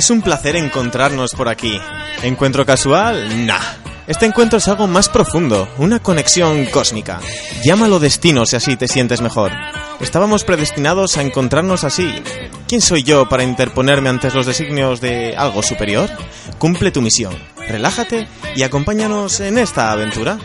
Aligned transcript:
Es 0.00 0.08
un 0.08 0.22
placer 0.22 0.56
encontrarnos 0.56 1.34
por 1.34 1.50
aquí. 1.50 1.78
¿Encuentro 2.22 2.64
casual? 2.64 3.44
Nah. 3.44 3.60
Este 4.06 4.24
encuentro 4.24 4.56
es 4.56 4.66
algo 4.66 4.86
más 4.86 5.10
profundo, 5.10 5.68
una 5.76 5.98
conexión 5.98 6.64
cósmica. 6.64 7.20
Llámalo 7.62 7.98
destino 7.98 8.46
si 8.46 8.56
así 8.56 8.76
te 8.76 8.88
sientes 8.88 9.20
mejor. 9.20 9.52
Estábamos 10.00 10.44
predestinados 10.44 11.18
a 11.18 11.22
encontrarnos 11.22 11.84
así. 11.84 12.14
¿Quién 12.66 12.80
soy 12.80 13.02
yo 13.02 13.28
para 13.28 13.44
interponerme 13.44 14.08
ante 14.08 14.30
los 14.30 14.46
designios 14.46 15.02
de 15.02 15.36
algo 15.36 15.62
superior? 15.62 16.08
Cumple 16.56 16.92
tu 16.92 17.02
misión, 17.02 17.36
relájate 17.68 18.26
y 18.56 18.62
acompáñanos 18.62 19.40
en 19.40 19.58
esta 19.58 19.92
aventura. 19.92 20.38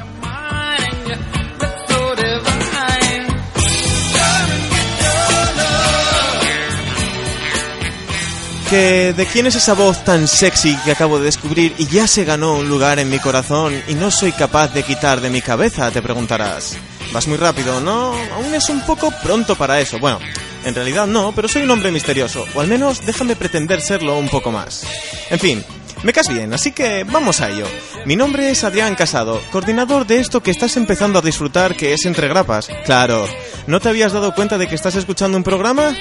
Que 8.69 9.13
de 9.13 9.25
quién 9.27 9.45
es 9.45 9.55
esa 9.55 9.73
voz 9.73 10.03
tan 10.03 10.27
sexy 10.27 10.75
que 10.83 10.91
acabo 10.91 11.19
de 11.19 11.25
descubrir 11.25 11.75
y 11.77 11.85
ya 11.85 12.07
se 12.07 12.25
ganó 12.25 12.55
un 12.55 12.67
lugar 12.67 12.97
en 12.97 13.09
mi 13.09 13.19
corazón 13.19 13.79
y 13.87 13.93
no 13.93 14.09
soy 14.09 14.31
capaz 14.31 14.69
de 14.73 14.83
quitar 14.83 15.21
de 15.21 15.29
mi 15.29 15.41
cabeza, 15.41 15.91
te 15.91 16.01
preguntarás. 16.01 16.75
Vas 17.13 17.27
muy 17.27 17.37
rápido, 17.37 17.79
¿no? 17.79 18.13
Aún 18.33 18.53
es 18.55 18.67
un 18.69 18.81
poco 18.81 19.13
pronto 19.23 19.55
para 19.55 19.79
eso. 19.79 19.99
Bueno, 19.99 20.19
en 20.63 20.73
realidad 20.73 21.05
no, 21.05 21.31
pero 21.31 21.47
soy 21.47 21.61
un 21.61 21.71
hombre 21.71 21.91
misterioso, 21.91 22.43
o 22.55 22.59
al 22.61 22.67
menos 22.67 23.05
déjame 23.05 23.35
pretender 23.35 23.81
serlo 23.81 24.17
un 24.17 24.29
poco 24.29 24.51
más. 24.51 24.83
En 25.29 25.39
fin, 25.39 25.63
me 26.01 26.11
caes 26.11 26.27
bien, 26.27 26.51
así 26.51 26.71
que 26.71 27.03
vamos 27.03 27.41
a 27.41 27.49
ello. 27.49 27.67
Mi 28.05 28.15
nombre 28.15 28.49
es 28.49 28.63
Adrián 28.63 28.95
Casado, 28.95 29.39
coordinador 29.51 30.07
de 30.07 30.19
esto 30.19 30.41
que 30.41 30.51
estás 30.51 30.75
empezando 30.75 31.19
a 31.19 31.21
disfrutar 31.21 31.75
que 31.75 31.93
es 31.93 32.05
Entre 32.05 32.27
Grapas. 32.27 32.67
Claro, 32.83 33.27
¿no 33.67 33.79
te 33.79 33.89
habías 33.89 34.11
dado 34.11 34.33
cuenta 34.33 34.57
de 34.57 34.67
que 34.67 34.75
estás 34.75 34.95
escuchando 34.95 35.37
un 35.37 35.43
programa? 35.43 35.95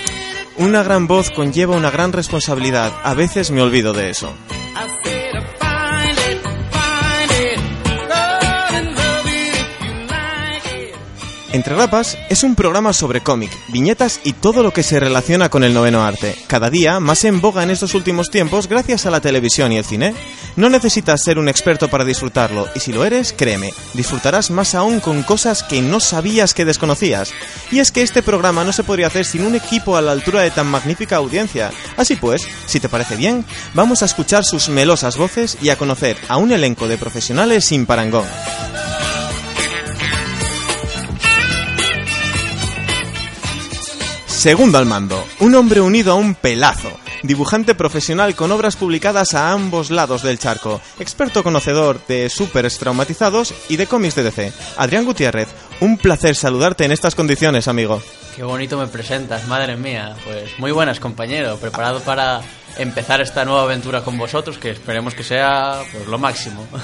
Una 0.57 0.85
gran 0.85 1.09
voz 1.09 1.31
conlleva 1.31 1.77
una 1.77 1.91
gran 1.91 2.13
responsabilidad. 2.13 2.93
A 3.03 3.15
veces 3.15 3.51
me 3.51 3.61
olvido 3.61 3.93
de 3.93 4.11
eso. 4.11 4.33
Entre 11.55 11.77
Rapas 11.77 12.19
es 12.31 12.43
un 12.43 12.57
programa 12.57 12.93
sobre 12.93 13.21
cómic, 13.21 13.57
viñetas 13.69 14.19
y 14.25 14.33
todo 14.33 14.65
lo 14.65 14.73
que 14.73 14.83
se 14.83 14.99
relaciona 14.99 15.51
con 15.51 15.63
el 15.63 15.73
noveno 15.73 16.03
arte, 16.03 16.35
cada 16.49 16.69
día 16.69 16.99
más 16.99 17.25
en 17.25 17.41
boga 17.41 17.63
en 17.63 17.71
estos 17.71 17.95
últimos 17.95 18.29
tiempos 18.29 18.69
gracias 18.69 19.07
a 19.07 19.11
la 19.13 19.21
televisión 19.21 19.71
y 19.71 19.77
el 19.77 19.85
cine. 19.85 20.17
No 20.57 20.69
necesitas 20.69 21.23
ser 21.23 21.39
un 21.39 21.49
experto 21.49 21.87
para 21.87 22.05
disfrutarlo, 22.05 22.67
y 22.75 22.81
si 22.81 22.93
lo 22.93 23.05
eres, 23.05 23.33
créeme, 23.33 23.73
disfrutarás 23.93 24.51
más 24.51 24.75
aún 24.75 24.99
con 24.99 25.23
cosas 25.23 25.63
que 25.63 25.81
no 25.81 26.01
sabías 26.01 26.55
que 26.55 26.65
desconocías. 26.65 27.33
Y 27.71 27.79
es 27.79 27.93
que 27.93 28.03
este 28.03 28.25
programa 28.25 28.65
no 28.65 28.73
se 28.73 28.83
podría 28.83 29.07
hacer 29.07 29.25
sin 29.25 29.47
un 29.47 29.55
equipo 29.55 29.97
a 29.97 30.03
la 30.03 30.11
altura 30.11 30.41
de 30.41 30.51
tan 30.51 30.67
magnífica 30.67 31.17
audiencia. 31.17 31.71
Así 31.97 32.17
pues, 32.17 32.49
si 32.67 32.81
te 32.81 32.89
parece 32.89 33.15
bien, 33.15 33.45
vamos 33.75 34.03
a 34.03 34.07
escuchar 34.07 34.45
sus 34.45 34.69
melosas 34.69 35.17
voces 35.17 35.57
y 35.63 35.69
a 35.69 35.79
conocer 35.79 36.17
a 36.27 36.37
un 36.37 36.51
elenco 36.51 36.89
de 36.89 36.99
profesionales 36.99 37.65
sin 37.65 37.87
parangón. 37.87 38.27
Segundo 44.45 44.77
al 44.77 44.85
mando, 44.85 45.25
un 45.41 45.55
hombre 45.55 45.81
unido 45.81 46.13
a 46.13 46.17
un 46.17 46.35
pelazo, 46.35 46.91
dibujante 47.23 47.75
profesional 47.75 48.35
con 48.35 48.53
obras 48.53 48.77
publicadas 48.77 49.33
a 49.33 49.53
ambos 49.53 49.91
lados 49.91 50.23
del 50.23 50.39
charco, 50.39 50.83
experto 50.99 51.43
conocedor 51.43 51.99
de 52.09 52.29
supers 52.29 52.77
traumatizados 52.77 53.55
y 53.71 53.77
de 53.77 53.87
cómics 53.87 54.17
de 54.17 54.25
DC. 54.25 54.53
Adrián 54.77 55.07
Gutiérrez, 55.07 55.49
un 55.81 55.97
placer 55.97 56.37
saludarte 56.37 56.85
en 56.85 56.93
estas 56.93 57.15
condiciones, 57.15 57.69
amigo. 57.69 58.03
Qué 58.37 58.43
bonito 58.43 58.77
me 58.77 58.87
presentas, 58.87 59.49
madre 59.49 59.79
mía. 59.79 60.15
Pues 60.27 60.59
muy 60.59 60.73
buenas, 60.73 61.01
compañero. 61.01 61.57
Preparado 61.57 62.01
para 62.01 62.43
empezar 62.77 63.23
esta 63.23 63.47
nueva 63.47 63.63
aventura 63.63 64.05
con 64.05 64.19
vosotros, 64.19 64.59
que 64.59 64.73
esperemos 64.73 65.15
que 65.15 65.25
sea 65.25 65.85
pues, 65.91 66.07
lo 66.07 66.19
máximo. 66.19 66.69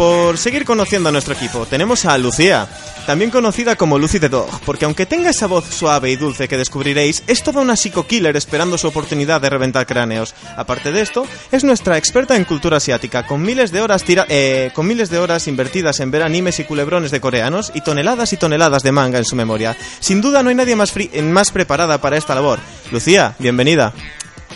por 0.00 0.38
seguir 0.38 0.64
conociendo 0.64 1.10
a 1.10 1.12
nuestro 1.12 1.34
equipo, 1.34 1.66
tenemos 1.66 2.06
a 2.06 2.16
Lucía, 2.16 2.66
también 3.04 3.30
conocida 3.30 3.76
como 3.76 3.98
Lucy 3.98 4.18
the 4.18 4.30
Dog, 4.30 4.48
porque 4.64 4.86
aunque 4.86 5.04
tenga 5.04 5.28
esa 5.28 5.46
voz 5.46 5.66
suave 5.66 6.10
y 6.10 6.16
dulce 6.16 6.48
que 6.48 6.56
descubriréis, 6.56 7.22
es 7.26 7.42
toda 7.42 7.60
una 7.60 7.76
psico-killer 7.76 8.34
esperando 8.34 8.78
su 8.78 8.86
oportunidad 8.86 9.42
de 9.42 9.50
reventar 9.50 9.84
cráneos. 9.84 10.34
Aparte 10.56 10.90
de 10.90 11.02
esto, 11.02 11.26
es 11.52 11.64
nuestra 11.64 11.98
experta 11.98 12.34
en 12.34 12.46
cultura 12.46 12.78
asiática, 12.78 13.26
con 13.26 13.42
miles 13.42 13.72
de 13.72 13.82
horas 13.82 14.02
tira 14.02 14.24
eh, 14.30 14.70
con 14.74 14.86
miles 14.86 15.10
de 15.10 15.18
horas 15.18 15.46
invertidas 15.48 16.00
en 16.00 16.10
ver 16.10 16.22
animes 16.22 16.60
y 16.60 16.64
culebrones 16.64 17.10
de 17.10 17.20
coreanos 17.20 17.70
y 17.74 17.82
toneladas 17.82 18.32
y 18.32 18.38
toneladas 18.38 18.82
de 18.82 18.92
manga 18.92 19.18
en 19.18 19.26
su 19.26 19.36
memoria. 19.36 19.76
Sin 19.98 20.22
duda 20.22 20.42
no 20.42 20.48
hay 20.48 20.54
nadie 20.54 20.76
más, 20.76 20.94
más 21.24 21.50
preparada 21.50 22.00
para 22.00 22.16
esta 22.16 22.34
labor. 22.34 22.58
Lucía, 22.90 23.34
bienvenida. 23.38 23.92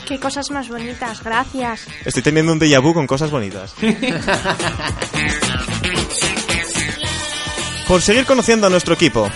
Qué 0.06 0.18
cosas 0.20 0.50
más 0.50 0.68
bonitas, 0.68 1.22
gracias. 1.22 1.86
Estoy 2.04 2.22
teniendo 2.22 2.52
un 2.52 2.58
déjà 2.58 2.80
vu 2.80 2.92
con 2.92 3.06
cosas 3.06 3.30
bonitas. 3.30 3.74
Por 7.88 8.02
seguir 8.02 8.24
conociendo 8.24 8.66
a 8.66 8.70
nuestro 8.70 8.94
equipo. 8.94 9.28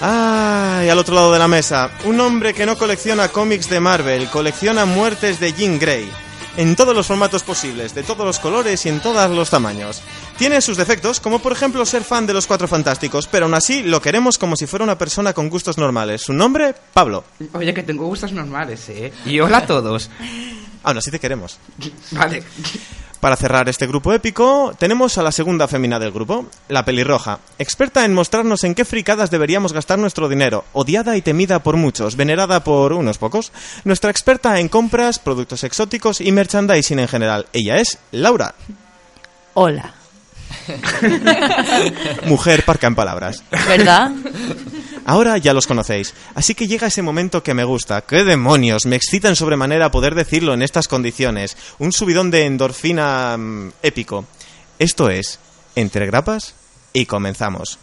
Ah, 0.00 0.82
y 0.84 0.88
al 0.88 0.98
otro 0.98 1.14
lado 1.14 1.32
de 1.32 1.38
la 1.38 1.48
mesa, 1.48 1.90
un 2.04 2.20
hombre 2.20 2.52
que 2.54 2.66
no 2.66 2.76
colecciona 2.76 3.28
cómics 3.28 3.70
de 3.70 3.80
Marvel, 3.80 4.28
colecciona 4.28 4.84
muertes 4.84 5.40
de 5.40 5.52
Jean 5.54 5.78
Grey 5.78 6.10
en 6.56 6.76
todos 6.76 6.94
los 6.94 7.06
formatos 7.06 7.42
posibles, 7.42 7.94
de 7.94 8.02
todos 8.02 8.24
los 8.24 8.38
colores 8.38 8.84
y 8.86 8.88
en 8.88 9.00
todos 9.00 9.30
los 9.30 9.50
tamaños. 9.50 10.02
Tiene 10.38 10.60
sus 10.60 10.76
defectos, 10.76 11.20
como 11.20 11.38
por 11.38 11.52
ejemplo 11.52 11.84
ser 11.86 12.04
fan 12.04 12.26
de 12.26 12.34
los 12.34 12.46
Cuatro 12.46 12.68
Fantásticos, 12.68 13.26
pero 13.26 13.46
aún 13.46 13.54
así 13.54 13.82
lo 13.82 14.00
queremos 14.00 14.38
como 14.38 14.56
si 14.56 14.66
fuera 14.66 14.84
una 14.84 14.98
persona 14.98 15.32
con 15.32 15.48
gustos 15.48 15.78
normales. 15.78 16.22
Su 16.22 16.32
nombre, 16.32 16.74
Pablo. 16.92 17.24
Oye, 17.52 17.74
que 17.74 17.82
tengo 17.82 18.06
gustos 18.06 18.32
normales, 18.32 18.88
¿eh? 18.88 19.12
Y 19.24 19.40
hola 19.40 19.58
a 19.58 19.66
todos. 19.66 20.10
Aún 20.82 20.98
así 20.98 21.10
te 21.10 21.18
queremos. 21.18 21.58
Vale. 22.12 22.42
Para 23.20 23.36
cerrar 23.36 23.68
este 23.68 23.86
grupo 23.86 24.12
épico, 24.12 24.74
tenemos 24.78 25.18
a 25.18 25.22
la 25.22 25.32
segunda 25.32 25.68
fémina 25.68 25.98
del 25.98 26.12
grupo, 26.12 26.46
la 26.68 26.84
pelirroja, 26.84 27.40
experta 27.58 28.04
en 28.04 28.14
mostrarnos 28.14 28.62
en 28.64 28.74
qué 28.74 28.84
fricadas 28.84 29.30
deberíamos 29.30 29.72
gastar 29.72 29.98
nuestro 29.98 30.28
dinero, 30.28 30.64
odiada 30.72 31.16
y 31.16 31.22
temida 31.22 31.62
por 31.62 31.76
muchos, 31.76 32.16
venerada 32.16 32.62
por 32.62 32.92
unos 32.92 33.18
pocos, 33.18 33.52
nuestra 33.84 34.10
experta 34.10 34.60
en 34.60 34.68
compras, 34.68 35.18
productos 35.18 35.64
exóticos 35.64 36.20
y 36.20 36.30
merchandising 36.30 36.98
en 36.98 37.08
general. 37.08 37.46
Ella 37.52 37.76
es 37.76 37.98
Laura. 38.12 38.54
Hola. 39.54 39.94
Mujer 42.26 42.64
parca 42.64 42.86
en 42.86 42.94
palabras. 42.94 43.42
¿Verdad? 43.68 44.12
Ahora 45.04 45.38
ya 45.38 45.54
los 45.54 45.66
conocéis, 45.66 46.14
así 46.34 46.54
que 46.54 46.66
llega 46.66 46.88
ese 46.88 47.02
momento 47.02 47.42
que 47.42 47.54
me 47.54 47.64
gusta. 47.64 48.00
¡Qué 48.00 48.24
demonios! 48.24 48.86
Me 48.86 48.96
excita 48.96 49.28
en 49.28 49.36
sobremanera 49.36 49.90
poder 49.90 50.14
decirlo 50.14 50.52
en 50.52 50.62
estas 50.62 50.88
condiciones. 50.88 51.56
Un 51.78 51.92
subidón 51.92 52.30
de 52.30 52.46
endorfina 52.46 53.36
mm, 53.36 53.72
épico. 53.82 54.24
Esto 54.78 55.08
es 55.08 55.38
Entre 55.76 56.06
Grapas 56.06 56.54
y 56.92 57.06
comenzamos. 57.06 57.78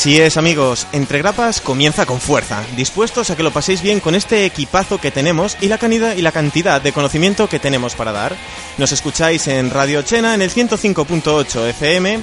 Así 0.00 0.18
es, 0.18 0.38
amigos, 0.38 0.86
Entre 0.92 1.18
Grapas 1.18 1.60
comienza 1.60 2.06
con 2.06 2.22
fuerza, 2.22 2.64
dispuestos 2.74 3.28
a 3.28 3.36
que 3.36 3.42
lo 3.42 3.50
paséis 3.50 3.82
bien 3.82 4.00
con 4.00 4.14
este 4.14 4.46
equipazo 4.46 4.96
que 4.96 5.10
tenemos 5.10 5.58
y 5.60 5.68
la, 5.68 5.76
canida, 5.76 6.14
y 6.14 6.22
la 6.22 6.32
cantidad 6.32 6.80
de 6.80 6.94
conocimiento 6.94 7.50
que 7.50 7.58
tenemos 7.58 7.96
para 7.96 8.10
dar. 8.10 8.34
Nos 8.78 8.92
escucháis 8.92 9.46
en 9.48 9.68
Radio 9.68 10.00
Chena 10.00 10.34
en 10.34 10.40
el 10.40 10.50
105.8 10.50 11.68
FM 11.68 12.22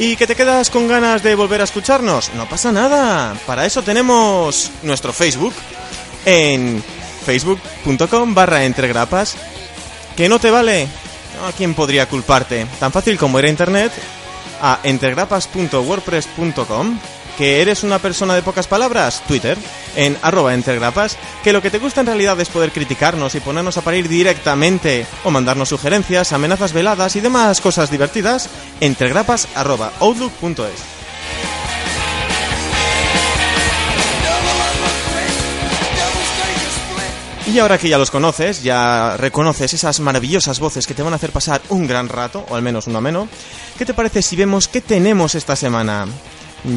¿Y 0.00 0.16
que 0.16 0.26
te 0.26 0.34
quedas 0.34 0.70
con 0.70 0.88
ganas 0.88 1.22
de 1.22 1.36
volver 1.36 1.60
a 1.60 1.64
escucharnos? 1.64 2.34
No 2.34 2.48
pasa 2.48 2.72
nada. 2.72 3.36
Para 3.46 3.64
eso 3.64 3.82
tenemos 3.82 4.72
nuestro 4.82 5.12
Facebook 5.12 5.54
en 6.26 6.82
facebook.com 7.24 8.34
barra 8.34 8.64
entregrapas. 8.64 9.36
¿Que 10.16 10.28
no 10.28 10.40
te 10.40 10.50
vale? 10.50 10.88
¿A 11.46 11.52
quién 11.52 11.74
podría 11.74 12.08
culparte? 12.08 12.66
Tan 12.80 12.90
fácil 12.90 13.16
como 13.16 13.38
ir 13.38 13.44
a 13.44 13.50
internet 13.50 13.92
a 14.64 14.80
entregrapas.wordpress.com 14.82 16.98
que 17.36 17.60
eres 17.60 17.82
una 17.82 17.98
persona 17.98 18.34
de 18.34 18.42
pocas 18.42 18.66
palabras, 18.66 19.22
Twitter, 19.26 19.58
en 19.96 20.16
arroba 20.22 20.54
entregrapas, 20.54 21.18
que 21.42 21.52
lo 21.52 21.60
que 21.60 21.70
te 21.70 21.78
gusta 21.78 22.00
en 22.00 22.06
realidad 22.06 22.40
es 22.40 22.48
poder 22.48 22.72
criticarnos 22.72 23.34
y 23.34 23.40
ponernos 23.40 23.76
a 23.76 23.82
parir 23.82 24.08
directamente 24.08 25.06
o 25.24 25.30
mandarnos 25.30 25.68
sugerencias, 25.68 26.32
amenazas 26.32 26.72
veladas 26.72 27.16
y 27.16 27.20
demás 27.20 27.60
cosas 27.60 27.90
divertidas, 27.90 28.48
entregrapas 28.80 29.48
Y 37.46 37.58
ahora 37.58 37.76
que 37.76 37.90
ya 37.90 37.98
los 37.98 38.10
conoces, 38.10 38.62
ya 38.62 39.16
reconoces 39.18 39.74
esas 39.74 40.00
maravillosas 40.00 40.58
voces 40.58 40.86
que 40.86 40.94
te 40.94 41.02
van 41.02 41.12
a 41.12 41.16
hacer 41.16 41.30
pasar 41.30 41.60
un 41.68 41.86
gran 41.86 42.08
rato, 42.08 42.44
o 42.48 42.56
al 42.56 42.62
menos 42.62 42.86
uno 42.86 42.98
ameno, 42.98 43.28
¿qué 43.76 43.84
te 43.84 43.92
parece 43.92 44.22
si 44.22 44.34
vemos 44.34 44.66
qué 44.66 44.80
tenemos 44.80 45.34
esta 45.34 45.54
semana? 45.54 46.06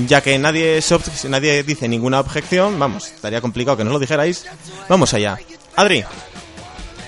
Ya 0.08 0.22
que 0.22 0.38
nadie, 0.38 0.82
nadie 1.30 1.64
dice 1.64 1.88
ninguna 1.88 2.20
objeción, 2.20 2.78
vamos, 2.78 3.08
estaría 3.08 3.40
complicado 3.40 3.78
que 3.78 3.86
no 3.86 3.92
lo 3.92 4.00
dijerais. 4.00 4.46
Vamos 4.90 5.14
allá. 5.14 5.40
Adri, 5.78 6.04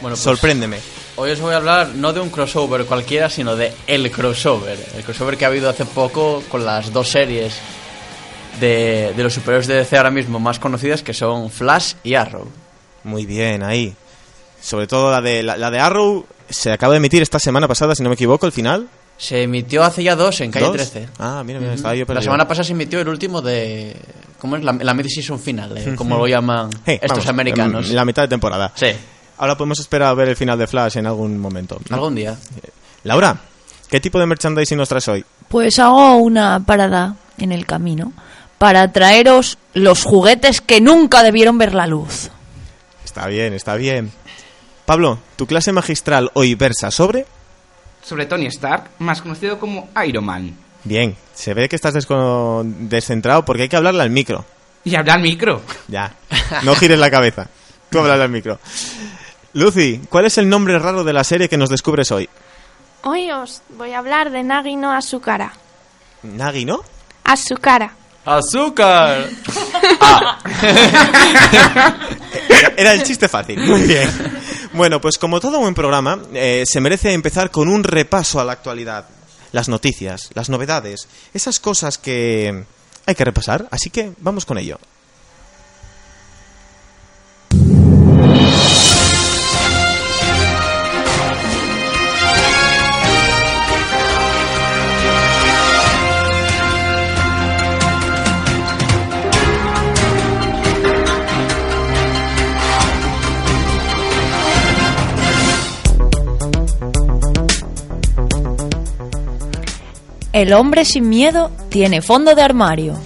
Bueno, 0.02 0.16
pues, 0.16 0.20
sorpréndeme. 0.20 0.80
Hoy 1.18 1.32
os 1.32 1.42
voy 1.42 1.54
a 1.54 1.58
hablar 1.58 1.90
no 1.96 2.14
de 2.14 2.22
un 2.22 2.30
crossover 2.30 2.86
cualquiera, 2.86 3.30
sino 3.30 3.58
de 3.58 3.74
el 3.88 4.10
crossover. 4.10 4.80
El 4.96 5.04
crossover 5.04 5.36
que 5.36 5.44
ha 5.44 5.50
habido 5.50 5.70
hace 5.70 5.84
poco 5.84 6.42
con 6.48 6.66
las 6.66 6.94
dos 6.94 7.10
series 7.10 7.56
de, 8.62 9.14
de 9.18 9.24
los 9.24 9.34
superhéroes 9.34 9.68
de 9.68 9.76
DC 9.76 9.98
ahora 9.98 10.12
mismo 10.12 10.40
más 10.40 10.60
conocidas, 10.60 11.04
que 11.04 11.14
son 11.14 11.52
Flash 11.52 11.96
y 12.06 12.16
Arrow. 12.16 12.48
Muy 13.10 13.26
bien, 13.26 13.64
ahí. 13.64 13.94
Sobre 14.62 14.88
todo 14.88 15.12
la 15.12 15.22
de, 15.22 15.42
la, 15.44 15.58
la 15.58 15.72
de 15.72 15.80
Arrow 15.80 16.26
se 16.50 16.72
acaba 16.72 16.94
de 16.94 16.98
emitir 16.98 17.22
esta 17.22 17.40
semana 17.40 17.68
pasada, 17.68 17.96
si 17.96 18.04
no 18.04 18.10
me 18.10 18.16
equivoco, 18.16 18.46
el 18.46 18.52
final. 18.52 18.88
Se 19.18 19.44
emitió 19.44 19.84
hace 19.84 20.02
ya 20.04 20.16
dos 20.16 20.40
en 20.42 20.52
Calle 20.52 20.66
¿Dos? 20.68 20.76
13. 20.76 21.10
Ah, 21.20 21.44
mira, 21.46 21.60
mira, 21.60 21.74
estaba 21.74 21.94
yo 21.94 22.02
La 22.02 22.06
perdido. 22.08 22.22
semana 22.24 22.48
pasada 22.48 22.64
se 22.64 22.72
emitió 22.74 23.02
el 23.02 23.08
último 23.10 23.42
de... 23.42 23.96
¿Cómo 24.40 24.56
es? 24.56 24.64
La, 24.64 24.72
la 24.72 24.94
mid-season 24.94 25.38
final, 25.40 25.78
eh, 25.78 25.94
como 25.96 26.18
lo 26.18 26.26
llaman 26.28 26.70
Hey, 26.86 26.96
estos 27.02 27.18
vamos, 27.18 27.28
americanos. 27.28 27.90
en 27.90 27.96
La 27.96 28.06
mitad 28.06 28.22
de 28.22 28.30
temporada. 28.30 28.72
Sí, 28.76 28.88
Ahora 29.38 29.58
podemos 29.58 29.80
esperar 29.80 30.10
a 30.10 30.14
ver 30.14 30.30
el 30.30 30.36
final 30.38 30.58
de 30.58 30.68
Flash 30.68 30.98
en 30.98 31.08
algún 31.08 31.38
momento. 31.38 31.80
algún 31.90 32.16
día. 32.16 32.38
Laura, 33.04 33.38
¿qué 33.90 34.00
tipo 34.00 34.20
de 34.20 34.26
merchandising 34.26 34.78
nos 34.78 34.90
traes 34.90 35.08
hoy? 35.08 35.26
Pues 35.48 35.80
hago 35.80 36.16
una 36.18 36.60
parada 36.66 37.16
en 37.38 37.52
el 37.54 37.66
camino 37.66 38.12
para 38.58 38.92
traeros 38.92 39.58
los 39.74 40.04
juguetes 40.04 40.60
que 40.62 40.82
nunca 40.82 41.24
debieron 41.24 41.58
ver 41.58 41.74
la 41.74 41.88
luz. 41.88 42.30
Está 43.20 43.28
bien, 43.28 43.54
está 43.54 43.76
bien. 43.76 44.12
Pablo, 44.86 45.20
tu 45.36 45.46
clase 45.46 45.74
magistral 45.74 46.32
hoy 46.36 46.56
versa 46.56 46.90
sobre... 46.90 47.26
Sobre 48.02 48.26
Tony 48.26 48.46
Stark, 48.46 48.92
más 49.00 49.22
conocido 49.22 49.60
como 49.60 49.90
Iron 50.08 50.24
Man. 50.24 50.56
Bien, 50.86 51.18
se 51.34 51.54
ve 51.54 51.68
que 51.68 51.76
estás 51.76 51.94
descentrado 52.64 53.44
porque 53.44 53.64
hay 53.64 53.68
que 53.68 53.76
hablarle 53.76 54.04
al 54.04 54.10
micro. 54.10 54.46
Y 54.86 54.96
habla 54.96 55.16
al 55.16 55.22
micro. 55.22 55.62
Ya, 55.90 56.14
no 56.64 56.76
gires 56.76 56.98
la 56.98 57.12
cabeza. 57.12 57.50
Tú 57.90 58.00
hablas 58.00 58.22
al 58.22 58.30
micro. 58.30 58.58
Lucy, 59.52 60.00
¿cuál 60.08 60.24
es 60.24 60.38
el 60.38 60.48
nombre 60.48 60.80
raro 60.80 61.04
de 61.04 61.12
la 61.12 61.26
serie 61.26 61.50
que 61.50 61.58
nos 61.58 61.70
descubres 61.70 62.14
hoy? 62.14 62.30
Hoy 63.04 63.30
os 63.32 63.64
voy 63.76 63.92
a 63.92 64.00
hablar 64.00 64.32
de 64.32 64.44
Nagino 64.44 64.94
Asukara. 64.94 65.52
Nagi, 66.24 66.64
¿no? 66.64 66.80
Asukara. 67.26 67.92
¡Azúcar! 68.26 69.30
Era 72.78 72.94
el 72.94 73.04
chiste 73.04 73.28
fácil. 73.28 73.60
Muy 73.60 73.82
bien. 73.82 74.10
Bueno, 74.74 75.02
pues 75.02 75.18
como 75.18 75.40
todo 75.40 75.60
buen 75.60 75.74
programa, 75.74 76.20
eh, 76.34 76.64
se 76.66 76.80
merece 76.80 77.14
empezar 77.14 77.52
con 77.52 77.68
un 77.68 77.84
repaso 77.84 78.40
a 78.40 78.46
la 78.46 78.54
actualidad. 78.54 79.06
Las 79.52 79.68
noticias, 79.68 80.30
las 80.36 80.50
novedades, 80.50 81.08
esas 81.34 81.60
cosas 81.60 81.98
que 81.98 82.66
hay 83.06 83.16
que 83.16 83.26
repasar, 83.26 83.68
así 83.72 83.90
que 83.90 84.12
vamos 84.20 84.46
con 84.46 84.60
ello. 84.60 84.80
El 110.40 110.54
hombre 110.54 110.86
sin 110.86 111.10
miedo 111.10 111.52
tiene 111.68 112.02
fondo 112.02 112.34
de 112.34 112.42
armario. 112.42 112.98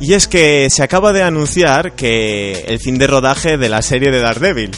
Y 0.00 0.14
es 0.14 0.26
que 0.26 0.70
se 0.70 0.82
acaba 0.82 1.12
de 1.12 1.22
anunciar 1.22 1.92
que 1.92 2.64
el 2.66 2.78
fin 2.78 2.96
de 2.96 3.06
rodaje 3.06 3.58
de 3.58 3.68
la 3.68 3.82
serie 3.82 4.10
de 4.10 4.20
Daredevil. 4.20 4.70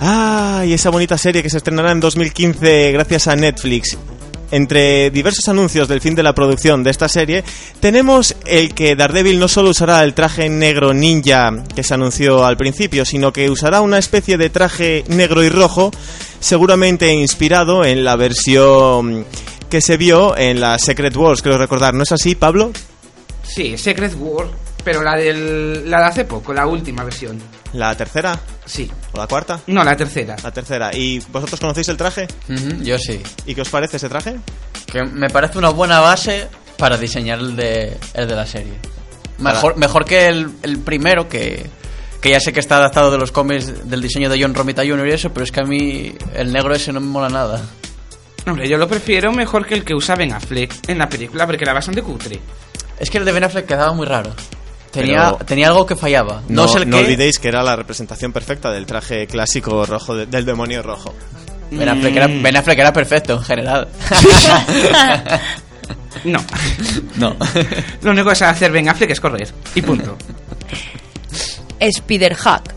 Ah, 0.00 0.64
y 0.66 0.72
esa 0.72 0.90
bonita 0.90 1.16
serie 1.16 1.44
que 1.44 1.48
se 1.48 1.58
estrenará 1.58 1.92
en 1.92 2.00
2015 2.00 2.90
gracias 2.90 3.28
a 3.28 3.36
Netflix. 3.36 3.96
Entre 4.50 5.10
diversos 5.10 5.48
anuncios 5.48 5.86
del 5.86 6.00
fin 6.00 6.16
de 6.16 6.24
la 6.24 6.34
producción 6.34 6.82
de 6.82 6.90
esta 6.90 7.08
serie, 7.08 7.44
tenemos 7.78 8.34
el 8.44 8.74
que 8.74 8.96
Daredevil 8.96 9.38
no 9.38 9.46
solo 9.46 9.70
usará 9.70 10.02
el 10.02 10.12
traje 10.12 10.48
negro 10.48 10.92
ninja 10.92 11.52
que 11.72 11.84
se 11.84 11.94
anunció 11.94 12.44
al 12.44 12.56
principio, 12.56 13.04
sino 13.04 13.32
que 13.32 13.48
usará 13.48 13.80
una 13.80 13.98
especie 13.98 14.36
de 14.36 14.50
traje 14.50 15.04
negro 15.06 15.44
y 15.44 15.50
rojo, 15.50 15.92
seguramente 16.40 17.12
inspirado 17.12 17.84
en 17.84 18.02
la 18.02 18.16
versión 18.16 19.24
que 19.74 19.80
se 19.80 19.96
vio 19.96 20.36
en 20.38 20.60
la 20.60 20.78
Secret 20.78 21.16
Wars, 21.16 21.42
creo 21.42 21.58
recordar. 21.58 21.94
¿No 21.94 22.04
es 22.04 22.12
así, 22.12 22.36
Pablo? 22.36 22.70
Sí, 23.42 23.76
Secret 23.76 24.14
War, 24.16 24.46
pero 24.84 25.02
la, 25.02 25.16
del, 25.16 25.90
la 25.90 25.98
de 25.98 26.04
hace 26.04 26.24
poco, 26.24 26.54
la 26.54 26.64
última 26.64 27.02
versión. 27.02 27.42
¿La 27.72 27.92
tercera? 27.96 28.38
Sí. 28.64 28.88
¿O 29.12 29.18
la 29.18 29.26
cuarta? 29.26 29.58
No, 29.66 29.82
la 29.82 29.96
tercera. 29.96 30.36
La 30.44 30.52
tercera. 30.52 30.94
¿Y 30.94 31.18
vosotros 31.32 31.58
conocéis 31.58 31.88
el 31.88 31.96
traje? 31.96 32.28
Yo 32.82 32.96
sí. 32.98 33.20
¿Y 33.46 33.54
qué 33.56 33.62
os 33.62 33.68
parece 33.68 33.96
ese 33.96 34.08
traje? 34.08 34.36
Que 34.86 35.02
me 35.02 35.28
parece 35.28 35.58
una 35.58 35.70
buena 35.70 35.98
base 35.98 36.46
para 36.78 36.96
diseñar 36.96 37.40
el 37.40 37.56
de, 37.56 37.98
el 38.14 38.28
de 38.28 38.36
la 38.36 38.46
serie. 38.46 38.74
Mejor, 39.38 39.76
mejor 39.76 40.04
que 40.04 40.28
el, 40.28 40.52
el 40.62 40.78
primero, 40.78 41.28
que, 41.28 41.66
que 42.20 42.30
ya 42.30 42.38
sé 42.38 42.52
que 42.52 42.60
está 42.60 42.76
adaptado 42.76 43.10
de 43.10 43.18
los 43.18 43.32
cómics 43.32 43.90
del 43.90 44.00
diseño 44.00 44.30
de 44.30 44.40
John 44.40 44.54
Romita 44.54 44.82
Jr. 44.86 45.08
y 45.08 45.10
eso, 45.10 45.30
pero 45.32 45.42
es 45.42 45.50
que 45.50 45.62
a 45.62 45.64
mí 45.64 46.14
el 46.32 46.52
negro 46.52 46.72
ese 46.76 46.92
no 46.92 47.00
me 47.00 47.08
mola 47.08 47.28
nada. 47.28 47.60
Hombre, 48.46 48.68
yo 48.68 48.76
lo 48.76 48.86
prefiero 48.86 49.32
mejor 49.32 49.66
que 49.66 49.74
el 49.74 49.84
que 49.84 49.94
usa 49.94 50.14
Ben 50.16 50.32
Affleck 50.32 50.74
en 50.88 50.98
la 50.98 51.08
película, 51.08 51.46
porque 51.46 51.64
era 51.64 51.72
bastante 51.72 52.02
cutre. 52.02 52.38
Es 52.98 53.08
que 53.10 53.18
el 53.18 53.24
de 53.24 53.32
Ben 53.32 53.44
Affleck 53.44 53.66
quedaba 53.66 53.92
muy 53.94 54.06
raro. 54.06 54.34
Tenía, 54.90 55.32
Pero- 55.32 55.44
tenía 55.46 55.68
algo 55.68 55.86
que 55.86 55.96
fallaba. 55.96 56.42
No, 56.48 56.68
sé 56.68 56.78
el 56.78 56.88
no 56.90 56.98
qué. 56.98 57.04
olvidéis 57.04 57.38
que 57.38 57.48
era 57.48 57.62
la 57.62 57.74
representación 57.74 58.32
perfecta 58.32 58.70
del 58.70 58.86
traje 58.86 59.26
clásico 59.26 59.84
rojo 59.86 60.14
de- 60.14 60.26
del 60.26 60.44
demonio 60.44 60.82
rojo. 60.82 61.14
Ben 61.70 61.88
Affleck, 61.88 62.14
era, 62.16 62.26
Ben 62.28 62.56
Affleck 62.56 62.78
era 62.78 62.92
perfecto 62.92 63.32
en 63.34 63.42
general. 63.42 63.88
No. 66.24 66.38
no. 67.16 67.36
lo 68.02 68.10
único 68.12 68.30
que 68.30 68.34
sabe 68.36 68.52
hacer 68.52 68.70
Ben 68.72 68.88
Affleck 68.88 69.10
es 69.10 69.20
correr. 69.20 69.52
Y 69.74 69.82
punto. 69.82 70.16
Spider-Hack. 71.80 72.74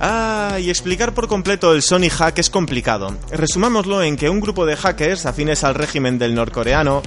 Ah, 0.00 0.58
y 0.60 0.70
explicar 0.70 1.12
por 1.12 1.26
completo 1.26 1.72
el 1.72 1.82
Sony 1.82 2.08
Hack 2.10 2.38
es 2.38 2.50
complicado. 2.50 3.16
Resumámoslo 3.30 4.02
en 4.02 4.16
que 4.16 4.30
un 4.30 4.40
grupo 4.40 4.64
de 4.64 4.76
hackers 4.76 5.26
afines 5.26 5.64
al 5.64 5.74
régimen 5.74 6.18
del 6.18 6.34
norcoreano 6.34 7.02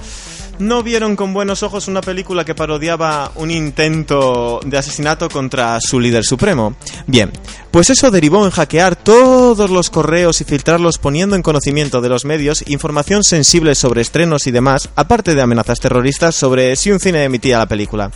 no 0.58 0.82
vieron 0.82 1.16
con 1.16 1.32
buenos 1.32 1.62
ojos 1.62 1.88
una 1.88 2.02
película 2.02 2.44
que 2.44 2.54
parodiaba 2.54 3.32
un 3.36 3.50
intento 3.50 4.60
de 4.64 4.78
asesinato 4.78 5.28
contra 5.28 5.80
su 5.80 5.98
líder 5.98 6.24
supremo. 6.24 6.76
Bien, 7.06 7.32
pues 7.70 7.90
eso 7.90 8.10
derivó 8.10 8.44
en 8.44 8.50
hackear 8.50 8.96
todos 8.96 9.70
los 9.70 9.90
correos 9.90 10.40
y 10.40 10.44
filtrarlos 10.44 10.98
poniendo 10.98 11.34
en 11.34 11.42
conocimiento 11.42 12.00
de 12.00 12.10
los 12.10 12.24
medios 12.24 12.62
información 12.68 13.24
sensible 13.24 13.74
sobre 13.74 14.02
estrenos 14.02 14.46
y 14.46 14.50
demás, 14.50 14.90
aparte 14.94 15.34
de 15.34 15.42
amenazas 15.42 15.80
terroristas 15.80 16.34
sobre 16.34 16.76
si 16.76 16.90
un 16.90 17.00
cine 17.00 17.24
emitía 17.24 17.58
la 17.58 17.66
película. 17.66 18.10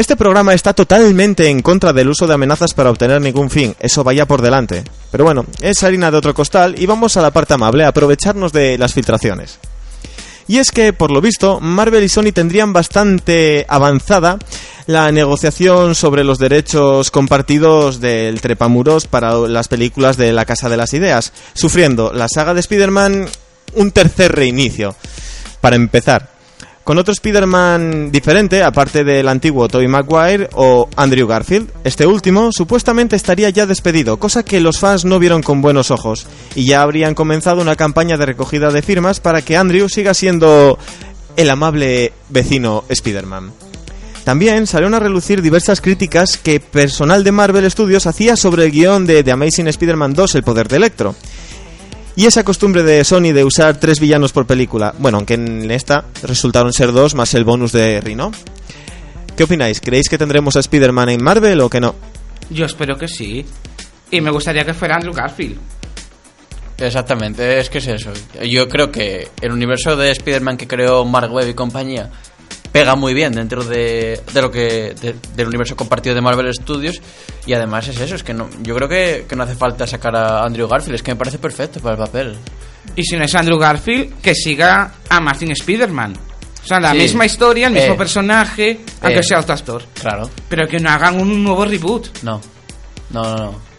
Este 0.00 0.16
programa 0.16 0.54
está 0.54 0.72
totalmente 0.72 1.50
en 1.50 1.60
contra 1.60 1.92
del 1.92 2.08
uso 2.08 2.26
de 2.26 2.32
amenazas 2.32 2.72
para 2.72 2.88
obtener 2.88 3.20
ningún 3.20 3.50
fin, 3.50 3.76
eso 3.78 4.02
vaya 4.02 4.24
por 4.24 4.40
delante. 4.40 4.82
Pero 5.10 5.24
bueno, 5.24 5.44
es 5.60 5.82
harina 5.82 6.10
de 6.10 6.16
otro 6.16 6.32
costal 6.32 6.74
y 6.78 6.86
vamos 6.86 7.18
a 7.18 7.20
la 7.20 7.32
parte 7.32 7.52
amable, 7.52 7.84
aprovecharnos 7.84 8.50
de 8.50 8.78
las 8.78 8.94
filtraciones. 8.94 9.58
Y 10.48 10.56
es 10.56 10.70
que, 10.70 10.94
por 10.94 11.10
lo 11.10 11.20
visto, 11.20 11.60
Marvel 11.60 12.02
y 12.02 12.08
Sony 12.08 12.32
tendrían 12.32 12.72
bastante 12.72 13.66
avanzada 13.68 14.38
la 14.86 15.12
negociación 15.12 15.94
sobre 15.94 16.24
los 16.24 16.38
derechos 16.38 17.10
compartidos 17.10 18.00
del 18.00 18.40
trepamuros 18.40 19.06
para 19.06 19.34
las 19.34 19.68
películas 19.68 20.16
de 20.16 20.32
la 20.32 20.46
Casa 20.46 20.70
de 20.70 20.78
las 20.78 20.94
Ideas, 20.94 21.34
sufriendo 21.52 22.10
la 22.10 22.26
saga 22.26 22.54
de 22.54 22.60
Spider-Man 22.60 23.28
un 23.74 23.90
tercer 23.90 24.32
reinicio. 24.32 24.96
Para 25.60 25.76
empezar, 25.76 26.29
con 26.90 26.98
otro 26.98 27.12
Spider-Man 27.12 28.10
diferente, 28.10 28.64
aparte 28.64 29.04
del 29.04 29.28
antiguo 29.28 29.68
Tobey 29.68 29.86
Maguire 29.86 30.48
o 30.54 30.88
Andrew 30.96 31.28
Garfield. 31.28 31.70
Este 31.84 32.04
último 32.04 32.50
supuestamente 32.50 33.14
estaría 33.14 33.48
ya 33.48 33.64
despedido, 33.64 34.18
cosa 34.18 34.42
que 34.42 34.58
los 34.58 34.80
fans 34.80 35.04
no 35.04 35.20
vieron 35.20 35.40
con 35.40 35.62
buenos 35.62 35.92
ojos, 35.92 36.26
y 36.56 36.64
ya 36.64 36.82
habrían 36.82 37.14
comenzado 37.14 37.62
una 37.62 37.76
campaña 37.76 38.16
de 38.16 38.26
recogida 38.26 38.72
de 38.72 38.82
firmas 38.82 39.20
para 39.20 39.40
que 39.40 39.56
Andrew 39.56 39.88
siga 39.88 40.14
siendo 40.14 40.80
el 41.36 41.50
amable 41.50 42.12
vecino 42.28 42.82
Spider-Man. 42.88 43.52
También 44.24 44.66
salieron 44.66 44.94
a 44.94 44.98
relucir 44.98 45.42
diversas 45.42 45.80
críticas 45.80 46.38
que 46.38 46.58
personal 46.58 47.22
de 47.22 47.30
Marvel 47.30 47.70
Studios 47.70 48.08
hacía 48.08 48.34
sobre 48.34 48.64
el 48.64 48.72
guion 48.72 49.06
de 49.06 49.22
The 49.22 49.30
Amazing 49.30 49.68
Spider-Man 49.68 50.14
2, 50.14 50.34
El 50.34 50.42
Poder 50.42 50.66
de 50.66 50.78
Electro. 50.78 51.14
Y 52.16 52.26
esa 52.26 52.44
costumbre 52.44 52.82
de 52.82 53.04
Sony 53.04 53.32
de 53.32 53.44
usar 53.44 53.78
tres 53.78 54.00
villanos 54.00 54.32
por 54.32 54.46
película, 54.46 54.94
bueno, 54.98 55.18
aunque 55.18 55.34
en 55.34 55.70
esta 55.70 56.04
resultaron 56.22 56.72
ser 56.72 56.92
dos 56.92 57.14
más 57.14 57.32
el 57.34 57.44
bonus 57.44 57.72
de 57.72 58.00
Rhino. 58.00 58.32
¿Qué 59.36 59.44
opináis? 59.44 59.80
¿Creéis 59.80 60.08
que 60.08 60.18
tendremos 60.18 60.56
a 60.56 60.60
Spider-Man 60.60 61.08
en 61.10 61.22
Marvel 61.22 61.60
o 61.60 61.70
que 61.70 61.80
no? 61.80 61.94
Yo 62.50 62.66
espero 62.66 62.98
que 62.98 63.08
sí. 63.08 63.46
Y 64.10 64.20
me 64.20 64.30
gustaría 64.30 64.64
que 64.64 64.74
fuera 64.74 64.96
Andrew 64.96 65.14
Garfield. 65.14 65.56
Exactamente, 66.76 67.58
es 67.58 67.70
que 67.70 67.78
es 67.78 67.86
eso. 67.86 68.10
Yo 68.42 68.68
creo 68.68 68.90
que 68.90 69.28
el 69.40 69.52
universo 69.52 69.96
de 69.96 70.10
Spider-Man 70.10 70.56
que 70.56 70.66
creó 70.66 71.04
Mark 71.04 71.32
Webb 71.32 71.50
y 71.50 71.54
compañía 71.54 72.10
pega 72.72 72.94
muy 72.94 73.14
bien 73.14 73.32
dentro 73.32 73.64
de, 73.64 74.20
de 74.32 74.42
lo 74.42 74.50
que 74.50 74.94
de- 75.00 75.16
del 75.34 75.48
universo 75.48 75.76
compartido 75.76 76.14
de 76.14 76.20
Marvel 76.20 76.52
Studios 76.54 77.00
y 77.46 77.52
además 77.52 77.88
es 77.88 77.98
eso, 78.00 78.14
es 78.14 78.22
que 78.22 78.32
no, 78.34 78.48
yo 78.62 78.74
creo 78.76 78.88
que, 78.88 79.26
que 79.28 79.36
no 79.36 79.42
hace 79.44 79.54
falta 79.56 79.86
sacar 79.86 80.14
a 80.16 80.44
Andrew 80.44 80.68
Garfield, 80.68 80.94
es 80.96 81.02
que 81.02 81.10
me 81.12 81.16
parece 81.16 81.38
perfecto 81.38 81.80
para 81.80 81.94
el 81.96 81.98
papel. 82.04 82.36
Y 82.96 83.02
si 83.04 83.16
no 83.16 83.24
es 83.24 83.34
Andrew 83.34 83.58
Garfield, 83.58 84.20
que 84.20 84.34
siga 84.34 84.92
a 85.08 85.20
Martin 85.20 85.50
Spider-Man. 85.52 86.14
O 86.62 86.66
sea, 86.66 86.78
la 86.80 86.92
Sí. 86.92 86.98
misma 86.98 87.24
historia, 87.26 87.68
el 87.68 87.72
mismo 87.72 87.94
Eh. 87.94 87.98
personaje, 87.98 88.80
aunque 89.00 89.20
Eh. 89.20 89.22
sea 89.24 89.40
otro 89.40 89.54
actor. 89.54 89.82
Claro, 89.94 90.28
Pero 90.48 90.66
que 90.68 90.78
no 90.78 90.90
hagan 90.90 91.20
un 91.20 91.42
nuevo 91.42 91.64
reboot. 91.64 92.22
no, 92.22 92.40
no, 93.10 93.22
no, 93.22 93.36
no. 93.36 93.69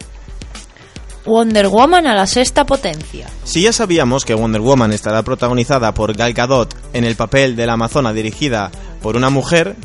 Wonder 1.24 1.68
Woman 1.68 2.06
a 2.06 2.14
la 2.14 2.26
sexta 2.26 2.64
potencia. 2.64 3.28
Si 3.44 3.62
ya 3.62 3.72
sabíamos 3.72 4.24
que 4.24 4.34
Wonder 4.34 4.60
Woman 4.60 4.92
estará 4.92 5.22
protagonizada 5.22 5.94
por 5.94 6.16
Gal 6.16 6.32
Gadot 6.32 6.74
en 6.92 7.04
el 7.04 7.14
papel 7.16 7.54
de 7.56 7.66
la 7.66 7.74
Amazona 7.74 8.12
dirigida 8.12 8.70
por 9.00 9.16
una 9.16 9.30
mujer, 9.30 9.76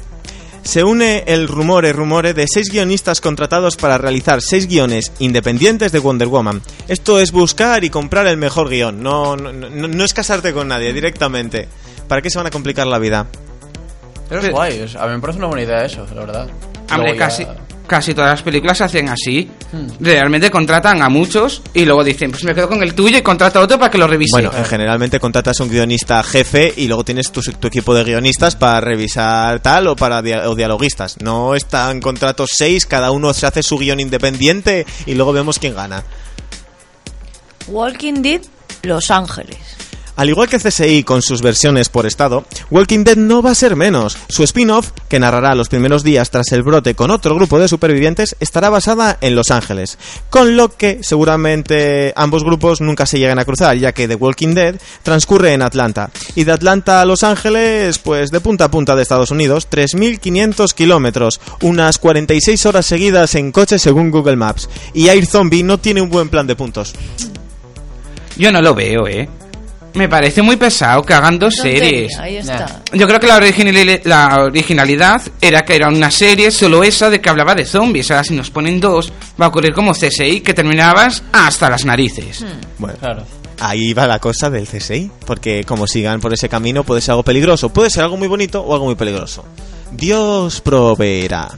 se 0.64 0.84
une 0.84 1.24
el 1.28 1.48
rumore 1.48 1.94
rumore 1.94 2.34
de 2.34 2.46
seis 2.52 2.70
guionistas 2.72 3.22
contratados 3.22 3.78
para 3.78 3.98
realizar 3.98 4.42
seis 4.42 4.68
guiones 4.68 5.12
independientes 5.20 5.92
de 5.92 6.00
Wonder 6.00 6.28
Woman. 6.28 6.62
Esto 6.88 7.20
es 7.20 7.32
buscar 7.32 7.84
y 7.84 7.90
comprar 7.90 8.28
el 8.28 8.38
mejor 8.38 8.68
guion, 8.70 9.02
no, 9.02 9.38
no, 9.38 9.54
no- 9.54 9.88
no 9.88 10.04
es 10.04 10.14
casarte 10.14 10.52
con 10.54 10.68
nadie 10.68 10.92
directamente. 10.92 11.68
¿Para 12.08 12.22
qué 12.22 12.30
se 12.30 12.38
van 12.40 12.48
a 12.48 12.52
complicar 12.52 12.88
la 12.88 13.00
vida? 13.00 13.28
Pero 14.28 14.42
es 14.42 14.50
guay, 14.50 14.86
a 15.00 15.06
mí 15.08 15.14
me 15.14 15.20
parece 15.20 15.40
una 15.40 15.48
buena 15.48 15.64
idea 15.64 15.86
eso, 15.86 16.06
la 16.14 16.22
verdad. 16.26 16.50
Hombre, 16.92 17.18
ya- 17.18 17.56
casi, 17.88 18.14
todas 18.14 18.30
las 18.32 18.42
películas 18.44 18.78
se 18.78 18.84
hacen 18.84 19.10
así. 19.10 19.50
Hmm. 19.72 19.88
Realmente 20.00 20.52
contratan 20.52 21.02
a 21.02 21.10
muchos 21.10 21.62
y 21.74 21.86
luego 21.86 22.04
dicen, 22.04 22.30
pues 22.32 22.44
me 22.44 22.54
quedo 22.54 22.68
con 22.70 22.84
el 22.84 22.94
tuyo 22.94 23.18
y 23.18 23.22
contrato 23.22 23.60
a 23.60 23.64
otro 23.64 23.80
para 23.80 23.90
que 23.90 23.98
lo 23.98 24.06
revise. 24.08 24.32
Bueno, 24.34 24.52
eh, 24.56 24.64
generalmente 24.64 25.20
contratas 25.20 25.60
un 25.60 25.70
guionista 25.70 26.22
jefe 26.24 26.74
y 26.78 26.88
luego 26.88 27.04
tienes 27.04 27.32
tu, 27.32 27.42
tu 27.42 27.68
equipo 27.68 27.96
de 27.96 28.04
guionistas 28.04 28.56
para 28.56 28.82
revisar 28.82 29.60
tal 29.62 29.88
o 29.88 29.96
para 29.96 30.22
dia- 30.22 30.50
o 30.50 30.56
dialoguistas. 30.56 31.16
No 31.24 31.56
están 31.56 32.02
contratos 32.02 32.52
seis, 32.54 32.86
cada 32.86 33.12
uno 33.12 33.34
se 33.34 33.48
hace 33.48 33.64
su 33.64 33.78
guion 33.78 34.00
independiente 34.00 34.86
y 35.06 35.16
luego 35.16 35.34
vemos 35.34 35.58
quién 35.60 35.74
gana. 35.74 36.04
Walking 37.68 38.22
Dead, 38.22 38.42
Los 38.84 39.12
Ángeles. 39.12 39.58
Al 40.18 40.30
igual 40.30 40.50
que 40.50 40.58
CSI 40.58 41.04
con 41.04 41.22
sus 41.22 41.44
versiones 41.44 41.90
por 41.90 42.08
estado, 42.08 42.44
Walking 42.72 43.04
Dead 43.04 43.18
no 43.18 43.44
va 43.44 43.52
a 43.52 43.56
ser 43.56 43.76
menos. 43.76 44.18
Su 44.30 44.44
spin-off, 44.44 44.90
que 45.08 45.20
narrará 45.20 45.54
los 45.54 45.70
primeros 45.70 46.04
días 46.04 46.32
tras 46.32 46.52
el 46.54 46.64
brote 46.64 46.96
con 46.96 47.12
otro 47.12 47.36
grupo 47.36 47.60
de 47.60 47.68
supervivientes, 47.68 48.36
estará 48.40 48.72
basada 48.72 49.20
en 49.22 49.36
Los 49.36 49.52
Ángeles. 49.52 50.00
Con 50.32 50.58
lo 50.58 50.76
que 50.76 51.04
seguramente 51.04 52.14
ambos 52.16 52.44
grupos 52.44 52.82
nunca 52.82 53.06
se 53.06 53.20
llegan 53.20 53.38
a 53.38 53.46
cruzar, 53.46 53.78
ya 53.78 53.92
que 53.92 54.08
The 54.08 54.16
Walking 54.16 54.56
Dead 54.56 54.82
transcurre 55.04 55.54
en 55.54 55.62
Atlanta. 55.62 56.10
Y 56.34 56.46
de 56.46 56.52
Atlanta 56.52 57.02
a 57.02 57.06
Los 57.06 57.22
Ángeles, 57.22 58.00
pues 58.00 58.32
de 58.32 58.40
punta 58.40 58.66
a 58.66 58.72
punta 58.72 58.96
de 58.96 59.04
Estados 59.04 59.30
Unidos, 59.30 59.70
3.500 59.70 60.74
kilómetros, 60.74 61.40
unas 61.62 62.00
46 62.00 62.66
horas 62.66 62.88
seguidas 62.88 63.36
en 63.36 63.52
coche 63.52 63.78
según 63.78 64.10
Google 64.10 64.36
Maps. 64.36 64.68
Y 64.96 65.10
Air 65.10 65.28
Zombie 65.28 65.62
no 65.62 65.78
tiene 65.78 66.02
un 66.02 66.10
buen 66.10 66.30
plan 66.30 66.48
de 66.48 66.56
puntos. 66.56 66.96
Yo 68.36 68.52
no 68.52 68.64
lo 68.64 68.74
veo, 68.74 69.08
¿eh? 69.08 69.30
Me 69.94 70.08
parece 70.08 70.42
muy 70.44 70.58
pesado 70.58 71.02
que 71.02 71.14
hagan 71.14 71.40
dos 71.40 71.56
Tontería, 71.56 71.80
series. 71.82 72.20
Ahí 72.20 72.38
está. 72.38 72.82
Yo 72.94 73.08
creo 73.08 73.20
que 73.20 73.28
la, 73.28 73.40
originali- 73.40 74.02
la 74.04 74.44
originalidad 74.44 75.22
era 75.42 75.66
que 75.66 75.76
era 75.76 75.88
una 75.90 76.12
serie 76.12 76.52
solo 76.52 76.84
esa 76.84 77.10
de 77.10 77.20
que 77.20 77.30
hablaba 77.30 77.56
de 77.56 77.66
zombies. 77.66 78.12
Ahora 78.12 78.24
si 78.24 78.36
nos 78.36 78.52
ponen 78.52 78.80
dos, 78.80 79.12
va 79.42 79.46
a 79.46 79.50
ocurrir 79.50 79.74
como 79.74 79.94
CSI, 79.94 80.42
que 80.42 80.54
terminabas 80.54 81.24
hasta 81.32 81.70
las 81.70 81.84
narices. 81.86 82.46
Bueno, 82.78 82.98
Claro. 83.00 83.24
Ahí 83.60 83.92
va 83.94 84.06
la 84.06 84.20
cosa 84.20 84.52
del 84.52 84.68
CSI, 84.68 85.10
porque 85.26 85.64
como 85.64 85.88
sigan 85.88 86.20
por 86.22 86.32
ese 86.32 86.48
camino 86.48 86.84
puede 86.84 87.02
ser 87.02 87.14
algo 87.14 87.24
peligroso, 87.24 87.70
puede 87.70 87.90
ser 87.90 88.04
algo 88.04 88.16
muy 88.16 88.28
bonito 88.28 88.62
o 88.62 88.74
algo 88.74 88.86
muy 88.86 88.94
peligroso. 88.96 89.44
Dios 89.92 90.62
proveerá. 90.62 91.50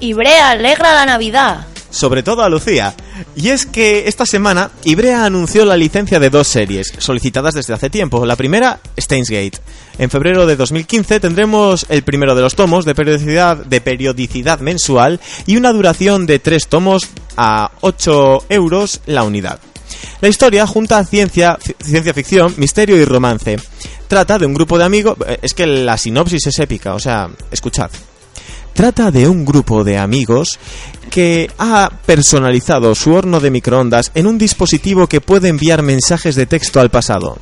Ibrea 0.00 0.50
alegra 0.50 0.92
la 0.92 1.06
Navidad. 1.06 1.66
Sobre 1.94 2.24
todo 2.24 2.42
a 2.42 2.48
Lucía. 2.48 2.92
Y 3.36 3.50
es 3.50 3.66
que 3.66 4.08
esta 4.08 4.26
semana 4.26 4.70
Ibrea 4.82 5.24
anunció 5.24 5.64
la 5.64 5.76
licencia 5.76 6.18
de 6.18 6.28
dos 6.28 6.48
series, 6.48 6.92
solicitadas 6.98 7.54
desde 7.54 7.72
hace 7.72 7.88
tiempo. 7.88 8.26
La 8.26 8.34
primera, 8.34 8.80
Steins 8.98 9.30
Gate. 9.30 9.60
En 9.98 10.10
febrero 10.10 10.44
de 10.44 10.56
2015 10.56 11.20
tendremos 11.20 11.86
el 11.88 12.02
primero 12.02 12.34
de 12.34 12.42
los 12.42 12.56
tomos 12.56 12.84
de 12.84 12.96
periodicidad, 12.96 13.58
de 13.58 13.80
periodicidad 13.80 14.58
mensual 14.58 15.20
y 15.46 15.56
una 15.56 15.72
duración 15.72 16.26
de 16.26 16.40
tres 16.40 16.66
tomos 16.66 17.08
a 17.36 17.70
8 17.80 18.46
euros 18.48 19.00
la 19.06 19.22
unidad. 19.22 19.60
La 20.20 20.28
historia 20.28 20.66
junta 20.66 21.04
ciencia, 21.04 21.58
ciencia 21.80 22.12
ficción, 22.12 22.54
misterio 22.56 22.96
y 22.96 23.04
romance. 23.04 23.56
Trata 24.08 24.38
de 24.38 24.46
un 24.46 24.54
grupo 24.54 24.78
de 24.78 24.84
amigos... 24.84 25.16
eh, 25.26 25.38
Es 25.42 25.54
que 25.54 25.66
la 25.66 25.96
sinopsis 25.96 26.46
es 26.48 26.58
épica, 26.58 26.94
o 26.94 26.98
sea, 26.98 27.30
escuchad. 27.52 27.90
Trata 28.74 29.10
de 29.10 29.28
un 29.28 29.44
grupo 29.44 29.84
de 29.84 29.98
amigos 29.98 30.58
que 31.10 31.48
ha 31.58 31.90
personalizado 32.06 32.94
su 32.94 33.12
horno 33.14 33.38
de 33.40 33.50
microondas 33.50 34.10
en 34.14 34.26
un 34.26 34.36
dispositivo 34.36 35.06
que 35.06 35.20
puede 35.20 35.48
enviar 35.48 35.82
mensajes 35.82 36.34
de 36.34 36.46
texto 36.46 36.80
al 36.80 36.90
pasado. 36.90 37.38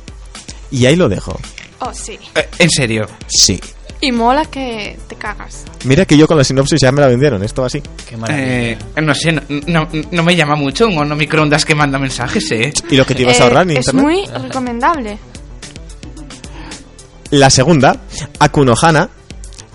Y 0.71 0.85
ahí 0.85 0.95
lo 0.95 1.09
dejo. 1.09 1.39
Oh, 1.79 1.91
sí. 1.93 2.17
Eh, 2.35 2.47
en 2.59 2.69
serio. 2.69 3.07
Sí. 3.27 3.59
Y 3.99 4.11
mola 4.11 4.45
que 4.45 4.97
te 5.07 5.15
cagas. 5.15 5.63
Mira 5.85 6.05
que 6.05 6.17
yo 6.17 6.27
con 6.27 6.37
la 6.37 6.43
sinopsis 6.43 6.79
ya 6.81 6.91
me 6.91 7.01
la 7.01 7.07
vendieron, 7.07 7.41
esto 7.43 7.63
así. 7.65 7.81
Qué 8.07 8.15
maravilla. 8.17 8.47
Eh, 8.71 8.77
no 9.01 9.15
sé, 9.15 9.31
no, 9.31 9.41
no- 9.67 9.87
no 10.11 10.23
me 10.23 10.35
llama 10.35 10.55
mucho 10.55 10.87
un 10.87 10.97
horno 10.97 11.15
microondas 11.15 11.63
que 11.65 11.73
manda 11.73 11.97
mensajes, 11.97 12.51
¿eh? 12.51 12.73
Y 12.91 12.95
lo 12.95 13.05
que 13.05 13.15
te 13.15 13.21
ibas 13.23 13.39
a 13.39 13.43
Eh, 13.43 13.43
ahorrar 13.47 13.63
en 13.63 13.77
es 13.77 13.87
internet. 13.87 14.03
muy 14.03 14.25
recomendable. 14.43 15.17
La 17.31 17.49
segunda, 17.49 17.95
Akunohana. 18.39 19.09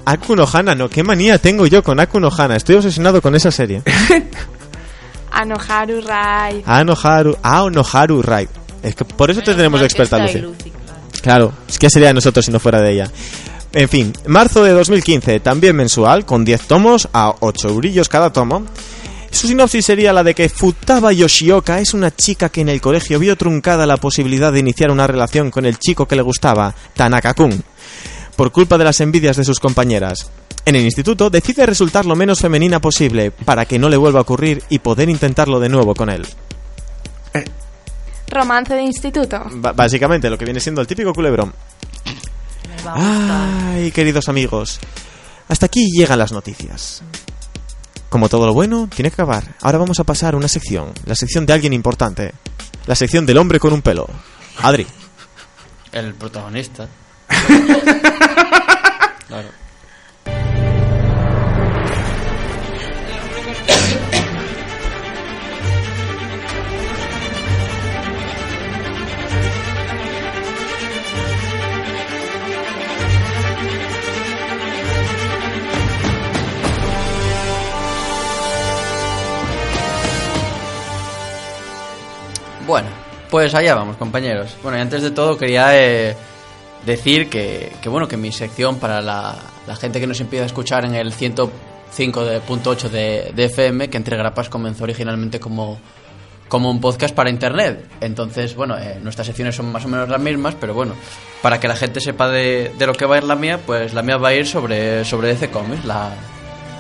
Akunohana, 0.09 0.75
no, 0.75 0.89
qué 0.89 1.03
manía 1.03 1.37
tengo 1.39 1.67
yo 1.67 1.83
con 1.83 2.01
Akunohana. 2.01 2.57
Estoy 2.57 2.77
obsesionado 2.77 3.21
con 3.21 3.35
esa 3.35 3.51
serie. 3.51 3.83
Anoharu 5.31 6.01
Rai. 6.01 6.63
Anoharu, 6.65 7.37
Aonoharu 7.43 8.23
Rai. 8.23 8.49
Es 8.83 8.95
que 8.95 9.05
por 9.05 9.31
eso 9.31 9.43
tendremos 9.43 9.81
de 9.81 9.87
experta 9.87 10.19
Lucy. 10.19 10.73
Claro, 11.21 11.53
es 11.69 11.79
que 11.79 11.91
sería 11.91 12.09
de 12.09 12.15
nosotros 12.15 12.43
si 12.43 12.51
no 12.51 12.59
fuera 12.59 12.81
de 12.81 12.93
ella. 12.93 13.11
En 13.75 13.87
fin, 13.91 14.15
marzo 14.27 14.65
de 14.65 14.73
2015, 14.73 15.41
también 15.41 15.77
mensual, 15.77 16.25
con 16.25 16.43
10 16.43 16.63
tomos 16.63 17.11
a 17.13 17.35
8 17.41 17.69
eurillos 17.69 18.09
cada 18.09 18.33
tomo. 18.33 18.65
Su 19.31 19.47
sinopsis 19.47 19.85
sería 19.85 20.15
la 20.15 20.25
de 20.25 20.35
que 20.35 20.49
Futaba 20.49 21.13
Yoshioka 21.13 21.81
es 21.81 21.93
una 21.93 22.11
chica 22.17 22.49
que 22.49 22.63
en 22.63 22.71
el 22.71 22.81
colegio 22.81 23.19
vio 23.19 23.37
truncada 23.37 23.85
la 23.85 23.99
posibilidad 23.99 24.55
de 24.55 24.61
iniciar 24.61 24.91
una 24.91 25.07
relación 25.07 25.51
con 25.51 25.67
el 25.67 25.79
chico 25.79 26.09
que 26.09 26.17
le 26.17 26.23
gustaba, 26.23 26.75
Tanaka-kun, 26.97 27.63
por 28.39 28.53
culpa 28.53 28.79
de 28.79 28.85
las 28.85 29.01
envidias 29.01 29.37
de 29.37 29.43
sus 29.45 29.59
compañeras. 29.59 30.31
En 30.65 30.77
el 30.77 30.85
instituto 30.85 31.29
decide 31.29 31.67
resultar 31.67 32.07
lo 32.07 32.15
menos 32.15 32.39
femenina 32.39 32.79
posible 32.79 33.33
para 33.33 33.67
que 33.67 33.81
no 33.81 33.89
le 33.89 33.97
vuelva 33.97 34.21
a 34.21 34.23
ocurrir 34.23 34.63
y 34.69 34.79
poder 34.79 35.09
intentarlo 35.09 35.59
de 35.59 35.69
nuevo 35.69 35.93
con 35.93 36.09
él. 36.09 36.25
Romance 38.31 38.75
de 38.75 38.83
instituto. 38.83 39.43
Ba- 39.55 39.73
básicamente 39.73 40.31
lo 40.31 40.39
que 40.39 40.45
viene 40.45 40.61
siendo 40.61 40.81
el 40.81 40.87
típico 40.87 41.13
culebrón. 41.13 41.53
Ay, 42.87 43.91
queridos 43.91 44.29
amigos. 44.29 44.79
Hasta 45.49 45.67
aquí 45.67 45.89
llegan 45.91 46.21
las 46.21 46.31
noticias. 46.31 47.03
Como 48.09 48.29
todo 48.29 48.47
lo 48.47 48.55
bueno, 48.55 48.89
tiene 48.95 49.11
que 49.11 49.15
acabar. 49.15 49.57
Ahora 49.63 49.79
vamos 49.79 49.99
a 49.99 50.05
pasar 50.05 50.35
a 50.35 50.37
una 50.37 50.47
sección. 50.47 50.93
La 51.07 51.17
sección 51.17 51.45
de 51.45 51.55
alguien 51.55 51.73
importante. 51.73 52.33
La 52.87 52.95
sección 52.95 53.27
del 53.27 53.39
hombre 53.39 53.59
con 53.59 53.73
un 53.73 53.83
pelo. 53.83 54.07
Adri. 54.63 54.87
El 55.91 56.15
protagonista. 56.15 56.87
claro. 59.29 59.49
Bueno, 82.69 82.89
pues 83.31 83.55
allá 83.55 83.75
vamos, 83.75 83.97
compañeros. 83.97 84.55
Bueno, 84.63 84.77
y 84.77 84.83
antes 84.83 85.01
de 85.01 85.11
todo 85.11 85.39
quería 85.39 85.71
eh, 85.73 86.15
decir 86.85 87.29
que, 87.29 87.73
que, 87.83 87.89
bueno, 87.89 88.09
que 88.09 88.17
mi 88.17 88.33
sección 88.33 88.77
para 88.77 89.01
la, 89.01 89.37
la 89.67 89.77
gente 89.77 90.01
que 90.01 90.07
nos 90.07 90.21
empieza 90.21 90.45
a 90.45 90.47
escuchar 90.47 90.85
en 90.85 90.95
el 90.95 91.13
105.8 91.13 92.89
de, 92.89 93.33
de 93.35 93.45
FM, 93.45 93.89
que 93.91 93.97
entre 93.97 94.17
grapas 94.17 94.49
comenzó 94.49 94.85
originalmente 94.85 95.39
como, 95.41 95.79
como 96.49 96.71
un 96.71 96.81
podcast 96.81 97.15
para 97.15 97.31
internet. 97.31 97.87
Entonces, 98.01 98.55
bueno, 98.55 98.77
eh, 98.79 98.99
nuestras 99.03 99.27
secciones 99.27 99.55
son 99.55 99.71
más 99.71 99.85
o 99.85 99.89
menos 99.89 100.09
las 100.09 100.21
mismas, 100.21 100.55
pero 100.55 100.75
bueno, 100.75 100.95
para 101.43 101.61
que 101.61 101.69
la 101.69 101.77
gente 101.77 102.01
sepa 102.01 102.29
de, 102.29 102.73
de 102.79 102.87
lo 102.87 102.95
que 102.95 103.05
va 103.05 103.17
a 103.17 103.19
ir 103.19 103.25
la 103.25 103.37
mía, 103.37 103.61
pues 103.65 103.95
la 103.95 104.03
mía 104.03 104.17
va 104.17 104.29
a 104.29 104.35
ir 104.35 104.47
sobre, 104.47 105.05
sobre 105.05 105.29
DC 105.29 105.51
Comics, 105.51 105.85
la, 105.85 106.11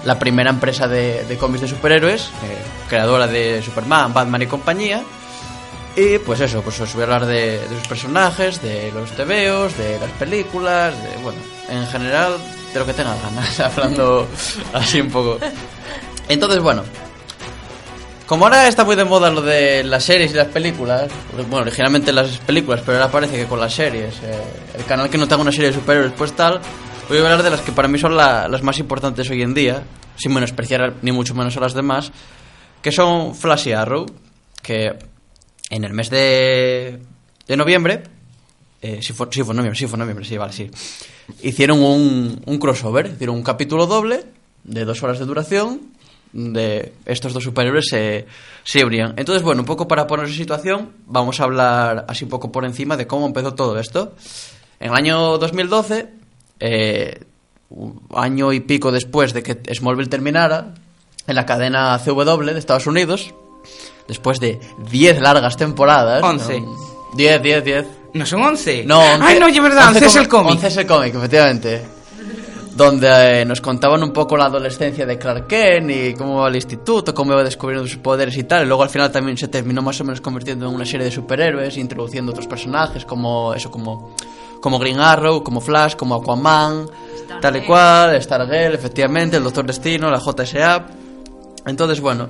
la 0.04 0.18
primera 0.18 0.50
empresa 0.50 0.88
de, 0.88 1.24
de 1.24 1.36
de 1.36 1.68
superhéroes, 1.68 2.22
eh, 2.22 2.56
creadora 2.88 3.26
de 3.26 3.62
Superman, 3.62 4.12
Batman 4.12 4.42
y 4.42 4.46
compañía. 4.46 5.02
Y 6.00 6.18
pues 6.18 6.40
eso, 6.40 6.62
pues 6.62 6.78
os 6.80 6.92
voy 6.94 7.00
a 7.02 7.04
hablar 7.06 7.26
de, 7.26 7.58
de 7.58 7.78
sus 7.78 7.88
personajes, 7.88 8.62
de 8.62 8.92
los 8.92 9.10
tebeos, 9.12 9.76
de 9.76 9.98
las 9.98 10.10
películas, 10.12 10.94
de, 11.02 11.22
bueno, 11.24 11.40
en 11.68 11.84
general, 11.88 12.34
de 12.72 12.78
lo 12.78 12.86
que 12.86 12.92
tenga 12.92 13.16
ganas, 13.20 13.58
hablando 13.60 14.28
así 14.74 15.00
un 15.00 15.10
poco. 15.10 15.38
Entonces, 16.28 16.60
bueno, 16.62 16.84
como 18.26 18.44
ahora 18.44 18.68
está 18.68 18.84
muy 18.84 18.94
de 18.94 19.04
moda 19.04 19.28
lo 19.30 19.40
de 19.42 19.82
las 19.82 20.04
series 20.04 20.30
y 20.30 20.34
las 20.34 20.46
películas, 20.48 21.10
bueno, 21.48 21.62
originalmente 21.66 22.12
las 22.12 22.38
películas, 22.38 22.82
pero 22.86 22.98
ahora 22.98 23.10
parece 23.10 23.36
que 23.36 23.46
con 23.46 23.58
las 23.58 23.74
series, 23.74 24.14
eh, 24.22 24.40
el 24.78 24.84
canal 24.84 25.10
que 25.10 25.18
no 25.18 25.26
tenga 25.26 25.42
una 25.42 25.50
serie 25.52 25.68
de 25.70 25.74
superhéroes, 25.74 26.12
pues 26.16 26.32
tal, 26.34 26.60
voy 27.08 27.18
a 27.18 27.22
hablar 27.22 27.42
de 27.42 27.50
las 27.50 27.62
que 27.62 27.72
para 27.72 27.88
mí 27.88 27.98
son 27.98 28.16
la- 28.16 28.46
las 28.46 28.62
más 28.62 28.78
importantes 28.78 29.28
hoy 29.30 29.42
en 29.42 29.52
día, 29.52 29.82
sin 30.14 30.32
menospreciar 30.32 30.94
ni 31.02 31.10
mucho 31.10 31.34
menos 31.34 31.56
a 31.56 31.60
las 31.60 31.74
demás, 31.74 32.12
que 32.82 32.92
son 32.92 33.34
Flash 33.34 33.66
y 33.68 33.72
Arrow, 33.72 34.06
que 34.62 34.92
en 35.70 35.84
el 35.84 35.92
mes 35.92 36.10
de, 36.10 36.98
de 37.46 37.56
noviembre, 37.56 38.02
eh, 38.80 39.00
sí, 39.02 39.12
fue, 39.12 39.26
noviembre, 39.26 39.75
sí 39.75 39.87
fue 39.87 39.98
noviembre, 39.98 40.25
sí, 40.25 40.37
vale, 40.37 40.52
sí, 40.52 40.70
hicieron 41.42 41.82
un, 41.82 42.42
un 42.44 42.58
crossover, 42.58 43.10
hicieron 43.14 43.37
un 43.37 43.42
capítulo 43.42 43.87
doble 43.87 44.25
de 44.64 44.84
dos 44.84 45.02
horas 45.02 45.18
de 45.18 45.25
duración 45.25 45.98
de 46.32 46.92
estos 47.06 47.32
dos 47.32 47.42
superhéroes 47.42 47.87
se, 47.88 48.26
se 48.64 48.84
unían. 48.84 49.14
Entonces, 49.16 49.42
bueno, 49.42 49.62
un 49.62 49.66
poco 49.66 49.88
para 49.88 50.06
ponerse 50.06 50.32
en 50.32 50.38
situación, 50.38 50.92
vamos 51.06 51.40
a 51.40 51.44
hablar 51.44 52.04
así 52.08 52.25
un 52.25 52.30
poco 52.30 52.52
por 52.52 52.64
encima 52.64 52.96
de 52.96 53.06
cómo 53.06 53.26
empezó 53.26 53.54
todo 53.54 53.78
esto. 53.78 54.14
En 54.80 54.90
el 54.90 54.96
año 54.96 55.38
2012, 55.38 56.08
eh, 56.60 57.20
un 57.70 58.00
año 58.14 58.52
y 58.52 58.60
pico 58.60 58.92
después 58.92 59.32
de 59.32 59.42
que 59.42 59.75
Smallville 59.75 60.08
terminara, 60.08 60.75
en 61.26 61.34
la 61.34 61.44
cadena 61.46 61.98
CW 61.98 62.44
de 62.44 62.58
Estados 62.58 62.87
Unidos, 62.87 63.34
después 64.06 64.40
de 64.40 64.58
10 64.90 65.20
largas 65.20 65.56
temporadas... 65.56 66.22
Once. 66.22 66.62
10, 67.14 67.42
10, 67.42 67.64
10. 67.64 67.87
¿No 68.14 68.26
son 68.26 68.42
11? 68.42 68.84
No, 68.84 68.98
once- 69.00 69.18
Ay, 69.26 69.38
no, 69.40 69.48
es 69.48 69.60
verdad, 69.62 69.88
11 69.88 70.06
es 70.06 70.16
el 70.16 70.28
cómic. 70.28 70.52
11 70.52 70.66
es 70.66 70.76
el 70.76 70.87
cómic, 70.87 71.14
efectivamente. 71.14 71.82
Donde 72.75 73.40
eh, 73.40 73.44
nos 73.44 73.60
contaban 73.60 74.02
un 74.04 74.12
poco 74.12 74.37
la 74.37 74.44
adolescencia 74.44 75.04
de 75.04 75.18
Clark 75.18 75.48
Kent 75.48 75.90
y 75.90 76.14
cómo 76.14 76.37
va 76.42 76.46
al 76.46 76.54
instituto, 76.54 77.12
cómo 77.12 77.32
iba 77.32 77.42
descubriendo 77.42 77.88
sus 77.88 77.98
poderes 77.98 78.37
y 78.37 78.44
tal. 78.44 78.64
Y 78.64 78.66
luego 78.68 78.84
al 78.84 78.88
final 78.88 79.10
también 79.10 79.37
se 79.37 79.48
terminó 79.48 79.82
más 79.82 80.00
o 80.00 80.04
menos 80.04 80.20
convirtiendo 80.20 80.68
en 80.68 80.75
una 80.75 80.87
serie 80.87 81.04
de 81.06 81.10
superhéroes, 81.10 81.76
introduciendo 81.76 82.30
otros 82.30 82.46
personajes 82.46 83.04
como 83.04 83.52
eso, 83.52 83.68
como, 83.70 84.14
como 84.60 84.78
Green 84.78 85.00
Arrow, 85.00 85.42
como 85.42 85.60
Flash, 85.60 85.96
como 85.96 86.14
Aquaman, 86.14 86.87
tal 87.40 87.56
y 87.56 87.62
cual, 87.62 88.22
Stargirl, 88.22 88.75
efectivamente, 88.75 89.38
el 89.38 89.42
Doctor 89.44 89.66
Destino, 89.66 90.08
la 90.08 90.20
JSA. 90.20 90.87
Entonces, 91.66 92.00
bueno, 92.00 92.28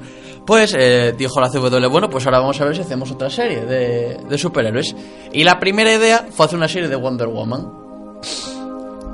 pues 0.48 0.74
eh, 0.78 1.14
dijo 1.14 1.42
la 1.42 1.50
CW, 1.50 1.90
bueno, 1.90 2.08
pues 2.08 2.24
ahora 2.24 2.38
vamos 2.38 2.58
a 2.58 2.64
ver 2.64 2.74
si 2.74 2.80
hacemos 2.80 3.10
otra 3.10 3.28
serie 3.28 3.66
de, 3.66 4.16
de 4.26 4.38
superhéroes. 4.38 4.96
Y 5.30 5.44
la 5.44 5.60
primera 5.60 5.92
idea 5.92 6.26
fue 6.30 6.46
hacer 6.46 6.56
una 6.56 6.68
serie 6.68 6.88
de 6.88 6.96
Wonder 6.96 7.28
Woman, 7.28 7.70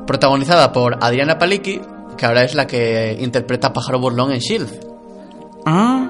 protagonizada 0.06 0.70
por 0.70 0.96
Adriana 1.00 1.36
Palicki, 1.36 1.80
que 2.16 2.24
ahora 2.24 2.44
es 2.44 2.54
la 2.54 2.68
que 2.68 3.16
interpreta 3.18 3.66
a 3.66 3.72
Pájaro 3.72 3.98
Burlón 3.98 4.30
en 4.30 4.36
S.H.I.E.L.D. 4.36 4.78
Ah, 5.66 6.08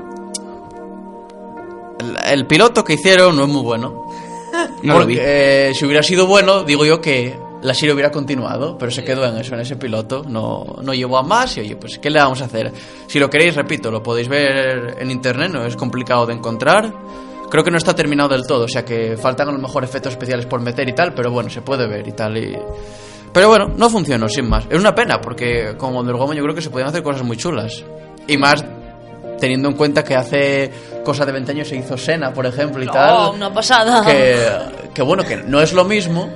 El, 2.01 2.39
el 2.41 2.47
piloto 2.47 2.85
que 2.85 2.93
hicieron 2.93 3.35
no 3.35 3.45
es 3.45 3.49
muy 3.49 3.63
bueno. 3.63 4.05
no 4.83 4.99
lo 4.99 5.07
vi. 5.07 5.15
porque, 5.17 5.71
eh, 5.71 5.75
si 5.75 5.87
hubiera 5.87 6.03
sido 6.03 6.27
bueno, 6.27 6.65
digo 6.65 6.85
yo 6.85 7.01
que 7.01 7.35
la 7.65 7.73
serie 7.73 7.95
hubiera 7.95 8.11
continuado, 8.11 8.77
pero 8.77 8.91
se 8.93 9.03
quedó 9.03 9.25
en 9.25 9.39
eso, 9.39 9.55
en 9.55 9.61
ese 9.63 9.77
piloto. 9.77 10.23
No, 10.29 10.77
no 10.83 10.93
llevó 10.93 11.17
a 11.17 11.23
más 11.23 11.57
y 11.57 11.61
oye, 11.61 11.77
pues 11.77 11.99
¿qué 11.99 12.11
le 12.11 12.19
vamos 12.21 12.43
a 12.43 12.45
hacer? 12.45 12.71
Si 13.07 13.19
lo 13.19 13.31
queréis, 13.31 13.57
repito, 13.57 13.91
lo 13.91 14.03
podéis 14.03 14.29
ver 14.29 14.97
en 14.99 15.11
internet, 15.11 15.51
no 15.51 15.65
es 15.65 15.75
complicado 15.75 16.27
de 16.27 16.35
encontrar. 16.35 16.93
Creo 17.51 17.65
que 17.65 17.71
no 17.71 17.79
está 17.79 17.95
terminado 17.95 18.29
del 18.29 18.47
todo, 18.47 18.65
o 18.65 18.69
sea 18.69 18.85
que 18.85 19.17
faltan 19.17 19.49
a 19.49 19.53
lo 19.53 19.59
mejor 19.59 19.83
efectos 19.83 20.13
especiales 20.13 20.45
por 20.45 20.61
meter 20.61 20.87
y 20.89 20.93
tal, 20.93 21.15
pero 21.15 21.31
bueno, 21.31 21.49
se 21.49 21.63
puede 21.63 21.87
ver 21.87 22.07
y 22.07 22.13
tal. 22.13 22.37
Y... 22.37 22.55
Pero 23.33 23.49
bueno, 23.49 23.69
no 23.75 23.89
funcionó, 23.89 24.29
sin 24.29 24.47
más. 24.47 24.67
Es 24.69 24.79
una 24.79 24.95
pena, 24.95 25.19
porque 25.21 25.75
con 25.79 25.95
Wonder 25.95 26.17
Woman 26.17 26.37
yo 26.37 26.43
creo 26.43 26.55
que 26.55 26.61
se 26.63 26.69
podían 26.69 26.91
hacer 26.91 27.03
cosas 27.03 27.23
muy 27.23 27.39
chulas. 27.39 27.83
Y 28.29 28.37
más 28.37 28.63
teniendo 29.41 29.69
en 29.71 29.75
cuenta 29.75 30.05
que 30.05 30.15
hace 30.15 30.71
cosa 31.03 31.25
de 31.25 31.33
20 31.33 31.53
años 31.53 31.69
se 31.69 31.77
hizo 31.77 31.97
Sena, 31.97 32.31
por 32.33 32.45
ejemplo, 32.45 32.83
y 32.83 32.87
tal 32.87 33.11
Oh, 33.11 33.33
una 33.33 33.53
pasada. 33.53 34.05
que, 34.05 34.91
que 34.93 35.03
bueno, 35.03 35.23
que 35.25 35.37
no 35.39 35.61
es 35.61 35.73
lo 35.73 35.85
mismo, 35.85 36.31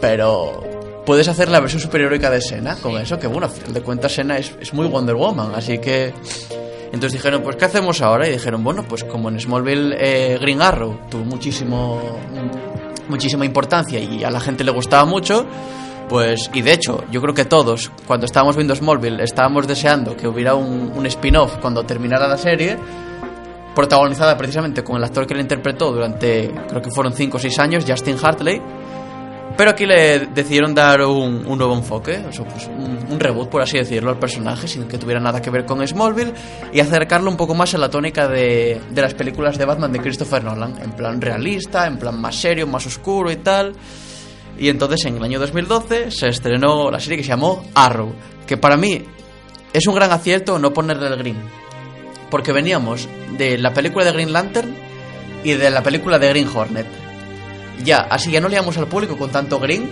pero 0.00 0.62
puedes 1.04 1.28
hacer 1.28 1.48
la 1.48 1.60
versión 1.60 1.80
superheroica 1.80 2.30
de 2.30 2.40
Sena 2.40 2.76
con 2.76 2.96
eso, 2.98 3.18
que 3.18 3.26
bueno, 3.26 3.46
a 3.46 3.48
final 3.48 3.72
de 3.72 3.80
cuentas 3.80 4.12
Sena 4.12 4.38
es, 4.38 4.52
es 4.60 4.72
muy 4.74 4.86
Wonder 4.86 5.14
Woman, 5.14 5.52
así 5.54 5.78
que... 5.78 6.12
Entonces 6.86 7.14
dijeron, 7.14 7.42
pues 7.42 7.56
¿qué 7.56 7.64
hacemos 7.64 8.00
ahora? 8.00 8.28
Y 8.28 8.32
dijeron, 8.32 8.62
bueno, 8.62 8.84
pues 8.88 9.04
como 9.04 9.28
en 9.28 9.38
Smallville 9.40 9.96
eh, 9.98 10.38
Green 10.40 10.62
Arrow 10.62 10.98
tuvo 11.10 11.24
muchísimo, 11.24 12.00
muchísima 13.08 13.44
importancia 13.44 13.98
y 13.98 14.22
a 14.22 14.30
la 14.30 14.40
gente 14.40 14.62
le 14.62 14.70
gustaba 14.70 15.04
mucho, 15.04 15.46
pues, 16.08 16.48
y 16.54 16.62
de 16.62 16.72
hecho, 16.72 17.04
yo 17.10 17.20
creo 17.20 17.34
que 17.34 17.44
todos, 17.44 17.90
cuando 18.06 18.26
estábamos 18.26 18.56
viendo 18.56 18.74
Smallville, 18.74 19.22
estábamos 19.22 19.66
deseando 19.66 20.16
que 20.16 20.28
hubiera 20.28 20.54
un, 20.54 20.92
un 20.94 21.06
spin-off 21.06 21.56
cuando 21.60 21.84
terminara 21.84 22.28
la 22.28 22.38
serie, 22.38 22.78
protagonizada 23.74 24.36
precisamente 24.36 24.84
con 24.84 24.96
el 24.96 25.04
actor 25.04 25.26
que 25.26 25.34
la 25.34 25.40
interpretó 25.40 25.92
durante, 25.92 26.50
creo 26.68 26.80
que 26.80 26.90
fueron 26.90 27.12
5 27.12 27.36
o 27.36 27.40
6 27.40 27.58
años, 27.58 27.84
Justin 27.86 28.16
Hartley. 28.22 28.62
Pero 29.56 29.70
aquí 29.70 29.86
le 29.86 30.26
decidieron 30.26 30.74
dar 30.74 31.00
un, 31.00 31.44
nuevo 31.44 31.74
enfoque, 31.74 32.22
o 32.28 32.32
sea, 32.32 32.44
pues 32.44 32.66
un, 32.66 33.06
un 33.10 33.18
reboot, 33.18 33.48
por 33.48 33.62
así 33.62 33.78
decirlo, 33.78 34.10
al 34.10 34.18
personaje, 34.18 34.68
sin 34.68 34.86
que 34.86 34.98
tuviera 34.98 35.18
nada 35.18 35.40
que 35.40 35.48
ver 35.48 35.64
con 35.64 35.86
Smallville, 35.86 36.34
y 36.74 36.80
acercarlo 36.80 37.30
un 37.30 37.38
poco 37.38 37.54
más 37.54 37.74
a 37.74 37.78
la 37.78 37.88
tónica 37.88 38.28
de, 38.28 38.80
de 38.90 39.02
las 39.02 39.14
películas 39.14 39.56
de 39.56 39.64
Batman 39.64 39.92
de 39.92 40.00
Christopher 40.00 40.44
Nolan, 40.44 40.74
en 40.82 40.92
plan 40.92 41.20
realista, 41.20 41.86
en 41.86 41.98
plan 41.98 42.20
más 42.20 42.36
serio, 42.36 42.66
más 42.66 42.86
oscuro 42.86 43.30
y 43.30 43.36
tal. 43.36 43.72
Y 44.58 44.68
entonces 44.68 45.04
en 45.06 45.16
el 45.16 45.22
año 45.22 45.38
2012 45.38 46.10
se 46.10 46.28
estrenó 46.28 46.90
la 46.90 47.00
serie 47.00 47.18
que 47.18 47.24
se 47.24 47.30
llamó 47.30 47.64
Arrow, 47.74 48.14
que 48.46 48.58
para 48.58 48.76
mí 48.76 49.04
es 49.72 49.86
un 49.86 49.94
gran 49.94 50.12
acierto 50.12 50.58
no 50.58 50.72
ponerle 50.72 51.06
el 51.08 51.16
green, 51.16 51.36
porque 52.30 52.52
veníamos 52.52 53.08
de 53.38 53.56
la 53.58 53.72
película 53.72 54.04
de 54.04 54.12
Green 54.12 54.32
Lantern 54.32 54.74
y 55.44 55.52
de 55.52 55.70
la 55.70 55.82
película 55.82 56.18
de 56.18 56.28
Green 56.28 56.48
Hornet. 56.54 57.05
Ya, 57.84 57.98
así 58.10 58.30
ya 58.30 58.40
no 58.40 58.48
leíamos 58.48 58.76
al 58.78 58.86
público 58.86 59.16
con 59.16 59.30
tanto 59.30 59.58
green 59.58 59.90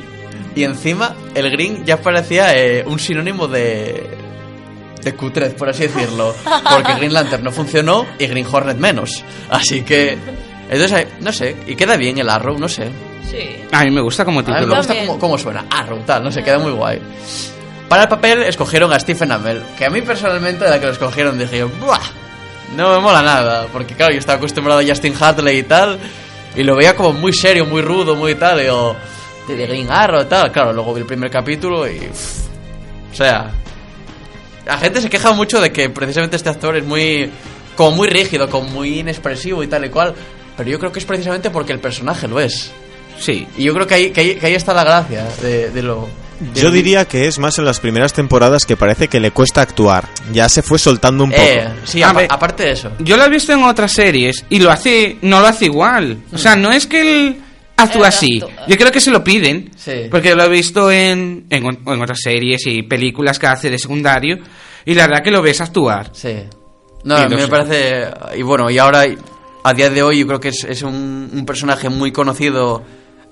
y 0.55 0.65
encima 0.65 1.15
el 1.35 1.51
green 1.51 1.85
ya 1.85 2.01
parecía 2.01 2.57
eh, 2.57 2.83
un 2.87 2.99
sinónimo 2.99 3.47
de 3.49 4.19
de 5.03 5.15
cutrez, 5.15 5.53
por 5.53 5.69
así 5.69 5.83
decirlo, 5.83 6.35
porque 6.71 6.95
Green 6.95 7.13
Lantern 7.13 7.45
no 7.45 7.53
funcionó 7.53 8.07
y 8.19 8.27
Green 8.27 8.47
Hornet 8.51 8.79
menos. 8.79 9.23
Así 9.51 9.83
que 9.83 10.17
entonces 10.71 10.93
eh, 11.03 11.09
no 11.21 11.31
sé, 11.31 11.57
y 11.67 11.75
queda 11.77 11.97
bien 11.99 12.17
el 12.17 12.31
Arrow, 12.31 12.59
no 12.59 12.69
sé. 12.71 12.89
Sí. 13.31 13.57
A 13.71 13.85
mí 13.85 13.91
me 13.91 14.01
gusta 14.01 14.25
como 14.25 14.41
A 14.41 14.43
mí 14.43 14.49
me 14.49 14.55
título. 14.61 14.77
gusta 14.77 14.95
cómo, 14.97 15.19
cómo 15.19 15.37
suena. 15.37 15.67
Arrow, 15.71 15.99
tal, 16.07 16.25
no 16.25 16.33
sé, 16.33 16.43
queda 16.43 16.59
muy 16.59 16.73
guay. 16.73 17.01
Para 17.89 18.05
el 18.05 18.09
papel 18.09 18.45
escogieron 18.45 18.93
a 18.95 18.99
Stephen 18.99 19.31
Amell, 19.31 19.63
que 19.77 19.85
a 19.85 19.91
mí 19.91 20.01
personalmente, 20.01 20.65
de 20.65 20.71
la 20.71 20.81
que 20.81 20.87
lo 20.87 20.93
escogieron, 20.93 21.39
dije 21.39 21.59
yo, 21.59 21.69
¡buah! 21.69 22.01
No 22.75 22.95
me 22.95 23.01
mola 23.01 23.21
nada, 23.21 23.67
porque 23.73 23.95
claro, 23.95 24.13
yo 24.15 24.19
estaba 24.21 24.39
acostumbrado 24.39 24.81
a 24.81 24.85
Justin 24.85 25.15
Hatley 25.21 25.59
y 25.59 25.63
tal, 25.65 25.99
y 26.57 26.63
lo 26.63 26.77
veía 26.77 26.95
como 26.95 27.13
muy 27.13 27.33
serio, 27.33 27.67
muy 27.67 27.83
rudo, 27.83 28.15
muy 28.15 28.35
tal, 28.35 28.61
digo, 28.61 28.97
de 29.49 29.57
de 29.57 29.67
Green 29.67 29.91
Arrow 29.91 30.23
y 30.23 30.27
tal. 30.27 30.53
Claro, 30.53 30.73
luego 30.73 30.95
vi 30.95 31.01
el 31.01 31.07
primer 31.07 31.31
capítulo 31.31 31.89
y. 31.89 31.99
uff, 32.11 32.47
o 33.13 33.15
sea. 33.15 33.51
La 34.67 34.79
gente 34.79 35.03
se 35.03 35.11
queja 35.11 35.33
mucho 35.33 35.61
de 35.61 35.71
que 35.71 35.91
precisamente 35.91 36.37
este 36.37 36.49
actor 36.49 36.77
es 36.77 36.85
muy. 36.85 37.31
como 37.77 37.97
muy 37.97 38.09
rígido, 38.09 38.49
como 38.49 38.69
muy 38.69 39.01
inexpresivo 39.01 39.63
y 39.63 39.67
tal 39.67 39.85
y 39.85 39.91
cual. 39.91 40.15
Pero 40.57 40.71
yo 40.71 40.79
creo 40.79 40.93
que 40.93 41.01
es 41.01 41.05
precisamente 41.05 41.51
porque 41.51 41.73
el 41.73 41.81
personaje 41.81 42.29
lo 42.29 42.41
es. 42.41 42.73
Sí. 43.19 43.47
Y 43.57 43.65
yo 43.65 43.75
creo 43.75 43.87
que 43.87 43.95
ahí, 43.95 44.11
que 44.11 44.21
ahí, 44.21 44.35
que 44.37 44.47
ahí 44.47 44.55
está 44.55 44.73
la 44.73 44.85
gracia 44.85 45.27
de, 45.43 45.71
de 45.71 45.83
lo. 45.83 46.09
Yo 46.55 46.71
diría 46.71 47.05
que 47.07 47.27
es 47.27 47.39
más 47.39 47.59
en 47.59 47.65
las 47.65 47.81
primeras 47.81 48.13
temporadas 48.13 48.67
que 48.67 48.77
parece 48.77 49.09
que 49.09 49.21
le 49.21 49.31
cuesta 49.31 49.63
actuar. 49.63 50.09
Ya 50.33 50.49
se 50.49 50.63
fue 50.63 50.79
soltando 50.79 51.25
un 51.25 51.31
poco. 51.31 51.43
Eh, 51.43 51.69
sí, 51.85 52.03
A 52.03 52.11
apa- 52.11 52.21
ver. 52.21 52.29
aparte 52.31 52.63
de 52.65 52.73
eso. 52.73 52.91
Yo 52.99 53.17
lo 53.17 53.25
he 53.25 53.29
visto 53.31 53.53
en 53.53 53.63
otras 53.65 53.93
series 53.93 54.45
y 54.51 54.59
lo 54.59 54.71
hace, 54.71 55.17
no 55.23 55.41
lo 55.41 55.47
hace 55.47 55.67
igual. 55.67 56.19
O 56.33 56.39
sea, 56.39 56.57
no 56.57 56.71
es 56.73 56.87
que 56.87 57.01
él 57.01 57.37
actúa 57.77 58.09
así. 58.09 58.41
Yo 58.69 58.77
creo 58.77 58.93
que 58.93 59.01
se 59.01 59.11
lo 59.11 59.23
piden. 59.25 59.71
Sí. 59.77 60.09
Porque 60.11 60.35
lo 60.35 60.45
he 60.45 60.49
visto 60.49 60.91
en, 60.91 61.47
en, 61.51 61.65
en 61.67 62.03
otras 62.03 62.21
series 62.23 62.67
y 62.67 62.83
películas 62.83 63.39
que 63.39 63.47
hace 63.47 63.71
de 63.71 63.79
secundario. 63.79 64.39
Y 64.85 64.95
la 64.95 65.07
verdad 65.07 65.23
que 65.25 65.31
lo 65.31 65.41
ves 65.43 65.61
actuar. 65.61 66.11
Sí. 66.13 66.35
No, 67.05 67.19
Y 67.19 67.23
a 67.23 67.29
mí 67.29 67.37
me 67.37 67.49
parece. 67.49 68.07
Y 68.37 68.43
bueno, 68.43 68.71
y 68.71 68.79
ahora, 68.79 69.05
a 69.65 69.73
día 69.75 69.91
de 69.91 70.03
hoy, 70.03 70.21
yo 70.21 70.27
creo 70.27 70.41
que 70.41 70.49
es, 70.49 70.65
es 70.65 70.83
un, 70.83 71.31
un 71.33 71.45
personaje 71.47 71.89
muy 71.89 72.13
conocido, 72.13 72.83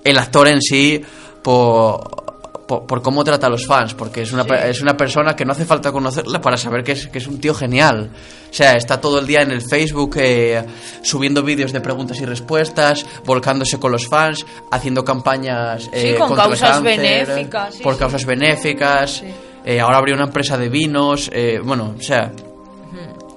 el 0.03 0.17
actor 0.17 0.47
en 0.47 0.61
sí, 0.61 1.01
por. 1.41 2.22
Por, 2.67 2.85
por 2.85 3.01
cómo 3.01 3.25
trata 3.25 3.47
a 3.47 3.49
los 3.49 3.65
fans, 3.67 3.93
porque 3.93 4.21
es 4.21 4.31
una, 4.31 4.45
pe- 4.45 4.69
es 4.69 4.81
una 4.81 4.95
persona 4.95 5.35
que 5.35 5.43
no 5.43 5.51
hace 5.51 5.65
falta 5.65 5.91
conocerla 5.91 6.39
para 6.39 6.55
saber 6.55 6.81
que 6.81 6.93
es, 6.93 7.07
que 7.07 7.17
es 7.17 7.27
un 7.27 7.39
tío 7.41 7.53
genial. 7.53 8.09
O 8.49 8.53
sea, 8.53 8.73
está 8.77 9.01
todo 9.01 9.19
el 9.19 9.27
día 9.27 9.41
en 9.41 9.51
el 9.51 9.61
Facebook 9.61 10.15
eh, 10.17 10.63
subiendo 11.01 11.43
vídeos 11.43 11.73
de 11.73 11.81
preguntas 11.81 12.21
y 12.21 12.25
respuestas, 12.25 13.05
volcándose 13.25 13.79
con 13.79 13.91
los 13.91 14.07
fans, 14.07 14.45
haciendo 14.71 15.03
campañas 15.03 15.89
eh, 15.91 16.11
Sí, 16.13 16.17
con 16.17 16.29
contra 16.29 16.45
el 16.45 16.49
causas 16.51 16.69
cáncer, 16.77 16.97
benéficas, 17.27 17.75
sí, 17.75 17.83
por 17.83 17.93
sí. 17.95 17.99
causas 17.99 18.25
benéficas. 18.25 19.11
Sí. 19.11 19.25
eh, 19.65 19.79
ahora 19.81 19.97
abrió 19.97 20.15
una 20.15 20.25
empresa 20.25 20.57
de 20.57 20.69
vinos, 20.69 21.29
eh, 21.33 21.59
bueno, 21.61 21.95
o 21.99 22.01
sea, 22.01 22.31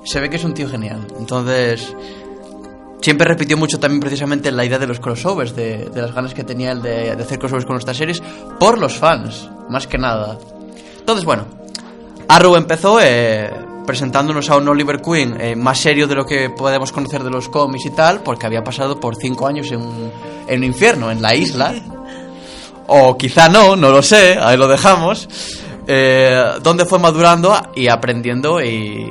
se 0.04 0.20
ve 0.20 0.30
que 0.30 0.36
es 0.36 0.44
un 0.44 0.54
tío 0.54 0.68
genial. 0.68 1.04
Entonces, 1.18 1.92
siempre 3.00 3.26
repitió 3.26 3.56
mucho 3.56 3.78
también 3.78 4.00
precisamente 4.00 4.50
la 4.50 4.64
idea 4.64 4.78
de 4.78 4.86
los 4.86 5.00
crossovers, 5.00 5.54
de, 5.54 5.90
las 5.94 6.14
ganas 6.14 6.34
que 6.34 6.44
tenía 6.44 6.72
el 6.72 6.82
de, 6.82 7.12
hacer 7.12 7.38
crossovers 7.38 7.66
con 7.66 7.76
estas 7.76 7.96
series, 7.96 8.22
por 8.58 8.78
los 8.78 8.94
fans, 8.96 9.48
más 9.68 9.86
que 9.86 9.98
nada. 9.98 10.38
Entonces, 10.98 11.24
bueno, 11.24 11.46
Arrow 12.28 12.56
empezó 12.56 12.98
eh, 13.00 13.50
presentándonos 13.86 14.50
a 14.50 14.56
un 14.56 14.68
Oliver 14.68 15.00
Queen 15.00 15.40
eh, 15.40 15.56
más 15.56 15.78
serio 15.78 16.06
de 16.06 16.14
lo 16.14 16.24
que 16.24 16.50
podemos 16.50 16.92
conocer 16.92 17.22
de 17.22 17.30
los 17.30 17.48
cómics 17.48 17.86
y 17.86 17.90
tal, 17.90 18.20
porque 18.22 18.46
había 18.46 18.64
pasado 18.64 18.98
por 18.98 19.16
cinco 19.16 19.46
años 19.46 19.70
en 19.70 19.80
un, 19.80 20.10
en 20.48 20.58
un 20.58 20.64
infierno, 20.64 21.10
en 21.10 21.22
la 21.22 21.34
isla. 21.34 21.74
O 22.88 23.16
quizá 23.16 23.48
no, 23.48 23.74
no 23.74 23.90
lo 23.90 24.02
sé, 24.02 24.38
ahí 24.40 24.56
lo 24.56 24.68
dejamos. 24.68 25.28
Eh, 25.88 26.42
donde 26.62 26.84
fue 26.84 26.98
madurando 26.98 27.56
y 27.76 27.86
aprendiendo 27.86 28.60
y 28.60 29.08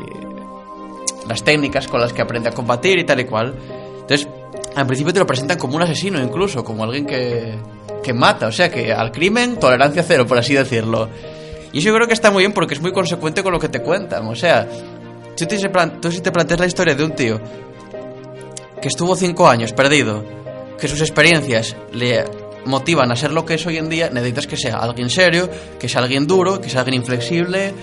las 1.27 1.43
técnicas 1.43 1.87
con 1.87 2.01
las 2.01 2.13
que 2.13 2.21
aprende 2.21 2.49
a 2.49 2.51
combatir 2.51 2.99
y 2.99 3.05
tal 3.05 3.19
y 3.19 3.25
cual. 3.25 3.55
Entonces, 4.01 4.27
al 4.75 4.85
principio 4.85 5.13
te 5.13 5.19
lo 5.19 5.25
presentan 5.25 5.57
como 5.57 5.75
un 5.75 5.81
asesino 5.81 6.21
incluso, 6.21 6.63
como 6.63 6.83
alguien 6.83 7.05
que, 7.05 7.57
que 8.03 8.13
mata, 8.13 8.47
o 8.47 8.51
sea 8.51 8.69
que 8.69 8.93
al 8.93 9.11
crimen 9.11 9.57
tolerancia 9.57 10.03
cero, 10.03 10.25
por 10.27 10.37
así 10.37 10.53
decirlo. 10.53 11.09
Y 11.71 11.79
eso 11.79 11.89
yo 11.89 11.95
creo 11.95 12.07
que 12.07 12.13
está 12.13 12.31
muy 12.31 12.43
bien 12.43 12.53
porque 12.53 12.73
es 12.73 12.81
muy 12.81 12.91
consecuente 12.91 13.43
con 13.43 13.51
lo 13.51 13.59
que 13.59 13.69
te 13.69 13.81
cuentan, 13.81 14.27
o 14.27 14.35
sea, 14.35 14.67
tú, 15.35 15.45
tú 16.01 16.11
si 16.11 16.21
te 16.21 16.31
planteas 16.31 16.59
la 16.59 16.67
historia 16.67 16.95
de 16.95 17.03
un 17.03 17.11
tío 17.11 17.39
que 18.81 18.89
estuvo 18.89 19.15
cinco 19.15 19.47
años 19.47 19.73
perdido, 19.73 20.23
que 20.79 20.87
sus 20.87 21.01
experiencias 21.01 21.75
le 21.91 22.23
motivan 22.65 23.11
a 23.11 23.15
ser 23.15 23.31
lo 23.31 23.45
que 23.45 23.55
es 23.55 23.65
hoy 23.65 23.77
en 23.77 23.89
día, 23.89 24.09
necesitas 24.11 24.47
que 24.47 24.57
sea 24.57 24.77
alguien 24.77 25.09
serio, 25.09 25.49
que 25.79 25.89
sea 25.89 26.01
alguien 26.01 26.27
duro, 26.27 26.59
que 26.61 26.69
sea 26.69 26.81
alguien 26.81 27.01
inflexible. 27.01 27.73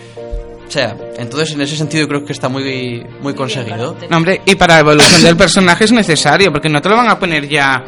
O 0.73 0.75
sea, 0.75 0.97
entonces 1.19 1.53
en 1.55 1.61
ese 1.61 1.77
sentido 1.77 2.09
creo 2.09 2.25
que 2.25 2.33
está 2.33 2.49
muy, 2.49 3.07
muy 3.21 3.35
conseguido. 3.35 3.95
No, 4.09 4.17
hombre, 4.17 4.41
y 4.47 4.55
para 4.55 4.77
la 4.77 4.81
evolución 4.81 5.23
del 5.23 5.37
personaje 5.37 5.85
es 5.85 5.93
necesario, 5.93 6.51
porque 6.51 6.71
no 6.71 6.81
te 6.81 6.89
lo 6.89 6.97
van 6.97 7.11
a 7.11 7.19
poner 7.19 7.47
ya 7.47 7.85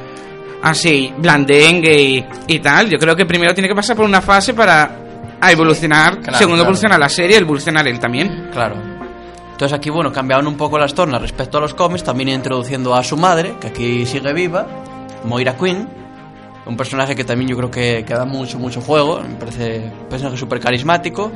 así, 0.63 1.11
blandengue 1.17 1.99
y, 1.99 2.25
y 2.47 2.59
tal. 2.59 2.91
Yo 2.91 2.99
creo 2.99 3.17
que 3.17 3.25
primero 3.25 3.55
tiene 3.55 3.69
que 3.71 3.75
pasar 3.75 3.97
por 3.97 4.05
una 4.05 4.21
fase 4.21 4.53
para 4.53 4.99
a 5.41 5.51
evolucionar, 5.51 6.21
Claro, 6.21 6.37
según 6.37 6.53
claro. 6.57 6.65
evoluciona 6.65 6.99
la 6.99 7.09
serie, 7.09 7.39
evolucionar 7.39 7.89
él 7.89 7.99
también. 7.99 8.51
Claro. 8.53 8.77
Entonces 9.53 9.73
aquí, 9.73 9.89
bueno, 9.89 10.13
cambiaban 10.13 10.47
un 10.47 10.59
poco 10.59 10.79
las 10.79 10.93
tornas 10.93 11.23
respecto 11.23 11.57
a 11.57 11.63
los 11.63 11.73
cómics, 11.73 12.05
también 12.05 12.29
introduciendo 12.29 12.95
a 12.95 13.03
su 13.03 13.17
madre, 13.17 13.55
que 13.63 13.69
aquí 13.69 14.05
sigue 14.05 14.31
viva, 14.35 14.67
Moira 15.25 15.57
Queen, 15.57 15.89
un 16.67 16.77
personaje 16.77 17.17
que 17.17 17.25
también 17.25 17.49
yo 17.49 17.57
creo 17.57 17.71
que, 17.71 18.05
que 18.07 18.13
da 18.13 18.27
mucho, 18.27 18.59
mucho 18.59 18.83
juego, 18.83 19.23
me 19.27 19.37
parece 19.37 19.91
un 20.03 20.09
personaje 20.11 20.37
súper 20.37 20.61
carismático. 20.61 21.33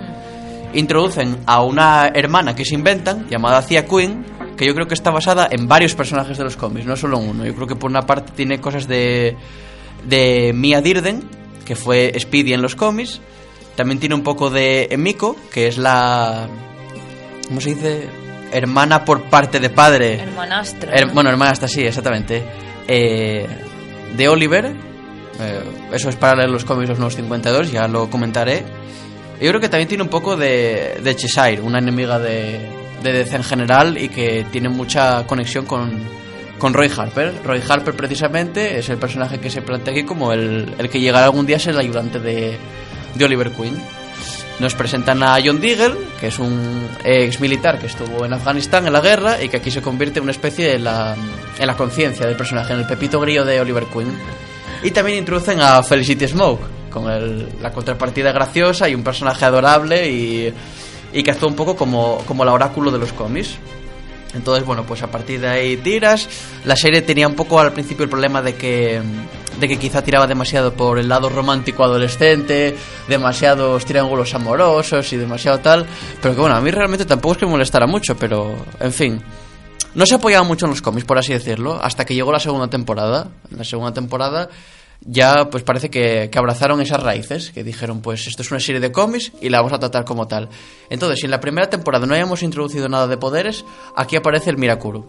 Introducen 0.75 1.39
a 1.47 1.63
una 1.63 2.09
hermana 2.15 2.55
que 2.55 2.65
se 2.65 2.75
inventan, 2.75 3.27
llamada 3.29 3.63
Cia 3.63 3.87
Queen, 3.87 4.25
que 4.57 4.67
yo 4.67 4.75
creo 4.75 4.87
que 4.87 4.95
está 4.95 5.11
basada 5.11 5.49
en 5.51 5.67
varios 5.69 5.95
personajes 5.95 6.37
de 6.37 6.45
los 6.45 6.57
cómics, 6.57 6.87
no 6.87 6.97
solo 6.97 7.19
en 7.21 7.29
uno. 7.31 7.47
Yo 7.47 7.55
creo 7.55 7.67
que 7.67 7.77
por 7.77 7.91
una 7.91 8.03
parte 8.03 8.33
tiene 8.35 8.61
cosas 8.61 8.87
de, 8.89 9.37
de 10.07 10.53
Mia 10.55 10.81
Dirden, 10.83 11.23
que 11.65 11.75
fue 11.77 12.13
Speedy 12.19 12.53
en 12.53 12.63
los 12.63 12.75
cómics. 12.75 13.21
También 13.77 13.99
tiene 14.01 14.15
un 14.15 14.23
poco 14.23 14.51
de 14.51 14.89
Emiko, 14.91 15.37
que 15.53 15.69
es 15.69 15.79
la... 15.79 16.49
¿Cómo 17.47 17.61
se 17.61 17.71
dice? 17.71 18.09
Hermana 18.53 19.05
por 19.05 19.23
parte 19.25 19.61
de 19.61 19.71
padre. 19.71 20.21
Hermanastra. 20.21 20.93
Her- 20.95 21.07
¿no? 21.09 21.15
bueno, 21.15 21.31
hermana 21.31 21.53
está 21.53 21.69
sí, 21.69 21.83
exactamente. 21.83 22.43
Eh, 22.89 23.47
de 24.17 24.29
Oliver. 24.29 24.67
eh, 25.41 25.63
eso 25.93 26.09
es 26.09 26.17
para 26.17 26.35
leer 26.37 26.51
los 26.51 26.65
cómics 26.65 26.89
Los 26.89 26.99
Nuevos 26.99 27.15
52, 27.17 27.71
ya 27.71 27.87
lo 27.87 28.11
comentaré. 28.11 28.65
Yo 29.41 29.49
creo 29.49 29.61
que 29.61 29.69
también 29.69 29.89
tiene 29.89 30.03
un 30.03 30.09
poco 30.09 30.37
de, 30.37 31.01
de 31.03 31.17
Cheshire, 31.17 31.61
una 31.61 31.79
enemiga 31.79 32.19
de, 32.19 32.61
de 33.03 33.13
DC 33.13 33.37
en 33.37 33.45
general 33.45 33.99
y 33.99 34.09
que 34.09 34.45
tiene 34.51 34.69
mucha 34.69 35.25
conexión 35.27 35.65
con, 35.65 36.03
con 36.59 36.75
Roy 36.75 36.91
Harper. 36.95 37.35
Roy 37.45 37.63
Harper 37.67 37.95
precisamente 37.95 38.79
es 38.79 38.89
el 38.89 38.99
personaje 38.99 39.39
que 39.39 39.51
se 39.51 39.63
plantea 39.63 39.93
aquí 39.93 40.05
como 40.05 40.33
el, 40.33 40.75
el 40.79 40.89
que 40.89 41.01
llegará 41.01 41.27
algún 41.27 41.47
día 41.47 41.57
a 41.57 41.61
ser 41.61 41.75
el 41.75 41.81
ayudante 41.81 42.19
de, 42.19 42.59
de 43.15 43.25
Oliver 43.25 43.51
Queen. 43.53 43.81
Nos 44.59 44.75
presentan 44.75 45.23
a 45.23 45.39
John 45.45 45.61
Diggle, 45.61 45.95
que 46.19 46.27
es 46.27 46.39
un 46.41 46.89
ex 47.05 47.39
militar 47.39 47.79
que 47.79 47.87
estuvo 47.87 48.27
en 48.27 48.33
Afganistán 48.33 48.89
en 48.89 48.93
la 48.93 49.01
guerra 49.01 49.41
y 49.41 49.49
que 49.49 49.59
aquí 49.59 49.71
se 49.71 49.81
convierte 49.81 50.19
en 50.19 50.25
una 50.25 50.33
especie 50.33 50.67
de 50.67 50.81
la, 50.81 51.15
en 51.59 51.67
la 51.67 51.77
conciencia 51.77 52.27
del 52.27 52.37
personaje, 52.37 52.73
en 52.73 52.81
el 52.81 52.87
pepito 52.87 53.21
grillo 53.21 53.45
de 53.45 53.61
Oliver 53.61 53.85
Queen. 53.85 54.13
Y 54.83 54.91
también 54.91 55.19
introducen 55.19 55.61
a 55.61 55.81
Felicity 55.85 56.27
Smoke, 56.27 56.78
con 56.89 57.11
el- 57.11 57.49
la 57.61 57.73
contrapartida 57.73 58.33
graciosa 58.33 58.89
y 58.89 58.95
un 58.95 59.03
personaje 59.03 59.45
adorable 59.45 60.09
y, 60.11 60.53
y 61.13 61.23
que 61.23 61.31
actúa 61.31 61.49
un 61.49 61.57
poco 61.57 61.77
como, 61.77 62.19
como 62.27 62.43
el 62.43 62.49
oráculo 62.49 62.91
de 62.91 62.99
los 62.99 63.13
cómics. 63.13 63.57
Entonces, 64.35 64.65
bueno, 64.67 64.85
pues 64.85 65.03
a 65.03 65.11
partir 65.11 65.41
de 65.41 65.49
ahí 65.49 65.77
tiras. 65.79 66.29
La 66.67 66.77
serie 66.77 67.01
tenía 67.01 67.27
un 67.27 67.35
poco 67.35 67.61
al 67.61 67.73
principio 67.73 68.05
el 68.05 68.11
problema 68.11 68.43
de 68.43 68.57
que, 68.57 69.01
de 69.59 69.69
que 69.69 69.79
quizá 69.79 70.03
tiraba 70.03 70.27
demasiado 70.27 70.75
por 70.75 70.99
el 70.99 71.09
lado 71.09 71.31
romántico 71.31 71.83
adolescente, 71.83 72.77
demasiados 73.09 73.87
triángulos 73.87 74.35
amorosos 74.35 75.11
y 75.15 75.17
demasiado 75.17 75.61
tal. 75.61 75.87
Pero 76.21 76.35
que 76.35 76.41
bueno, 76.43 76.57
a 76.57 76.61
mí 76.61 76.71
realmente 76.71 77.07
tampoco 77.07 77.33
es 77.33 77.39
que 77.39 77.47
me 77.47 77.53
molestara 77.53 77.87
mucho, 77.87 78.17
pero 78.19 78.55
en 78.81 78.93
fin. 78.93 79.23
No 79.95 80.05
se 80.05 80.17
apoyaba 80.17 80.45
mucho 80.47 80.67
en 80.67 80.71
los 80.73 80.83
cómics, 80.83 81.07
por 81.07 81.17
así 81.19 81.33
decirlo, 81.33 81.81
hasta 81.83 82.05
que 82.05 82.15
llegó 82.15 82.31
la 82.31 82.39
segunda 82.39 82.69
temporada. 82.69 83.29
En 83.51 83.57
la 83.57 83.65
segunda 83.65 83.95
temporada 83.95 84.51
ya 85.01 85.49
pues 85.51 85.63
parece 85.63 85.91
que, 85.91 86.29
que 86.31 86.39
abrazaron 86.39 86.81
esas 86.81 87.03
raíces, 87.03 87.51
que 87.51 87.65
dijeron 87.65 88.01
pues 88.01 88.27
esto 88.27 88.43
es 88.43 88.51
una 88.51 88.61
serie 88.61 88.81
de 88.81 88.93
cómics 88.93 89.33
y 89.41 89.49
la 89.49 89.59
vamos 89.59 89.73
a 89.73 89.79
tratar 89.79 90.05
como 90.05 90.27
tal. 90.27 90.49
Entonces, 90.91 91.21
si 91.21 91.27
en 91.27 91.31
la 91.31 91.41
primera 91.41 91.71
temporada 91.71 92.07
no 92.07 92.15
hayamos 92.15 92.43
introducido 92.43 92.89
nada 92.89 93.07
de 93.07 93.17
poderes, 93.17 93.65
aquí 93.97 94.17
aparece 94.17 94.51
el 94.51 94.59
Mirakuru. 94.59 95.07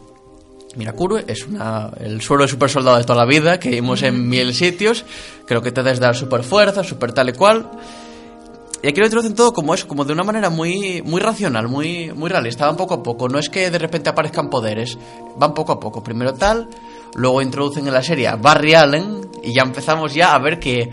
Mirakuru 0.76 1.18
es 1.18 1.48
una, 1.48 1.92
el 2.00 2.22
suelo 2.22 2.44
de 2.44 2.50
super 2.50 2.70
soldado 2.70 2.98
de 2.98 3.04
toda 3.04 3.18
la 3.18 3.26
vida 3.26 3.60
que 3.60 3.70
vimos 3.70 4.04
en 4.04 4.30
mil 4.30 4.54
sitios. 4.54 5.04
Creo 5.46 5.62
que 5.62 5.72
te 5.72 5.82
des 5.82 6.00
dar 6.00 6.16
super 6.16 6.44
fuerza, 6.44 6.84
super 6.84 7.12
tal 7.12 7.30
y 7.30 7.34
cual. 7.34 7.70
Y 8.82 8.88
aquí 8.88 9.00
lo 9.00 9.08
introducen 9.08 9.36
todo 9.36 9.52
como 9.52 9.74
eso, 9.74 9.88
como 9.88 10.06
de 10.06 10.14
una 10.14 10.24
manera 10.24 10.50
muy, 10.50 11.02
muy 11.02 11.20
racional, 11.20 11.68
muy, 11.68 12.14
muy 12.14 12.30
realista, 12.30 12.66
van 12.66 12.78
poco 12.78 12.94
a 12.94 13.04
poco. 13.04 13.28
No 13.28 13.38
es 13.38 13.50
que 13.50 13.70
de 13.70 13.78
repente 13.78 14.10
aparezcan 14.10 14.50
poderes, 14.50 14.98
van 15.38 15.54
poco 15.54 15.74
a 15.74 15.80
poco. 15.80 16.02
Primero 16.02 16.34
tal, 16.36 16.70
luego 17.16 17.42
introducen 17.42 17.88
en 17.88 17.94
la 17.94 18.04
serie 18.04 18.28
a 18.28 18.36
Barry 18.36 18.74
Allen 18.74 19.30
y 19.44 19.54
ya 19.54 19.64
empezamos 19.64 20.14
ya 20.14 20.34
a 20.34 20.40
ver 20.40 20.60
que, 20.60 20.90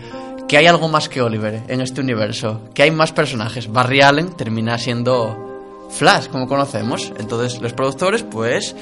que 0.47 0.57
hay 0.57 0.65
algo 0.67 0.87
más 0.87 1.09
que 1.09 1.21
Oliver 1.21 1.63
en 1.67 1.81
este 1.81 2.01
universo, 2.01 2.61
que 2.73 2.83
hay 2.83 2.91
más 2.91 3.11
personajes. 3.11 3.71
Barry 3.71 4.01
Allen 4.01 4.33
termina 4.33 4.77
siendo 4.77 5.87
Flash, 5.89 6.27
como 6.27 6.47
conocemos. 6.47 7.11
Entonces 7.17 7.61
los 7.61 7.73
productores 7.73 8.23
pues 8.23 8.75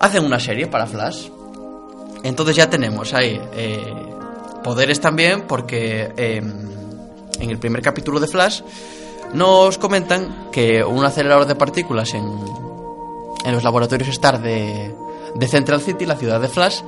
hacen 0.00 0.24
una 0.24 0.40
serie 0.40 0.66
para 0.66 0.86
Flash. 0.86 1.28
Entonces 2.22 2.56
ya 2.56 2.68
tenemos 2.68 3.14
ahí 3.14 3.40
eh, 3.54 3.94
poderes 4.62 5.00
también 5.00 5.42
porque... 5.42 6.12
em, 6.16 6.66
en 7.40 7.50
el 7.50 7.58
primer 7.58 7.82
capítulo 7.82 8.20
de 8.20 8.26
Flash, 8.26 8.62
nos 9.34 9.78
comentan 9.78 10.50
que 10.52 10.84
un 10.84 11.04
acelerador 11.04 11.46
de 11.46 11.54
partículas 11.54 12.14
en, 12.14 12.24
en 13.44 13.52
los 13.52 13.62
laboratorios 13.62 14.14
STAR 14.14 14.40
de, 14.40 14.94
de 15.38 15.48
Central 15.48 15.80
City, 15.80 16.06
la 16.06 16.16
ciudad 16.16 16.40
de 16.40 16.48
Flash, 16.48 16.80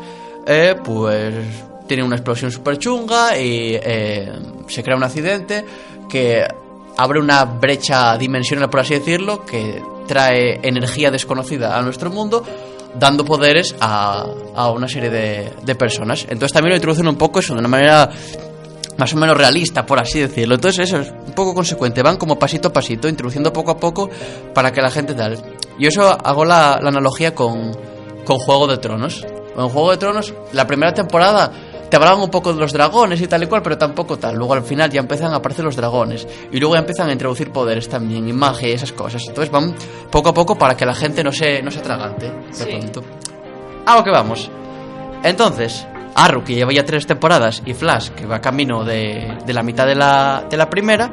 eh, 0.47 0.75
pues 0.83 1.35
tiene 1.87 2.03
una 2.03 2.17
explosión 2.17 2.51
súper 2.51 2.79
chunga 2.79 3.39
y 3.39 3.75
eh, 3.75 4.33
se 4.69 4.83
crea 4.83 4.97
un 4.97 5.05
accidente 5.05 5.65
que 6.09 6.47
abre 6.97 7.21
una 7.21 7.45
brecha 7.45 8.17
dimensional, 8.17 8.69
por 8.71 8.81
así 8.81 8.95
decirlo, 8.95 9.45
que 9.45 9.83
trae 10.07 10.61
energía 10.63 11.11
desconocida 11.11 11.77
a 11.77 11.83
nuestro 11.83 12.11
mundo 12.11 12.45
dando 12.95 13.25
poderes 13.25 13.77
a, 13.81 14.27
a 14.55 14.71
una 14.71 14.89
serie 14.89 15.11
de, 15.11 15.53
de 15.63 15.75
personas. 15.75 16.23
Entonces 16.23 16.53
también 16.53 16.71
lo 16.71 16.77
introducen 16.77 17.09
un 17.09 17.17
poco 17.17 17.41
eso, 17.41 17.55
de 17.55 17.61
una 17.61 17.69
manera 17.69 18.11
más 18.97 19.13
o 19.13 19.17
menos 19.17 19.37
realista, 19.37 19.87
por 19.87 20.01
así 20.01 20.21
decirlo. 20.21 20.57
Entonces 20.57 20.89
eso 20.89 21.01
es 21.01 21.11
un 21.11 21.33
poco 21.35 21.55
consecuente, 21.55 22.03
van 22.03 22.17
como 22.17 22.39
pasito 22.39 22.69
a 22.69 22.73
pasito, 22.73 23.09
introduciendo 23.09 23.53
poco 23.53 23.71
a 23.71 23.77
poco 23.79 24.11
para 24.55 24.73
que 24.73 24.83
la 24.83 24.91
gente 24.91 25.15
tal. 25.15 25.39
Yo 25.79 25.89
eso 25.89 26.11
hago 26.11 26.45
la 26.45 26.75
analogía 26.75 27.35
con, 27.35 27.77
con 28.29 28.39
Juego 28.39 28.67
de 28.67 28.77
Tronos. 28.77 29.27
En 29.57 29.69
Juego 29.71 29.91
de 29.91 29.97
Tronos, 29.97 30.35
la 30.53 30.67
primera 30.67 30.93
temporada 30.93 31.51
te 31.89 31.97
hablaban 31.97 32.21
un 32.21 32.29
poco 32.29 32.53
de 32.53 32.61
los 32.61 32.75
dragones 32.75 33.23
y 33.23 33.27
tal 33.27 33.43
y 33.43 33.47
cual, 33.47 33.63
pero 33.63 33.79
tampoco 33.79 34.19
tal. 34.19 34.37
Luego 34.37 34.53
al 34.53 34.63
final 34.63 34.91
ya 34.91 35.01
empiezan 35.01 35.33
a 35.33 35.37
aparecer 35.37 35.65
los 35.65 35.77
dragones. 35.77 36.29
Y 36.53 36.61
luego 36.61 36.75
ya 36.75 36.81
empiezan 36.81 37.09
a 37.09 37.13
introducir 37.13 37.51
poderes 37.51 37.89
también, 37.89 38.29
y 38.29 38.35
magia 38.35 38.69
y 38.69 38.73
esas 38.73 38.93
cosas. 38.93 39.23
Entonces 39.27 39.51
van 39.51 39.75
poco 40.11 40.29
a 40.29 40.35
poco 40.35 40.59
para 40.59 40.77
que 40.77 40.85
la 40.85 40.95
gente 40.95 41.25
no 41.25 41.33
se, 41.33 41.63
no 41.63 41.71
se 41.71 41.79
atragante 41.79 42.31
de 42.31 42.67
pronto. 42.67 43.03
A 43.87 43.97
lo 43.97 44.05
que 44.05 44.11
vamos. 44.11 44.51
Entonces, 45.23 45.87
Arrow, 46.15 46.45
que 46.45 46.55
lleva 46.55 46.75
ya 46.75 46.85
tres 46.85 47.07
temporadas, 47.07 47.63
y 47.65 47.73
Flash, 47.73 48.11
que 48.11 48.27
va 48.27 48.43
camino 48.43 48.85
de, 48.85 49.39
de 49.47 49.55
la 49.55 49.63
mitad 49.63 49.87
de 49.87 49.95
la, 49.95 50.45
de 50.51 50.57
la 50.59 50.69
primera, 50.69 51.11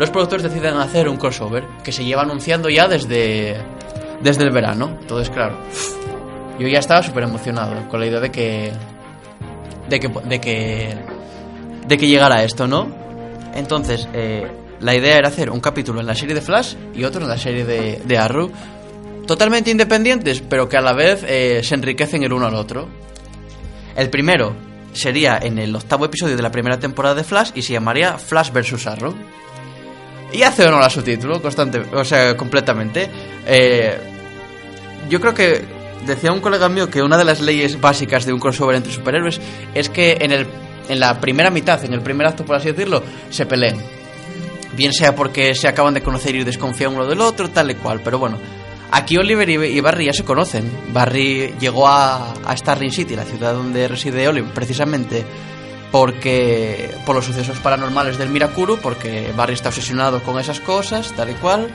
los 0.00 0.10
productores 0.10 0.42
deciden 0.42 0.78
hacer 0.78 1.08
un 1.08 1.16
crossover 1.16 1.64
que 1.84 1.92
se 1.92 2.04
lleva 2.04 2.22
anunciando 2.22 2.68
ya 2.68 2.88
desde, 2.88 3.56
desde 4.20 4.42
el 4.42 4.50
verano. 4.50 4.96
Entonces, 5.00 5.30
claro, 5.30 5.56
yo 6.58 6.68
ya 6.68 6.78
estaba 6.78 7.02
súper 7.02 7.24
emocionado 7.24 7.88
con 7.88 8.00
la 8.00 8.06
idea 8.06 8.20
de 8.20 8.30
que, 8.30 8.72
de 9.88 10.00
que, 10.00 10.08
de 10.08 10.40
que, 10.40 10.96
de 11.86 11.98
que 11.98 12.08
llegara 12.08 12.42
esto, 12.44 12.66
¿no? 12.66 12.88
Entonces, 13.54 14.08
eh, 14.12 14.46
la 14.80 14.94
idea 14.94 15.16
era 15.16 15.28
hacer 15.28 15.50
un 15.50 15.60
capítulo 15.60 16.00
en 16.00 16.06
la 16.06 16.14
serie 16.14 16.34
de 16.34 16.40
Flash 16.40 16.74
y 16.94 17.04
otro 17.04 17.22
en 17.22 17.28
la 17.28 17.38
serie 17.38 17.64
de, 17.64 18.02
de 18.04 18.18
Arrow. 18.18 18.50
Totalmente 19.26 19.70
independientes, 19.70 20.40
pero 20.40 20.68
que 20.68 20.76
a 20.76 20.80
la 20.80 20.92
vez 20.92 21.24
eh, 21.26 21.60
se 21.64 21.74
enriquecen 21.74 22.22
el 22.22 22.32
uno 22.32 22.46
al 22.46 22.54
otro. 22.54 22.88
El 23.96 24.10
primero 24.10 24.54
sería 24.92 25.38
en 25.42 25.58
el 25.58 25.74
octavo 25.74 26.04
episodio 26.04 26.36
de 26.36 26.42
la 26.42 26.50
primera 26.50 26.78
temporada 26.78 27.14
de 27.14 27.24
Flash 27.24 27.50
y 27.54 27.62
se 27.62 27.72
llamaría 27.72 28.18
Flash 28.18 28.50
vs. 28.52 28.86
Arrow. 28.86 29.14
Y 30.32 30.42
hace 30.42 30.66
honor 30.66 30.82
a 30.82 30.90
su 30.90 31.02
título, 31.02 31.40
constante, 31.40 31.80
o 31.92 32.04
sea, 32.04 32.36
completamente. 32.36 33.08
Eh, 33.46 33.96
yo 35.08 35.20
creo 35.20 35.34
que 35.34 35.75
decía 36.06 36.32
un 36.32 36.40
colega 36.40 36.68
mío 36.68 36.88
que 36.88 37.02
una 37.02 37.18
de 37.18 37.24
las 37.24 37.40
leyes 37.40 37.80
básicas 37.80 38.24
de 38.24 38.32
un 38.32 38.40
crossover 38.40 38.76
entre 38.76 38.92
superhéroes 38.92 39.40
es 39.74 39.88
que 39.88 40.18
en, 40.20 40.32
el, 40.32 40.46
en 40.88 41.00
la 41.00 41.20
primera 41.20 41.50
mitad, 41.50 41.84
en 41.84 41.92
el 41.92 42.00
primer 42.00 42.26
acto, 42.26 42.44
por 42.44 42.56
así 42.56 42.68
decirlo, 42.68 43.02
se 43.30 43.46
peleen. 43.46 43.76
Bien 44.74 44.92
sea 44.92 45.14
porque 45.14 45.54
se 45.54 45.68
acaban 45.68 45.94
de 45.94 46.02
conocer 46.02 46.34
y 46.34 46.44
desconfían 46.44 46.94
uno 46.94 47.06
del 47.06 47.20
otro, 47.20 47.50
tal 47.50 47.70
y 47.70 47.74
cual. 47.74 48.00
Pero 48.04 48.18
bueno, 48.18 48.38
aquí 48.90 49.16
Oliver 49.16 49.48
y, 49.48 49.80
Barry 49.80 50.06
ya 50.06 50.12
se 50.12 50.24
conocen. 50.24 50.70
Barry 50.92 51.54
llegó 51.58 51.88
a, 51.88 52.32
a 52.32 52.56
Starling 52.56 52.92
City, 52.92 53.16
la 53.16 53.24
ciudad 53.24 53.54
donde 53.54 53.88
reside 53.88 54.28
Oliver, 54.28 54.52
precisamente 54.52 55.24
porque 55.90 56.90
por 57.06 57.14
los 57.14 57.24
sucesos 57.24 57.58
paranormales 57.58 58.18
del 58.18 58.28
Mirakuru, 58.28 58.78
porque 58.78 59.32
Barry 59.34 59.54
está 59.54 59.70
obsesionado 59.70 60.22
con 60.22 60.38
esas 60.38 60.60
cosas, 60.60 61.12
tal 61.12 61.30
y 61.30 61.34
cual. 61.34 61.68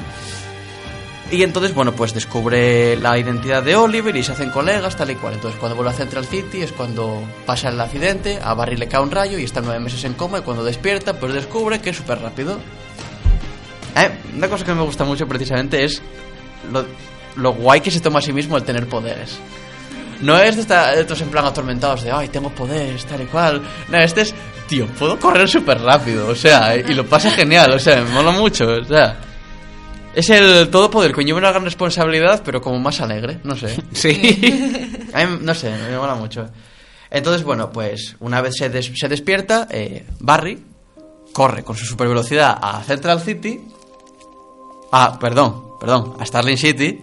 Y 1.31 1.43
entonces, 1.43 1.73
bueno, 1.73 1.93
pues 1.93 2.13
descubre 2.13 2.97
la 2.97 3.17
identidad 3.17 3.63
de 3.63 3.75
Oliver 3.77 4.13
y 4.17 4.21
se 4.23 4.33
hacen 4.33 4.49
colegas, 4.49 4.97
tal 4.97 5.11
y 5.11 5.15
cual. 5.15 5.35
Entonces, 5.35 5.57
cuando 5.59 5.77
vuelve 5.77 5.91
a 5.91 5.95
Central 5.95 6.25
City 6.25 6.61
es 6.61 6.73
cuando 6.73 7.23
pasa 7.45 7.69
el 7.69 7.79
accidente, 7.79 8.37
a 8.43 8.53
Barry 8.53 8.75
le 8.75 8.87
cae 8.89 9.01
un 9.01 9.11
rayo 9.11 9.39
y 9.39 9.45
está 9.45 9.61
nueve 9.61 9.79
meses 9.79 10.03
en 10.03 10.13
coma 10.13 10.39
y 10.39 10.41
cuando 10.41 10.61
despierta, 10.63 11.13
pues 11.13 11.33
descubre 11.33 11.79
que 11.79 11.91
es 11.91 11.97
súper 11.97 12.19
rápido. 12.19 12.59
Eh, 13.95 14.09
una 14.35 14.49
cosa 14.49 14.65
que 14.65 14.73
me 14.73 14.81
gusta 14.83 15.05
mucho 15.05 15.25
precisamente 15.27 15.83
es 15.85 16.01
lo, 16.71 16.85
lo 17.37 17.53
guay 17.53 17.79
que 17.79 17.91
se 17.91 18.01
toma 18.01 18.19
a 18.19 18.21
sí 18.21 18.33
mismo 18.33 18.57
el 18.57 18.63
tener 18.63 18.87
poderes. 18.87 19.37
No 20.21 20.37
es 20.37 20.55
de, 20.57 20.61
esta- 20.63 20.91
de 20.91 21.01
estos 21.01 21.21
en 21.21 21.29
plan 21.29 21.45
atormentados 21.45 22.03
de, 22.03 22.11
ay, 22.11 22.27
tengo 22.27 22.49
poderes, 22.49 23.05
tal 23.05 23.21
y 23.21 23.25
cual. 23.25 23.61
No, 23.87 23.97
este 23.97 24.21
es, 24.21 24.35
tío, 24.67 24.85
puedo 24.99 25.17
correr 25.17 25.47
súper 25.47 25.81
rápido, 25.81 26.27
o 26.27 26.35
sea, 26.35 26.75
y 26.75 26.93
lo 26.93 27.05
pasa 27.05 27.31
genial, 27.31 27.71
o 27.71 27.79
sea, 27.79 28.01
me 28.01 28.09
mola 28.11 28.31
mucho, 28.31 28.67
o 28.67 28.83
sea. 28.83 29.17
Es 30.15 30.29
el 30.29 30.69
todo 30.69 30.89
poder, 30.91 31.13
conlleva 31.13 31.39
una 31.39 31.51
gran 31.51 31.63
responsabilidad, 31.63 32.41
pero 32.43 32.61
como 32.61 32.79
más 32.79 32.99
alegre, 33.01 33.39
no 33.43 33.55
sé. 33.55 33.77
Sí. 33.93 35.07
A 35.13 35.25
mí, 35.25 35.37
no 35.41 35.53
sé, 35.55 35.71
me 35.89 35.97
mola 35.97 36.15
mucho. 36.15 36.47
Entonces, 37.09 37.43
bueno, 37.43 37.71
pues 37.71 38.15
una 38.19 38.41
vez 38.41 38.55
se, 38.57 38.69
des- 38.69 38.91
se 38.95 39.07
despierta, 39.07 39.67
eh, 39.71 40.05
Barry 40.19 40.61
corre 41.33 41.63
con 41.63 41.75
su 41.77 41.85
super 41.85 42.07
velocidad 42.07 42.57
a 42.61 42.83
Central 42.83 43.21
City. 43.21 43.59
Ah, 44.91 45.17
perdón, 45.19 45.63
perdón, 45.79 46.15
a 46.19 46.25
Starling 46.25 46.57
City. 46.57 46.99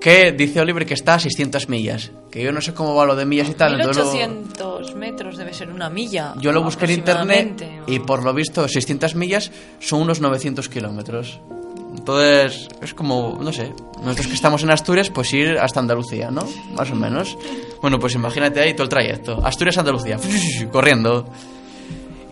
Que 0.00 0.32
dice 0.32 0.60
Oliver 0.60 0.84
que 0.84 0.94
está 0.94 1.14
a 1.14 1.18
600 1.20 1.68
millas. 1.68 2.10
Que 2.30 2.42
yo 2.42 2.50
no 2.50 2.60
sé 2.60 2.74
cómo 2.74 2.94
va 2.96 3.04
lo 3.06 3.14
de 3.14 3.24
millas 3.24 3.48
y 3.48 3.54
tal. 3.54 3.74
entonces 3.80 4.04
lo- 4.04 4.12
1800 4.12 4.94
metros 4.96 5.36
debe 5.36 5.54
ser 5.54 5.70
una 5.70 5.88
milla. 5.90 6.34
yo 6.38 6.50
lo 6.52 6.62
busqué 6.62 6.86
en 6.86 6.90
internet 6.92 7.64
y 7.86 7.98
por 8.00 8.24
lo 8.24 8.32
visto 8.34 8.66
600 8.66 9.14
millas 9.14 9.52
son 9.80 10.02
unos 10.02 10.20
900 10.20 10.68
kilómetros. 10.68 11.40
Entonces, 11.94 12.68
es 12.80 12.94
como, 12.94 13.38
no 13.40 13.52
sé, 13.52 13.72
nosotros 14.02 14.26
que 14.26 14.34
estamos 14.34 14.62
en 14.62 14.70
Asturias, 14.70 15.10
pues 15.10 15.32
ir 15.34 15.58
hasta 15.58 15.80
Andalucía, 15.80 16.30
¿no? 16.30 16.42
Más 16.74 16.90
o 16.90 16.94
menos. 16.94 17.36
Bueno, 17.80 17.98
pues 17.98 18.14
imagínate 18.14 18.60
ahí 18.60 18.74
todo 18.74 18.84
el 18.84 18.88
trayecto. 18.88 19.44
Asturias-Andalucía, 19.44 20.18
corriendo. 20.72 21.26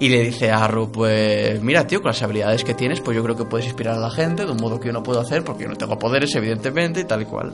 Y 0.01 0.09
le 0.09 0.23
dice 0.23 0.51
a 0.51 0.65
Arru, 0.65 0.91
pues 0.91 1.63
mira, 1.63 1.87
tío, 1.87 2.01
con 2.01 2.09
las 2.09 2.23
habilidades 2.23 2.65
que 2.65 2.73
tienes, 2.73 3.03
pues 3.03 3.15
yo 3.15 3.23
creo 3.23 3.37
que 3.37 3.45
puedes 3.45 3.67
inspirar 3.67 3.99
a 3.99 4.01
la 4.01 4.11
gente 4.11 4.47
de 4.47 4.51
un 4.51 4.57
modo 4.57 4.81
que 4.81 4.87
yo 4.87 4.93
no 4.95 5.03
puedo 5.03 5.21
hacer 5.21 5.45
porque 5.45 5.65
yo 5.65 5.69
no 5.69 5.77
tengo 5.77 5.99
poderes, 5.99 6.35
evidentemente, 6.35 7.01
y 7.01 7.05
tal 7.05 7.21
y 7.21 7.27
cual. 7.27 7.53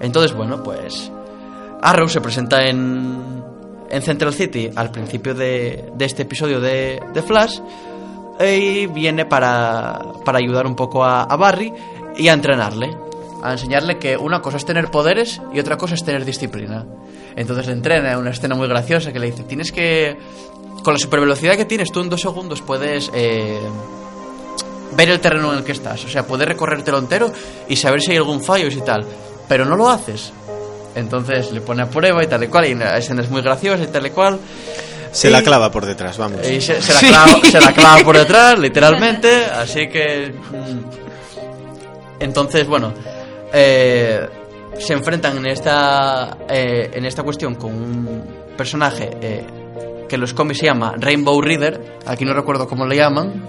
Entonces, 0.00 0.34
bueno, 0.34 0.62
pues 0.62 1.12
Arrow 1.82 2.08
se 2.08 2.22
presenta 2.22 2.66
en, 2.66 3.44
en 3.90 4.02
Central 4.02 4.32
City 4.32 4.70
al 4.74 4.90
principio 4.90 5.34
de, 5.34 5.90
de 5.94 6.04
este 6.06 6.22
episodio 6.22 6.58
de, 6.58 6.98
de 7.12 7.22
Flash 7.22 7.60
y 8.40 8.86
viene 8.86 9.26
para, 9.26 10.00
para 10.24 10.38
ayudar 10.38 10.66
un 10.66 10.74
poco 10.74 11.04
a, 11.04 11.22
a 11.22 11.36
Barry 11.36 11.72
y 12.16 12.28
a 12.28 12.32
entrenarle. 12.32 12.96
A 13.42 13.52
enseñarle 13.52 13.98
que 13.98 14.16
una 14.16 14.40
cosa 14.40 14.56
es 14.56 14.64
tener 14.64 14.90
poderes 14.90 15.40
y 15.52 15.60
otra 15.60 15.76
cosa 15.76 15.94
es 15.94 16.04
tener 16.04 16.24
disciplina. 16.24 16.84
Entonces 17.36 17.66
le 17.66 17.72
entrena 17.72 18.12
en 18.12 18.18
una 18.18 18.30
escena 18.30 18.54
muy 18.54 18.68
graciosa 18.68 19.12
que 19.12 19.18
le 19.18 19.26
dice, 19.26 19.42
tienes 19.42 19.72
que... 19.72 20.16
Con 20.82 20.94
la 20.94 20.98
supervelocidad 20.98 21.56
que 21.56 21.64
tienes, 21.64 21.90
tú 21.92 22.00
en 22.00 22.08
dos 22.08 22.20
segundos 22.20 22.62
puedes... 22.62 23.10
eh, 23.14 23.60
ver 24.96 25.10
el 25.10 25.20
terreno 25.20 25.52
en 25.52 25.58
el 25.58 25.64
que 25.64 25.72
estás. 25.72 26.04
O 26.04 26.08
sea, 26.08 26.26
puedes 26.26 26.46
recorrértelo 26.46 26.98
entero 26.98 27.30
y 27.68 27.76
saber 27.76 28.00
si 28.00 28.12
hay 28.12 28.18
algún 28.18 28.42
fallo 28.42 28.68
y 28.68 28.80
tal. 28.80 29.04
Pero 29.48 29.64
no 29.64 29.76
lo 29.76 29.88
haces. 29.90 30.32
Entonces 30.94 31.52
le 31.52 31.60
pone 31.60 31.82
a 31.82 31.86
prueba 31.86 32.22
y 32.22 32.26
tal 32.26 32.44
y 32.44 32.48
cual. 32.48 32.66
Y 32.66 32.74
la 32.74 32.96
escena 32.96 33.22
es 33.22 33.30
muy 33.30 33.42
graciosa 33.42 33.82
y 33.82 33.88
tal 33.88 34.06
y 34.06 34.10
cual. 34.10 34.38
Se 35.14 35.28
Y- 35.28 35.30
la 35.30 35.42
clava 35.42 35.70
por 35.70 35.86
detrás, 35.86 36.18
vamos. 36.18 36.40
Y 36.48 36.60
se, 36.60 36.82
se 36.82 36.92
la 36.92 37.00
clava, 37.00 37.40
se 37.50 37.60
la 37.60 37.72
clava 37.72 37.96
por 38.04 38.18
detrás, 38.22 38.58
literalmente. 38.58 39.44
Así 39.46 39.86
que. 39.88 40.34
mm, 40.50 42.20
Entonces, 42.20 42.66
bueno. 42.66 42.92
eh, 43.52 44.26
se 44.78 44.92
enfrentan 44.92 45.36
en 45.38 45.46
esta. 45.46 46.36
eh, 46.48 46.90
en 46.94 47.04
esta 47.04 47.22
cuestión 47.22 47.54
con 47.54 47.72
un 47.72 48.24
personaje. 48.56 49.10
eh, 49.20 49.44
que 50.08 50.16
en 50.16 50.20
los 50.20 50.34
cómics 50.34 50.58
se 50.60 50.66
llama 50.66 50.94
Rainbow 50.98 51.40
Reader. 51.40 51.98
Aquí 52.06 52.24
no 52.26 52.34
recuerdo 52.34 52.68
cómo 52.68 52.84
le 52.86 52.96
llaman. 52.96 53.42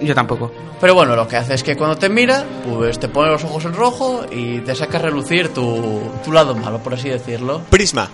Yo 0.00 0.14
tampoco. 0.14 0.50
Pero 0.80 0.94
bueno, 0.94 1.14
lo 1.14 1.28
que 1.28 1.36
hace 1.36 1.52
es 1.54 1.62
que 1.62 1.76
cuando 1.76 1.98
te 1.98 2.08
mira, 2.08 2.42
pues 2.66 2.98
te 2.98 3.08
pone 3.08 3.30
los 3.30 3.44
ojos 3.44 3.66
en 3.66 3.74
rojo 3.74 4.24
y 4.30 4.60
te 4.60 4.74
saca 4.74 4.96
a 4.96 5.02
relucir 5.02 5.52
tu, 5.52 6.00
tu 6.24 6.32
lado 6.32 6.54
malo, 6.54 6.78
por 6.78 6.94
así 6.94 7.10
decirlo. 7.10 7.60
Prisma. 7.68 8.08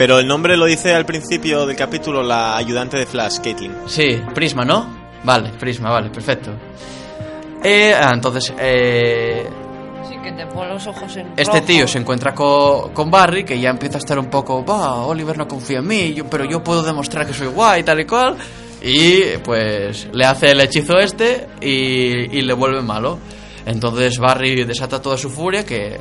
Pero 0.00 0.18
el 0.18 0.26
nombre 0.26 0.56
lo 0.56 0.64
dice 0.64 0.94
al 0.94 1.04
principio 1.04 1.66
del 1.66 1.76
capítulo 1.76 2.22
la 2.22 2.56
ayudante 2.56 2.96
de 2.96 3.04
Flash, 3.04 3.40
Caitlin. 3.44 3.74
Sí, 3.86 4.18
Prisma, 4.34 4.64
¿no? 4.64 4.86
Vale, 5.24 5.50
Prisma, 5.60 5.90
vale, 5.90 6.08
perfecto. 6.08 6.52
Eh, 7.62 7.92
ah, 7.94 8.12
entonces, 8.14 8.50
eh, 8.58 9.46
Sí, 10.08 10.16
que 10.22 10.32
te 10.32 10.46
pone 10.46 10.72
los 10.72 10.86
ojos 10.86 11.14
en 11.18 11.26
este 11.36 11.52
rojo. 11.52 11.66
tío 11.66 11.86
se 11.86 11.98
encuentra 11.98 12.34
co- 12.34 12.90
con 12.94 13.10
Barry, 13.10 13.44
que 13.44 13.60
ya 13.60 13.68
empieza 13.68 13.96
a 13.96 13.98
estar 13.98 14.18
un 14.18 14.30
poco, 14.30 14.64
va, 14.64 15.04
Oliver 15.04 15.36
no 15.36 15.46
confía 15.46 15.80
en 15.80 15.86
mí, 15.86 16.14
yo- 16.14 16.24
pero 16.30 16.46
yo 16.46 16.64
puedo 16.64 16.82
demostrar 16.82 17.26
que 17.26 17.34
soy 17.34 17.48
guay, 17.48 17.82
tal 17.82 18.00
y 18.00 18.06
cual. 18.06 18.36
Y 18.80 19.36
pues 19.44 20.08
le 20.14 20.24
hace 20.24 20.52
el 20.52 20.60
hechizo 20.62 20.96
este 20.98 21.46
y, 21.60 22.38
y 22.38 22.40
le 22.40 22.54
vuelve 22.54 22.80
malo. 22.80 23.18
Entonces 23.66 24.18
Barry 24.18 24.64
desata 24.64 25.02
toda 25.02 25.18
su 25.18 25.28
furia, 25.28 25.66
que, 25.66 25.98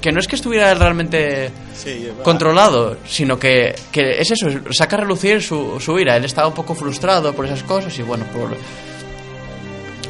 que 0.00 0.12
no 0.12 0.20
es 0.20 0.26
que 0.26 0.36
estuviera 0.36 0.72
realmente 0.74 1.50
controlado, 2.22 2.96
sino 3.06 3.38
que, 3.38 3.74
que 3.92 4.20
es 4.20 4.30
eso, 4.30 4.48
saca 4.70 4.96
a 4.96 5.00
relucir 5.00 5.42
su, 5.42 5.78
su 5.80 5.98
ira. 5.98 6.16
Él 6.16 6.24
estaba 6.24 6.48
un 6.48 6.54
poco 6.54 6.74
frustrado 6.74 7.32
por 7.32 7.46
esas 7.46 7.62
cosas 7.62 7.96
y 7.98 8.02
bueno, 8.02 8.24
por 8.32 8.56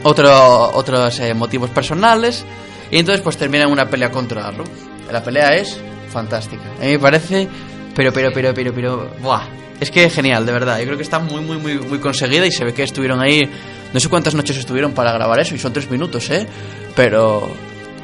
otro, 0.03 0.71
otros 0.75 1.19
eh, 1.21 1.35
motivos 1.35 1.71
personales. 1.71 2.45
Y 2.91 2.99
entonces 2.99 3.23
pues 3.23 3.37
termina 3.37 3.65
en 3.65 3.71
una 3.71 3.89
pelea 3.89 4.11
contra 4.11 4.49
Arrow. 4.49 4.67
La 5.11 5.23
pelea 5.23 5.57
es 5.57 5.81
fantástica. 6.11 6.65
A 6.81 6.85
mí 6.85 6.93
me 6.93 6.99
parece, 6.99 7.49
pero, 7.95 8.13
pero, 8.13 8.31
pero, 8.33 8.55
pero, 8.55 8.75
pero, 8.75 9.11
buah. 9.21 9.47
Es 9.81 9.91
que 9.91 10.11
genial, 10.11 10.45
de 10.45 10.53
verdad. 10.53 10.79
Yo 10.79 10.85
creo 10.85 10.97
que 10.97 11.03
está 11.03 11.19
muy, 11.19 11.41
muy, 11.41 11.57
muy, 11.57 11.79
muy 11.79 11.99
conseguida 11.99 12.47
y 12.47 12.53
se 12.53 12.65
ve 12.65 12.75
que 12.75 12.83
estuvieron 12.83 13.21
ahí, 13.21 13.49
no 13.95 14.01
sé 14.01 14.09
cuántas 14.09 14.35
noches 14.35 14.59
estuvieron 14.59 14.93
para 14.93 15.13
grabar 15.13 15.41
eso 15.41 15.55
y 15.55 15.59
son 15.59 15.73
tres 15.73 15.91
minutos, 15.91 16.29
¿eh? 16.31 16.47
Pero 16.95 17.51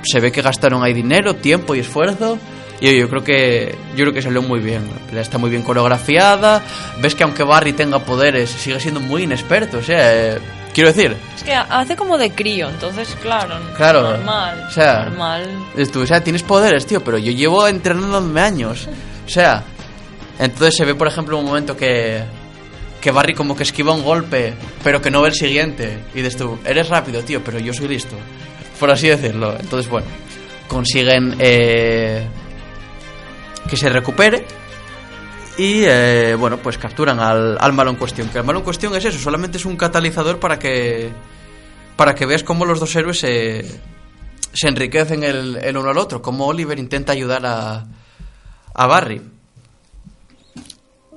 se 0.07 0.21
ve 0.21 0.33
que 0.33 0.42
gastaron 0.42 0.83
ahí 0.83 0.92
dinero, 0.92 1.35
tiempo 1.37 1.75
y 1.75 1.81
esfuerzo. 1.81 2.38
Y 2.81 2.99
yo 2.99 3.09
creo 3.09 3.25
que 3.25 3.75
yo 3.92 4.05
creo 4.05 4.12
que 4.12 4.23
salió 4.23 4.42
muy 4.42 4.61
bien. 4.61 4.87
La 4.87 5.07
pelea 5.07 5.23
está 5.23 5.38
muy 5.38 5.51
bien 5.51 5.62
coreografiada. 5.62 6.62
Ves 7.01 7.14
que 7.14 7.25
aunque 7.25 7.42
Barry 7.42 7.73
tenga 7.73 7.99
poderes, 8.01 8.51
sigue 8.51 8.79
siendo 8.81 9.01
muy 9.01 9.23
inexperto. 9.23 9.79
O 9.79 9.83
sea, 9.83 10.14
eh, 10.14 10.38
quiero 10.75 10.92
decir, 10.92 11.16
Es 11.35 11.42
que 11.42 11.55
hace 11.55 11.97
como 11.97 12.19
de 12.19 12.31
crío, 12.31 12.69
entonces, 12.69 13.16
claro. 13.23 13.57
Claro. 13.77 14.03
Normal. 14.03 14.66
O 14.69 14.71
sea, 14.71 15.05
normal. 15.05 15.49
Tú, 15.90 16.03
o 16.03 16.07
sea, 16.07 16.23
tienes 16.23 16.42
poderes, 16.42 16.87
tío, 16.87 17.03
pero 17.03 17.16
yo 17.16 17.33
llevo 17.33 17.66
entrenándome 17.66 18.40
años. 18.40 18.88
O 19.25 19.29
sea, 19.29 19.64
entonces 20.38 20.75
se 20.77 20.85
ve, 20.85 20.95
por 20.95 21.09
ejemplo, 21.09 21.38
un 21.38 21.47
momento 21.47 21.75
que, 21.77 22.23
que 23.01 23.11
Barry 23.11 23.35
como 23.35 23.57
que 23.57 23.62
esquiva 23.62 23.95
un 23.95 24.05
golpe, 24.05 24.53
pero 24.85 25.01
que 25.01 25.11
no 25.11 25.23
ve 25.23 25.29
el 25.29 25.35
siguiente. 25.35 25.99
Y 26.12 26.19
dices 26.19 26.37
tú, 26.37 26.59
eres 26.64 26.90
rápido, 26.90 27.23
tío, 27.23 27.42
pero 27.42 27.59
yo 27.59 27.73
soy 27.73 27.88
listo. 27.88 28.16
Por 28.79 28.91
así 28.91 29.09
decirlo. 29.09 29.57
Entonces, 29.59 29.91
bueno, 29.91 30.07
consiguen 30.69 31.37
eh, 31.39 32.27
que 33.69 33.77
se 33.77 33.89
recupere. 33.89 34.45
Y 35.59 35.85
eh, 35.85 36.37
bueno, 36.39 36.59
pues 36.59 36.77
capturan 36.77 37.19
al, 37.19 37.57
al 37.59 37.73
malo 37.73 37.91
en 37.91 37.97
cuestión. 37.97 38.29
Que 38.29 38.39
el 38.39 38.45
malo 38.45 38.59
en 38.59 38.65
cuestión 38.65 38.95
es 38.95 39.05
eso, 39.05 39.19
solamente 39.19 39.57
es 39.57 39.65
un 39.65 39.77
catalizador 39.77 40.39
para 40.39 40.59
que 40.59 41.11
para 41.97 42.15
que 42.15 42.27
veas 42.27 42.45
cómo 42.45 42.67
los 42.67 42.79
dos 42.79 42.95
héroes 42.95 43.19
se, 43.19 43.65
se 44.53 44.69
enriquecen 44.69 45.25
el, 45.25 45.57
el 45.57 45.77
uno 45.79 45.89
al 45.89 45.97
otro. 45.97 46.21
Cómo 46.21 46.47
Oliver 46.47 46.79
intenta 46.79 47.12
ayudar 47.12 47.47
a, 47.47 47.87
a 48.75 48.87
Barry. 48.87 49.23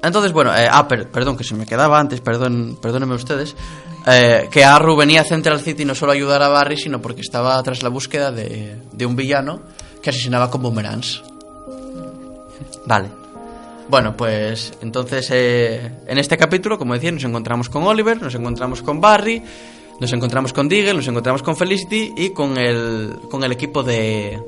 Entonces, 0.02 0.32
bueno, 0.32 0.56
eh, 0.56 0.68
ah, 0.72 0.88
per- 0.88 1.10
perdón, 1.10 1.36
que 1.36 1.44
se 1.44 1.56
me 1.56 1.66
quedaba 1.66 2.00
antes, 2.00 2.22
perdón, 2.22 2.78
perdónenme 2.82 3.16
ustedes, 3.16 3.56
eh, 4.08 4.48
que 4.50 4.64
Arrow 4.64 4.96
venía 4.96 5.22
a 5.22 5.24
Central 5.26 5.60
City 5.60 5.84
no 5.84 5.94
solo 5.94 6.14
a 6.14 6.16
ayudar 6.16 6.42
a 6.42 6.48
Barry, 6.48 6.78
sino 6.78 7.02
porque 7.02 7.22
estaba 7.22 7.62
tras 7.64 7.84
la 7.84 7.90
búsqueda 7.90 8.32
de, 8.32 8.78
de 8.94 9.06
un 9.06 9.16
villano 9.16 9.62
que 10.02 10.10
asesinaba 10.10 10.50
con 10.50 10.62
boomerangs. 10.62 11.22
Vale. 12.86 13.10
Bueno, 13.90 14.16
pues 14.16 14.72
entonces 14.82 15.28
eh, 15.32 15.92
en 16.08 16.18
este 16.18 16.38
capítulo, 16.38 16.78
como 16.78 16.94
decía, 16.94 17.12
nos 17.12 17.24
encontramos 17.24 17.70
con 17.70 17.84
Oliver, 17.84 18.22
nos 18.22 18.36
encontramos 18.36 18.82
con 18.82 19.02
Barry, 19.02 19.44
nos 20.00 20.14
encontramos 20.14 20.54
con 20.54 20.70
Diggle, 20.70 20.94
nos 20.94 21.08
encontramos 21.08 21.44
con 21.44 21.58
Felicity 21.58 22.14
y 22.16 22.30
con 22.30 22.58
el, 22.58 23.16
con 23.30 23.44
el 23.44 23.52
equipo 23.52 23.84
de, 23.84 24.40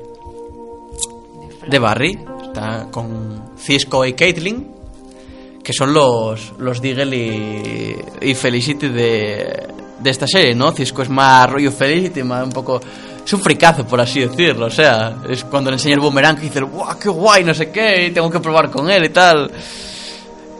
de 1.68 1.78
Barry. 1.78 2.18
Está 2.46 2.88
con 2.90 3.50
Cisco 3.58 4.04
y 4.06 4.12
Caitlin, 4.12 4.70
que 5.62 5.72
son 5.72 5.92
los, 5.92 6.52
los 6.58 6.80
Diggle 6.80 7.16
y, 7.16 7.96
y 8.20 8.34
Felicity 8.34 8.88
de, 8.88 9.68
de 10.00 10.10
esta 10.10 10.26
serie, 10.26 10.54
¿no? 10.54 10.72
Cisco 10.72 11.02
es 11.02 11.08
más 11.08 11.48
rollo 11.50 11.70
Felicity, 11.70 12.22
más 12.22 12.44
un 12.44 12.52
poco... 12.52 12.80
Es 13.24 13.32
un 13.32 13.40
fricazo, 13.40 13.86
por 13.86 14.00
así 14.00 14.20
decirlo. 14.20 14.66
O 14.66 14.70
sea, 14.70 15.18
es 15.28 15.44
cuando 15.44 15.70
le 15.70 15.76
enseña 15.76 15.94
el 15.94 16.00
boomerang 16.00 16.36
que 16.36 16.42
dice, 16.42 16.60
¡guau, 16.60 16.98
qué 16.98 17.08
guay! 17.08 17.44
No 17.44 17.54
sé 17.54 17.70
qué, 17.70 18.06
y 18.06 18.10
tengo 18.10 18.28
que 18.28 18.40
probar 18.40 18.68
con 18.68 18.90
él 18.90 19.04
y 19.04 19.10
tal. 19.10 19.48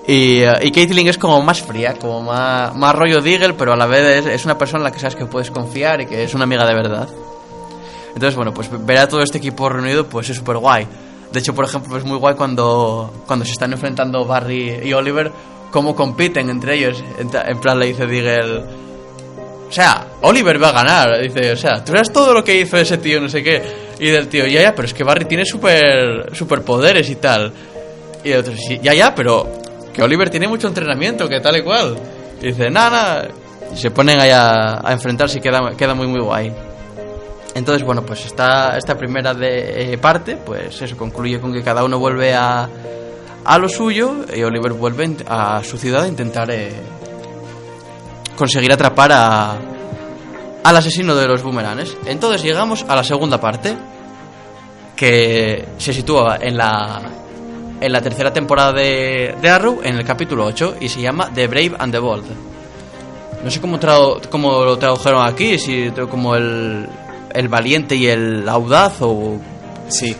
Y, 0.06 0.42
eh, 0.42 0.52
y 0.62 0.70
Caitlyn 0.70 1.08
es 1.08 1.18
como 1.18 1.42
más 1.42 1.60
fría, 1.60 1.94
como 1.94 2.22
más, 2.22 2.74
más 2.74 2.94
rollo 2.94 3.20
Diggle, 3.20 3.54
pero 3.54 3.72
a 3.72 3.76
la 3.76 3.86
vez 3.86 4.24
es, 4.24 4.26
es 4.26 4.44
una 4.44 4.56
persona 4.56 4.78
en 4.78 4.84
la 4.84 4.92
que 4.92 5.00
sabes 5.00 5.16
que 5.16 5.26
puedes 5.26 5.50
confiar 5.50 6.00
y 6.02 6.06
que 6.06 6.22
es 6.22 6.34
una 6.34 6.44
amiga 6.44 6.64
de 6.64 6.74
verdad. 6.74 7.08
Entonces, 8.08 8.36
bueno, 8.36 8.54
pues 8.54 8.68
ver 8.84 8.98
a 8.98 9.08
todo 9.08 9.22
este 9.22 9.38
equipo 9.38 9.68
reunido, 9.68 10.06
pues 10.06 10.30
es 10.30 10.36
súper 10.36 10.58
guay. 10.58 10.86
De 11.32 11.38
hecho, 11.38 11.54
por 11.54 11.64
ejemplo, 11.64 11.96
es 11.96 12.04
muy 12.04 12.18
guay 12.18 12.34
cuando, 12.34 13.24
cuando 13.26 13.44
se 13.44 13.52
están 13.52 13.72
enfrentando 13.72 14.24
Barry 14.26 14.80
y 14.84 14.92
Oliver, 14.92 15.32
cómo 15.70 15.94
compiten 15.94 16.50
entre 16.50 16.74
ellos. 16.74 17.02
En, 17.18 17.58
plan, 17.58 17.78
le 17.78 17.86
dice 17.86 18.06
Diggle, 18.06 18.58
o 19.68 19.72
sea, 19.72 20.06
Oliver 20.20 20.62
va 20.62 20.68
a 20.68 20.72
ganar. 20.72 21.20
Dice, 21.22 21.52
o 21.52 21.56
sea, 21.56 21.82
tú 21.82 21.92
eras 21.92 22.12
todo 22.12 22.34
lo 22.34 22.44
que 22.44 22.60
hizo 22.60 22.76
ese 22.76 22.98
tío, 22.98 23.20
no 23.20 23.28
sé 23.28 23.42
qué. 23.42 23.62
Y 23.98 24.08
del 24.08 24.28
tío, 24.28 24.46
ya, 24.46 24.60
ya, 24.60 24.74
pero 24.74 24.86
es 24.86 24.92
que 24.92 25.04
Barry 25.04 25.24
tiene 25.24 25.46
super, 25.46 26.34
superpoderes 26.34 27.08
y 27.08 27.16
tal. 27.16 27.50
Y 28.22 28.30
el 28.30 28.40
otro, 28.40 28.52
ya, 28.82 28.92
ya, 28.92 29.14
pero 29.14 29.50
que 29.94 30.02
Oliver 30.02 30.28
tiene 30.28 30.46
mucho 30.46 30.68
entrenamiento, 30.68 31.28
que 31.28 31.40
tal 31.40 31.56
y 31.56 31.62
cual. 31.62 31.96
Y 32.42 32.48
dice, 32.48 32.68
nada. 32.68 33.26
Y 33.72 33.76
se 33.78 33.90
ponen 33.90 34.20
ahí 34.20 34.30
a, 34.30 34.86
a 34.86 34.92
enfrentarse 34.92 35.38
y 35.38 35.40
queda, 35.40 35.60
queda 35.78 35.94
muy, 35.94 36.06
muy 36.06 36.20
guay. 36.20 36.52
Entonces, 37.54 37.84
bueno, 37.84 38.02
pues 38.04 38.24
esta, 38.24 38.76
esta 38.78 38.96
primera 38.96 39.34
de, 39.34 39.92
eh, 39.92 39.98
parte, 39.98 40.36
pues 40.36 40.80
eso 40.80 40.96
concluye 40.96 41.38
con 41.40 41.52
que 41.52 41.62
cada 41.62 41.84
uno 41.84 41.98
vuelve 41.98 42.34
a, 42.34 42.68
a 43.44 43.58
lo 43.58 43.68
suyo 43.68 44.24
y 44.34 44.42
Oliver 44.42 44.72
vuelve 44.72 45.16
a 45.28 45.62
su 45.62 45.76
ciudad 45.76 46.04
a 46.04 46.08
intentar 46.08 46.50
eh, 46.50 46.72
conseguir 48.36 48.72
atrapar 48.72 49.12
a, 49.12 49.56
al 50.64 50.76
asesino 50.76 51.14
de 51.14 51.28
los 51.28 51.42
boomerangs. 51.42 51.96
Entonces 52.06 52.42
llegamos 52.42 52.84
a 52.88 52.96
la 52.96 53.04
segunda 53.04 53.38
parte, 53.38 53.76
que 54.96 55.66
se 55.78 55.92
sitúa 55.92 56.38
en 56.40 56.56
la, 56.56 57.02
en 57.80 57.92
la 57.92 58.00
tercera 58.00 58.32
temporada 58.32 58.72
de, 58.72 59.34
de 59.40 59.48
Arrow, 59.50 59.80
en 59.82 59.96
el 59.96 60.04
capítulo 60.04 60.44
8, 60.46 60.76
y 60.80 60.88
se 60.88 61.00
llama 61.00 61.30
The 61.34 61.46
Brave 61.48 61.72
and 61.78 61.92
the 61.92 61.98
Bold. 61.98 62.24
No 63.42 63.50
sé 63.50 63.60
cómo, 63.60 63.78
tradu- 63.80 64.20
cómo 64.28 64.64
lo 64.64 64.78
tradujeron 64.78 65.26
aquí, 65.26 65.58
si 65.58 65.90
como 66.08 66.36
el, 66.36 66.86
el 67.34 67.48
valiente 67.48 67.94
y 67.96 68.06
el 68.08 68.48
audaz, 68.48 68.96
o 69.00 69.38
Sí. 69.88 70.14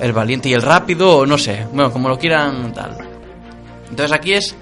el 0.00 0.12
valiente 0.12 0.48
y 0.48 0.54
el 0.54 0.62
rápido, 0.62 1.18
o 1.18 1.26
no 1.26 1.38
sé, 1.38 1.66
bueno, 1.72 1.92
como 1.92 2.08
lo 2.08 2.18
quieran 2.18 2.72
tal. 2.72 2.96
Entonces 3.90 4.12
aquí 4.12 4.32
es 4.32 4.54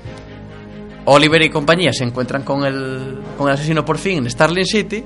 Oliver 1.05 1.43
y 1.43 1.51
compañía 1.51 1.93
se 1.93 2.05
encuentran 2.05 2.43
con 2.43 2.65
el, 2.65 3.19
con 3.39 3.49
el 3.49 3.55
asesino 3.55 3.85
por 3.85 3.99
fin 3.99 4.19
en 4.19 4.31
Starling 4.31 4.67
City, 4.67 5.05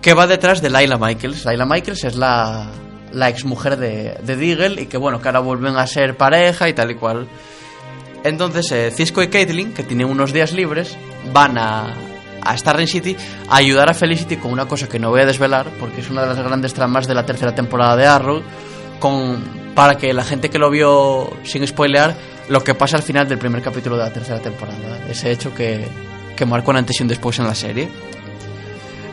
que 0.00 0.14
va 0.14 0.26
detrás 0.26 0.62
de 0.62 0.70
Laila 0.70 0.98
Michaels. 0.98 1.44
Laila 1.44 1.66
Michaels 1.66 2.04
es 2.04 2.16
la, 2.16 2.70
la 3.12 3.28
exmujer 3.28 3.76
de, 3.76 4.16
de 4.22 4.36
Diggle 4.36 4.82
y 4.82 4.86
que 4.86 4.96
bueno, 4.96 5.20
que 5.20 5.28
ahora 5.28 5.40
vuelven 5.40 5.76
a 5.76 5.86
ser 5.86 6.16
pareja 6.16 6.68
y 6.68 6.72
tal 6.72 6.90
y 6.92 6.94
cual. 6.94 7.26
Entonces 8.24 8.70
eh, 8.72 8.90
Cisco 8.90 9.22
y 9.22 9.28
Caitlin, 9.28 9.74
que 9.74 9.82
tienen 9.82 10.08
unos 10.08 10.32
días 10.32 10.52
libres, 10.52 10.96
van 11.32 11.58
a, 11.58 11.92
a 12.50 12.56
Starling 12.56 12.86
City 12.86 13.16
a 13.48 13.56
ayudar 13.56 13.90
a 13.90 13.94
Felicity 13.94 14.36
con 14.36 14.52
una 14.52 14.66
cosa 14.66 14.88
que 14.88 14.98
no 14.98 15.10
voy 15.10 15.20
a 15.20 15.26
desvelar, 15.26 15.70
porque 15.78 16.00
es 16.00 16.10
una 16.10 16.22
de 16.22 16.28
las 16.28 16.38
grandes 16.38 16.74
tramas 16.74 17.06
de 17.06 17.14
la 17.14 17.24
tercera 17.24 17.54
temporada 17.54 17.96
de 17.96 18.06
Arrow, 18.06 18.42
con, 18.98 19.72
para 19.74 19.96
que 19.96 20.12
la 20.12 20.24
gente 20.24 20.50
que 20.50 20.58
lo 20.58 20.70
vio 20.70 21.30
sin 21.44 21.66
spoilear, 21.66 22.14
lo 22.48 22.62
que 22.62 22.74
pasa 22.74 22.96
al 22.96 23.02
final 23.02 23.28
del 23.28 23.38
primer 23.38 23.62
capítulo 23.62 23.96
de 23.96 24.04
la 24.04 24.12
tercera 24.12 24.40
temporada. 24.40 25.06
Ese 25.08 25.30
hecho 25.30 25.54
que, 25.54 25.86
que 26.36 26.46
marcó 26.46 26.70
un 26.70 26.78
antes 26.78 26.98
y 27.00 27.02
un 27.02 27.08
después 27.08 27.38
en 27.38 27.46
la 27.46 27.54
serie. 27.54 27.88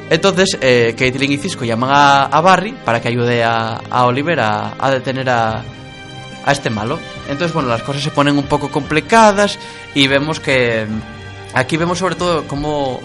Entonces, 0.10 0.58
eh, 0.62 0.93
Caitlin 0.98 1.32
y 1.32 1.38
Cisco 1.38 1.65
llaman 1.65 1.89
a, 1.93 2.41
Barry 2.41 2.74
para 2.86 3.02
que 3.02 3.08
ayude 3.08 3.43
a, 3.43 3.82
a 3.89 4.06
Oliver 4.06 4.39
a, 4.39 4.76
a 4.78 4.91
detener 4.91 5.30
a, 5.30 5.63
a 6.46 6.52
este 6.52 6.69
malo. 6.69 7.00
Entonces, 7.30 7.54
bueno, 7.54 7.69
las 7.69 7.84
cosas 7.84 8.04
se 8.04 8.12
ponen 8.12 8.38
un 8.38 8.46
poco 8.46 8.69
complicadas 8.69 9.58
y 9.96 10.08
vemos 10.08 10.39
que 10.39 10.86
aquí 11.54 11.78
vemos 11.78 12.00
sobre 12.00 12.15
todo 12.15 12.48
cómo, 12.48 13.00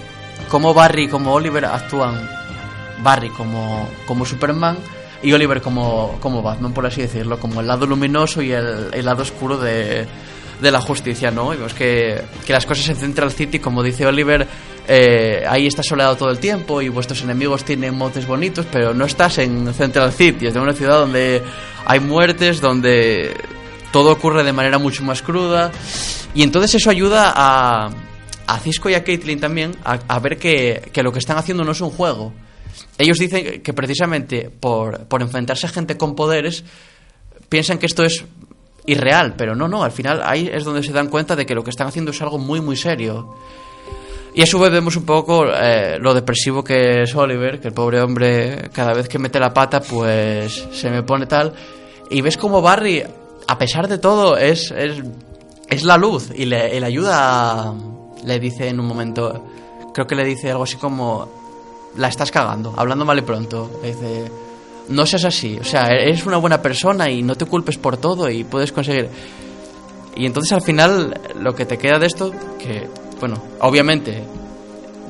cómo 0.48 0.74
Barry 0.74 1.04
y 1.04 1.08
como 1.08 1.32
Oliver 1.32 1.64
actúan. 1.64 2.28
Barry 3.02 3.30
como, 3.30 3.88
como 4.06 4.24
Superman 4.24 4.76
y 5.22 5.32
Oliver 5.32 5.60
como, 5.60 6.18
como 6.20 6.42
Batman, 6.42 6.72
por 6.72 6.86
así 6.86 7.02
decirlo, 7.02 7.38
como 7.38 7.60
el 7.60 7.66
lado 7.66 7.86
luminoso 7.86 8.42
y 8.42 8.52
el, 8.52 8.88
el 8.92 9.04
lado 9.04 9.22
oscuro 9.22 9.56
de, 9.56 10.06
de 10.60 10.70
la 10.70 10.80
justicia, 10.80 11.30
¿no? 11.30 11.48
Vemos 11.48 11.74
que, 11.74 12.20
que 12.46 12.52
las 12.52 12.66
cosas 12.66 12.88
en 12.88 12.96
Central 12.96 13.32
City, 13.32 13.58
como 13.58 13.82
dice 13.82 14.06
Oliver, 14.06 14.46
eh, 14.86 15.44
ahí 15.48 15.66
está 15.66 15.82
soleado 15.82 16.16
todo 16.16 16.30
el 16.30 16.38
tiempo 16.38 16.80
y 16.82 16.88
vuestros 16.88 17.22
enemigos 17.22 17.64
tienen 17.64 17.96
motes 17.96 18.26
bonitos, 18.26 18.66
pero 18.70 18.94
no 18.94 19.04
estás 19.04 19.38
en 19.38 19.72
Central 19.74 20.12
City, 20.12 20.46
es 20.46 20.54
de 20.54 20.60
una 20.60 20.72
ciudad 20.72 20.98
donde 20.98 21.42
hay 21.84 22.00
muertes, 22.00 22.60
donde 22.60 23.36
todo 23.92 24.12
ocurre 24.12 24.44
de 24.44 24.52
manera 24.52 24.78
mucho 24.78 25.04
más 25.04 25.22
cruda. 25.22 25.70
Y 26.34 26.42
entonces 26.42 26.74
eso 26.76 26.90
ayuda 26.90 27.32
a, 27.34 27.90
a 28.48 28.58
Cisco 28.58 28.88
y 28.90 28.94
a 28.94 29.04
Caitlyn 29.04 29.38
también 29.38 29.76
a, 29.84 30.18
ver 30.18 30.38
que, 30.38 30.90
que 30.92 31.02
lo 31.02 31.12
que 31.12 31.18
están 31.20 31.36
haciendo 31.38 31.64
no 31.64 31.72
es 31.72 31.80
un 31.80 31.90
juego. 31.90 32.32
Ellos 32.96 33.18
dicen 33.18 33.62
que 33.62 33.72
precisamente 33.72 34.50
por, 34.50 35.06
por 35.06 35.22
enfrentarse 35.22 35.66
a 35.66 35.70
gente 35.70 35.96
con 35.96 36.14
poderes, 36.16 36.64
piensan 37.48 37.78
que 37.78 37.86
esto 37.86 38.02
es 38.04 38.24
irreal, 38.86 39.34
pero 39.36 39.54
no, 39.54 39.68
no, 39.68 39.82
al 39.84 39.92
final 39.92 40.22
ahí 40.24 40.50
es 40.52 40.64
donde 40.64 40.82
se 40.82 40.92
dan 40.92 41.08
cuenta 41.08 41.36
de 41.36 41.44
que 41.44 41.54
lo 41.54 41.62
que 41.62 41.70
están 41.70 41.86
haciendo 41.86 42.10
es 42.10 42.20
algo 42.22 42.38
muy, 42.38 42.60
muy 42.60 42.76
serio. 42.76 43.34
Y 44.34 44.42
a 44.42 44.46
su 44.46 44.58
vez 44.58 44.70
vemos 44.70 44.96
un 44.96 45.04
poco 45.04 45.46
eh, 45.52 45.98
lo 46.00 46.14
depresivo 46.14 46.62
que 46.64 47.02
es 47.02 47.14
Oliver, 47.14 47.60
que 47.60 47.68
el 47.68 47.74
pobre 47.74 48.00
hombre 48.00 48.70
cada 48.72 48.94
vez 48.94 49.08
que 49.08 49.18
mete 49.18 49.38
la 49.40 49.52
pata 49.52 49.80
pues 49.80 50.66
se 50.72 50.90
me 50.90 51.02
pone 51.02 51.26
tal. 51.26 51.52
Y 52.10 52.22
ves 52.22 52.36
como 52.36 52.62
Barry, 52.62 53.02
a 53.46 53.58
pesar 53.58 53.88
de 53.88 53.98
todo, 53.98 54.36
es, 54.38 54.70
es, 54.70 55.02
es 55.68 55.82
la 55.82 55.96
luz 55.96 56.30
y 56.34 56.44
le, 56.46 56.74
y 56.76 56.80
le 56.80 56.86
ayuda, 56.86 57.14
a- 57.68 57.74
le 58.24 58.38
dice 58.38 58.68
en 58.68 58.80
un 58.80 58.86
momento, 58.86 59.44
creo 59.92 60.06
que 60.06 60.14
le 60.14 60.24
dice 60.24 60.50
algo 60.50 60.64
así 60.64 60.76
como, 60.76 61.28
la 61.96 62.08
estás 62.08 62.30
cagando, 62.30 62.74
hablando 62.76 63.04
mal 63.04 63.18
y 63.18 63.22
pronto. 63.22 63.70
Le 63.82 63.88
dice, 63.88 64.30
no 64.88 65.06
seas 65.06 65.24
así, 65.24 65.58
o 65.60 65.64
sea, 65.64 65.88
eres 65.88 66.24
una 66.26 66.38
buena 66.38 66.62
persona 66.62 67.10
y 67.10 67.22
no 67.22 67.34
te 67.34 67.44
culpes 67.44 67.78
por 67.78 67.96
todo 67.96 68.30
y 68.30 68.44
puedes 68.44 68.72
conseguir... 68.72 69.08
Y 70.16 70.26
entonces 70.26 70.52
al 70.52 70.62
final 70.62 71.20
lo 71.40 71.54
que 71.54 71.64
te 71.64 71.78
queda 71.78 71.98
de 71.98 72.06
esto, 72.06 72.32
que, 72.58 72.88
bueno, 73.20 73.36
obviamente 73.60 74.24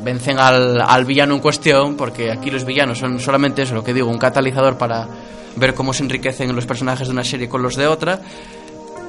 vencen 0.05 0.38
al, 0.38 0.81
al 0.81 1.04
villano 1.06 1.35
en 1.35 1.40
cuestión, 1.40 1.96
porque 1.96 2.31
aquí 2.31 2.50
los 2.50 2.65
villanos 2.65 2.98
son 2.98 3.19
solamente 3.19 3.63
eso, 3.63 3.75
lo 3.75 3.83
que 3.83 3.94
digo, 3.94 4.09
un 4.09 4.19
catalizador 4.19 4.77
para 4.77 5.09
ver 5.56 5.75
cómo 5.75 5.92
se 5.92 6.02
enriquecen 6.02 6.54
los 6.54 6.67
personajes 6.67 7.09
de 7.09 7.13
una 7.13 7.25
serie 7.25 7.48
con 7.48 7.63
los 7.63 7.75
de 7.75 7.87
otra, 7.87 8.21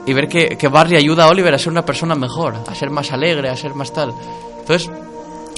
y 0.05 0.13
ver 0.13 0.27
que, 0.27 0.57
que 0.57 0.67
Barry 0.67 0.95
ayuda 0.95 1.25
a 1.25 1.27
Oliver 1.27 1.53
a 1.53 1.57
ser 1.57 1.69
una 1.69 1.85
persona 1.85 2.15
mejor, 2.15 2.55
a 2.67 2.75
ser 2.75 2.89
más 2.89 3.11
alegre, 3.11 3.49
a 3.49 3.55
ser 3.55 3.73
más 3.75 3.91
tal. 3.93 4.13
Entonces, 4.59 4.89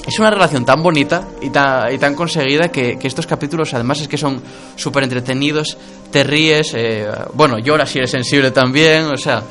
es 0.06 0.18
una 0.18 0.30
relación 0.30 0.64
tan 0.64 0.82
bonita 0.82 1.28
y 1.40 1.50
tan, 1.50 1.92
y 1.92 1.98
tan 1.98 2.14
conseguida 2.14 2.68
que, 2.68 2.98
que 2.98 3.06
estos 3.06 3.26
capítulos 3.26 3.72
además 3.74 4.00
es 4.00 4.08
que 4.08 4.18
son 4.18 4.42
súper 4.76 5.04
entretenidos, 5.04 5.76
te 6.10 6.24
ríes, 6.24 6.72
eh, 6.74 7.06
bueno, 7.34 7.58
lloras 7.58 7.90
si 7.90 7.98
eres 7.98 8.10
sensible 8.10 8.50
también, 8.50 9.06
o 9.06 9.16
sea, 9.16 9.42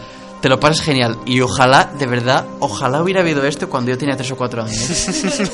te 0.42 0.50
lo 0.50 0.60
pasas 0.60 0.82
genial. 0.82 1.18
Y 1.26 1.40
ojalá, 1.40 1.92
de 1.98 2.06
verdad, 2.08 2.46
ojalá 2.60 3.02
hubiera 3.02 3.22
habido 3.22 3.46
esto 3.46 3.70
cuando 3.70 3.92
yo 3.92 3.98
tenía 3.98 4.18
3 4.18 4.32
o 4.32 4.36
4 4.36 4.64
años. 4.64 5.08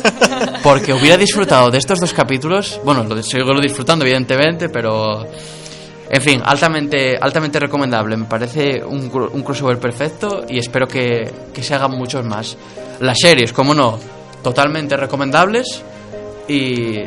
Porque 0.63 0.93
hubiera 0.93 1.17
disfrutado 1.17 1.69
de 1.69 1.77
estos 1.77 1.99
dos 1.99 2.13
capítulos, 2.13 2.79
bueno, 2.83 3.03
lo 3.03 3.21
sigo 3.21 3.59
disfrutando 3.61 4.05
evidentemente, 4.05 4.69
pero... 4.69 5.25
En 6.09 6.21
fin, 6.21 6.41
altamente, 6.45 7.17
altamente 7.19 7.59
recomendable. 7.59 8.15
Me 8.15 8.25
parece 8.25 8.83
un, 8.83 9.11
un 9.33 9.43
crossover 9.43 9.77
perfecto 9.77 10.43
y 10.47 10.57
espero 10.57 10.87
que, 10.87 11.31
que 11.53 11.61
se 11.63 11.73
hagan 11.75 11.91
muchos 11.91 12.23
más. 12.25 12.57
Las 12.99 13.17
series, 13.19 13.51
como 13.51 13.73
no, 13.73 13.99
totalmente 14.41 14.95
recomendables 14.95 15.81
y, 16.47 16.99
y 16.99 17.05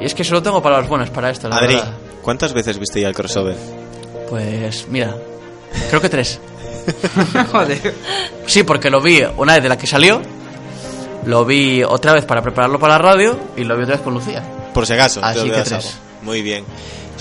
es 0.00 0.14
que 0.14 0.22
solo 0.24 0.42
tengo 0.42 0.62
palabras 0.62 0.88
buenas 0.88 1.10
para 1.10 1.30
esto, 1.30 1.48
la 1.48 1.56
Adri, 1.56 1.74
verdad. 1.74 1.94
¿cuántas 2.22 2.52
veces 2.52 2.78
viste 2.78 3.00
ya 3.00 3.08
el 3.08 3.14
crossover? 3.14 3.56
Pues 4.30 4.86
mira, 4.88 5.14
creo 5.88 6.00
que 6.00 6.08
tres. 6.08 6.40
Joder. 7.52 7.94
Sí, 8.46 8.62
porque 8.62 8.88
lo 8.90 9.00
vi 9.00 9.22
una 9.36 9.54
vez 9.54 9.62
de 9.64 9.68
la 9.68 9.76
que 9.76 9.86
salió, 9.86 10.20
lo 11.26 11.44
vi 11.44 11.82
otra 11.82 12.12
vez 12.12 12.24
para 12.24 12.40
prepararlo 12.42 12.78
para 12.78 12.94
la 12.94 12.98
radio 12.98 13.36
y 13.56 13.64
lo 13.64 13.76
vi 13.76 13.82
otra 13.82 13.96
vez 13.96 14.02
con 14.04 14.14
Lucía. 14.14 14.42
Por 14.72 14.86
si 14.86 14.92
acaso. 14.94 15.20
Así 15.22 15.44
que 15.50 15.62
tres. 15.62 15.72
algo. 15.72 15.88
Muy 16.22 16.42
bien. 16.42 16.64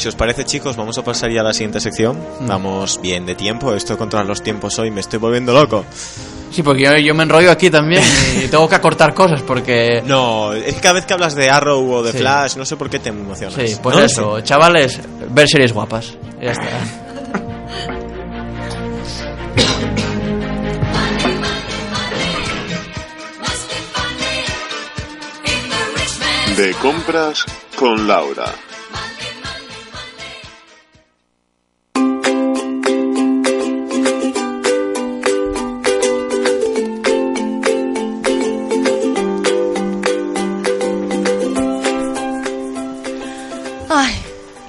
Si 0.01 0.07
os 0.07 0.15
parece, 0.15 0.45
chicos, 0.45 0.75
vamos 0.75 0.97
a 0.97 1.03
pasar 1.03 1.29
ya 1.31 1.41
a 1.41 1.43
la 1.43 1.53
siguiente 1.53 1.79
sección. 1.79 2.17
Mm. 2.39 2.47
Vamos 2.47 2.99
bien 3.03 3.23
de 3.23 3.35
tiempo. 3.35 3.75
Esto 3.75 3.99
contra 3.99 4.23
los 4.23 4.41
tiempos 4.41 4.79
hoy 4.79 4.89
me 4.89 4.99
estoy 4.99 5.19
volviendo 5.19 5.53
loco. 5.53 5.85
Sí, 6.49 6.63
porque 6.63 6.81
yo, 6.81 6.97
yo 6.97 7.13
me 7.13 7.21
enrollo 7.21 7.51
aquí 7.51 7.69
también 7.69 8.01
y 8.43 8.47
tengo 8.47 8.67
que 8.67 8.73
acortar 8.73 9.13
cosas 9.13 9.43
porque... 9.43 10.01
No, 10.07 10.53
es 10.53 10.73
que 10.73 10.81
cada 10.81 10.95
vez 10.95 11.05
que 11.05 11.13
hablas 11.13 11.35
de 11.35 11.51
Arrow 11.51 11.87
o 11.87 12.01
de 12.01 12.13
Sí. 12.13 12.17
Flash, 12.17 12.55
no 12.55 12.65
sé 12.65 12.77
por 12.77 12.89
qué 12.89 12.97
te 12.97 13.09
emocionas. 13.09 13.53
Sí, 13.53 13.77
pues 13.83 13.95
No 13.95 14.03
eso, 14.03 14.41
chavales, 14.41 14.99
ver 15.29 15.47
series 15.47 15.71
guapas. 15.71 16.17
Ya 16.41 16.53
está. 16.53 16.65
De 26.57 26.73
compras 26.81 27.45
con 27.77 28.07
Laura. 28.07 28.53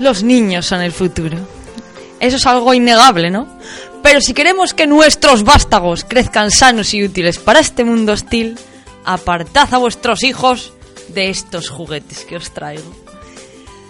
Los 0.03 0.23
niños 0.23 0.67
son 0.67 0.83
el 0.83 0.93
futuro. 0.93 1.39
Eso 2.21 2.37
es 2.37 2.47
algo 2.47 2.75
innegable, 2.75 3.31
¿no? 3.31 3.49
Pero 4.03 4.21
si 4.21 4.35
queremos 4.35 4.75
que 4.75 4.87
nuestros 4.87 5.45
vástagos 5.45 6.05
crezcan 6.05 6.51
sanos 6.51 6.93
y 6.93 7.05
útiles 7.05 7.39
para 7.39 7.61
este 7.61 7.85
mundo 7.85 8.13
hostil, 8.13 8.59
apartad 9.05 9.73
a 9.73 9.79
vuestros 9.79 10.23
hijos 10.25 10.73
de 11.09 11.31
estos 11.31 11.69
juguetes 11.69 12.25
que 12.25 12.37
os 12.37 12.51
traigo. 12.53 12.95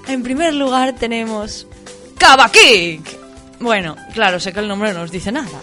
En 0.07 0.23
primer 0.23 0.55
lugar 0.55 0.95
tenemos 0.95 1.67
Kick. 2.53 3.03
Bueno, 3.61 3.97
claro, 4.13 4.39
sé 4.39 4.53
que 4.53 4.61
el 4.61 4.69
nombre 4.69 4.93
no 4.93 5.03
os 5.03 5.11
dice 5.11 5.33
nada. 5.33 5.61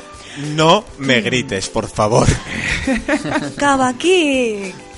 No 0.55 0.83
me 0.97 1.21
grites, 1.21 1.69
por 1.69 1.87
favor. 1.87 2.27
Kick. 3.99 4.88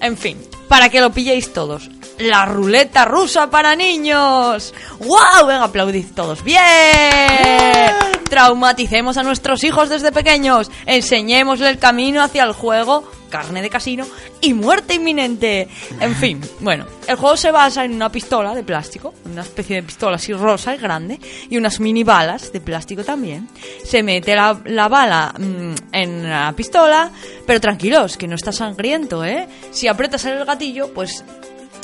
En 0.00 0.16
fin, 0.16 0.38
para 0.68 0.88
que 0.88 1.00
lo 1.00 1.10
pilléis 1.10 1.52
todos. 1.52 1.90
La 2.18 2.44
ruleta 2.46 3.04
rusa 3.04 3.48
para 3.50 3.76
niños. 3.76 4.74
¡Wow! 5.00 5.46
Venga, 5.46 5.64
aplaudid 5.64 6.06
todos. 6.14 6.42
¡Bien! 6.42 8.17
Traumaticemos 8.28 9.16
a 9.16 9.22
nuestros 9.22 9.64
hijos 9.64 9.88
desde 9.88 10.12
pequeños. 10.12 10.70
Enseñémosle 10.86 11.68
el 11.70 11.78
camino 11.78 12.22
hacia 12.22 12.44
el 12.44 12.52
juego, 12.52 13.10
carne 13.30 13.62
de 13.62 13.70
casino 13.70 14.06
y 14.40 14.54
muerte 14.54 14.94
inminente. 14.94 15.68
En 16.00 16.14
fin, 16.14 16.40
bueno, 16.60 16.86
el 17.06 17.16
juego 17.16 17.36
se 17.36 17.50
basa 17.50 17.84
en 17.84 17.94
una 17.94 18.10
pistola 18.10 18.54
de 18.54 18.62
plástico, 18.62 19.14
una 19.24 19.42
especie 19.42 19.76
de 19.76 19.82
pistola 19.82 20.16
así 20.16 20.32
rosa 20.32 20.74
y 20.74 20.78
grande, 20.78 21.18
y 21.48 21.56
unas 21.56 21.80
mini 21.80 22.04
balas 22.04 22.52
de 22.52 22.60
plástico 22.60 23.04
también. 23.04 23.48
Se 23.84 24.02
mete 24.02 24.34
la, 24.34 24.60
la 24.66 24.88
bala 24.88 25.34
mm, 25.38 25.74
en 25.92 26.28
la 26.28 26.52
pistola, 26.54 27.10
pero 27.46 27.60
tranquilos, 27.60 28.16
que 28.16 28.28
no 28.28 28.34
está 28.34 28.52
sangriento, 28.52 29.24
¿eh? 29.24 29.48
Si 29.70 29.88
aprietas 29.88 30.24
el 30.26 30.44
gatillo, 30.44 30.92
pues 30.92 31.24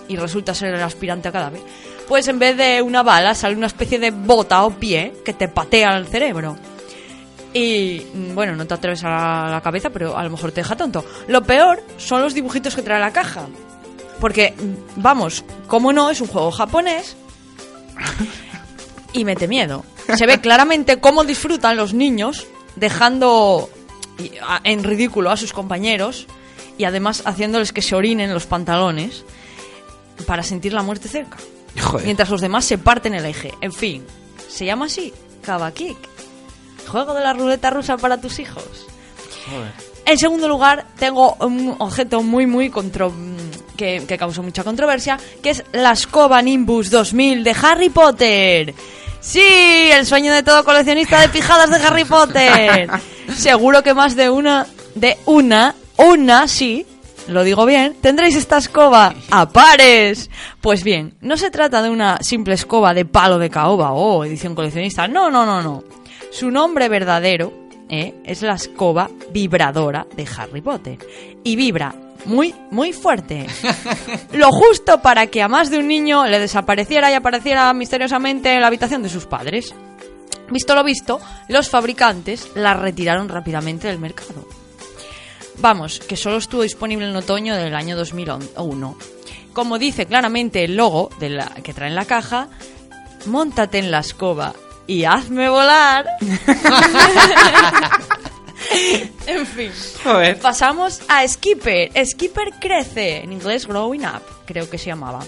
y 0.09 0.17
resulta 0.17 0.55
ser 0.55 0.75
el 0.75 0.83
aspirante 0.83 1.29
a 1.29 1.33
cadáver, 1.33 1.61
pues 2.09 2.29
en 2.29 2.39
vez 2.39 2.57
de 2.57 2.83
una 2.83 3.03
bala 3.03 3.35
sale 3.35 3.57
una 3.57 3.67
especie 3.67 3.99
de 3.99 4.11
bota 4.11 4.65
o 4.65 4.71
pie 4.71 5.15
que 5.25 5.33
te 5.33 5.49
patea 5.49 5.97
el 5.97 6.07
cerebro. 6.07 6.57
Y 7.53 8.03
mm, 8.13 8.35
bueno, 8.35 8.57
no 8.57 8.67
te 8.67 8.75
atreves 8.75 9.05
a 9.05 9.49
la, 9.49 9.61
cabeza, 9.63 9.91
pero 9.91 10.17
a 10.17 10.25
lo 10.25 10.31
mejor 10.31 10.53
te 10.53 10.61
deja 10.61 10.77
tonto. 10.77 11.05
Lo 11.29 11.43
peor 11.43 11.83
son 11.97 12.21
los 12.21 12.35
dibujitos 12.35 12.75
que 12.75 12.83
trae 12.83 13.01
la 13.01 13.13
caja. 13.13 13.47
Porque, 14.21 14.53
mm, 14.53 15.01
vamos, 15.01 15.45
como 15.69 15.93
no, 15.93 16.11
es 16.11 16.21
un 16.21 16.29
juego 16.29 16.51
japonés 16.51 17.17
y 19.13 19.25
mete 19.25 19.49
miedo. 19.49 19.85
Se 20.17 20.27
ve 20.27 20.41
claramente 20.41 21.01
cómo 21.01 21.25
disfrutan 21.25 21.77
los 21.77 21.95
niños 21.95 22.47
dejando 22.77 23.71
en 24.65 24.85
ridículo 24.85 25.31
a 25.31 25.37
sus 25.37 25.53
compañeros 25.53 26.27
y 26.77 26.85
además 26.85 27.23
haciéndoles 27.25 27.73
que 27.73 27.83
se 27.83 27.95
orinen 27.95 28.35
los 28.35 28.47
pantalones 28.47 29.25
para 30.27 30.43
sentir 30.43 30.73
la 30.73 30.83
muerte 30.83 31.09
cerca. 31.09 31.39
Joder. 31.81 32.05
Mientras 32.05 32.31
los 32.31 32.41
demás 32.41 32.65
se 32.65 32.79
parten 32.79 33.15
el 33.15 33.25
eje. 33.25 33.53
En 33.61 33.73
fin, 33.73 34.05
se 34.49 34.65
llama 34.65 34.87
así, 34.87 35.13
Kick. 35.75 35.99
Juego 36.89 37.15
de 37.15 37.23
la 37.23 37.33
ruleta 37.33 37.71
rusa 37.71 37.97
para 37.97 38.21
tus 38.21 38.39
hijos. 38.39 38.87
En 40.07 40.19
segundo 40.19 40.49
lugar, 40.49 40.87
tengo 40.99 41.35
un 41.41 41.77
objeto 41.79 42.23
muy, 42.23 42.47
muy 42.47 42.71
contro 42.71 43.13
que, 43.77 44.05
que 44.07 44.19
causó 44.19 44.43
mucha 44.43 44.65
controversia, 44.65 45.19
que 45.43 45.51
es 45.51 45.65
la 45.73 45.93
escoba 45.93 46.41
Nimbus 46.43 46.91
2000 46.91 47.43
de 47.43 47.57
Harry 47.63 47.89
Potter. 47.89 48.75
Sí, 49.21 49.41
el 49.41 50.05
sueño 50.05 50.35
de 50.35 50.43
todo 50.43 50.65
coleccionista 50.65 51.21
de 51.21 51.31
pijadas 51.31 51.71
de 51.71 51.87
Harry 51.87 52.05
Potter. 52.05 52.91
Seguro 53.35 53.83
que 53.83 53.95
más 53.95 54.15
de 54.15 54.29
una, 54.29 54.67
de 54.95 55.17
una, 55.25 55.75
una, 55.97 56.47
sí, 56.47 56.87
lo 57.29 57.43
digo 57.45 57.65
bien, 57.65 57.97
tendréis 58.01 58.37
esta 58.37 58.59
escoba 58.59 59.15
a 59.31 59.49
pares. 59.49 60.31
Pues 60.61 60.85
bien, 60.85 61.15
no 61.21 61.37
se 61.37 61.51
trata 61.51 61.83
de 61.83 61.91
una 61.91 62.19
simple 62.21 62.55
escoba 62.55 62.95
de 62.95 63.05
palo 63.05 63.39
de 63.39 63.51
caoba 63.51 63.93
o 63.93 64.25
edición 64.25 64.55
coleccionista. 64.55 65.09
No, 65.09 65.31
no, 65.31 65.47
no, 65.47 65.63
no. 65.63 65.85
Su 66.31 66.51
nombre 66.51 66.89
verdadero 66.89 67.53
¿eh? 67.89 68.15
es 68.25 68.43
la 68.43 68.55
escoba 68.55 69.09
vibradora 69.33 70.07
de 70.17 70.27
Harry 70.37 70.61
Potter. 70.61 70.99
Y 71.43 71.57
vibra 71.57 71.95
muy, 72.27 72.55
muy 72.71 72.93
fuerte. 72.93 73.47
Lo 74.33 74.51
justo 74.51 75.01
para 75.01 75.27
que 75.27 75.43
a 75.43 75.49
más 75.49 75.71
de 75.71 75.79
un 75.79 75.89
niño 75.89 76.27
le 76.27 76.39
desapareciera 76.39 77.11
y 77.11 77.15
apareciera 77.15 77.73
misteriosamente 77.73 78.53
en 78.53 78.61
la 78.61 78.67
habitación 78.67 79.03
de 79.03 79.09
sus 79.09 79.27
padres. 79.27 79.75
Visto 80.51 80.75
lo 80.75 80.85
visto, 80.85 81.21
los 81.49 81.71
fabricantes 81.71 82.51
la 82.55 82.75
retiraron 82.75 83.31
rápidamente 83.31 83.89
del 83.89 83.99
mercado. 83.99 84.47
Vamos, 85.59 86.01
que 86.01 86.17
solo 86.17 86.37
estuvo 86.37 86.63
disponible 86.63 87.09
en 87.09 87.17
otoño 87.17 87.55
del 87.55 87.75
año 87.75 87.97
2001. 87.97 88.97
Como 89.53 89.79
dice 89.79 90.07
claramente 90.07 90.65
el 90.65 90.77
logo 90.77 91.11
de 91.21 91.31
la, 91.31 91.49
que 91.63 91.73
trae 91.73 91.89
en 91.89 91.95
la 91.95 92.05
caja, 92.05 92.49
móntate 93.27 93.79
en 93.79 93.91
la 93.91 94.01
escoba 94.01 94.53
y 94.87 95.05
hazme 95.05 95.49
volar. 95.49 96.07
en 99.27 99.47
fin. 99.47 99.71
Pasamos 100.43 101.01
a 101.09 101.27
Skipper. 101.27 101.91
Skipper 102.05 102.51
crece, 102.61 103.23
en 103.23 103.33
inglés 103.33 103.67
Growing 103.67 104.05
Up, 104.05 104.23
creo 104.45 104.69
que 104.69 104.79
se 104.79 104.87
llamaba. 104.87 105.21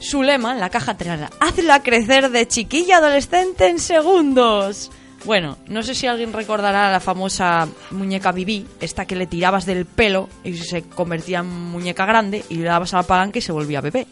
Su 0.00 0.22
lema 0.22 0.52
en 0.52 0.60
la 0.60 0.68
caja 0.68 0.96
trae 0.96 1.28
hazla 1.40 1.82
crecer 1.82 2.30
de 2.30 2.46
chiquilla 2.46 2.98
adolescente 2.98 3.68
en 3.68 3.78
segundos. 3.78 4.90
Bueno, 5.24 5.56
no 5.68 5.82
sé 5.82 5.94
si 5.94 6.06
alguien 6.06 6.32
recordará 6.32 6.92
la 6.92 7.00
famosa 7.00 7.66
muñeca 7.90 8.30
Bibi, 8.30 8.66
esta 8.80 9.06
que 9.06 9.16
le 9.16 9.26
tirabas 9.26 9.64
del 9.64 9.86
pelo 9.86 10.28
y 10.44 10.54
se 10.54 10.82
convertía 10.82 11.38
en 11.38 11.46
muñeca 11.46 12.04
grande 12.04 12.44
y 12.50 12.56
le 12.56 12.64
dabas 12.64 12.92
a 12.92 12.98
la 12.98 13.02
palanca 13.04 13.38
y 13.38 13.42
se 13.42 13.52
volvía 13.52 13.80
bebé. 13.80 14.06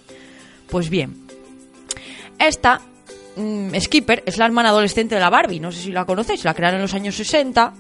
Pues 0.71 0.89
bien, 0.89 1.27
esta, 2.39 2.81
mm, 3.37 3.75
Skipper, 3.79 4.23
es 4.25 4.39
la 4.39 4.47
hermana 4.47 4.71
adolescente 4.71 5.15
de 5.15 5.21
la 5.21 5.29
Barbie, 5.29 5.61
no 5.61 5.71
sé 5.71 5.83
si 5.83 5.93
la 5.93 6.07
conocéis, 6.07 6.45
la 6.45 6.55
crearon 6.55 6.77
en 6.77 6.83
los 6.83 6.95
años 6.95 7.15
60 7.15 7.75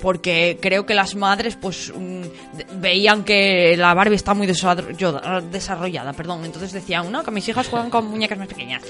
porque 0.00 0.58
creo 0.60 0.86
que 0.86 0.94
las 0.94 1.16
madres 1.16 1.56
pues 1.56 1.92
mm, 1.92 2.80
veían 2.80 3.24
que 3.24 3.76
la 3.76 3.92
Barbie 3.92 4.14
está 4.14 4.34
muy 4.34 4.46
desarrollada, 4.46 5.40
desarrollada, 5.40 6.12
perdón, 6.12 6.44
entonces 6.44 6.70
decían, 6.70 7.10
no, 7.10 7.24
que 7.24 7.32
mis 7.32 7.48
hijas 7.48 7.66
juegan 7.66 7.90
con 7.90 8.06
muñecas 8.06 8.38
más 8.38 8.46
pequeñas. 8.46 8.84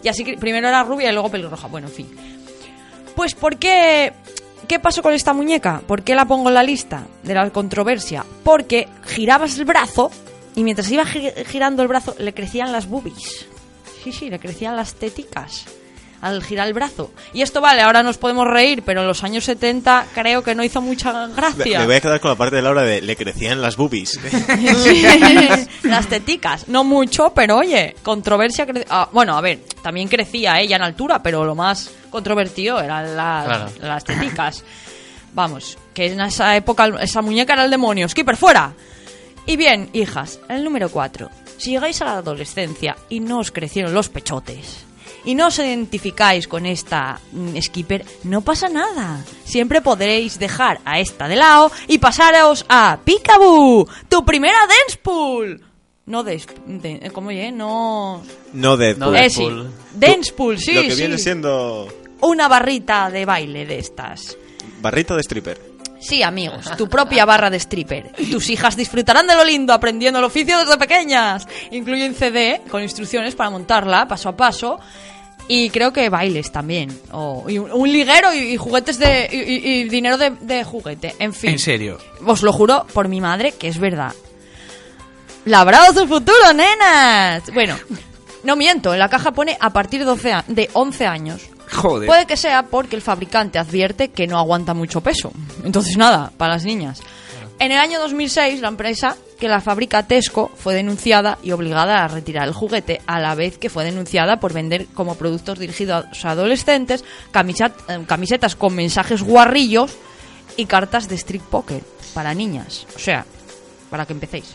Y 0.00 0.06
así 0.06 0.22
que 0.22 0.36
primero 0.36 0.68
era 0.68 0.84
rubia 0.84 1.10
y 1.10 1.12
luego 1.12 1.28
pelirroja, 1.28 1.66
bueno, 1.66 1.88
en 1.88 1.92
fin. 1.92 2.08
Pues 3.16 3.34
¿por 3.34 3.56
qué 3.58 4.12
qué 4.68 4.78
pasó 4.78 5.02
con 5.02 5.12
esta 5.12 5.32
muñeca? 5.32 5.82
¿Por 5.86 6.02
qué 6.02 6.14
la 6.14 6.24
pongo 6.26 6.48
en 6.48 6.54
la 6.54 6.62
lista 6.62 7.06
de 7.22 7.34
la 7.34 7.50
controversia? 7.50 8.24
Porque 8.44 8.88
girabas 9.04 9.58
el 9.58 9.64
brazo 9.64 10.10
y 10.54 10.62
mientras 10.64 10.90
iba 10.90 11.04
gi- 11.04 11.32
girando 11.46 11.82
el 11.82 11.88
brazo 11.88 12.14
le 12.18 12.32
crecían 12.34 12.72
las 12.72 12.88
boobies. 12.88 13.46
Sí, 14.02 14.12
sí, 14.12 14.30
le 14.30 14.38
crecían 14.38 14.76
las 14.76 14.94
teticas 14.94 15.64
al 16.20 16.42
girar 16.44 16.66
el 16.68 16.74
brazo. 16.74 17.10
Y 17.32 17.42
esto 17.42 17.60
vale, 17.60 17.82
ahora 17.82 18.02
nos 18.02 18.18
podemos 18.18 18.46
reír, 18.46 18.82
pero 18.84 19.00
en 19.00 19.06
los 19.06 19.24
años 19.24 19.44
70 19.44 20.06
creo 20.14 20.42
que 20.42 20.54
no 20.54 20.62
hizo 20.62 20.80
mucha 20.80 21.26
gracia. 21.28 21.80
me 21.80 21.86
voy 21.86 21.94
a 21.96 22.00
quedar 22.00 22.20
con 22.20 22.30
la 22.30 22.36
parte 22.36 22.56
de 22.56 22.62
Laura 22.62 22.82
de 22.82 23.00
le 23.00 23.16
crecían 23.16 23.60
las 23.62 23.76
boobies. 23.76 24.18
Sí, 24.30 25.04
las 25.82 26.06
teticas. 26.08 26.68
No 26.68 26.84
mucho, 26.84 27.32
pero 27.34 27.56
oye, 27.58 27.94
controversia. 28.02 28.66
cre- 28.66 28.86
ah, 28.90 29.08
bueno, 29.12 29.36
a 29.36 29.40
ver, 29.40 29.60
también 29.82 30.08
crecía 30.08 30.60
ella 30.60 30.76
en 30.76 30.82
altura, 30.82 31.22
pero 31.22 31.44
lo 31.44 31.54
más 31.54 31.90
controvertido 32.10 32.80
eran 32.80 33.16
las, 33.16 33.46
Claro. 33.46 33.70
las 33.80 34.04
teticas. 34.04 34.64
Vamos, 35.32 35.78
que 35.94 36.06
en 36.12 36.20
esa 36.20 36.56
época 36.56 36.90
esa 37.00 37.22
muñeca 37.22 37.52
era 37.52 37.64
el 37.64 37.70
demonio. 37.70 38.08
Skipper, 38.08 38.36
fuera. 38.36 38.72
Y 39.46 39.56
bien, 39.56 39.88
hijas, 39.92 40.40
el 40.48 40.64
número 40.64 40.90
4. 40.90 41.30
Si 41.56 41.70
llegáis 41.70 42.00
a 42.02 42.04
la 42.06 42.12
adolescencia 42.18 42.96
y 43.08 43.20
no 43.20 43.38
os 43.38 43.50
crecieron 43.52 43.94
los 43.94 44.08
pechotes, 44.08 44.84
y 45.24 45.34
no 45.34 45.48
os 45.48 45.58
identificáis 45.58 46.46
con 46.48 46.66
esta 46.66 47.20
mm, 47.32 47.56
skipper, 47.60 48.04
no 48.24 48.40
pasa 48.42 48.68
nada. 48.68 49.24
Siempre 49.44 49.80
podréis 49.80 50.38
dejar 50.38 50.80
a 50.84 51.00
esta 51.00 51.28
de 51.28 51.36
lado 51.36 51.70
y 51.88 51.98
pasaros 51.98 52.64
a 52.68 52.98
Peekaboo, 53.04 53.86
tu 54.08 54.24
primera 54.24 54.58
dance 54.66 54.98
pool. 55.02 55.60
No 56.06 56.24
des, 56.24 56.46
de, 56.66 57.10
¿cómo 57.12 57.28
oye? 57.28 57.52
No... 57.52 58.22
No 58.52 58.76
Deadpool. 58.76 59.12
No 59.12 59.16
Eh, 59.16 59.30
sí. 59.30 59.46
Dance 59.94 60.32
pool, 60.32 60.58
sí, 60.58 60.72
Lo 60.74 60.82
que 60.82 60.90
sí. 60.92 60.96
viene 61.02 61.18
siendo 61.18 61.86
Una 62.22 62.48
barrita 62.48 63.10
de 63.10 63.24
baile 63.24 63.64
de 63.66 63.78
estas. 63.78 64.36
barrito 64.82 65.14
de 65.14 65.20
stripper. 65.22 65.69
Sí, 66.00 66.22
amigos, 66.22 66.64
tu 66.78 66.88
propia 66.88 67.24
barra 67.26 67.50
de 67.50 67.58
stripper. 67.58 68.10
Y 68.18 68.30
tus 68.30 68.48
hijas 68.50 68.74
disfrutarán 68.76 69.26
de 69.26 69.34
lo 69.34 69.44
lindo 69.44 69.72
aprendiendo 69.74 70.18
el 70.18 70.24
oficio 70.24 70.58
desde 70.58 70.78
pequeñas. 70.78 71.46
Incluye 71.70 72.08
un 72.08 72.14
CD 72.14 72.62
con 72.70 72.82
instrucciones 72.82 73.34
para 73.34 73.50
montarla 73.50 74.08
paso 74.08 74.30
a 74.30 74.36
paso. 74.36 74.80
Y 75.46 75.68
creo 75.70 75.92
que 75.92 76.08
bailes 76.08 76.52
también. 76.52 76.96
O, 77.12 77.44
y 77.48 77.58
un, 77.58 77.70
un 77.72 77.90
liguero 77.92 78.32
y, 78.32 78.38
y 78.38 78.56
juguetes 78.56 78.98
de. 78.98 79.28
Y, 79.30 79.84
dinero 79.88 80.16
de, 80.16 80.30
de 80.30 80.62
juguete. 80.64 81.14
En 81.18 81.34
fin. 81.34 81.50
En 81.50 81.58
serio. 81.58 81.98
Os 82.24 82.42
lo 82.42 82.52
juro 82.52 82.86
por 82.94 83.08
mi 83.08 83.20
madre 83.20 83.52
que 83.52 83.68
es 83.68 83.78
verdad. 83.78 84.12
Labrado 85.44 85.92
su 85.92 86.06
futuro, 86.06 86.52
nenas. 86.54 87.42
Bueno, 87.52 87.76
no 88.44 88.56
miento, 88.56 88.92
en 88.92 88.98
la 89.00 89.08
caja 89.08 89.32
pone 89.32 89.56
a 89.60 89.70
partir 89.70 90.00
de, 90.00 90.06
12 90.06 90.32
a- 90.32 90.44
de 90.46 90.70
11 90.72 91.06
años. 91.06 91.42
Joder. 91.72 92.06
Puede 92.06 92.26
que 92.26 92.36
sea 92.36 92.64
porque 92.64 92.96
el 92.96 93.02
fabricante 93.02 93.58
advierte 93.58 94.08
que 94.08 94.26
no 94.26 94.38
aguanta 94.38 94.74
mucho 94.74 95.00
peso. 95.00 95.32
Entonces 95.64 95.96
nada, 95.96 96.32
para 96.36 96.54
las 96.54 96.64
niñas. 96.64 97.00
En 97.60 97.72
el 97.72 97.78
año 97.78 98.00
2006, 98.00 98.62
la 98.62 98.68
empresa 98.68 99.16
que 99.38 99.46
la 99.46 99.60
fabrica 99.60 100.06
Tesco 100.06 100.50
fue 100.54 100.74
denunciada 100.74 101.38
y 101.42 101.52
obligada 101.52 102.02
a 102.02 102.08
retirar 102.08 102.48
el 102.48 102.54
juguete, 102.54 103.02
a 103.06 103.20
la 103.20 103.34
vez 103.34 103.58
que 103.58 103.68
fue 103.68 103.84
denunciada 103.84 104.40
por 104.40 104.54
vender 104.54 104.86
como 104.94 105.16
productos 105.16 105.58
dirigidos 105.58 106.06
a 106.24 106.30
adolescentes 106.30 107.02
eh, 107.02 108.04
camisetas 108.06 108.56
con 108.56 108.74
mensajes 108.74 109.22
guarrillos 109.22 109.94
y 110.56 110.64
cartas 110.64 111.08
de 111.08 111.16
street 111.16 111.42
poker 111.50 111.82
para 112.14 112.32
niñas. 112.32 112.86
O 112.96 112.98
sea, 112.98 113.26
para 113.90 114.06
que 114.06 114.14
empecéis. 114.14 114.54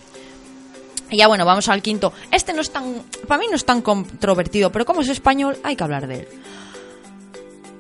Y 1.11 1.17
ya 1.17 1.27
bueno, 1.27 1.45
vamos 1.45 1.69
al 1.69 1.83
quinto. 1.83 2.11
Este 2.31 2.53
no 2.53 2.61
es 2.61 2.71
tan, 2.71 3.03
para 3.27 3.39
mí 3.39 3.45
no 3.49 3.55
es 3.55 3.65
tan 3.65 3.83
controvertido, 3.83 4.71
pero 4.71 4.85
como 4.85 5.01
es 5.01 5.09
español 5.09 5.57
hay 5.63 5.75
que 5.75 5.83
hablar 5.83 6.07
de 6.07 6.21
él. 6.21 6.27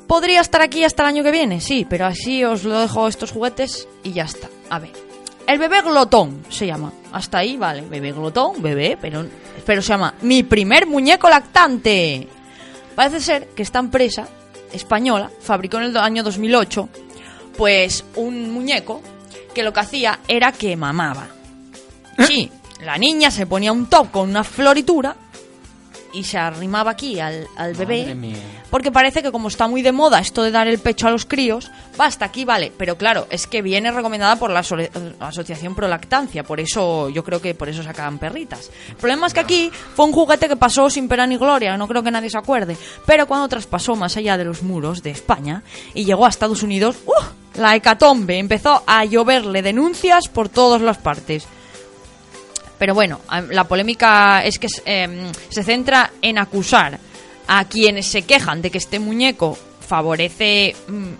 ¿Podría 0.07 0.41
estar 0.41 0.61
aquí 0.61 0.83
hasta 0.83 1.03
el 1.03 1.09
año 1.09 1.23
que 1.23 1.31
viene? 1.31 1.61
Sí, 1.61 1.85
pero 1.89 2.05
así 2.05 2.43
os 2.43 2.63
lo 2.63 2.79
dejo 2.79 3.07
estos 3.07 3.31
juguetes 3.31 3.87
y 4.03 4.13
ya 4.13 4.23
está. 4.23 4.49
A 4.69 4.79
ver. 4.79 4.91
El 5.47 5.59
bebé 5.59 5.81
glotón 5.81 6.43
se 6.49 6.67
llama. 6.67 6.91
Hasta 7.11 7.39
ahí, 7.39 7.57
vale. 7.57 7.81
Bebé 7.81 8.11
glotón, 8.11 8.61
bebé, 8.61 8.97
pero, 8.99 9.25
pero 9.65 9.81
se 9.81 9.89
llama 9.89 10.15
Mi 10.21 10.43
primer 10.43 10.87
muñeco 10.87 11.29
lactante. 11.29 12.27
Parece 12.95 13.19
ser 13.19 13.47
que 13.49 13.63
esta 13.63 13.79
empresa 13.79 14.27
española 14.71 15.29
fabricó 15.41 15.77
en 15.77 15.83
el 15.83 15.97
año 15.97 16.23
2008 16.23 16.89
pues 17.57 18.03
un 18.15 18.51
muñeco 18.51 19.01
que 19.53 19.63
lo 19.63 19.71
que 19.73 19.79
hacía 19.79 20.19
era 20.27 20.51
que 20.51 20.75
mamaba. 20.75 21.27
Sí, 22.27 22.49
la 22.81 22.97
niña 22.97 23.29
se 23.29 23.45
ponía 23.45 23.73
un 23.73 23.87
top 23.87 24.11
con 24.11 24.29
una 24.29 24.45
floritura 24.45 25.15
y 26.15 26.23
se 26.23 26.37
arrimaba 26.37 26.91
aquí 26.91 27.19
al, 27.19 27.47
al 27.57 27.73
bebé. 27.75 28.15
Porque 28.71 28.91
parece 28.91 29.21
que 29.21 29.31
como 29.31 29.47
está 29.49 29.67
muy 29.67 29.81
de 29.81 29.91
moda 29.91 30.19
esto 30.19 30.41
de 30.43 30.51
dar 30.51 30.67
el 30.67 30.79
pecho 30.79 31.07
a 31.07 31.11
los 31.11 31.25
críos, 31.25 31.71
va 31.99 32.05
hasta 32.05 32.25
aquí, 32.25 32.45
vale. 32.45 32.71
Pero 32.77 32.97
claro, 32.97 33.27
es 33.29 33.47
que 33.47 33.61
viene 33.61 33.91
recomendada 33.91 34.35
por 34.37 34.49
la 34.49 34.61
Asole- 34.61 34.89
Asociación 35.19 35.75
Pro 35.75 35.87
Lactancia, 35.87 36.43
por 36.43 36.59
eso 36.59 37.09
yo 37.09 37.23
creo 37.23 37.41
que 37.41 37.53
por 37.53 37.69
eso 37.69 37.83
sacaban 37.83 38.17
perritas. 38.17 38.71
El 38.89 38.95
problema 38.95 39.27
es 39.27 39.33
que 39.33 39.39
aquí 39.41 39.71
fue 39.95 40.05
un 40.05 40.11
juguete 40.11 40.47
que 40.47 40.55
pasó 40.55 40.89
sin 40.89 41.07
pena 41.07 41.27
ni 41.27 41.37
gloria, 41.37 41.77
no 41.77 41.87
creo 41.87 42.03
que 42.03 42.11
nadie 42.11 42.29
se 42.29 42.37
acuerde. 42.37 42.75
Pero 43.05 43.27
cuando 43.27 43.47
traspasó 43.47 43.95
más 43.95 44.17
allá 44.17 44.37
de 44.37 44.45
los 44.45 44.63
muros 44.63 45.03
de 45.03 45.11
España 45.11 45.63
y 45.93 46.05
llegó 46.05 46.25
a 46.25 46.29
Estados 46.29 46.63
Unidos, 46.63 46.97
¡uh! 47.05 47.59
la 47.59 47.75
hecatombe 47.75 48.37
empezó 48.39 48.83
a 48.87 49.05
lloverle 49.05 49.61
denuncias 49.61 50.27
por 50.27 50.49
todas 50.49 50.81
las 50.81 50.97
partes. 50.97 51.47
Pero 52.77 52.93
bueno, 52.93 53.21
la 53.51 53.63
polémica 53.65 54.43
es 54.43 54.59
que 54.59 54.67
em, 54.85 55.31
se 55.49 55.63
centra 55.63 56.11
en 56.21 56.37
acusar 56.37 56.99
a 57.47 57.65
quienes 57.65 58.07
se 58.07 58.23
quejan 58.23 58.61
de 58.61 58.71
que 58.71 58.77
este 58.77 58.99
muñeco 58.99 59.57
favorece 59.79 60.75
mm, 60.87 61.13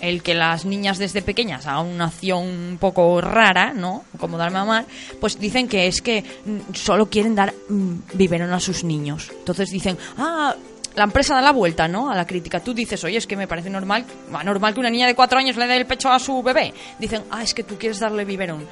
el 0.00 0.22
que 0.22 0.34
las 0.34 0.64
niñas 0.64 0.98
desde 0.98 1.22
pequeñas 1.22 1.66
hagan 1.66 1.86
una 1.86 2.06
acción 2.06 2.44
un 2.44 2.78
poco 2.78 3.20
rara, 3.20 3.72
¿no? 3.72 4.04
Como 4.18 4.38
dar 4.38 4.52
mamar, 4.52 4.86
pues 5.20 5.38
dicen 5.38 5.68
que 5.68 5.86
es 5.86 6.02
que 6.02 6.24
mm, 6.44 6.74
solo 6.74 7.06
quieren 7.06 7.34
dar 7.34 7.54
mm, 7.68 7.94
biberón 8.14 8.52
a 8.52 8.60
sus 8.60 8.84
niños. 8.84 9.30
Entonces 9.38 9.70
dicen, 9.70 9.96
ah, 10.18 10.54
la 10.94 11.04
empresa 11.04 11.34
da 11.34 11.40
la 11.40 11.52
vuelta, 11.52 11.88
¿no? 11.88 12.10
A 12.10 12.16
la 12.16 12.26
crítica. 12.26 12.60
Tú 12.60 12.74
dices, 12.74 13.02
oye, 13.04 13.18
es 13.18 13.26
que 13.26 13.36
me 13.36 13.46
parece 13.46 13.70
normal, 13.70 14.04
normal 14.44 14.74
que 14.74 14.80
una 14.80 14.90
niña 14.90 15.06
de 15.06 15.14
cuatro 15.14 15.38
años 15.38 15.56
le 15.56 15.66
dé 15.66 15.76
el 15.76 15.86
pecho 15.86 16.10
a 16.10 16.18
su 16.18 16.42
bebé. 16.42 16.74
Dicen, 16.98 17.22
ah, 17.30 17.42
es 17.42 17.54
que 17.54 17.62
tú 17.62 17.76
quieres 17.78 18.00
darle 18.00 18.24
biberón. 18.24 18.66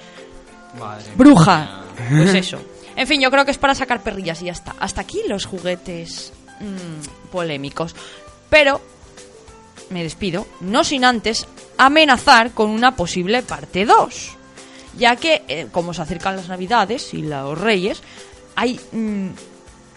Bruja. 1.17 1.86
Pues 1.97 2.35
eso. 2.35 2.59
En 2.97 3.07
fin, 3.07 3.21
yo 3.21 3.31
creo 3.31 3.45
que 3.45 3.51
es 3.51 3.59
para 3.59 3.75
sacar 3.75 4.03
perrillas 4.03 4.41
y 4.43 4.47
ya 4.47 4.53
está. 4.53 4.75
Hasta 4.79 5.03
aquí 5.03 5.21
los 5.29 5.45
juguetes 5.45 6.33
mm, 6.61 7.31
polémicos. 7.31 7.95
Pero 8.49 8.81
me 9.91 10.03
despido, 10.03 10.47
no 10.61 10.85
sin 10.85 11.05
antes 11.05 11.47
amenazar 11.77 12.53
con 12.53 12.71
una 12.71 12.97
posible 12.97 13.43
parte 13.43 13.85
2. 13.85 14.31
Ya 14.99 15.17
que, 15.17 15.43
eh, 15.49 15.67
como 15.71 15.93
se 15.93 16.03
acercan 16.03 16.37
las 16.37 16.49
Navidades 16.49 17.13
y 17.13 17.23
los 17.23 17.59
Reyes, 17.59 18.03
hay 18.55 18.81
mm, 18.93 19.29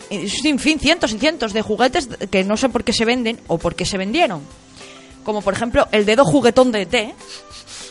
eh, 0.09 0.27
sin 0.27 0.59
fin 0.59 0.79
cientos 0.79 1.13
y 1.13 1.19
cientos 1.19 1.53
de 1.53 1.61
juguetes 1.61 2.09
que 2.29 2.43
no 2.43 2.57
sé 2.57 2.69
por 2.69 2.83
qué 2.83 2.93
se 2.93 3.05
venden 3.05 3.39
o 3.47 3.57
por 3.57 3.75
qué 3.75 3.85
se 3.85 3.97
vendieron. 3.97 4.41
Como 5.23 5.41
por 5.41 5.53
ejemplo 5.53 5.87
el 5.91 6.05
dedo 6.05 6.25
juguetón 6.25 6.71
de 6.71 6.85
té 6.85 7.15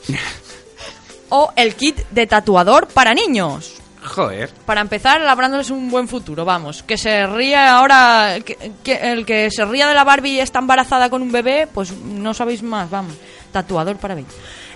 o 1.31 1.51
el 1.57 1.75
kit 1.77 1.97
de 2.11 2.27
tatuador 2.27 2.89
para 2.89 3.15
niños. 3.15 3.78
Joder. 4.09 4.51
Para 4.67 4.81
empezar, 4.81 5.21
labrándoles 5.21 5.71
un 5.71 5.91
buen 5.91 6.09
futuro, 6.09 6.45
vamos. 6.45 6.83
Que 6.83 6.97
se 6.97 7.27
ría 7.27 7.77
ahora, 7.77 8.39
que, 8.45 8.73
que 8.83 8.95
el 9.13 9.27
que 9.27 9.51
se 9.51 9.65
ría 9.65 9.87
de 9.87 9.95
la 9.95 10.05
Barbie 10.05 10.35
y 10.37 10.41
está 10.41 10.59
embarazada 10.59 11.11
con 11.11 11.23
un 11.23 11.31
bebé, 11.31 11.69
pues 11.73 11.93
no 11.93 12.35
sabéis 12.35 12.63
más, 12.63 12.91
vamos. 12.91 13.15
Tatuador 13.53 13.97
para 13.97 14.15
bebé. 14.15 14.27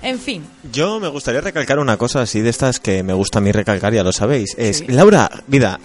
En 0.02 0.18
fin, 0.18 0.44
Yo 0.72 0.98
me 0.98 1.06
gustaría 1.06 1.40
recalcar 1.40 1.78
una 1.78 1.96
cosa 1.96 2.22
así 2.22 2.40
de 2.40 2.50
estas 2.50 2.80
que 2.80 3.04
me 3.04 3.12
gusta 3.12 3.38
a 3.38 3.42
mí 3.42 3.52
recalcar, 3.52 3.94
ya 3.94 4.02
lo 4.02 4.12
sabéis. 4.12 4.54
Es, 4.58 4.88
Laura, 4.88 5.30
vida, 5.46 5.78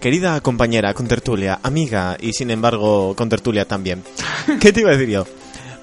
querida 0.00 0.40
compañera, 0.40 0.94
contertulia, 0.94 1.58
amiga 1.60 2.16
y 2.20 2.32
sin 2.34 2.52
embargo 2.52 3.14
contertulia 3.16 3.66
también. 3.66 4.04
¿Qué 4.60 4.72
te 4.72 4.80
iba 4.80 4.90
a 4.90 4.92
decir 4.92 5.08
yo? 5.08 5.26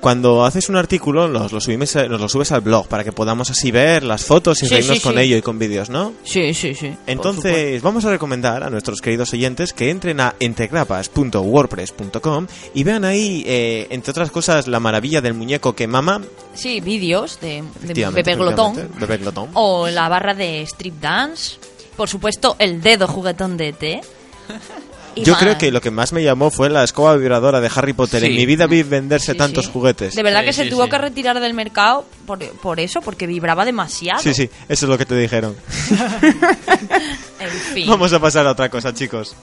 Cuando 0.02 0.44
haces 0.46 0.68
un 0.68 0.76
artículo, 0.78 1.28
nos 1.28 1.52
lo, 1.52 1.62
subimos, 1.62 1.96
nos 1.96 2.20
lo 2.20 2.28
subes 2.28 2.52
al 2.52 2.62
blog 2.62 2.88
para 2.88 3.04
que 3.04 3.12
podamos 3.12 3.52
así 3.52 3.70
ver 3.72 4.02
las 4.04 4.26
fotos 4.26 4.64
y 4.64 4.66
Sí, 4.66 4.74
reírnos 4.74 4.98
sí, 4.98 5.04
con 5.04 5.14
sí. 5.14 5.20
ello 5.22 5.38
y 5.38 5.42
con 5.44 5.60
vídeos, 5.60 5.90
¿no? 5.92 6.14
sí, 6.24 6.54
sí, 6.56 6.74
sí. 6.76 6.92
Entonces, 7.06 7.82
vamos 7.84 8.04
a 8.06 8.10
recomendar 8.10 8.64
a 8.64 8.70
nuestros 8.72 9.00
queridos 9.00 9.32
oyentes 9.34 9.74
que 9.74 9.92
entren 9.92 10.20
a 10.20 10.34
entregrapas.wordpress.com 10.40 12.48
y 12.74 12.84
vean 12.84 13.06
ahí, 13.06 13.44
eh, 13.46 13.86
entre 13.92 14.10
otras 14.12 14.32
cosas, 14.32 14.68
la 14.68 14.80
maravilla 14.80 15.22
del 15.22 15.36
muñeco 15.36 15.76
que 15.76 15.86
mama. 15.88 16.20
Sí, 16.54 16.82
vídeos 16.82 17.40
de, 17.40 17.64
de 17.82 17.94
glotón. 18.36 18.90
Bebé 19.00 19.18
glotón. 19.18 19.50
O 19.54 19.88
la 19.88 20.10
barra 20.10 20.34
de 20.34 20.62
strip 20.64 21.00
dance. 21.00 21.58
Por 21.96 22.10
supuesto, 22.10 22.56
el 22.58 22.82
dedo 22.82 23.08
juguetón 23.08 23.56
de 23.58 23.74
té. 23.74 24.02
Y 25.16 25.24
Yo 25.24 25.34
más. 25.34 25.42
creo 25.42 25.58
que 25.58 25.72
lo 25.72 25.82
que 25.82 25.92
más 25.92 26.14
me 26.14 26.24
llamó 26.24 26.52
fue 26.52 26.70
la 26.70 26.84
escoba 26.84 27.16
vibradora 27.18 27.60
de 27.60 27.70
Harry 27.76 27.94
Potter. 27.94 28.22
Sí. 28.22 28.28
En 28.28 28.36
mi 28.36 28.46
vida 28.46 28.66
vi 28.68 28.82
venderse 28.84 29.34
Sí, 29.34 29.38
tantos 29.38 29.66
sí. 29.66 29.72
juguetes. 29.74 30.16
De 30.16 30.24
verdad 30.24 30.40
Sí, 30.42 30.46
que 30.46 30.54
se 30.54 30.64
sí, 30.64 30.70
tuvo 30.70 30.88
que 30.88 30.98
retirar 30.98 31.40
del 31.40 31.54
mercado 31.54 32.06
por, 32.26 32.40
por 32.40 32.80
eso, 32.80 33.02
porque 33.02 33.28
vibraba 33.28 33.66
demasiado. 33.66 34.22
Sí, 34.22 34.34
sí, 34.34 34.50
eso 34.70 34.86
es 34.86 34.90
lo 34.90 34.98
que 34.98 35.06
te 35.06 35.16
dijeron. 35.18 35.56
En 37.40 37.50
fin. 37.74 37.88
Vamos 37.90 38.14
a 38.14 38.20
pasar 38.20 38.46
a 38.48 38.52
otra 38.52 38.70
cosa, 38.70 38.94
chicos. 38.94 39.36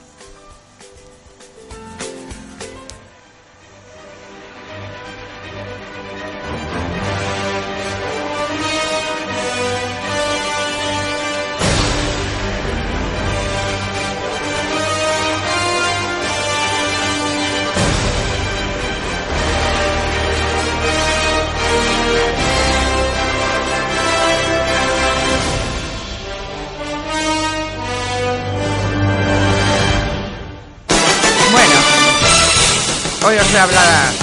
Hoy 33.59 33.65
os 33.65 33.71
voy 33.71 33.77
a 33.77 33.81
hablar... 33.81 34.13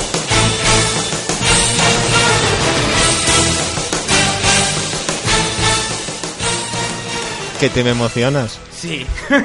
Que 7.60 7.68
te 7.68 7.84
me 7.84 7.90
emocionas. 7.90 8.58
Sí. 8.74 9.06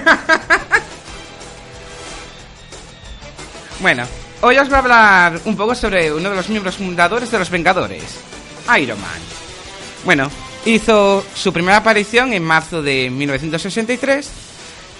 bueno, 3.81 4.03
hoy 4.39 4.57
os 4.57 4.69
voy 4.69 4.75
a 4.75 4.79
hablar 4.79 5.41
un 5.43 5.57
poco 5.57 5.75
sobre 5.75 6.13
uno 6.13 6.29
de 6.29 6.35
los 6.37 6.47
miembros 6.47 6.77
fundadores 6.77 7.29
de 7.29 7.39
los 7.39 7.49
Vengadores, 7.49 8.03
Iron 8.79 9.01
Man. 9.01 9.19
Bueno, 10.05 10.31
hizo 10.63 11.25
su 11.35 11.51
primera 11.51 11.77
aparición 11.77 12.31
en 12.31 12.43
marzo 12.45 12.81
de 12.81 13.09
1963 13.09 14.50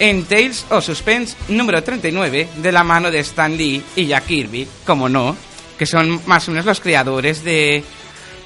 en 0.02 0.26
Tales 0.26 0.66
of 0.72 0.84
Suspense 0.84 1.38
número 1.48 1.84
39 1.84 2.48
de 2.58 2.72
la 2.72 2.84
mano 2.84 3.12
de 3.12 3.20
Stan 3.20 3.56
Lee 3.56 3.84
y 3.96 4.08
Jack 4.08 4.26
Kirby, 4.26 4.68
como 4.84 5.08
no, 5.08 5.38
que 5.78 5.86
son 5.86 6.20
más 6.26 6.48
o 6.48 6.52
menos 6.52 6.66
los 6.66 6.82
creadores 6.82 7.44
de 7.44 7.84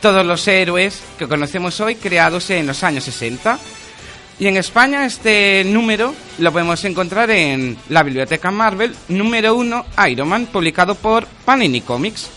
todos 0.02 0.26
los 0.26 0.46
héroes 0.50 1.02
que 1.18 1.30
conocemos 1.30 1.80
hoy 1.80 1.96
creados 1.96 2.50
en 2.50 2.68
los 2.68 2.84
años 2.84 3.06
60. 3.06 3.58
Y 4.38 4.48
en 4.48 4.58
España 4.58 5.06
este 5.06 5.64
número 5.66 6.14
lo 6.40 6.52
podemos 6.52 6.84
encontrar 6.84 7.32
en 7.32 7.78
la 7.88 8.04
Biblioteca 8.04 8.52
Marvel 8.52 8.94
número 9.08 9.56
1 9.56 9.86
Iron 10.10 10.28
Man, 10.28 10.48
publicado 10.48 10.96
por 10.96 11.26
Panini 11.46 11.80
Comics. 11.80 12.35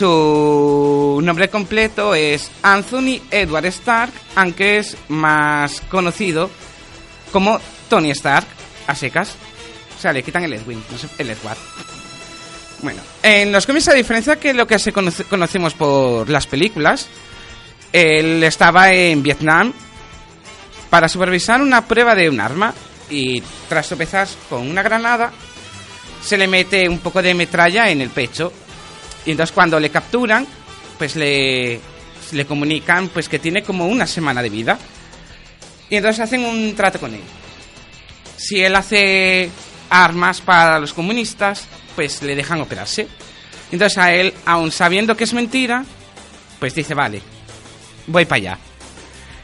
Su 0.00 1.20
nombre 1.22 1.50
completo 1.50 2.14
es 2.14 2.50
Anthony 2.62 3.20
Edward 3.30 3.66
Stark, 3.66 4.10
aunque 4.34 4.78
es 4.78 4.96
más 5.08 5.82
conocido 5.90 6.48
como 7.30 7.60
Tony 7.90 8.10
Stark, 8.12 8.46
a 8.86 8.94
secas. 8.94 9.34
O 9.98 10.00
sea, 10.00 10.14
le 10.14 10.22
quitan 10.22 10.44
el 10.44 10.54
Edwin, 10.54 10.82
no 10.90 10.96
sé, 10.96 11.06
el 11.18 11.28
Edward. 11.28 11.58
Bueno, 12.80 13.02
en 13.22 13.52
los 13.52 13.66
cómics, 13.66 13.88
a 13.88 13.92
diferencia 13.92 14.36
que 14.40 14.54
lo 14.54 14.66
que 14.66 14.78
se 14.78 14.90
conoce- 14.90 15.24
conocemos 15.24 15.74
por 15.74 16.30
las 16.30 16.46
películas, 16.46 17.06
él 17.92 18.42
estaba 18.42 18.94
en 18.94 19.22
Vietnam 19.22 19.70
para 20.88 21.10
supervisar 21.10 21.60
una 21.60 21.86
prueba 21.86 22.14
de 22.14 22.30
un 22.30 22.40
arma 22.40 22.72
y 23.10 23.42
tras 23.68 23.88
tropezar 23.88 24.26
con 24.48 24.66
una 24.66 24.82
granada, 24.82 25.30
se 26.24 26.38
le 26.38 26.48
mete 26.48 26.88
un 26.88 27.00
poco 27.00 27.20
de 27.20 27.34
metralla 27.34 27.90
en 27.90 28.00
el 28.00 28.08
pecho 28.08 28.50
y 29.26 29.32
entonces 29.32 29.54
cuando 29.54 29.78
le 29.78 29.90
capturan, 29.90 30.46
pues 30.98 31.16
le, 31.16 31.80
le 32.32 32.46
comunican 32.46 33.08
pues 33.08 33.28
que 33.28 33.38
tiene 33.38 33.62
como 33.62 33.86
una 33.86 34.06
semana 34.06 34.42
de 34.42 34.50
vida. 34.50 34.78
Y 35.88 35.96
entonces 35.96 36.20
hacen 36.20 36.44
un 36.44 36.74
trato 36.74 37.00
con 37.00 37.14
él. 37.14 37.22
Si 38.36 38.62
él 38.62 38.74
hace 38.76 39.50
armas 39.90 40.40
para 40.40 40.78
los 40.78 40.94
comunistas, 40.94 41.66
pues 41.96 42.22
le 42.22 42.36
dejan 42.36 42.60
operarse. 42.60 43.08
Entonces 43.72 43.98
a 43.98 44.12
él, 44.12 44.32
aun 44.46 44.72
sabiendo 44.72 45.16
que 45.16 45.24
es 45.24 45.34
mentira, 45.34 45.84
pues 46.58 46.74
dice, 46.74 46.94
vale, 46.94 47.20
voy 48.06 48.24
para 48.24 48.36
allá. 48.36 48.58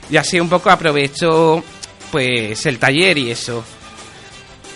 Y 0.09 0.16
así 0.16 0.39
un 0.39 0.49
poco 0.49 0.70
aprovecho 0.70 1.62
pues 2.11 2.64
el 2.66 2.79
taller 2.79 3.18
y 3.18 3.31
eso. 3.31 3.64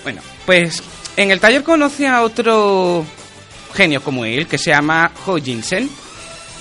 Bueno, 0.03 0.20
pues 0.44 0.82
en 1.16 1.30
el 1.30 1.40
taller 1.40 1.62
conoce 1.62 2.07
a 2.07 2.22
otro 2.22 3.05
genio 3.74 4.02
como 4.02 4.24
él, 4.24 4.46
que 4.46 4.58
se 4.58 4.70
llama 4.70 5.12
Ho 5.26 5.36
Jinsen. 5.36 5.90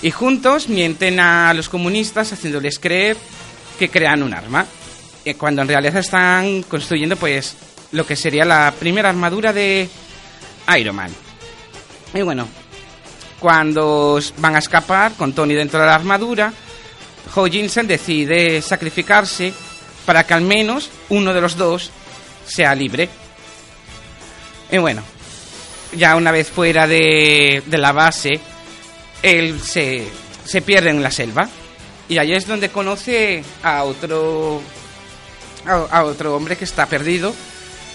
Y 0.02 0.12
juntos 0.12 0.70
mienten 0.70 1.20
a 1.20 1.54
los 1.54 1.68
comunistas 1.68 2.32
haciéndoles 2.32 2.80
creer 2.80 3.18
que 3.78 3.90
crean 3.90 4.24
un 4.24 4.34
arma. 4.34 4.66
eh, 5.26 5.36
Cuando 5.36 5.62
en 5.62 5.68
realidad 5.68 5.98
están 5.98 6.64
construyendo 6.64 7.16
pues 7.18 7.56
lo 7.92 8.06
que 8.06 8.16
sería 8.16 8.46
la 8.46 8.74
primera 8.80 9.10
armadura 9.10 9.52
de 9.52 9.90
Iron 10.78 10.96
Man. 10.96 11.12
Y 12.14 12.22
bueno, 12.22 12.48
cuando 13.40 14.20
van 14.38 14.56
a 14.56 14.60
escapar 14.60 15.14
con 15.14 15.34
Tony 15.34 15.54
dentro 15.54 15.80
de 15.80 15.86
la 15.86 15.96
armadura, 15.96 16.54
Ho 17.36 17.46
Jinsen 17.46 17.88
decide 17.88 18.62
sacrificarse 18.62 19.54
para 20.06 20.26
que 20.26 20.34
al 20.34 20.42
menos 20.42 20.90
uno 21.10 21.34
de 21.34 21.42
los 21.42 21.56
dos 21.58 21.92
sea 22.46 22.74
libre. 22.74 23.10
Y 24.72 24.78
bueno, 24.78 25.04
ya 25.94 26.16
una 26.16 26.32
vez 26.32 26.50
fuera 26.50 26.88
de, 26.88 27.64
de 27.66 27.78
la 27.78 27.92
base, 27.92 28.40
él 29.22 29.60
se, 29.62 30.08
se 30.46 30.62
pierde 30.62 30.90
en 30.90 31.04
la 31.04 31.12
selva. 31.12 31.50
Y 32.08 32.18
allí 32.18 32.34
es 32.34 32.48
donde 32.48 32.70
conoce 32.70 33.44
a 33.62 33.84
otro, 33.84 34.62
a, 35.66 35.74
a 35.74 36.04
otro 36.04 36.36
hombre 36.36 36.58
que 36.58 36.66
está 36.66 36.88
perdido, 36.88 37.34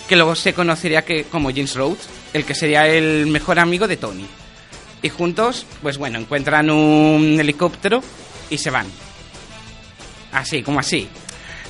que 0.09 0.17
luego 0.17 0.35
se 0.35 0.55
conocería 0.55 1.05
que, 1.05 1.25
como 1.25 1.51
James 1.51 1.75
Rhodes, 1.75 2.09
el 2.33 2.45
que 2.45 2.55
sería 2.55 2.87
el 2.87 3.27
mejor 3.27 3.59
amigo 3.59 3.89
de 3.89 3.97
Tony. 3.97 4.27
Y 5.03 5.09
juntos, 5.09 5.67
pues 5.83 5.99
bueno, 5.99 6.19
encuentran 6.19 6.71
un 6.71 7.37
helicóptero 7.39 8.03
y 8.51 8.59
se 8.59 8.71
van. 8.71 8.87
Así, 10.33 10.63
como 10.63 10.81
así. 10.81 11.09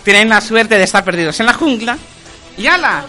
Tienen 0.05 0.29
la 0.29 0.41
suerte 0.41 0.77
de 0.77 0.85
estar 0.85 1.05
perdidos 1.05 1.41
en 1.41 1.47
la 1.47 1.55
jungla. 1.55 1.99
¡Y 2.57 2.66
ala! 2.66 3.05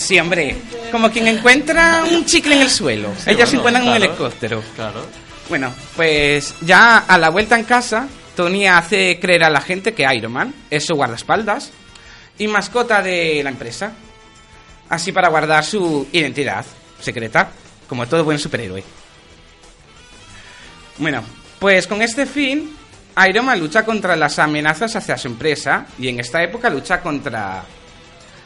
Sí, 0.00 0.18
hombre. 0.18 0.56
Como 0.90 1.10
quien 1.10 1.28
encuentra 1.28 2.04
un 2.10 2.24
chicle 2.24 2.56
en 2.56 2.62
el 2.62 2.70
suelo. 2.70 3.10
Ellos 3.26 3.50
bueno, 3.52 3.58
encuentran 3.58 3.82
un 3.82 3.90
claro. 3.90 4.04
helicóptero. 4.04 4.62
Claro. 4.74 5.06
Bueno, 5.50 5.74
pues 5.94 6.54
ya 6.62 6.98
a 6.98 7.18
la 7.18 7.28
vuelta 7.28 7.58
en 7.58 7.64
casa, 7.64 8.08
Tony 8.34 8.66
hace 8.66 9.18
creer 9.20 9.44
a 9.44 9.50
la 9.50 9.60
gente 9.60 9.92
que 9.92 10.06
Iron 10.14 10.32
Man 10.32 10.54
es 10.70 10.86
su 10.86 10.94
guardaespaldas 10.94 11.70
y 12.38 12.48
mascota 12.48 13.02
de 13.02 13.42
la 13.44 13.50
empresa. 13.50 13.92
Así 14.88 15.12
para 15.12 15.28
guardar 15.28 15.64
su 15.66 16.08
identidad 16.12 16.64
secreta, 16.98 17.50
como 17.86 18.08
todo 18.08 18.24
buen 18.24 18.38
superhéroe. 18.38 18.82
Bueno, 20.96 21.22
pues 21.58 21.86
con 21.86 22.00
este 22.00 22.24
fin, 22.24 22.74
Iron 23.28 23.44
Man 23.44 23.60
lucha 23.60 23.84
contra 23.84 24.16
las 24.16 24.38
amenazas 24.38 24.96
hacia 24.96 25.18
su 25.18 25.28
empresa 25.28 25.86
y 25.98 26.08
en 26.08 26.20
esta 26.20 26.42
época 26.42 26.70
lucha 26.70 27.02
contra 27.02 27.64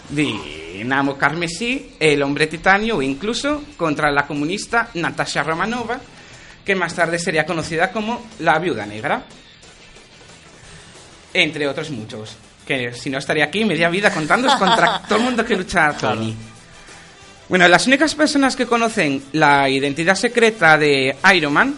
Dinamo 0.08 1.16
Carmesí, 1.16 1.94
el 1.98 2.22
hombre 2.22 2.46
titanio 2.46 2.98
o 2.98 3.02
incluso 3.02 3.62
contra 3.76 4.10
la 4.10 4.26
comunista 4.26 4.90
Natasha 4.94 5.42
Romanova, 5.42 6.00
que 6.64 6.74
más 6.74 6.94
tarde 6.94 7.18
sería 7.18 7.46
conocida 7.46 7.90
como 7.90 8.26
la 8.40 8.58
viuda 8.58 8.86
negra. 8.86 9.22
Entre 11.32 11.66
otros 11.66 11.90
muchos. 11.90 12.36
Que 12.66 12.92
si 12.94 13.10
no 13.10 13.18
estaría 13.18 13.44
aquí 13.44 13.64
media 13.64 13.90
vida 13.90 14.12
contándoos 14.12 14.54
contra 14.56 15.02
todo 15.08 15.18
el 15.18 15.24
mundo 15.24 15.44
que 15.44 15.56
lucha 15.56 15.88
a 15.88 15.96
Tony. 15.96 16.34
Bueno, 17.48 17.68
las 17.68 17.86
únicas 17.86 18.14
personas 18.14 18.56
que 18.56 18.66
conocen 18.66 19.22
la 19.32 19.68
identidad 19.68 20.14
secreta 20.14 20.78
de 20.78 21.14
Iron 21.34 21.52
Man 21.52 21.74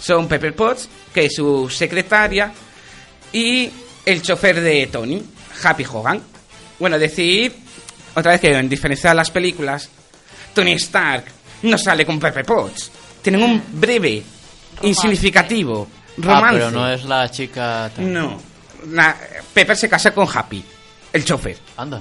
son 0.00 0.26
Pepper 0.26 0.54
Potts, 0.54 0.88
que 1.12 1.26
es 1.26 1.34
su 1.34 1.68
secretaria, 1.68 2.50
y 3.32 3.70
el 4.06 4.22
chofer 4.22 4.60
de 4.60 4.86
Tony, 4.86 5.22
Happy 5.62 5.84
Hogan. 5.84 6.22
Bueno, 6.78 6.98
decir 6.98 7.54
otra 8.14 8.32
vez 8.32 8.40
que 8.40 8.56
en 8.56 8.68
diferencia 8.68 9.10
de 9.10 9.16
las 9.16 9.30
películas, 9.30 9.88
Tony 10.54 10.72
Stark 10.72 11.24
no 11.62 11.76
sale 11.78 12.04
con 12.06 12.18
Pepper 12.18 12.44
Potts. 12.44 12.90
Tienen 13.22 13.42
un 13.42 13.62
breve, 13.72 14.22
insignificativo 14.82 15.86
romance. 16.18 16.46
Ah, 16.46 16.50
pero 16.52 16.70
no 16.70 16.90
es 16.90 17.04
la 17.04 17.30
chica... 17.30 17.90
tan- 17.94 18.12
No. 18.12 18.40
La- 18.90 19.16
Pepper 19.52 19.76
se 19.76 19.88
casa 19.88 20.12
con 20.12 20.26
Happy, 20.32 20.64
el 21.12 21.24
chofer. 21.24 21.58
Anda. 21.76 22.00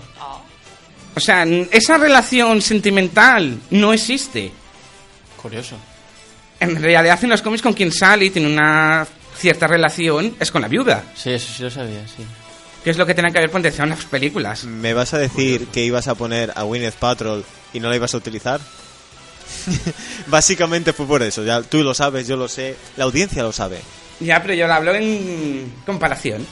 O 1.15 1.19
sea, 1.19 1.43
esa 1.43 1.97
relación 1.97 2.61
sentimental 2.61 3.57
no 3.71 3.91
existe. 3.93 4.51
Curioso. 5.41 5.75
En 6.59 6.81
realidad, 6.81 7.19
en 7.23 7.29
los 7.29 7.41
cómics 7.41 7.61
con 7.61 7.73
quien 7.73 7.91
sale 7.91 8.25
y 8.25 8.29
tiene 8.29 8.47
una 8.51 9.05
cierta 9.37 9.67
relación 9.67 10.35
es 10.39 10.51
con 10.51 10.61
la 10.61 10.67
viuda. 10.67 11.03
Sí, 11.15 11.31
eso 11.31 11.51
sí 11.53 11.63
lo 11.63 11.69
sabía, 11.69 12.05
sí. 12.07 12.23
Que 12.83 12.91
es 12.91 12.97
lo 12.97 13.05
que 13.05 13.13
tienen 13.13 13.33
que 13.33 13.39
ver 13.39 13.51
con 13.51 13.65
en 13.65 13.89
las 13.89 14.05
películas. 14.05 14.63
¿Me 14.63 14.93
vas 14.93 15.13
a 15.13 15.17
decir 15.17 15.67
que 15.67 15.83
ibas 15.83 16.07
a 16.07 16.15
poner 16.15 16.51
a 16.55 16.63
Gwyneth 16.63 16.95
Patrol 16.95 17.43
y 17.73 17.79
no 17.79 17.89
la 17.89 17.95
ibas 17.97 18.13
a 18.13 18.17
utilizar? 18.17 18.61
Básicamente 20.27 20.93
fue 20.93 21.05
por 21.05 21.21
eso. 21.23 21.43
Ya 21.43 21.61
tú 21.61 21.83
lo 21.83 21.93
sabes, 21.93 22.27
yo 22.27 22.37
lo 22.37 22.47
sé, 22.47 22.75
la 22.97 23.03
audiencia 23.05 23.43
lo 23.43 23.51
sabe. 23.51 23.79
Ya, 24.19 24.41
pero 24.41 24.53
yo 24.53 24.67
lo 24.67 24.73
hablo 24.73 24.95
en 24.95 25.73
comparación. 25.85 26.45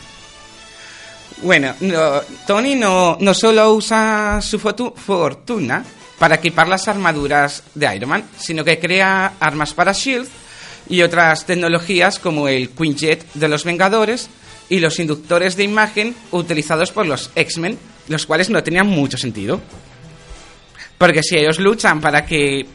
Bueno, 1.44 1.76
no- 1.82 2.22
Tony 2.46 2.76
no, 2.76 3.18
no 3.20 3.34
solo 3.34 3.74
usa 3.74 4.40
su 4.42 4.60
fortuna 4.60 5.84
para 6.18 6.36
equipar 6.36 6.68
las 6.68 6.88
armaduras 6.88 7.64
de 7.76 7.96
Iron 7.96 8.10
Man, 8.10 8.24
sino 8.40 8.64
que 8.64 8.80
crea 8.80 9.34
armas 9.40 9.74
para 9.74 9.94
SHIELD 9.94 10.28
y 10.90 11.02
otras 11.04 11.46
tecnologías 11.46 12.18
como 12.18 12.48
el 12.48 12.70
Quinjet 12.70 13.24
de 13.34 13.48
los 13.48 13.64
Vengadores 13.66 14.30
y 14.70 14.80
los 14.80 15.00
inductores 15.00 15.56
de 15.56 15.64
imagen 15.64 16.16
utilizados 16.32 16.92
por 16.92 17.06
los 17.06 17.32
X-Men, 17.36 17.78
los 18.08 18.26
cuales 18.26 18.50
no 18.50 18.64
tenían 18.64 18.88
mucho 18.88 19.18
sentido. 19.18 19.62
Porque 20.98 21.24
si 21.24 21.38
ellos 21.38 21.60
luchan 21.60 22.02
para 22.02 22.26
que, 22.26 22.66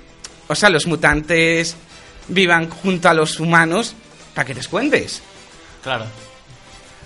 o 0.49 0.55
sea, 0.55 0.71
los 0.71 0.87
mutantes 0.87 1.77
vivan 2.29 2.71
junto 2.71 3.09
a 3.09 3.15
los 3.15 3.41
humanos, 3.41 3.95
¿para 4.35 4.47
qué 4.47 4.55
te 4.55 4.67
cuentes? 4.67 5.23
Claro. 5.83 6.07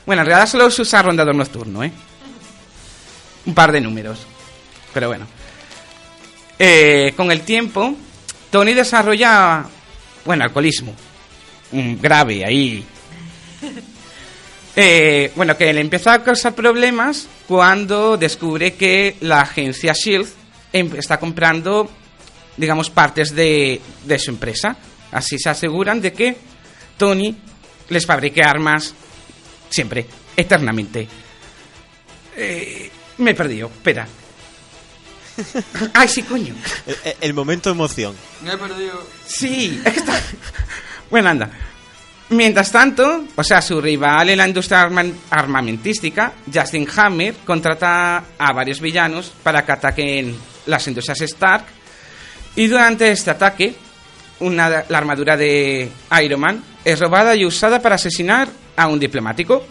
Bueno, 0.05 0.23
en 0.23 0.29
realidad 0.29 0.49
solo 0.49 0.71
se 0.71 0.83
usa 0.83 1.03
rondador 1.03 1.35
nocturno, 1.35 1.83
¿eh? 1.83 1.91
Un 3.47 3.55
par 3.55 3.73
de 3.73 3.81
números. 3.81 4.27
Pero 4.93 5.09
bueno. 5.09 5.27
Eh, 6.59 7.13
con 7.17 7.33
el 7.33 7.41
tiempo, 7.43 7.95
Tony 8.51 8.73
desarrolla, 8.73 9.65
bueno, 10.25 10.45
alcoholismo. 10.45 10.95
Un 11.73 12.01
grave 12.01 12.45
ahí. 12.45 12.85
Eh, 14.79 15.33
bueno, 15.35 15.57
que 15.57 15.73
le 15.73 15.81
empieza 15.81 16.13
a 16.13 16.23
causar 16.23 16.55
problemas 16.55 17.27
cuando 17.49 18.17
descubre 18.19 18.75
que 18.75 19.17
la 19.21 19.41
agencia 19.41 19.95
SHIELD 19.95 20.27
em- 20.73 20.95
está 20.97 21.19
comprando, 21.19 21.91
digamos, 22.59 22.91
partes 22.91 23.35
de, 23.35 23.81
de 24.05 24.19
su 24.19 24.31
empresa. 24.31 24.77
Así 25.13 25.39
se 25.39 25.49
aseguran 25.49 26.01
de 26.03 26.13
que 26.13 26.37
Tony 26.99 27.35
les 27.89 28.05
fabrique 28.05 28.43
armas 28.43 28.95
siempre, 29.71 30.07
eternamente. 30.37 31.09
Eh, 32.37 32.91
me 33.19 33.31
he 33.31 33.35
perdido, 33.35 33.69
espera. 33.69 34.07
Ay, 35.95 36.09
sí, 36.09 36.23
coño. 36.23 36.55
El, 36.87 36.97
el- 37.05 37.17
el 37.23 37.35
momento 37.35 37.71
de 37.71 37.75
emoción. 37.75 38.15
Me 38.43 38.53
he 38.53 38.59
perdido. 38.59 39.07
Sí, 39.27 39.81
es 39.85 39.93
que 39.95 40.01
está... 40.01 40.21
Bueno, 41.11 41.31
anda. 41.31 41.51
Mientras 42.29 42.73
tanto, 42.73 43.25
o 43.37 43.45
sea, 43.45 43.63
su 43.63 43.81
rival 43.81 44.31
en 44.31 44.39
la 44.39 44.49
industria 44.49 44.83
arma- 44.83 45.05
armamentística, 45.31 46.33
Justin 46.53 46.89
Hammer, 46.97 47.35
contrata 47.45 48.25
a 48.37 48.53
varios 48.53 48.81
villanos 48.81 49.33
para 49.45 49.65
que 49.65 49.73
ataquen 49.73 50.37
las 50.67 50.87
industrias 50.89 51.21
Stark. 51.21 51.65
Y 52.57 52.67
durante 52.67 53.11
este 53.13 53.31
ataque, 53.31 53.77
la 54.41 54.85
armadura 54.91 55.37
de 55.37 55.89
Iron 56.25 56.41
Man 56.41 56.65
es 56.85 56.99
robada 56.99 57.37
y 57.37 57.45
usada 57.45 57.81
para 57.81 57.95
asesinar 57.95 58.49
a 58.75 58.89
un 58.89 58.99
diplomático. 58.99 59.65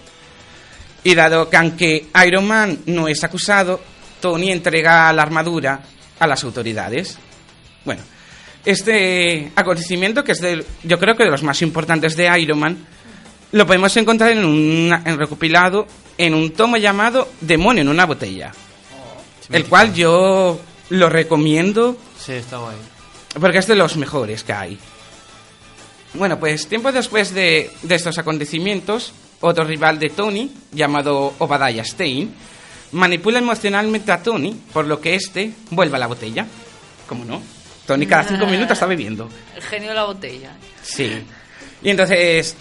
Y 1.03 1.13
dado 1.13 1.49
que 1.49 1.57
aunque 1.57 2.07
Iron 2.25 2.47
Man 2.47 2.79
no 2.85 3.09
es 3.09 3.21
acusado, 3.23 3.81
Tony 4.21 4.51
entrega 4.51 5.11
la 5.11 5.21
armadura 5.23 5.81
a 6.19 6.25
las 6.25 6.43
autoridades. 6.45 7.17
Bueno, 7.83 8.01
este 8.65 9.51
acontecimiento, 9.55 10.23
que 10.23 10.31
es 10.33 10.41
de, 10.41 10.65
yo 10.83 10.99
creo 10.99 11.15
que 11.15 11.23
de 11.23 11.31
los 11.31 11.43
más 11.43 11.61
importantes 11.61 12.15
de 12.15 12.39
Iron 12.39 12.59
Man, 12.59 12.77
lo 13.51 13.65
podemos 13.65 13.95
encontrar 13.97 14.31
en 14.31 14.43
un 14.43 14.91
en 15.05 15.17
recopilado 15.17 15.87
en 16.17 16.33
un 16.33 16.51
tomo 16.51 16.77
llamado 16.77 17.29
Demonio 17.41 17.81
en 17.81 17.89
una 17.89 18.05
botella. 18.05 18.51
el 19.51 19.65
cual 19.65 19.93
yo 19.93 20.59
lo 20.89 21.09
recomiendo 21.09 21.97
Sí, 22.19 22.33
está 22.33 22.57
guay. 22.57 22.75
porque 23.39 23.59
es 23.59 23.67
de 23.67 23.75
los 23.75 23.95
mejores 23.97 24.43
que 24.43 24.53
hay. 24.53 24.79
Bueno, 26.15 26.39
pues 26.39 26.67
tiempo 26.67 26.91
después 26.91 27.33
de, 27.33 27.69
de 27.83 27.95
estos 27.95 28.17
acontecimientos, 28.17 29.13
otro 29.41 29.63
rival 29.65 29.99
de 29.99 30.09
Tony, 30.09 30.49
llamado 30.71 31.33
Obadiah 31.39 31.83
Stein, 31.83 32.33
manipula 32.93 33.39
emocionalmente 33.39 34.11
a 34.11 34.23
Tony, 34.23 34.55
por 34.73 34.85
lo 34.85 35.01
que 35.01 35.15
éste 35.15 35.51
vuelve 35.71 35.97
a 35.97 35.99
la 35.99 36.07
botella. 36.07 36.45
¿Cómo 37.07 37.25
no? 37.25 37.41
Tony 37.85 38.05
cada 38.07 38.23
cinco 38.23 38.45
minutos 38.45 38.71
está 38.71 38.85
bebiendo. 38.85 39.29
El 39.55 39.61
genio 39.61 39.89
de 39.89 39.95
la 39.95 40.05
botella. 40.05 40.51
Sí. 40.81 41.23
Y 41.83 41.89
entonces, 41.89 42.55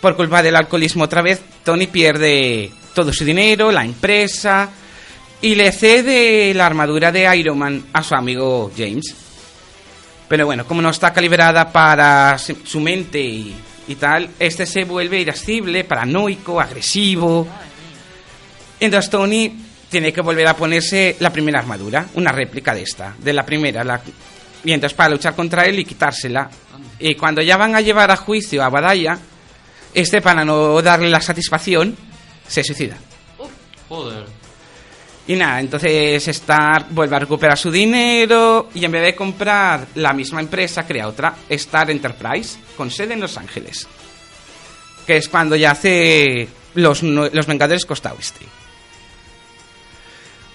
por 0.00 0.16
culpa 0.16 0.42
del 0.42 0.56
alcoholismo 0.56 1.04
otra 1.04 1.22
vez, 1.22 1.40
Tony 1.64 1.86
pierde 1.86 2.70
todo 2.94 3.12
su 3.12 3.24
dinero, 3.24 3.72
la 3.72 3.84
empresa, 3.84 4.68
y 5.40 5.54
le 5.54 5.72
cede 5.72 6.52
la 6.52 6.66
armadura 6.66 7.10
de 7.10 7.36
Iron 7.36 7.58
Man 7.58 7.86
a 7.92 8.02
su 8.02 8.14
amigo 8.14 8.70
James. 8.76 9.14
Pero 10.28 10.46
bueno, 10.46 10.66
como 10.66 10.82
no 10.82 10.90
está 10.90 11.12
calibrada 11.12 11.72
para 11.72 12.36
su 12.38 12.80
mente 12.80 13.20
y, 13.20 13.56
y 13.88 13.94
tal, 13.96 14.30
este 14.38 14.66
se 14.66 14.84
vuelve 14.84 15.20
irascible, 15.20 15.84
paranoico, 15.84 16.60
agresivo. 16.60 17.48
Entonces 18.78 19.10
Tony 19.10 19.69
tiene 19.90 20.12
que 20.12 20.22
volver 20.22 20.46
a 20.46 20.56
ponerse 20.56 21.16
la 21.18 21.32
primera 21.32 21.58
armadura, 21.58 22.06
una 22.14 22.32
réplica 22.32 22.72
de 22.72 22.82
esta, 22.82 23.14
de 23.18 23.32
la 23.32 23.44
primera. 23.44 23.84
La... 23.84 24.00
Y 24.64 24.72
entonces 24.72 24.96
para 24.96 25.10
luchar 25.10 25.34
contra 25.34 25.66
él 25.66 25.78
y 25.80 25.84
quitársela. 25.84 26.48
Y 26.98 27.14
cuando 27.16 27.42
ya 27.42 27.56
van 27.56 27.74
a 27.74 27.80
llevar 27.80 28.10
a 28.10 28.16
juicio 28.16 28.62
a 28.62 28.68
Badaya, 28.68 29.18
este 29.92 30.22
para 30.22 30.44
no 30.44 30.80
darle 30.80 31.10
la 31.10 31.20
satisfacción, 31.20 31.96
se 32.46 32.62
suicida. 32.62 32.96
Joder. 33.88 34.24
Y 35.26 35.34
nada, 35.34 35.60
entonces 35.60 36.26
Stark 36.26 36.86
vuelve 36.90 37.16
a 37.16 37.20
recuperar 37.20 37.58
su 37.58 37.70
dinero 37.70 38.68
y 38.74 38.84
en 38.84 38.92
vez 38.92 39.02
de 39.02 39.14
comprar 39.14 39.86
la 39.96 40.12
misma 40.12 40.40
empresa, 40.40 40.86
crea 40.86 41.08
otra, 41.08 41.34
Star 41.48 41.90
Enterprise, 41.90 42.58
con 42.76 42.90
sede 42.90 43.14
en 43.14 43.20
Los 43.20 43.36
Ángeles. 43.36 43.86
Que 45.06 45.16
es 45.16 45.28
cuando 45.28 45.56
ya 45.56 45.72
hace 45.72 46.48
los, 46.74 47.02
los 47.02 47.46
Vengadores 47.46 47.84
Costa 47.84 48.12
Oeste. 48.12 48.46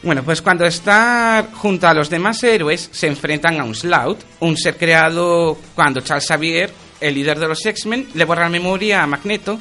Bueno, 0.05 0.23
pues 0.23 0.41
cuando 0.41 0.65
Stark 0.67 1.53
junto 1.55 1.87
a 1.87 1.93
los 1.93 2.09
demás 2.09 2.41
héroes 2.43 2.89
se 2.91 3.07
enfrentan 3.07 3.59
a 3.59 3.63
un 3.63 3.73
Slout, 3.73 4.19
un 4.39 4.55
ser 4.55 4.77
creado 4.77 5.57
cuando 5.73 6.01
Charles 6.01 6.27
Xavier, 6.27 6.71
el 7.01 7.15
líder 7.15 7.39
de 7.39 7.47
los 7.47 7.65
X-Men, 7.65 8.09
le 8.13 8.23
borra 8.25 8.43
la 8.43 8.49
memoria 8.49 9.01
a 9.01 9.07
Magneto. 9.07 9.59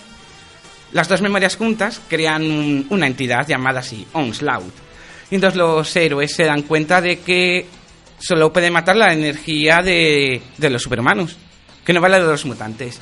Las 0.92 1.08
dos 1.08 1.22
memorias 1.22 1.56
juntas 1.56 2.00
crean 2.08 2.42
un- 2.42 2.86
una 2.90 3.06
entidad 3.06 3.46
llamada 3.48 3.80
así, 3.80 4.06
Onslaught. 4.12 4.72
Y 5.30 5.36
entonces 5.36 5.56
los 5.56 5.96
héroes 5.96 6.34
se 6.34 6.44
dan 6.44 6.62
cuenta 6.62 7.00
de 7.00 7.20
que 7.20 7.66
solo 8.18 8.52
puede 8.52 8.70
matar 8.70 8.96
la 8.96 9.12
energía 9.14 9.80
de, 9.82 10.42
de 10.58 10.70
los 10.70 10.82
superhumanos, 10.82 11.36
que 11.84 11.94
no 11.94 12.02
vale 12.02 12.18
la 12.18 12.24
de 12.26 12.30
los 12.32 12.44
mutantes. 12.44 13.00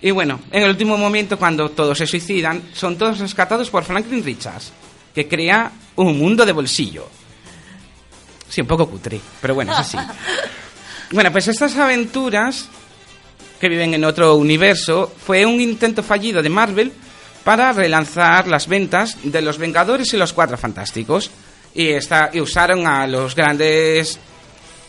Y 0.00 0.10
bueno, 0.10 0.40
en 0.50 0.64
el 0.64 0.70
último 0.70 0.98
momento, 0.98 1.38
cuando 1.38 1.70
todos 1.70 1.96
se 1.96 2.08
suicidan, 2.08 2.60
son 2.74 2.98
todos 2.98 3.20
rescatados 3.20 3.70
por 3.70 3.84
Franklin 3.84 4.24
Richards, 4.24 4.72
que 5.14 5.28
crea 5.28 5.72
un 5.96 6.18
mundo 6.18 6.44
de 6.46 6.52
bolsillo. 6.52 7.08
Sí, 8.48 8.60
un 8.60 8.66
poco 8.66 8.88
cutre, 8.88 9.20
pero 9.40 9.54
bueno, 9.54 9.72
es 9.72 9.78
así. 9.78 9.98
bueno, 11.12 11.32
pues 11.32 11.48
estas 11.48 11.76
aventuras 11.76 12.68
que 13.60 13.68
viven 13.68 13.94
en 13.94 14.04
otro 14.04 14.36
universo 14.36 15.12
fue 15.24 15.46
un 15.46 15.60
intento 15.60 16.02
fallido 16.02 16.42
de 16.42 16.48
Marvel 16.48 16.92
para 17.44 17.72
relanzar 17.72 18.48
las 18.48 18.66
ventas 18.68 19.18
de 19.22 19.42
los 19.42 19.58
Vengadores 19.58 20.12
y 20.12 20.16
los 20.16 20.32
Cuatro 20.32 20.56
Fantásticos. 20.56 21.30
Y, 21.74 21.88
esta, 21.88 22.30
y 22.32 22.40
usaron 22.40 22.86
a 22.86 23.06
los 23.06 23.34
grandes 23.34 24.18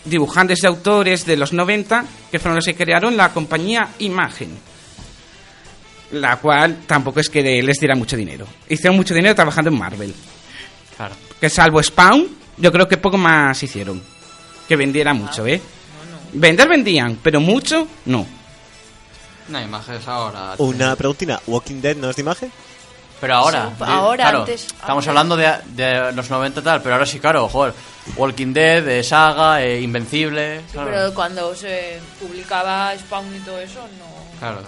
dibujantes 0.05 0.63
y 0.63 0.67
autores 0.67 1.26
de 1.26 1.38
los 1.38 1.53
90, 1.53 2.05
que 2.32 2.39
fueron 2.39 2.57
los 2.57 2.65
que 2.65 2.76
crearon 2.76 3.15
la 3.15 3.32
compañía 3.32 3.89
Imagen. 3.99 4.57
La 6.14 6.38
cual 6.38 6.80
tampoco 6.88 7.20
es 7.20 7.30
que 7.30 7.41
les 7.61 7.80
diera 7.80 7.95
mucho 7.95 8.16
dinero. 8.16 8.45
Hicieron 8.70 8.95
mucho 8.95 9.14
dinero 9.14 9.36
trabajando 9.36 9.70
en 9.70 9.78
Marvel. 9.78 10.14
Claro. 10.95 11.16
Que 11.39 11.49
salvo 11.49 11.82
Spawn, 11.82 12.28
yo 12.57 12.72
creo 12.72 12.88
que 12.88 12.97
poco 12.97 13.18
más 13.18 13.61
hicieron. 13.64 14.01
Que 14.68 14.76
vendiera 14.76 15.14
mucho, 15.14 15.45
¿eh? 15.47 15.61
Vender 16.34 16.68
vendían, 16.68 17.20
pero 17.22 17.39
mucho, 17.39 17.88
no. 18.05 18.26
No 19.49 19.57
hay 19.57 19.66
imágenes 19.66 20.07
ahora. 20.07 20.55
Una 20.57 20.95
preguntina, 20.95 21.39
¿Walking 21.47 21.82
Dead 21.82 21.95
no 21.97 22.09
es 22.09 22.16
de 22.16 22.22
imagen? 22.22 22.51
Pero 23.20 23.36
ahora. 23.36 23.70
Sí, 23.78 23.84
de- 23.86 23.91
ahora, 23.91 24.24
claro, 24.24 24.39
antes- 24.39 24.64
Estamos 24.66 25.07
ahora. 25.07 25.22
hablando 25.22 25.38
de, 25.38 25.51
de 25.84 26.11
los 26.14 26.30
90 26.30 26.61
tal, 26.61 26.82
pero 26.82 26.95
ahora 26.95 27.05
sí, 27.05 27.20
claro, 27.20 27.47
joder. 27.49 27.74
Walking 28.18 28.53
Dead, 28.53 28.88
eh, 28.88 29.03
Saga, 29.03 29.61
eh, 29.64 29.82
Invencible. 29.82 30.59
Sí, 30.61 30.66
claro. 30.74 30.89
pero 30.91 31.14
cuando 31.14 31.55
se 31.55 31.99
publicaba 32.20 32.93
Spawn 32.97 33.36
y 33.36 33.39
todo 33.39 33.59
eso, 33.59 33.80
no. 33.99 34.39
Claro. 34.39 34.61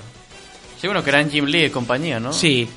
Sí, 0.79 0.87
bueno, 0.87 1.03
que 1.03 1.09
eran 1.09 1.29
Jim 1.29 1.45
Lee 1.45 1.65
y 1.65 1.69
compañía, 1.69 2.19
¿no? 2.19 2.33
Sí. 2.33 2.67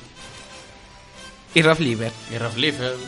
Y 1.53 1.61
Rob 1.61 1.79
Liefeld, 1.79 2.13
Y 2.33 2.37
Ralph 2.37 2.57
Liefeld. 2.57 2.99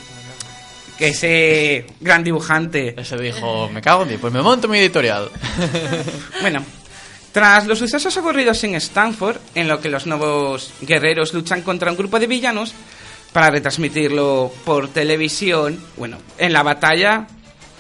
que 0.97 1.09
ese 1.09 1.85
gran 1.99 2.23
dibujante. 2.23 2.95
Ese 2.99 3.17
dijo, 3.17 3.69
me 3.69 3.81
cago 3.81 4.03
en 4.03 4.09
ti, 4.09 4.17
pues 4.17 4.33
me 4.33 4.41
monto 4.41 4.67
mi 4.67 4.79
editorial. 4.79 5.29
Bueno, 6.41 6.63
tras 7.31 7.67
los 7.67 7.79
sucesos 7.79 8.15
ocurridos 8.17 8.63
en 8.63 8.75
Stanford, 8.75 9.37
en 9.55 9.67
lo 9.67 9.79
que 9.79 9.89
los 9.89 10.05
nuevos 10.07 10.73
guerreros 10.81 11.33
luchan 11.33 11.61
contra 11.61 11.91
un 11.91 11.97
grupo 11.97 12.19
de 12.19 12.27
villanos 12.27 12.73
para 13.31 13.51
retransmitirlo 13.51 14.51
por 14.65 14.89
televisión, 14.89 15.79
bueno, 15.97 16.17
en 16.37 16.51
la 16.51 16.63
batalla 16.63 17.27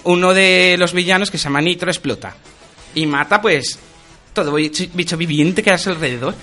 uno 0.03 0.33
de 0.33 0.75
los 0.79 0.93
villanos 0.93 1.29
que 1.29 1.37
se 1.37 1.43
llama 1.45 1.61
Nitro 1.61 1.91
explota 1.91 2.35
y 2.95 3.05
mata 3.05 3.41
pues 3.41 3.77
todo 4.33 4.53
bicho, 4.53 4.85
bicho 4.93 5.17
viviente 5.17 5.61
que 5.61 5.71
hay 5.71 5.75
a 5.75 5.79
su 5.79 5.89
alrededor. 5.89 6.33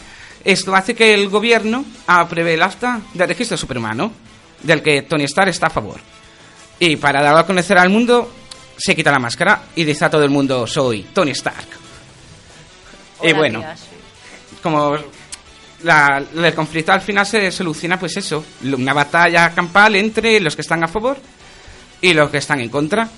Esto 0.44 0.74
hace 0.74 0.94
que 0.94 1.14
el 1.14 1.28
gobierno 1.28 1.84
apruebe 2.06 2.54
el 2.54 2.62
acta 2.62 3.00
de 3.14 3.26
registro 3.26 3.56
superhumano, 3.56 4.12
del 4.62 4.82
que 4.82 5.02
Tony 5.02 5.24
Stark 5.24 5.50
está 5.50 5.66
a 5.66 5.70
favor. 5.70 6.00
Y 6.80 6.96
para 6.96 7.22
darlo 7.22 7.38
a 7.40 7.46
conocer 7.46 7.76
al 7.78 7.90
mundo, 7.90 8.32
se 8.76 8.94
quita 8.94 9.10
la 9.10 9.18
máscara 9.18 9.62
y 9.74 9.84
dice 9.84 10.04
a 10.04 10.10
todo 10.10 10.22
el 10.24 10.30
mundo, 10.30 10.66
soy 10.66 11.02
Tony 11.12 11.32
Stark. 11.32 11.66
Y 13.22 13.26
Hola, 13.28 13.38
bueno, 13.38 13.58
tías, 13.60 13.80
sí. 13.80 14.56
como 14.62 14.96
la- 15.82 16.22
el 16.36 16.54
conflicto 16.54 16.92
al 16.92 17.00
final 17.00 17.26
se 17.26 17.50
soluciona, 17.50 17.98
pues 17.98 18.16
eso, 18.16 18.44
una 18.62 18.92
batalla 18.92 19.52
campal 19.54 19.96
entre 19.96 20.38
los 20.40 20.54
que 20.54 20.62
están 20.62 20.84
a 20.84 20.88
favor 20.88 21.18
y 22.00 22.12
los 22.14 22.30
que 22.30 22.38
están 22.38 22.60
en 22.60 22.68
contra, 22.68 23.08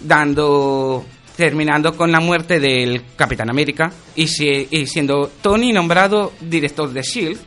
dando 0.00 1.04
terminando 1.46 1.96
con 1.96 2.12
la 2.12 2.20
muerte 2.20 2.60
del 2.60 3.02
Capitán 3.16 3.50
América 3.50 3.90
y, 4.14 4.28
si- 4.28 4.68
y 4.70 4.86
siendo 4.86 5.28
Tony 5.42 5.72
nombrado 5.72 6.32
director 6.40 6.88
de 6.92 7.02
Shield, 7.02 7.40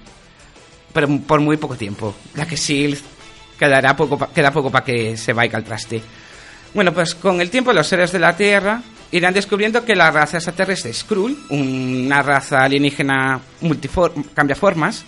pero 0.91 1.07
por 1.25 1.39
muy 1.39 1.55
poco 1.55 1.77
tiempo, 1.77 2.13
ya 2.35 2.45
que 2.45 2.57
Shield 2.57 2.99
quedará 3.57 3.95
poco 3.95 4.17
queda 4.33 4.51
poco 4.51 4.69
para 4.69 4.83
que 4.83 5.15
se 5.15 5.31
vaya 5.31 5.55
al 5.55 5.63
traste. 5.63 6.01
Bueno, 6.73 6.93
pues 6.93 7.15
con 7.15 7.39
el 7.39 7.49
tiempo 7.49 7.71
los 7.71 7.87
seres 7.87 8.11
de 8.11 8.19
la 8.19 8.35
Tierra 8.35 8.81
irán 9.13 9.33
descubriendo 9.33 9.85
que 9.85 9.95
la 9.95 10.11
raza 10.11 10.35
extraterrestre 10.39 10.91
Skrull, 10.91 11.37
una 11.51 12.21
raza 12.21 12.65
alienígena 12.65 13.39
cambia 14.33 14.57
formas, 14.57 15.05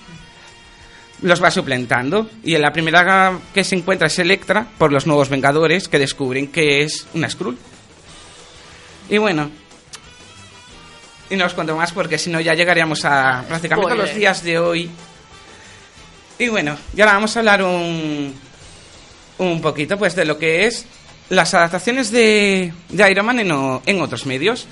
los 1.23 1.43
va 1.43 1.51
suplentando. 1.51 2.29
Y 2.41 2.55
en 2.55 2.61
la 2.61 2.71
primera 2.71 3.37
que 3.53 3.65
se 3.65 3.75
encuentra 3.75 4.07
es 4.07 4.17
Electra 4.17 4.65
por 4.77 4.93
los 4.93 5.05
nuevos 5.07 5.27
Vengadores 5.27 5.89
que 5.89 5.99
descubren 5.99 6.47
que 6.47 6.83
es 6.83 7.05
una 7.15 7.29
Skrull. 7.29 7.57
Y 9.09 9.17
bueno. 9.17 9.49
Y 11.29 11.35
no 11.35 11.45
os 11.45 11.53
cuento 11.53 11.75
más 11.75 11.91
porque 11.91 12.17
si 12.17 12.29
no 12.29 12.39
ya 12.39 12.53
llegaríamos 12.53 13.03
a 13.03 13.43
prácticamente 13.47 13.91
a 13.91 13.95
los 13.95 14.15
días 14.15 14.43
de 14.43 14.59
hoy. 14.59 14.89
Y 16.39 16.47
bueno, 16.49 16.77
y 16.95 17.01
ahora 17.01 17.13
vamos 17.13 17.35
a 17.35 17.39
hablar 17.39 17.63
un, 17.63 18.33
un 19.39 19.61
poquito 19.61 19.97
pues 19.97 20.15
de 20.15 20.23
lo 20.23 20.37
que 20.37 20.65
es 20.67 20.85
las 21.29 21.53
adaptaciones 21.53 22.11
de, 22.11 22.71
de 22.89 23.11
Iron 23.11 23.25
Man 23.25 23.39
en, 23.39 23.51
o- 23.51 23.81
en 23.85 24.01
otros 24.01 24.25
medios. 24.25 24.67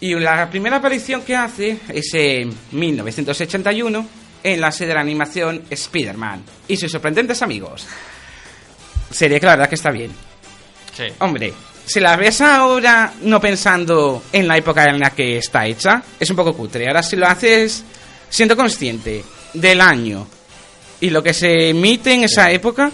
Y 0.00 0.14
la 0.14 0.50
primera 0.50 0.78
aparición 0.78 1.22
que 1.22 1.36
hace 1.36 1.78
es 1.90 2.12
en 2.14 2.52
1981 2.72 4.06
en 4.42 4.60
la 4.60 4.72
serie 4.72 4.88
de 4.88 4.94
la 4.94 5.00
animación 5.02 5.62
Spider-Man 5.70 6.42
y 6.66 6.76
sus 6.76 6.90
sorprendentes 6.90 7.40
amigos. 7.42 7.86
Serie 9.12 9.38
que 9.38 9.46
la 9.46 9.52
verdad 9.52 9.68
que 9.68 9.76
está 9.76 9.92
bien. 9.92 10.10
Sí. 10.96 11.04
Hombre, 11.20 11.52
si 11.84 12.00
la 12.00 12.16
ves 12.16 12.40
ahora 12.40 13.12
no 13.22 13.40
pensando 13.40 14.22
en 14.32 14.46
la 14.48 14.56
época 14.56 14.84
en 14.84 14.98
la 14.98 15.10
que 15.10 15.38
está 15.38 15.66
hecha, 15.66 16.02
es 16.18 16.28
un 16.30 16.36
poco 16.36 16.54
cutre. 16.54 16.86
Ahora 16.88 17.02
si 17.02 17.16
lo 17.16 17.26
haces 17.26 17.84
siendo 18.28 18.56
consciente 18.56 19.24
del 19.54 19.80
año 19.80 20.26
y 21.00 21.10
lo 21.10 21.22
que 21.22 21.34
se 21.34 21.70
emite 21.70 22.12
en 22.14 22.24
esa 22.24 22.50
época, 22.50 22.90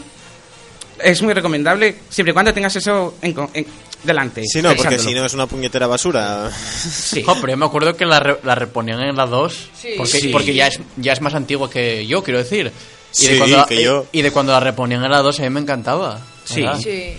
es 1.02 1.22
muy 1.22 1.32
recomendable 1.32 1.94
siempre 2.08 2.30
y 2.30 2.34
cuando 2.34 2.52
tengas 2.52 2.74
eso 2.74 3.14
en, 3.22 3.34
en- 3.54 3.66
delante. 4.02 4.42
Sí, 4.46 4.62
no, 4.62 4.74
porque 4.74 4.98
si 4.98 5.12
no 5.12 5.24
es 5.26 5.34
una 5.34 5.46
puñetera 5.46 5.86
basura. 5.86 6.50
Sí. 6.50 7.24
Pero 7.26 7.48
yo 7.48 7.56
me 7.56 7.66
acuerdo 7.66 7.96
que 7.96 8.04
la, 8.06 8.18
re- 8.20 8.38
la 8.44 8.54
reponían 8.54 9.00
en 9.00 9.16
la 9.16 9.26
2. 9.26 9.70
Sí. 9.80 9.88
Porque, 9.96 10.20
Sí. 10.20 10.28
porque 10.28 10.54
ya, 10.54 10.68
es, 10.68 10.80
ya 10.96 11.12
es 11.12 11.20
más 11.20 11.34
antigua 11.34 11.68
que 11.70 12.06
yo, 12.06 12.22
quiero 12.24 12.38
decir. 12.38 12.72
Y 13.12 13.16
Sí, 13.16 13.28
de 13.32 13.38
cuando, 13.38 13.66
que 13.66 13.82
yo. 13.82 14.06
Y 14.12 14.22
de 14.22 14.30
cuando 14.30 14.52
la 14.52 14.60
reponían 14.60 15.04
en 15.04 15.10
la 15.10 15.18
2 15.22 15.38
a 15.40 15.42
mí 15.42 15.50
me 15.50 15.60
encantaba. 15.60 16.20
Sí. 16.44 16.62
¿verdad? 16.62 16.78
Sí. 16.80 17.14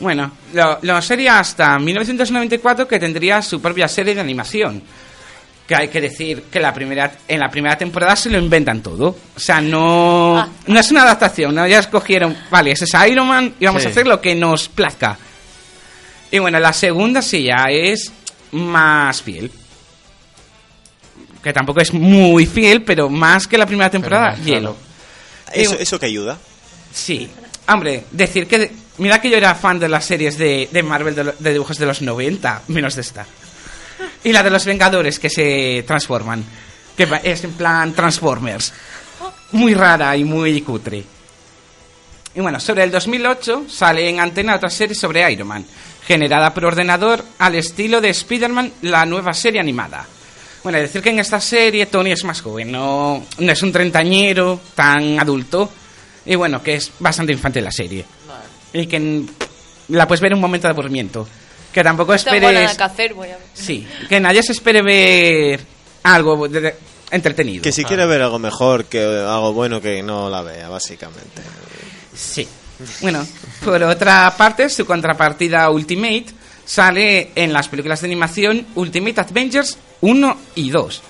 Bueno, 0.00 0.30
lo, 0.54 0.78
lo 0.82 1.02
sería 1.02 1.40
hasta 1.40 1.78
1994 1.78 2.86
que 2.86 2.98
tendría 3.00 3.42
su 3.42 3.60
propia 3.60 3.88
serie 3.88 4.14
de 4.14 4.20
animación. 4.20 4.82
Que 5.66 5.74
hay 5.74 5.88
que 5.88 6.00
decir 6.00 6.44
que 6.50 6.60
la 6.60 6.72
primera, 6.72 7.12
en 7.28 7.40
la 7.40 7.50
primera 7.50 7.76
temporada 7.76 8.16
se 8.16 8.30
lo 8.30 8.38
inventan 8.38 8.80
todo. 8.82 9.08
O 9.36 9.40
sea, 9.40 9.60
no, 9.60 10.38
Ah. 10.38 10.48
no 10.66 10.80
es 10.80 10.90
una 10.90 11.02
adaptación, 11.02 11.54
¿no? 11.54 11.66
Ya 11.66 11.80
escogieron, 11.80 12.34
vale, 12.50 12.70
ese 12.72 12.84
es 12.86 12.92
Iron 13.10 13.28
Man 13.28 13.54
y 13.60 13.66
vamos 13.66 13.82
Sí. 13.82 13.88
a 13.88 13.90
hacer 13.90 14.06
lo 14.06 14.20
que 14.20 14.34
nos 14.34 14.68
plazca. 14.68 15.18
Y 16.30 16.38
bueno, 16.38 16.58
la 16.60 16.72
segunda 16.72 17.20
sí 17.20 17.42
ya 17.42 17.64
es 17.70 18.10
más 18.52 19.20
fiel. 19.20 19.50
Que 21.42 21.52
tampoco 21.52 21.80
es 21.80 21.92
muy 21.92 22.46
fiel, 22.46 22.82
pero 22.82 23.08
más 23.08 23.46
que 23.46 23.58
la 23.58 23.66
primera 23.66 23.90
temporada, 23.90 24.36
hielo. 24.36 24.76
¿Eso, 25.52 25.76
¿Eso 25.78 25.98
que 25.98 26.06
ayuda? 26.06 26.38
Sí. 26.92 27.28
Hombre, 27.68 28.04
decir 28.10 28.46
que... 28.46 28.70
Mira 28.98 29.20
que 29.20 29.30
yo 29.30 29.36
era 29.36 29.54
fan 29.54 29.78
de 29.78 29.88
las 29.88 30.04
series 30.04 30.36
de, 30.36 30.68
de 30.70 30.82
Marvel 30.82 31.14
de, 31.14 31.32
de 31.38 31.52
dibujos 31.52 31.78
de 31.78 31.86
los 31.86 32.02
90, 32.02 32.62
menos 32.68 32.94
de 32.94 33.00
esta. 33.00 33.26
Y 34.24 34.32
la 34.32 34.42
de 34.42 34.50
los 34.50 34.64
Vengadores 34.64 35.18
que 35.18 35.30
se 35.30 35.84
transforman. 35.86 36.44
Que 36.96 37.08
es 37.22 37.44
en 37.44 37.52
plan 37.52 37.92
Transformers. 37.92 38.72
Muy 39.52 39.74
rara 39.74 40.16
y 40.16 40.24
muy 40.24 40.60
cutre. 40.62 41.04
Y 42.34 42.40
bueno, 42.40 42.60
sobre 42.60 42.84
el 42.84 42.90
2008 42.90 43.64
sale 43.68 44.08
en 44.08 44.20
antena 44.20 44.56
otra 44.56 44.68
serie 44.70 44.94
sobre 44.94 45.30
Iron 45.32 45.48
Man, 45.48 45.64
generada 46.06 46.52
por 46.52 46.66
ordenador 46.66 47.24
al 47.38 47.54
estilo 47.54 48.00
de 48.00 48.10
Spider-Man, 48.10 48.72
la 48.82 49.06
nueva 49.06 49.32
serie 49.32 49.60
animada. 49.60 50.06
Bueno, 50.62 50.78
decir 50.78 51.02
que 51.02 51.10
en 51.10 51.20
esta 51.20 51.40
serie 51.40 51.86
Tony 51.86 52.12
es 52.12 52.24
más 52.24 52.40
joven, 52.40 52.70
no, 52.70 53.24
no 53.38 53.52
es 53.52 53.62
un 53.62 53.72
treintañero 53.72 54.60
tan 54.74 55.18
adulto. 55.18 55.70
Y 56.26 56.34
bueno, 56.34 56.62
que 56.62 56.74
es 56.74 56.92
bastante 56.98 57.32
infantil 57.32 57.64
la 57.64 57.72
serie. 57.72 58.04
Y 58.72 58.86
que 58.86 59.22
la 59.88 60.06
puedes 60.06 60.20
ver 60.20 60.32
en 60.32 60.36
un 60.38 60.42
momento 60.42 60.66
de 60.68 60.72
aburrimiento. 60.72 61.26
Que 61.72 61.82
tampoco 61.84 62.14
Tengo 62.16 62.36
nada 62.36 62.50
esperes... 62.50 62.76
que 62.76 62.82
hacer, 62.82 63.14
voy 63.14 63.28
a 63.28 63.36
ver. 63.36 63.46
Sí, 63.54 63.86
que 64.08 64.20
nadie 64.20 64.42
se 64.42 64.52
espere 64.52 64.82
ver 64.82 65.60
algo 66.02 66.48
de- 66.48 66.60
de- 66.60 66.74
entretenido. 67.10 67.62
Que 67.62 67.72
si 67.72 67.84
quiere 67.84 68.06
ver 68.06 68.22
algo 68.22 68.38
mejor, 68.38 68.86
que 68.86 69.02
algo 69.02 69.52
bueno, 69.52 69.80
que 69.80 70.02
no 70.02 70.28
la 70.30 70.42
vea, 70.42 70.68
básicamente. 70.68 71.42
Sí. 72.14 72.46
Bueno, 73.00 73.26
por 73.64 73.82
otra 73.82 74.32
parte, 74.36 74.68
su 74.68 74.86
contrapartida 74.86 75.68
Ultimate 75.70 76.26
sale 76.64 77.30
en 77.34 77.52
las 77.52 77.68
películas 77.68 78.00
de 78.00 78.06
animación 78.06 78.66
Ultimate 78.74 79.20
Avengers 79.20 79.78
1 80.00 80.36
y 80.54 80.70
2. 80.70 81.02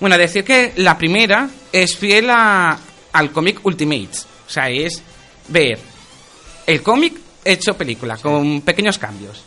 Bueno, 0.00 0.16
decir 0.18 0.44
que 0.44 0.72
la 0.76 0.96
primera 0.98 1.48
es 1.72 1.96
fiel 1.96 2.30
a- 2.30 2.78
al 3.12 3.32
cómic 3.32 3.60
Ultimate. 3.64 4.10
O 4.46 4.50
sea, 4.50 4.68
es 4.70 5.02
ver 5.48 5.78
el 6.66 6.82
cómic 6.82 7.14
hecho 7.44 7.76
película, 7.76 8.16
con 8.16 8.60
pequeños 8.62 8.98
cambios. 8.98 9.42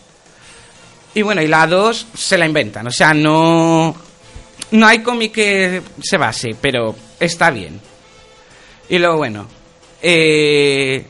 Y 1.13 1.21
bueno, 1.21 1.41
y 1.41 1.47
la 1.47 1.67
2 1.67 2.07
se 2.13 2.37
la 2.37 2.45
inventan. 2.45 2.87
O 2.87 2.91
sea, 2.91 3.13
no, 3.13 3.95
no 4.71 4.87
hay 4.87 4.99
cómic 4.99 5.33
que 5.33 5.81
se 6.01 6.17
base, 6.17 6.55
pero 6.59 6.95
está 7.19 7.51
bien. 7.51 7.79
Y 8.89 8.97
luego, 8.99 9.17
bueno, 9.17 9.47
eh, 10.01 11.05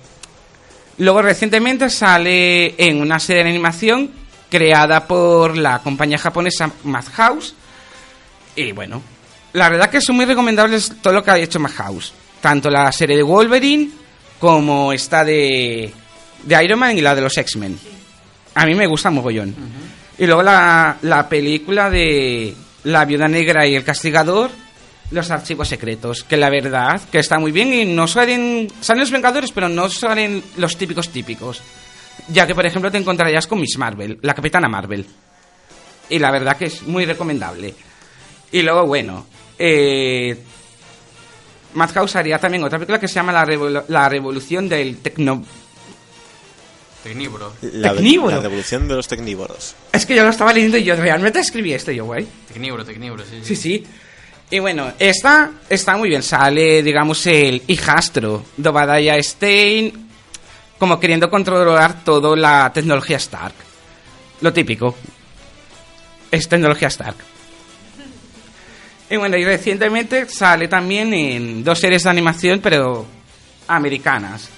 luego 0.98 1.22
recientemente 1.22 1.90
sale 1.90 2.76
en 2.78 3.02
una 3.02 3.20
serie 3.20 3.44
de 3.44 3.50
animación 3.50 4.12
creada 4.50 5.08
por 5.08 5.58
la 5.58 5.80
compañía 5.80 6.18
japonesa 6.18 6.72
Madhouse. 6.84 7.54
Y 8.56 8.72
bueno, 8.72 9.02
la 9.54 9.70
verdad 9.70 9.90
que 9.90 10.02
son 10.02 10.16
muy 10.16 10.26
recomendables 10.26 10.94
todo 11.02 11.14
lo 11.14 11.24
que 11.24 11.32
ha 11.32 11.38
hecho 11.38 11.60
Madhouse. 11.60 12.14
Tanto 12.42 12.70
la 12.70 12.92
serie 12.92 13.18
de 13.18 13.24
Wolverine 13.24 13.92
como 14.40 14.94
esta 14.94 15.24
de, 15.26 15.94
de 16.44 16.64
Iron 16.64 16.80
Man 16.80 16.98
y 16.98 17.02
la 17.02 17.16
de 17.16 17.22
los 17.22 17.38
X-Men. 17.38 17.80
A 18.56 18.66
mí 18.66 18.76
me 18.76 18.88
gusta 18.88 19.10
mogollón. 19.10 19.56
Y 20.18 20.26
luego 20.26 20.44
la, 20.44 20.98
la 21.02 21.30
película 21.30 21.90
de 21.90 22.54
La 22.84 23.06
Viuda 23.06 23.28
Negra 23.28 23.66
y 23.66 23.76
el 23.76 23.84
Castigador, 23.84 24.52
Los 25.12 25.32
Archivos 25.32 25.70
Secretos, 25.70 26.24
que 26.24 26.36
la 26.36 26.50
verdad 26.50 27.02
que 27.12 27.20
está 27.20 27.40
muy 27.40 27.52
bien 27.52 27.74
y 27.74 27.86
no 27.86 28.08
salen, 28.08 28.68
salen 28.82 29.02
los 29.02 29.12
Vengadores, 29.12 29.52
pero 29.52 29.70
no 29.70 29.90
salen 29.90 30.44
los 30.58 30.76
típicos 30.78 31.10
típicos. 31.10 31.62
Ya 32.28 32.46
que, 32.46 32.54
por 32.54 32.66
ejemplo, 32.66 32.92
te 32.92 32.98
encontrarías 32.98 33.48
con 33.48 33.62
Miss 33.62 33.78
Marvel, 33.78 34.20
la 34.22 34.34
Capitana 34.34 34.68
Marvel. 34.68 35.06
Y 36.10 36.20
la 36.20 36.32
verdad 36.32 36.58
que 36.58 36.66
es 36.66 36.84
muy 36.84 37.06
recomendable. 37.06 37.74
Y 38.52 38.62
luego, 38.62 38.86
bueno, 38.86 39.26
eh, 39.58 40.38
Madhouse 41.76 42.16
haría 42.18 42.40
también 42.40 42.64
otra 42.64 42.78
película 42.78 43.00
que 43.00 43.08
se 43.08 43.16
llama 43.16 43.32
La, 43.32 43.84
la 43.88 44.10
Revolución 44.10 44.68
del 44.68 44.98
Tecno... 44.98 45.44
Tecnívoro. 47.04 47.54
La, 47.62 47.94
Tecnívoro. 47.94 48.36
la 48.36 48.42
devolución 48.42 48.88
de 48.88 48.96
los 48.96 49.08
tecnívoros. 49.08 49.76
Es 49.92 50.06
que 50.06 50.16
yo 50.16 50.24
lo 50.24 50.30
estaba 50.30 50.52
leyendo 50.54 50.78
y 50.78 50.84
yo 50.84 50.96
realmente 50.96 51.40
escribí 51.40 51.74
esto, 51.74 51.92
yo, 51.92 52.06
güey. 52.06 52.28
Tecnívoro, 52.48 52.84
tecnívoro, 52.84 53.24
sí. 53.24 53.40
Sí, 53.44 53.56
sí. 53.56 53.88
Y 54.52 54.60
bueno, 54.60 54.92
esta 55.00 55.52
está 55.70 55.96
muy 55.96 56.10
bien. 56.10 56.24
Sale, 56.24 56.84
digamos, 56.84 57.26
el 57.28 57.62
hijastro 57.68 58.44
de 58.58 58.70
Obadiah 58.70 59.22
Stein 59.22 60.10
como 60.80 61.00
queriendo 61.00 61.30
controlar 61.30 62.04
toda 62.04 62.36
la 62.36 62.72
tecnología 62.74 63.18
Stark. 63.18 63.54
Lo 64.42 64.52
típico. 64.52 64.96
Es 66.32 66.48
tecnología 66.48 66.88
Stark. 66.88 67.18
Y 69.10 69.18
bueno, 69.18 69.38
y 69.38 69.44
recientemente 69.44 70.28
sale 70.30 70.68
también 70.68 71.14
en 71.14 71.64
dos 71.64 71.80
series 71.80 72.04
de 72.04 72.10
animación, 72.10 72.60
pero 72.62 73.06
americanas. 73.68 74.50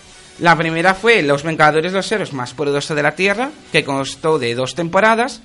La 0.42 0.56
primera 0.58 0.94
fue 0.96 1.22
Los 1.22 1.44
Vengadores, 1.44 1.94
los 1.94 2.12
héroes 2.12 2.34
más 2.34 2.54
poderosos 2.54 2.96
de 2.96 3.04
la 3.04 3.16
Tierra, 3.16 3.52
que 3.72 3.84
constó 3.84 4.38
de 4.39 4.54
dos 4.56 4.74
temporadas 4.76 5.42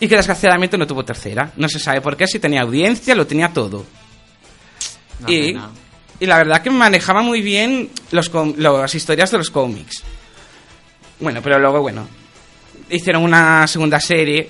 y 0.00 0.08
que 0.08 0.16
desgraciadamente 0.16 0.76
no 0.76 0.86
tuvo 0.86 1.04
tercera. 1.04 1.52
No 1.56 1.68
se 1.68 1.78
sabe 1.78 2.00
por 2.00 2.16
qué, 2.16 2.26
si 2.26 2.38
tenía 2.40 2.62
audiencia, 2.62 3.14
lo 3.14 3.26
tenía 3.26 3.52
todo. 3.52 3.84
Y, 5.28 5.54
la 6.26 6.38
verdad 6.38 6.60
que 6.62 6.70
manejaba 6.70 7.22
muy 7.22 7.40
bien 7.40 7.90
los 8.10 8.28
com- 8.30 8.54
las 8.56 8.94
historias 8.94 9.30
de 9.30 9.38
los 9.38 9.50
cómics. 9.50 10.02
Bueno, 11.20 11.40
pero 11.42 11.58
luego, 11.58 11.80
bueno, 11.80 12.08
hicieron 12.90 13.22
una 13.22 13.66
segunda 13.68 14.00
serie 14.00 14.48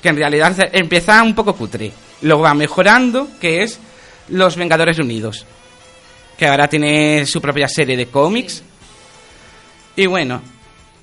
que 0.00 0.08
en 0.10 0.16
realidad 0.16 0.56
empieza 0.72 1.22
un 1.22 1.34
poco 1.34 1.54
cutre. 1.56 1.90
Luego 2.22 2.42
va 2.42 2.54
mejorando, 2.54 3.28
que 3.40 3.62
es 3.62 3.78
Los 4.28 4.56
Vengadores 4.56 4.98
Unidos. 4.98 5.44
Que 6.38 6.46
ahora 6.46 6.68
tiene 6.68 7.26
su 7.26 7.40
propia 7.40 7.68
serie 7.68 7.96
de 7.96 8.06
cómics. 8.06 8.62
Y 9.96 10.06
bueno, 10.06 10.42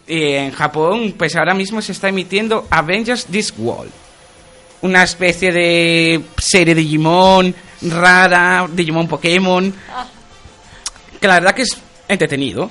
en 0.08 0.52
Japón, 0.52 1.16
pues 1.18 1.36
ahora 1.36 1.54
mismo 1.54 1.82
se 1.82 1.92
está 1.94 2.10
emitiendo 2.10 2.68
Avengers 2.70 3.26
Discworld. 3.30 3.92
Una 4.82 5.04
especie 5.04 5.52
de 5.52 6.22
serie 6.38 6.76
de 6.76 6.82
Digimon 6.82 7.56
rara, 7.82 8.68
Digimon 8.72 9.08
Pokémon. 9.08 9.74
Que 11.20 11.28
la 11.28 11.36
verdad 11.36 11.56
que 11.56 11.64
es 11.64 11.78
entretenido. 12.08 12.70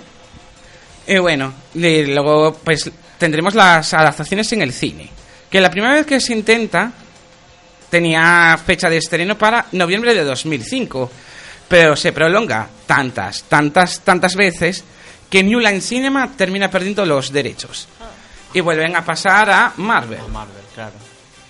Y 1.06 1.18
bueno, 1.18 1.52
luego 1.74 2.54
pues 2.62 2.90
tendremos 3.18 3.54
las 3.54 3.92
adaptaciones 3.94 4.52
en 4.52 4.62
el 4.62 4.72
cine. 4.72 5.10
Que 5.50 5.60
la 5.60 5.70
primera 5.70 5.94
vez 5.94 6.06
que 6.06 6.20
se 6.20 6.32
intenta 6.34 6.92
tenía 7.90 8.58
fecha 8.64 8.88
de 8.88 8.98
estreno 8.98 9.36
para 9.36 9.66
noviembre 9.72 10.14
de 10.14 10.24
2005. 10.24 11.10
pero 11.68 11.96
se 11.96 12.12
prolonga 12.12 12.68
tantas, 12.86 13.44
tantas, 13.44 14.00
tantas 14.00 14.36
veces 14.36 14.84
que 15.32 15.42
New 15.42 15.58
Line 15.60 15.80
Cinema 15.80 16.30
termina 16.36 16.70
perdiendo 16.70 17.06
los 17.06 17.32
derechos. 17.32 17.88
Y 18.52 18.60
vuelven 18.60 18.94
a 18.94 19.02
pasar 19.02 19.48
a 19.48 19.72
Marvel, 19.78 20.18
Marvel, 20.30 20.62
claro. 20.74 20.92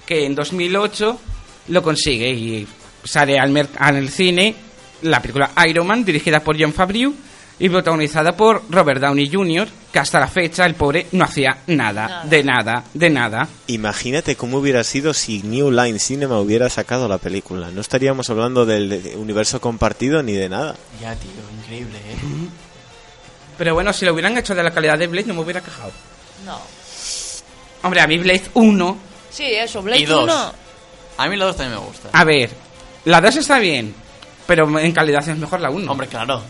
que 0.06 0.24
en 0.24 0.36
2008 0.36 1.20
lo 1.68 1.82
consigue 1.82 2.30
y 2.30 2.68
sale 3.02 3.40
al, 3.40 3.50
mer- 3.50 3.68
al 3.76 4.08
cine 4.08 4.54
la 5.02 5.20
película 5.20 5.50
Iron 5.68 5.88
Man, 5.88 6.04
dirigida 6.04 6.38
por 6.38 6.56
John 6.56 6.72
Favreau 6.72 7.12
y 7.58 7.68
protagonizada 7.68 8.36
por 8.36 8.62
Robert 8.70 9.00
Downey 9.00 9.28
Jr., 9.32 9.68
que 9.92 9.98
hasta 9.98 10.18
la 10.20 10.26
fecha 10.28 10.64
el 10.64 10.74
pobre 10.74 11.08
no 11.12 11.24
hacía 11.24 11.58
nada, 11.66 12.22
de 12.24 12.42
nada, 12.44 12.84
de 12.94 13.10
nada. 13.10 13.46
Imagínate 13.66 14.36
cómo 14.36 14.58
hubiera 14.58 14.82
sido 14.84 15.12
si 15.12 15.42
New 15.42 15.70
Line 15.72 15.98
Cinema 15.98 16.38
hubiera 16.40 16.70
sacado 16.70 17.08
la 17.08 17.18
película. 17.18 17.70
No 17.72 17.80
estaríamos 17.80 18.30
hablando 18.30 18.64
del 18.64 18.88
de- 19.02 19.16
universo 19.16 19.60
compartido 19.60 20.22
ni 20.22 20.32
de 20.32 20.48
nada. 20.48 20.76
Ya, 21.00 21.14
tío, 21.16 21.30
increíble, 21.60 21.98
¿eh? 21.98 22.41
Pero 23.58 23.74
bueno, 23.74 23.92
si 23.92 24.04
lo 24.04 24.12
hubieran 24.12 24.36
hecho 24.36 24.54
de 24.54 24.62
la 24.62 24.70
calidad 24.70 24.98
de 24.98 25.06
Blade 25.06 25.26
no 25.28 25.34
me 25.34 25.40
hubiera 25.40 25.60
quejado. 25.60 25.92
No. 26.44 26.58
Hombre, 27.82 28.00
a 28.00 28.06
mí 28.06 28.18
Blade 28.18 28.44
1 28.54 29.12
Sí, 29.32 29.44
eso, 29.44 29.82
Blade 29.82 30.00
Y 30.00 30.04
dos. 30.04 30.24
1. 30.24 30.54
A 31.18 31.28
mí 31.28 31.36
los 31.36 31.48
dos 31.48 31.56
también 31.56 31.80
me 31.80 31.86
gustan. 31.86 32.10
A 32.12 32.24
ver, 32.24 32.50
la 33.06 33.20
2 33.20 33.36
está 33.36 33.58
bien, 33.58 33.94
pero 34.46 34.78
en 34.78 34.92
calidad 34.92 35.26
es 35.26 35.36
mejor 35.36 35.60
la 35.60 35.70
1. 35.70 35.90
Hombre, 35.90 36.06
claro. 36.06 36.42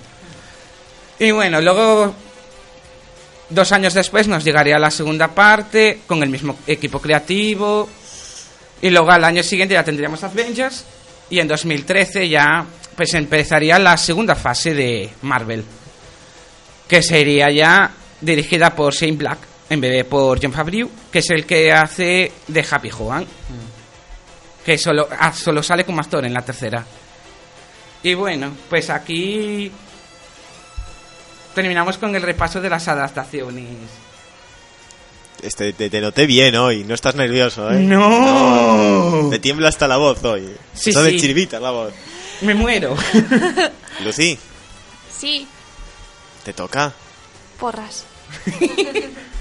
Y 1.19 1.31
bueno, 1.31 1.61
luego, 1.61 2.13
dos 3.49 3.73
años 3.73 3.95
después, 3.95 4.27
nos 4.27 4.43
llegaría 4.43 4.79
la 4.79 4.91
segunda 4.91 5.29
parte 5.29 6.01
con 6.07 6.23
el 6.23 6.29
mismo 6.29 6.59
equipo 6.67 7.01
creativo. 7.01 7.89
Y 8.81 8.91
luego 8.91 9.13
al 9.13 9.25
año 9.25 9.43
siguiente 9.45 9.75
ya 9.75 9.85
tendríamos 9.85 10.25
Avengers. 10.25 10.85
Y 11.31 11.39
en 11.39 11.47
2013 11.47 12.29
ya 12.29 12.67
pues 12.97 13.15
empezaría 13.15 13.79
la 13.79 13.97
segunda 13.97 14.35
fase 14.35 14.75
de 14.75 15.11
Marvel. 15.23 15.65
Que 16.93 17.03
sería 17.03 17.51
ya 17.51 17.91
dirigida 18.21 18.77
por 18.77 18.93
Shane 18.93 19.17
Black 19.17 19.39
en 19.71 19.81
vez 19.81 19.93
de 19.93 20.05
por 20.05 20.39
John 20.43 20.53
Favreau, 20.53 20.91
que 21.11 21.21
es 21.21 21.31
el 21.31 21.47
que 21.47 21.73
hace 21.73 22.31
de 22.49 22.67
Happy 22.71 22.91
Hogan. 22.91 23.25
Que 24.63 24.77
solo, 24.77 25.09
ah, 25.19 25.33
solo 25.33 25.63
sale 25.63 25.87
como 25.87 26.03
actor 26.03 26.23
en 26.27 26.35
la 26.35 26.43
tercera. 26.43 26.85
Y 28.03 28.13
bueno, 28.13 28.53
pues 28.69 28.91
aquí 28.91 29.73
terminamos 31.55 31.97
con 31.97 32.15
el 32.15 32.21
repaso 32.21 32.61
de 32.61 32.69
las 32.69 32.87
adaptaciones. 32.89 33.65
Este, 35.43 35.73
te, 35.73 35.89
te 35.89 35.99
noté 36.03 36.27
bien 36.27 36.55
hoy, 36.57 36.85
no 36.85 36.93
estás 36.95 37.15
nervioso, 37.15 37.73
¿eh? 37.73 37.79
¡No! 37.79 39.29
Me 39.31 39.39
tiembla 39.39 39.71
hasta 39.71 39.89
la 39.89 39.97
voz 39.97 40.23
hoy. 40.25 40.47
Sí, 40.75 40.91
Está 40.91 41.03
de 41.05 41.13
sí. 41.13 41.21
chiribita 41.21 41.59
la 41.59 41.71
voz. 41.71 41.95
Me 42.43 42.53
muero. 42.55 42.95
Lucy, 44.05 44.39
Sí, 45.19 45.49
te 46.45 46.53
toca. 46.53 46.93
porras. 47.59 48.05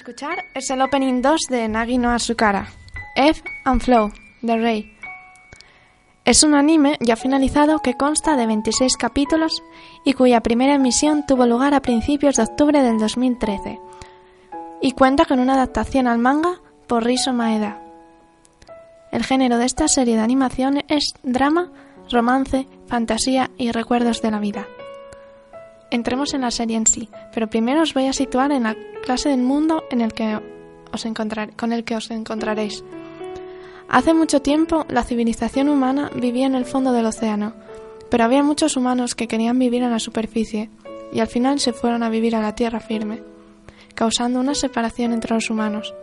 escuchar 0.00 0.46
es 0.54 0.70
el 0.70 0.80
Opening 0.80 1.20
2 1.20 1.40
de 1.50 1.68
Nagi 1.68 1.98
no 1.98 2.08
Asukara, 2.10 2.68
F 3.16 3.42
and 3.66 3.82
Flow, 3.82 4.10
de 4.40 4.56
Rey. 4.56 4.96
Es 6.24 6.42
un 6.42 6.54
anime 6.54 6.96
ya 7.00 7.16
finalizado 7.16 7.80
que 7.80 7.98
consta 7.98 8.34
de 8.34 8.46
26 8.46 8.96
capítulos 8.96 9.62
y 10.02 10.14
cuya 10.14 10.40
primera 10.40 10.74
emisión 10.74 11.26
tuvo 11.26 11.44
lugar 11.44 11.74
a 11.74 11.82
principios 11.82 12.36
de 12.36 12.44
octubre 12.44 12.82
del 12.82 12.98
2013 12.98 13.78
y 14.80 14.92
cuenta 14.92 15.26
con 15.26 15.38
una 15.38 15.52
adaptación 15.52 16.06
al 16.06 16.16
manga 16.16 16.62
por 16.86 17.04
Riso 17.04 17.34
Maeda. 17.34 17.82
El 19.12 19.22
género 19.22 19.58
de 19.58 19.66
esta 19.66 19.86
serie 19.86 20.16
de 20.16 20.22
animación 20.22 20.82
es 20.88 21.12
drama, 21.22 21.70
romance, 22.10 22.66
fantasía 22.86 23.50
y 23.58 23.70
recuerdos 23.70 24.22
de 24.22 24.30
la 24.30 24.38
vida. 24.38 24.66
Entremos 25.90 26.34
en 26.34 26.42
la 26.42 26.50
serie 26.50 26.76
en 26.76 26.86
sí, 26.86 27.08
pero 27.34 27.48
primero 27.48 27.82
os 27.82 27.94
voy 27.94 28.06
a 28.06 28.12
situar 28.12 28.52
en 28.52 28.62
la 28.62 28.76
clase 29.02 29.28
del 29.28 29.42
mundo 29.42 29.84
en 29.90 30.00
el 30.00 30.12
que 30.12 30.38
os 30.92 31.06
con 31.56 31.72
el 31.72 31.84
que 31.84 31.96
os 31.96 32.10
encontraréis. 32.10 32.84
Hace 33.88 34.14
mucho 34.14 34.40
tiempo 34.40 34.86
la 34.88 35.02
civilización 35.02 35.68
humana 35.68 36.10
vivía 36.14 36.46
en 36.46 36.54
el 36.54 36.64
fondo 36.64 36.92
del 36.92 37.06
océano, 37.06 37.54
pero 38.08 38.24
había 38.24 38.42
muchos 38.42 38.76
humanos 38.76 39.14
que 39.14 39.26
querían 39.26 39.58
vivir 39.58 39.82
en 39.82 39.90
la 39.90 39.98
superficie 39.98 40.70
y 41.12 41.20
al 41.20 41.26
final 41.26 41.58
se 41.58 41.72
fueron 41.72 42.02
a 42.02 42.08
vivir 42.08 42.36
a 42.36 42.40
la 42.40 42.54
tierra 42.54 42.78
firme, 42.78 43.22
causando 43.94 44.38
una 44.38 44.54
separación 44.54 45.12
entre 45.12 45.34
los 45.34 45.50
humanos. 45.50 45.94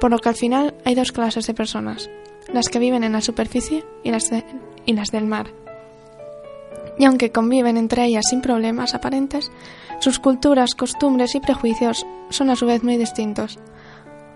Por 0.00 0.10
lo 0.10 0.18
que 0.18 0.28
al 0.28 0.34
final 0.34 0.74
hay 0.84 0.96
dos 0.96 1.12
clases 1.12 1.46
de 1.46 1.54
personas, 1.54 2.10
las 2.52 2.68
que 2.68 2.80
viven 2.80 3.04
en 3.04 3.12
la 3.12 3.20
superficie 3.20 3.84
y 4.02 4.10
las, 4.10 4.30
y 4.84 4.92
las 4.92 5.10
del 5.12 5.26
mar. 5.26 5.63
Y 6.98 7.04
aunque 7.04 7.32
conviven 7.32 7.76
entre 7.76 8.04
ellas 8.04 8.26
sin 8.28 8.40
problemas 8.40 8.94
aparentes, 8.94 9.50
sus 10.00 10.18
culturas, 10.18 10.74
costumbres 10.74 11.34
y 11.34 11.40
prejuicios 11.40 12.06
son 12.30 12.50
a 12.50 12.56
su 12.56 12.66
vez 12.66 12.82
muy 12.84 12.96
distintos. 12.96 13.58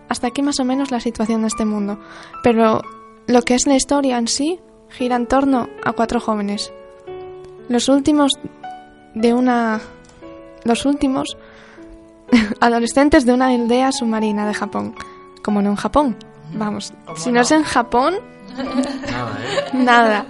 Hasta 0.09 0.28
aquí 0.28 0.42
más 0.42 0.59
o 0.61 0.64
menos 0.64 0.90
la 0.90 1.00
situación 1.00 1.42
de 1.42 1.48
este 1.48 1.64
mundo, 1.64 2.00
pero 2.42 2.82
lo 3.26 3.42
que 3.42 3.54
es 3.54 3.66
la 3.66 3.76
historia 3.76 4.18
en 4.18 4.26
sí 4.26 4.59
gira 4.88 5.16
en 5.16 5.26
torno 5.26 5.68
a 5.84 5.92
cuatro 5.92 6.20
jóvenes. 6.20 6.72
Los 7.68 7.88
últimos 7.88 8.32
de 9.14 9.34
una 9.34 9.80
los 10.64 10.86
últimos 10.86 11.36
adolescentes 12.61 13.26
de 13.26 13.32
una 13.32 13.48
aldea 13.48 13.92
submarina 13.92 14.46
de 14.46 14.54
Japón. 14.54 14.94
Como 15.42 15.62
no 15.62 15.70
en 15.70 15.76
Japón. 15.76 16.16
Vamos, 16.54 16.94
si 17.14 17.30
no 17.30 17.42
es 17.42 17.50
en 17.50 17.62
Japón, 17.62 18.14
Nada, 18.56 19.38
¿eh? 19.44 19.70
nada. 19.74 20.26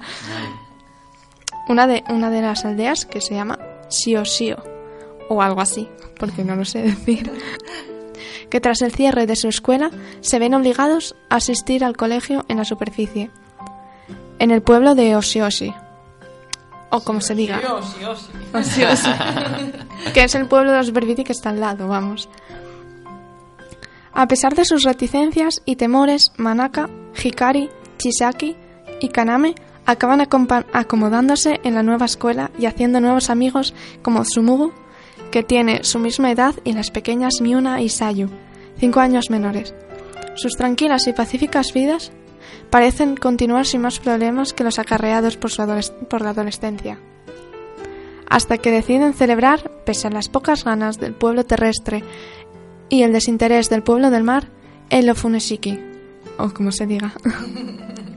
Una 1.68 1.86
de, 1.86 2.02
una 2.08 2.30
de 2.30 2.40
las 2.40 2.64
aldeas 2.64 3.04
que 3.04 3.20
se 3.20 3.34
llama 3.34 3.58
Shio 3.90 4.24
Shio, 4.24 4.62
o 5.28 5.42
algo 5.42 5.60
así, 5.60 5.88
porque 6.18 6.44
no 6.44 6.56
lo 6.56 6.64
sé 6.64 6.82
decir. 6.82 7.30
Que 8.50 8.60
tras 8.60 8.80
el 8.82 8.92
cierre 8.92 9.26
de 9.26 9.36
su 9.36 9.48
escuela 9.48 9.90
se 10.20 10.38
ven 10.38 10.54
obligados 10.54 11.14
a 11.28 11.36
asistir 11.36 11.84
al 11.84 11.96
colegio 11.96 12.44
en 12.48 12.56
la 12.56 12.64
superficie. 12.64 13.30
en 14.38 14.50
el 14.50 14.62
pueblo 14.62 14.94
de 14.94 15.16
Oshioshi. 15.16 15.74
O 16.90 17.00
como 17.00 17.20
se 17.20 17.34
diga. 17.34 17.60
Oshioshi. 18.54 19.10
que 20.14 20.24
es 20.24 20.34
el 20.34 20.46
pueblo 20.46 20.70
de 20.70 20.78
los 20.78 20.92
Berbiti 20.92 21.24
que 21.24 21.32
está 21.32 21.50
al 21.50 21.60
lado, 21.60 21.88
vamos. 21.88 22.28
A 24.14 24.26
pesar 24.26 24.54
de 24.54 24.64
sus 24.64 24.84
reticencias 24.84 25.60
y 25.64 25.76
temores, 25.76 26.32
Manaka, 26.38 26.88
Hikari, 27.22 27.68
Chisaki 27.98 28.56
y 29.00 29.08
Kaname 29.08 29.54
acaban 29.88 30.20
acomodándose 30.20 31.60
en 31.64 31.74
la 31.74 31.82
nueva 31.82 32.04
escuela 32.04 32.50
y 32.58 32.66
haciendo 32.66 33.00
nuevos 33.00 33.30
amigos 33.30 33.72
como 34.02 34.22
Tsumugu, 34.22 34.70
que 35.30 35.42
tiene 35.42 35.82
su 35.82 35.98
misma 35.98 36.30
edad, 36.30 36.54
y 36.62 36.74
las 36.74 36.90
pequeñas 36.90 37.40
Miuna 37.40 37.80
y 37.80 37.88
Sayu, 37.88 38.28
cinco 38.78 39.00
años 39.00 39.30
menores. 39.30 39.74
Sus 40.34 40.52
tranquilas 40.52 41.06
y 41.06 41.14
pacíficas 41.14 41.72
vidas 41.72 42.12
parecen 42.68 43.16
continuar 43.16 43.64
sin 43.64 43.80
más 43.80 43.98
problemas 43.98 44.52
que 44.52 44.62
los 44.62 44.78
acarreados 44.78 45.38
por, 45.38 45.50
su 45.50 45.62
por 46.10 46.20
la 46.20 46.30
adolescencia. 46.30 46.98
Hasta 48.28 48.58
que 48.58 48.70
deciden 48.70 49.14
celebrar, 49.14 49.70
pese 49.86 50.08
a 50.08 50.10
las 50.10 50.28
pocas 50.28 50.64
ganas 50.64 50.98
del 51.00 51.14
pueblo 51.14 51.46
terrestre 51.46 52.04
y 52.90 53.04
el 53.04 53.14
desinterés 53.14 53.70
del 53.70 53.82
pueblo 53.82 54.10
del 54.10 54.22
mar, 54.22 54.50
el 54.90 55.08
Ofuneshiki, 55.08 55.80
o 56.36 56.50
como 56.50 56.72
se 56.72 56.86
diga. 56.86 57.14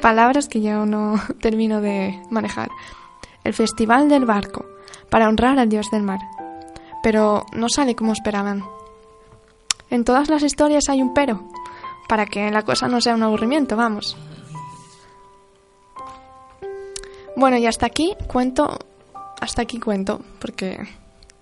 Palabras 0.00 0.48
que 0.48 0.60
yo 0.60 0.86
no 0.86 1.20
termino 1.40 1.80
de 1.80 2.20
manejar. 2.30 2.70
El 3.44 3.54
Festival 3.54 4.08
del 4.08 4.24
Barco, 4.24 4.66
para 5.10 5.28
honrar 5.28 5.58
al 5.58 5.68
dios 5.68 5.90
del 5.90 6.02
mar. 6.02 6.20
Pero 7.02 7.44
no 7.52 7.68
sale 7.68 7.94
como 7.94 8.12
esperaban. 8.12 8.64
En 9.90 10.04
todas 10.04 10.28
las 10.28 10.42
historias 10.42 10.88
hay 10.88 11.00
un 11.00 11.14
pero, 11.14 11.48
para 12.08 12.26
que 12.26 12.50
la 12.50 12.62
cosa 12.62 12.88
no 12.88 13.00
sea 13.00 13.14
un 13.14 13.22
aburrimiento, 13.22 13.76
vamos. 13.76 14.16
Bueno, 17.36 17.58
y 17.58 17.66
hasta 17.66 17.86
aquí 17.86 18.14
cuento, 18.26 18.78
hasta 19.40 19.62
aquí 19.62 19.78
cuento, 19.78 20.22
porque 20.40 20.78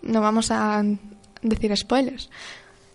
no 0.03 0.21
vamos 0.21 0.51
a 0.51 0.83
decir 1.41 1.75
spoilers. 1.77 2.31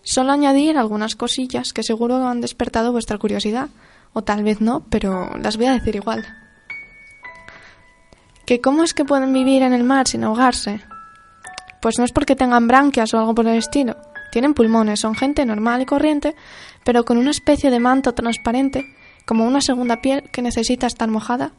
Solo 0.02 0.32
añadir 0.32 0.78
algunas 0.78 1.16
cosillas 1.16 1.72
que 1.72 1.82
seguro 1.82 2.16
han 2.26 2.40
despertado 2.40 2.92
vuestra 2.92 3.18
curiosidad, 3.18 3.70
o 4.12 4.22
tal 4.22 4.42
vez 4.42 4.60
no, 4.60 4.84
pero 4.90 5.30
las 5.38 5.56
voy 5.56 5.66
a 5.66 5.72
decir 5.72 5.96
igual. 5.96 6.24
¿Que 8.46 8.60
cómo 8.60 8.82
es 8.82 8.94
que 8.94 9.04
pueden 9.04 9.32
vivir 9.32 9.62
en 9.62 9.72
el 9.72 9.84
mar 9.84 10.08
sin 10.08 10.24
ahogarse? 10.24 10.80
Pues 11.80 11.98
no 11.98 12.04
es 12.04 12.12
porque 12.12 12.36
tengan 12.36 12.66
branquias 12.66 13.14
o 13.14 13.18
algo 13.18 13.34
por 13.34 13.46
el 13.46 13.56
estilo. 13.56 13.96
Tienen 14.32 14.54
pulmones, 14.54 15.00
son 15.00 15.14
gente 15.14 15.44
normal 15.46 15.82
y 15.82 15.86
corriente, 15.86 16.34
pero 16.84 17.04
con 17.04 17.16
una 17.18 17.30
especie 17.30 17.70
de 17.70 17.80
manto 17.80 18.12
transparente, 18.12 18.84
como 19.26 19.46
una 19.46 19.60
segunda 19.60 20.00
piel 20.00 20.30
que 20.32 20.42
necesita 20.42 20.86
estar 20.86 21.08
mojada, 21.08 21.52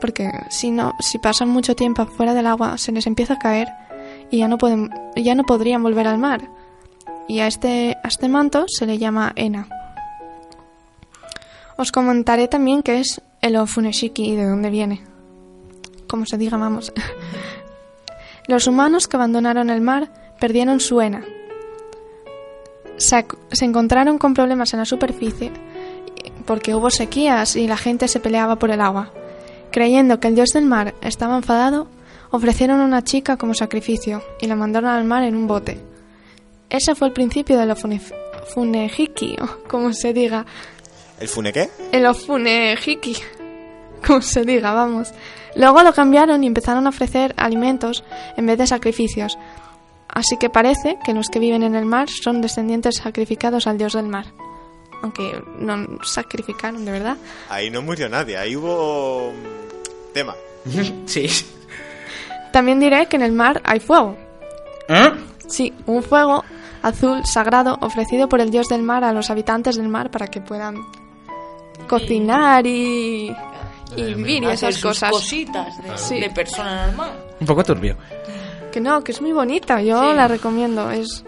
porque 0.00 0.30
si 0.50 0.70
no, 0.70 0.94
si 1.00 1.18
pasan 1.18 1.48
mucho 1.48 1.76
tiempo 1.76 2.06
fuera 2.06 2.34
del 2.34 2.46
agua, 2.46 2.78
se 2.78 2.92
les 2.92 3.06
empieza 3.06 3.34
a 3.34 3.38
caer 3.38 3.68
y 4.30 4.38
ya 4.38 4.48
no 4.48 4.58
pueden, 4.58 4.90
ya 5.16 5.34
no 5.34 5.44
podrían 5.44 5.82
volver 5.82 6.06
al 6.06 6.18
mar. 6.18 6.48
Y 7.28 7.40
a 7.40 7.46
este, 7.46 7.96
a 8.02 8.08
este 8.08 8.28
manto 8.28 8.64
se 8.66 8.86
le 8.86 8.98
llama 8.98 9.32
ena. 9.36 9.68
Os 11.76 11.92
comentaré 11.92 12.48
también 12.48 12.82
qué 12.82 13.00
es 13.00 13.20
el 13.40 13.56
Ofuneshiki 13.56 14.24
y 14.32 14.36
de 14.36 14.46
dónde 14.46 14.70
viene. 14.70 15.02
Como 16.08 16.26
se 16.26 16.38
diga, 16.38 16.56
vamos. 16.56 16.92
Los 18.48 18.66
humanos 18.66 19.08
que 19.08 19.16
abandonaron 19.16 19.70
el 19.70 19.80
mar 19.80 20.12
perdieron 20.40 20.80
su 20.80 21.00
ena. 21.00 21.24
Se, 22.96 23.24
encontraron 23.64 24.18
con 24.18 24.34
problemas 24.34 24.72
en 24.74 24.80
la 24.80 24.84
superficie 24.84 25.50
porque 26.46 26.74
hubo 26.74 26.90
sequías 26.90 27.56
y 27.56 27.66
la 27.66 27.76
gente 27.76 28.08
se 28.08 28.20
peleaba 28.20 28.56
por 28.56 28.70
el 28.70 28.80
agua. 28.80 29.12
Creyendo 29.70 30.20
que 30.20 30.28
el 30.28 30.34
dios 30.34 30.50
del 30.50 30.66
mar 30.66 30.94
estaba 31.00 31.36
enfadado, 31.36 31.88
ofrecieron 32.30 32.80
a 32.80 32.84
una 32.84 33.02
chica 33.02 33.36
como 33.36 33.54
sacrificio 33.54 34.22
y 34.40 34.46
la 34.46 34.56
mandaron 34.56 34.90
al 34.90 35.04
mar 35.04 35.22
en 35.22 35.34
un 35.36 35.46
bote. 35.46 35.80
Ese 36.68 36.94
fue 36.94 37.08
el 37.08 37.14
principio 37.14 37.58
del 37.58 37.70
Ofune- 37.70 38.12
Funehiki, 38.54 39.36
o 39.40 39.68
como 39.68 39.92
se 39.92 40.12
diga. 40.12 40.44
¿El 41.22 41.28
fune 41.28 41.52
qué? 41.52 41.70
El 41.92 42.04
Ofunehiki, 42.04 43.16
como 44.04 44.20
se 44.20 44.44
diga, 44.44 44.72
vamos. 44.72 45.14
Luego 45.54 45.84
lo 45.84 45.92
cambiaron 45.92 46.42
y 46.42 46.48
empezaron 46.48 46.84
a 46.84 46.88
ofrecer 46.88 47.32
alimentos 47.36 48.02
en 48.36 48.46
vez 48.46 48.58
de 48.58 48.66
sacrificios. 48.66 49.38
Así 50.08 50.36
que 50.36 50.50
parece 50.50 50.98
que 51.04 51.14
los 51.14 51.28
que 51.28 51.38
viven 51.38 51.62
en 51.62 51.76
el 51.76 51.84
mar 51.84 52.08
son 52.08 52.40
descendientes 52.40 52.96
sacrificados 52.96 53.68
al 53.68 53.78
dios 53.78 53.92
del 53.92 54.08
mar. 54.08 54.26
Aunque 55.00 55.40
no 55.60 56.02
sacrificaron, 56.02 56.84
de 56.84 56.90
verdad. 56.90 57.16
Ahí 57.48 57.70
no 57.70 57.82
murió 57.82 58.08
nadie, 58.08 58.36
ahí 58.36 58.56
hubo 58.56 59.30
mm, 59.30 60.12
tema. 60.12 60.34
Sí. 61.06 61.28
También 62.52 62.80
diré 62.80 63.06
que 63.06 63.14
en 63.14 63.22
el 63.22 63.32
mar 63.32 63.62
hay 63.64 63.78
fuego. 63.78 64.16
¿Eh? 64.88 65.12
Sí, 65.46 65.72
un 65.86 66.02
fuego 66.02 66.42
azul 66.82 67.24
sagrado 67.26 67.78
ofrecido 67.80 68.28
por 68.28 68.40
el 68.40 68.50
dios 68.50 68.68
del 68.68 68.82
mar 68.82 69.04
a 69.04 69.12
los 69.12 69.30
habitantes 69.30 69.76
del 69.76 69.88
mar 69.88 70.10
para 70.10 70.26
que 70.26 70.40
puedan 70.40 70.78
cocinar 71.88 72.66
y, 72.66 73.34
y 73.96 74.02
vivir 74.14 74.42
y 74.42 74.46
esas 74.46 74.74
sus 74.74 74.82
cosas. 74.84 75.10
cositas 75.10 75.82
de, 75.82 75.98
Sí. 75.98 76.20
de 76.20 76.30
persona 76.30 76.86
normal. 76.86 77.12
Un 77.40 77.46
poco 77.46 77.64
turbio. 77.64 77.96
Que 78.72 78.80
no, 78.80 79.02
que 79.04 79.12
es 79.12 79.20
muy 79.20 79.32
bonita, 79.32 79.82
yo 79.82 80.10
Sí. 80.10 80.16
la 80.16 80.28
recomiendo, 80.28 80.90
es, 80.90 81.24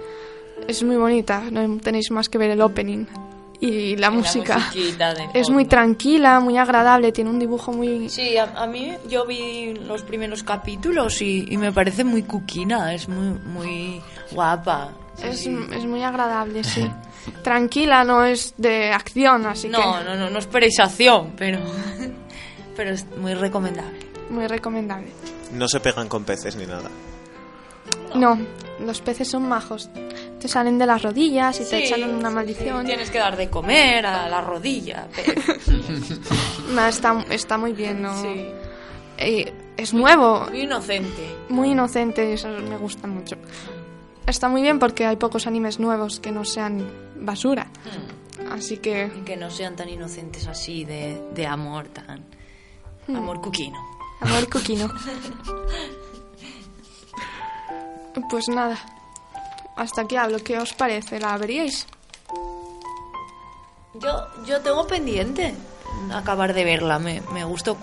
es 0.67 0.83
muy 0.83 0.97
bonita, 0.97 1.43
no 1.51 1.79
tenéis 1.79 2.11
más 2.11 2.29
que 2.29 2.39
ver 2.39 2.51
el 2.51 2.61
opening 2.63 3.05
y 3.61 3.97
la 3.97 4.09
Y 4.09 4.11
música. 4.11 4.71
Es 5.35 5.51
muy 5.51 5.67
tranquila, 5.67 6.41
muy 6.41 6.57
agradable, 6.57 7.13
tiene 7.13 7.29
un 7.31 7.39
dibujo 7.39 7.73
muy... 7.73 8.09
Sí, 8.09 8.37
a, 8.39 8.45
a 8.63 8.67
mí 8.67 8.93
yo 9.09 9.27
vi 9.27 9.75
los 9.75 10.03
primeros 10.03 10.43
capítulos 10.43 11.21
y, 11.21 11.47
y 11.51 11.57
me 11.59 11.71
parece 11.73 12.03
muy 12.05 12.23
cuquina, 12.23 12.95
es 12.95 13.09
muy, 13.09 13.39
muy 13.41 14.01
guapa. 14.33 14.91
Sí, 15.17 15.27
Es, 15.29 15.41
sí. 15.41 15.57
es 15.73 15.85
muy 15.85 16.03
agradable, 16.03 16.65
sí. 16.65 16.91
Tranquila, 17.43 18.05
no 18.05 18.25
es 18.25 18.55
de 18.57 18.91
acción, 18.93 19.47
así 19.47 19.69
No, 19.69 19.79
que 19.99 20.05
no, 20.05 20.15
no, 20.17 20.31
no 20.31 20.39
esperéis 20.39 20.79
acción, 20.81 21.33
pero, 21.37 21.59
pero 22.77 22.91
es 22.91 23.05
muy 23.19 23.35
recomendable. 23.35 23.99
muy 24.31 24.47
recomendable. 24.47 25.09
No 25.53 25.69
se 25.69 25.81
pegan 25.81 26.09
con 26.09 26.25
peces 26.25 26.57
ni 26.57 26.67
nada. 26.67 26.91
No, 28.15 28.39
los 28.81 29.01
peces 29.01 29.29
son 29.29 29.49
majos. 29.49 29.91
Te 30.41 30.49
salen 30.49 30.79
de 30.79 30.87
las 30.87 31.03
rodillas 31.03 31.61
y 31.61 31.65
te 31.65 31.85
echan 31.85 32.03
una 32.15 32.31
maldición. 32.31 32.85
Tienes 32.87 33.11
que 33.11 33.19
dar 33.19 33.37
de 33.37 33.49
comer 33.51 34.07
a 34.07 34.29
la 34.29 34.41
rodilla. 34.41 35.07
No, 36.75 36.87
está, 36.87 37.25
está 37.31 37.57
muy 37.59 37.73
bien, 37.73 38.03
¿no? 38.03 38.21
Sí. 38.21 38.47
Eh, 39.19 39.53
es 39.77 39.93
nuevo, 39.95 40.47
Muy 40.51 40.63
inocente. 40.63 41.37
muy 41.49 41.71
inocente, 41.71 42.33
eso 42.33 42.49
me 42.49 42.77
gusta 42.77 43.07
mucho. 43.07 43.37
Está 44.27 44.49
muy 44.49 44.63
bien 44.63 44.79
porque 44.79 45.07
hay 45.07 45.17
pocos 45.17 45.47
animes 45.47 45.79
nuevos 45.79 46.21
que 46.21 46.33
no 46.33 46.45
sean 46.45 46.87
basura. 47.17 47.69
Así 48.51 48.79
que, 48.79 49.11
Y 49.17 49.21
que 49.23 49.37
no 49.37 49.51
sean 49.51 49.77
tan 49.77 49.89
inocentes 49.89 50.47
así 50.47 50.85
de, 50.85 51.23
de 51.35 51.47
amor 51.47 51.89
tan... 51.89 52.25
Amor 53.09 53.41
cuquino. 53.41 53.79
amor 54.21 54.49
coquino. 54.49 54.89
Pues 58.31 58.49
nada, 58.49 58.79
hasta 59.77 60.03
aquí 60.03 60.17
hablo. 60.17 60.39
¿Qué 60.39 60.59
os 60.59 60.73
parece? 60.73 61.21
¿La 61.21 61.37
veríais? 61.37 61.87
Yo, 63.95 64.27
yo 64.47 64.61
tengo 64.61 64.87
pendiente 64.87 65.55
acabar 66.13 66.55
de 66.55 66.65
verla, 66.65 66.99
me, 66.99 67.21
me 67.33 67.45
gustó. 67.45 67.77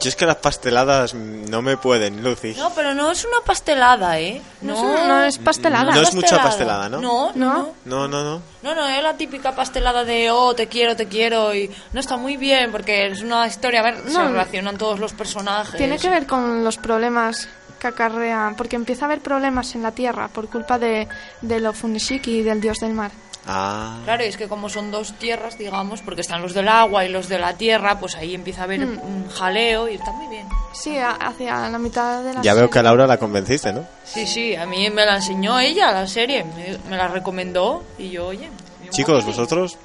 Yo 0.00 0.08
es 0.08 0.16
que 0.16 0.26
las 0.26 0.36
pasteladas 0.36 1.14
no 1.14 1.62
me 1.62 1.76
pueden, 1.76 2.22
Lucy. 2.22 2.54
No, 2.56 2.70
pero 2.74 2.94
no 2.94 3.10
es 3.10 3.24
una 3.24 3.38
pastelada, 3.44 4.18
¿eh? 4.18 4.40
No, 4.62 4.74
es 4.74 4.80
un- 4.80 5.08
no 5.08 5.24
es 5.24 5.38
pastelada. 5.38 5.94
No 5.94 6.00
es 6.02 6.14
mucha 6.14 6.42
pastelada, 6.42 6.88
¿no? 6.88 7.00
No, 7.00 7.32
no, 7.34 7.52
¿No? 7.54 7.54
no. 7.54 7.72
No, 7.84 8.08
no, 8.08 8.24
no. 8.24 8.42
No, 8.62 8.74
no, 8.74 8.88
es 8.88 9.02
la 9.02 9.14
típica 9.16 9.52
pastelada 9.54 10.04
de 10.04 10.30
oh, 10.30 10.54
te 10.54 10.66
quiero, 10.68 10.96
te 10.96 11.06
quiero 11.08 11.54
y 11.54 11.70
no 11.92 12.00
está 12.00 12.16
muy 12.16 12.36
bien 12.36 12.70
porque 12.72 13.06
es 13.08 13.22
una 13.22 13.46
historia, 13.46 13.80
a 13.80 13.82
ver, 13.84 13.96
se 14.06 14.12
No. 14.12 14.28
relacionan 14.28 14.78
todos 14.78 14.98
los 15.00 15.12
personajes. 15.12 15.76
Tiene 15.76 15.98
que 15.98 16.08
ver 16.08 16.26
con 16.26 16.64
los 16.64 16.78
problemas 16.78 17.48
que 17.78 17.88
acarrean, 17.88 18.54
porque 18.54 18.76
empieza 18.76 19.04
a 19.04 19.06
haber 19.06 19.20
problemas 19.20 19.74
en 19.74 19.82
la 19.82 19.90
Tierra 19.90 20.28
por 20.28 20.48
culpa 20.48 20.78
de, 20.78 21.08
de 21.40 21.58
lo 21.60 21.72
Funishiki 21.72 22.38
y 22.38 22.42
del 22.42 22.60
dios 22.60 22.78
del 22.78 22.92
mar. 22.92 23.10
Ah. 23.46 23.98
Claro, 24.04 24.24
y 24.24 24.28
es 24.28 24.36
que 24.36 24.46
como 24.48 24.68
son 24.68 24.90
dos 24.92 25.14
tierras, 25.18 25.58
digamos, 25.58 26.00
porque 26.00 26.20
están 26.20 26.42
los 26.42 26.54
del 26.54 26.68
agua 26.68 27.04
y 27.04 27.08
los 27.08 27.28
de 27.28 27.38
la 27.40 27.54
tierra, 27.54 27.98
pues 27.98 28.14
ahí 28.14 28.34
empieza 28.36 28.60
a 28.60 28.64
haber 28.64 28.80
Hmm. 28.86 29.00
un 29.02 29.28
jaleo 29.30 29.88
y 29.88 29.94
está 29.94 30.12
muy 30.12 30.28
bien. 30.28 30.46
Sí, 30.72 30.96
hacia 30.98 31.68
la 31.68 31.78
mitad 31.78 32.22
de 32.22 32.34
la 32.34 32.42
Ya 32.42 32.54
veo 32.54 32.70
que 32.70 32.78
a. 32.78 32.82
Laura 32.84 33.06
la 33.06 33.18
convenciste, 33.18 33.72
¿no? 33.72 33.84
Sí, 34.04 34.26
sí, 34.26 34.54
a 34.54 34.64
mí 34.66 34.88
me 34.90 35.04
la 35.04 35.16
enseñó 35.16 35.58
ella, 35.58 35.90
la 35.92 36.06
serie, 36.06 36.44
me, 36.44 36.78
me 36.88 36.96
la 36.96 37.08
recomendó 37.08 37.82
y 37.98 38.10
yo, 38.10 38.26
oye. 38.28 38.48
Chicos, 38.90 39.24
vosotros. 39.24 39.76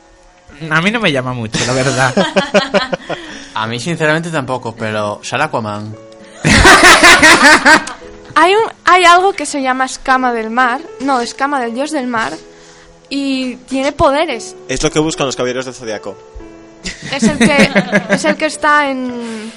A 0.69 0.81
mí 0.81 0.91
no 0.91 0.99
me 0.99 1.11
llama 1.11 1.33
mucho, 1.33 1.59
la 1.65 1.73
verdad. 1.73 2.13
A 3.55 3.65
mí, 3.67 3.79
sinceramente, 3.79 4.29
tampoco, 4.29 4.75
pero 4.75 5.19
sale 5.23 5.43
Aquaman. 5.45 5.95
Hay, 8.35 8.53
un, 8.53 8.71
hay 8.85 9.03
algo 9.03 9.33
que 9.33 9.47
se 9.47 9.63
llama 9.63 9.85
escama 9.85 10.31
del 10.31 10.51
mar, 10.51 10.79
no, 10.99 11.21
escama 11.21 11.59
del 11.59 11.73
dios 11.73 11.89
del 11.89 12.05
mar, 12.05 12.33
y 13.09 13.55
tiene 13.55 13.91
poderes. 13.91 14.55
Es 14.67 14.83
lo 14.83 14.91
que 14.91 14.99
buscan 14.99 15.25
los 15.25 15.35
caballeros 15.35 15.65
del 15.65 15.73
zodiaco. 15.73 16.15
Es 17.13 17.23
el 17.23 17.37
que, 17.37 17.71
es 18.09 18.25
el 18.25 18.35
que 18.35 18.45
está 18.45 18.89
en, 18.89 19.51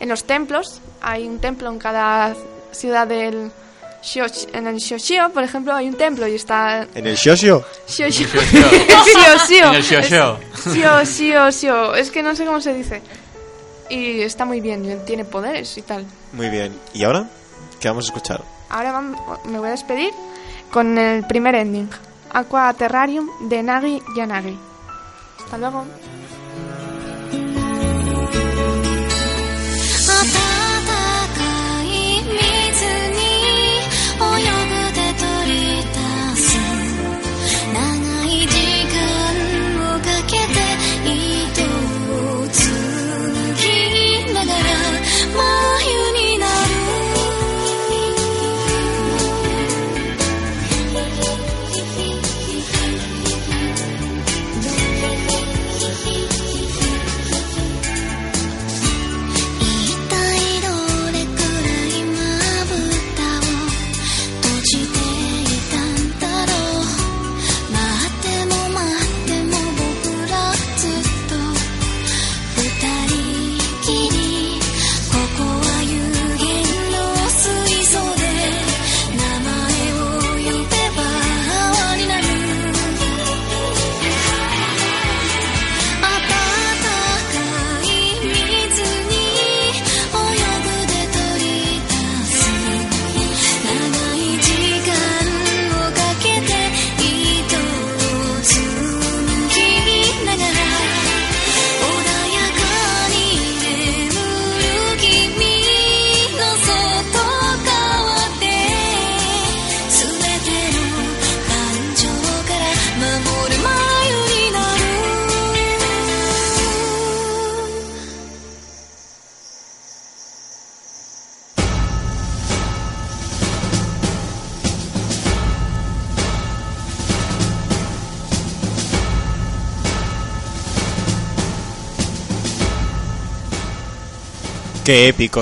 en 0.00 0.08
los 0.08 0.24
templos. 0.24 0.80
Hay 1.00 1.26
un 1.26 1.38
templo 1.38 1.68
en 1.70 1.78
cada 1.78 2.34
ciudad 2.72 3.06
del 3.06 3.50
En 4.52 4.66
el 4.66 4.76
Shioshio, 4.76 5.30
por 5.30 5.42
ejemplo, 5.42 5.74
hay 5.74 5.88
un 5.88 5.94
templo 5.94 6.26
y 6.26 6.34
está... 6.34 6.86
En 6.94 7.06
el 7.06 7.16
Shoshio. 7.16 7.64
Shioshio. 7.88 8.26
Shioshio. 8.28 9.68
En 9.68 9.74
el 9.74 9.82
Shioshio. 9.82 10.38
Es- 10.58 10.74
Shio, 10.74 11.04
shio, 11.04 11.50
shio. 11.50 11.94
Es 11.94 12.10
que 12.10 12.22
no 12.22 12.34
sé 12.34 12.44
cómo 12.44 12.60
se 12.60 12.74
dice. 12.74 13.00
Y 13.90 14.20
está 14.20 14.44
muy 14.44 14.60
bien, 14.60 15.00
tiene 15.06 15.24
poderes 15.24 15.78
y 15.78 15.82
tal. 15.82 16.04
Muy 16.32 16.48
bien. 16.50 16.78
¿Y 16.92 17.04
ahora? 17.04 17.26
¿Qué 17.80 17.88
vamos 17.88 18.04
a 18.04 18.08
escuchar? 18.08 18.42
Ahora 18.68 19.00
me 19.44 19.58
voy 19.58 19.68
a 19.68 19.70
despedir 19.72 20.10
con 20.70 20.98
el 20.98 21.24
primer 21.26 21.54
ending. 21.54 21.88
Aqua 22.30 22.72
Terrarium 22.74 23.28
de 23.48 23.62
Nagi 23.62 24.02
Yanagi. 24.16 24.58
Hasta 25.38 25.58
luego. 25.58 25.84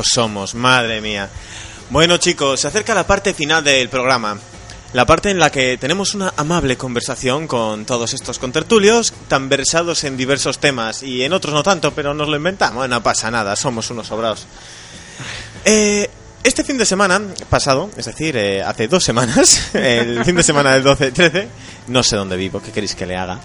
Somos, 0.03 0.55
madre 0.55 1.03
mía. 1.03 1.29
Bueno 1.91 2.17
chicos, 2.17 2.61
se 2.61 2.69
acerca 2.69 2.95
la 2.95 3.07
parte 3.07 3.35
final 3.35 3.63
del 3.63 3.91
programa. 3.91 4.39
La 4.95 5.05
parte 5.05 5.31
en 5.31 5.39
la 5.39 5.51
que 5.51 5.77
tenemos 5.77 6.15
una 6.15 6.33
amable 6.37 6.79
conversación 6.79 7.47
con 7.47 7.85
todos 7.85 8.15
estos 8.15 8.39
contertulios, 8.39 9.13
tan 9.29 9.51
versados 9.51 10.05
en 10.05 10.17
diversos 10.17 10.59
temas 10.59 11.03
y 11.03 11.23
en 11.25 11.35
otros 11.35 11.53
no 11.53 11.63
tanto, 11.63 11.93
pero 11.93 12.15
nos 12.15 12.29
lo 12.29 12.37
inventamos, 12.37 12.89
no 12.89 13.03
pasa 13.03 13.31
nada, 13.31 13.55
somos 13.55 13.91
unos 13.91 14.07
sobrados. 14.07 14.47
Eh, 15.65 16.09
este 16.43 16.65
fin 16.65 16.79
de 16.79 16.87
semana 16.87 17.21
pasado, 17.51 17.91
es 17.99 18.07
decir, 18.07 18.37
eh, 18.37 18.63
hace 18.63 18.89
dos 18.89 19.05
semanas, 19.05 19.71
el 19.75 20.25
fin 20.25 20.37
de 20.37 20.43
semana 20.43 20.73
del 20.73 20.85
12-13, 20.85 21.49
no 21.89 22.03
sé 22.03 22.17
dónde 22.17 22.37
vivo, 22.37 22.63
¿qué 22.63 22.73
queréis 22.73 22.95
que 22.95 23.05
le 23.05 23.17
haga? 23.17 23.41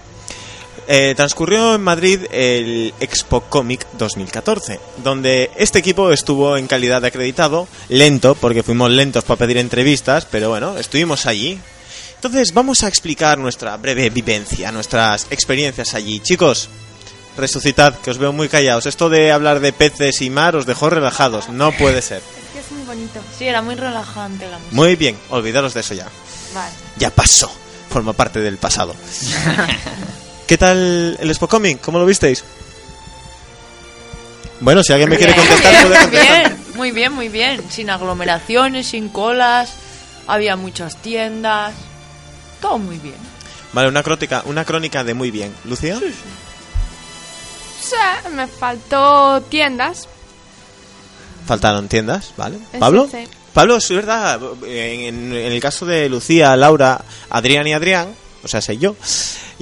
Eh, 0.88 1.14
transcurrió 1.16 1.74
en 1.74 1.80
Madrid 1.80 2.20
el 2.32 2.92
Expo 2.98 3.42
Comic 3.42 3.86
2014, 3.98 4.80
donde 5.02 5.50
este 5.56 5.78
equipo 5.78 6.10
estuvo 6.10 6.56
en 6.56 6.66
calidad 6.66 7.00
de 7.00 7.08
acreditado, 7.08 7.68
lento, 7.88 8.34
porque 8.34 8.62
fuimos 8.64 8.90
lentos 8.90 9.22
para 9.24 9.38
pedir 9.38 9.58
entrevistas, 9.58 10.26
pero 10.30 10.48
bueno, 10.50 10.76
estuvimos 10.76 11.26
allí. 11.26 11.58
Entonces 12.16 12.52
vamos 12.52 12.82
a 12.82 12.88
explicar 12.88 13.38
nuestra 13.38 13.76
breve 13.76 14.10
vivencia, 14.10 14.72
nuestras 14.72 15.28
experiencias 15.30 15.94
allí. 15.94 16.20
Chicos, 16.20 16.68
resucitad, 17.36 17.94
que 17.94 18.10
os 18.10 18.18
veo 18.18 18.32
muy 18.32 18.48
callados. 18.48 18.86
Esto 18.86 19.08
de 19.08 19.30
hablar 19.32 19.60
de 19.60 19.72
peces 19.72 20.20
y 20.20 20.30
mar 20.30 20.56
os 20.56 20.66
dejó 20.66 20.90
relajados, 20.90 21.48
no 21.48 21.72
puede 21.72 22.02
ser. 22.02 22.22
Es 22.42 22.52
que 22.52 22.58
es 22.60 22.72
muy 22.72 22.84
bonito. 22.84 23.20
Sí, 23.38 23.46
era 23.46 23.62
muy 23.62 23.76
relajante 23.76 24.46
la 24.46 24.58
música. 24.58 24.76
Muy 24.76 24.96
bien, 24.96 25.16
olvidaros 25.30 25.72
de 25.72 25.80
eso 25.80 25.94
ya. 25.94 26.06
Vale. 26.52 26.72
Ya 26.98 27.10
pasó, 27.10 27.50
forma 27.88 28.12
parte 28.12 28.40
del 28.40 28.58
pasado. 28.58 28.94
¿Qué 30.46 30.58
tal 30.58 31.16
el 31.20 31.30
Expo 31.30 31.48
Comic? 31.48 31.80
¿Cómo 31.80 31.98
lo 31.98 32.06
visteis? 32.06 32.44
Bueno, 34.60 34.82
si 34.82 34.92
alguien 34.92 35.10
me 35.10 35.16
quiere 35.16 35.34
contestar, 35.34 35.86
puede 35.86 36.00
contestar. 36.00 36.42
bien, 36.42 36.62
muy 36.76 36.90
bien, 36.92 37.12
muy 37.12 37.28
bien. 37.28 37.62
Sin 37.70 37.90
aglomeraciones, 37.90 38.86
sin 38.88 39.08
colas. 39.08 39.72
Había 40.26 40.56
muchas 40.56 40.96
tiendas. 41.02 41.74
Todo 42.60 42.78
muy 42.78 42.98
bien. 42.98 43.16
Vale, 43.72 43.88
una 43.88 44.02
crónica, 44.02 44.42
una 44.46 44.64
crónica 44.64 45.02
de 45.02 45.14
muy 45.14 45.30
bien. 45.30 45.52
¿Lucía? 45.64 45.98
Sí, 47.80 47.96
me 48.32 48.46
faltó 48.46 49.40
tiendas. 49.48 50.08
Faltaron 51.46 51.88
tiendas, 51.88 52.32
¿vale? 52.36 52.58
¿Pablo? 52.78 53.08
sí. 53.10 53.24
Pablo, 53.52 53.76
es 53.76 53.88
verdad, 53.90 54.40
en, 54.64 55.34
en 55.34 55.52
el 55.52 55.60
caso 55.60 55.84
de 55.84 56.08
Lucía, 56.08 56.56
Laura, 56.56 57.04
Adrián 57.28 57.66
y 57.66 57.74
Adrián, 57.74 58.08
o 58.42 58.48
sea, 58.48 58.62
sé 58.62 58.78
yo, 58.78 58.96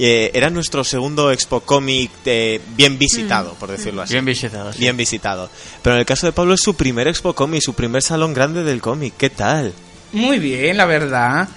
eh, 0.05 0.31
era 0.35 0.51
nuestro 0.51 0.82
segundo 0.85 1.31
Expo 1.31 1.60
Comic 1.60 2.10
eh, 2.24 2.60
bien 2.77 2.98
visitado, 2.98 3.55
por 3.55 3.70
decirlo 3.70 4.02
así. 4.02 4.14
Bien 4.14 4.24
visitado. 4.24 4.72
sí. 4.72 4.78
Bien 4.78 4.97
visitado. 4.97 5.51
Pero 5.82 5.97
en 5.97 6.01
el 6.01 6.06
caso 6.06 6.27
de 6.27 6.32
Pablo 6.32 6.55
es 6.55 6.60
su 6.60 6.74
primer 6.74 7.06
Expo 7.09 7.35
Comic, 7.35 7.62
su 7.62 7.74
primer 7.74 8.02
salón 8.02 8.32
grande 8.35 8.62
del 8.62 8.81
cómic. 8.81 9.14
¿Qué 9.16 9.31
tal? 9.31 9.72
Muy 10.12 10.39
bien, 10.39 10.77
la 10.77 10.86
verdad. 10.86 11.48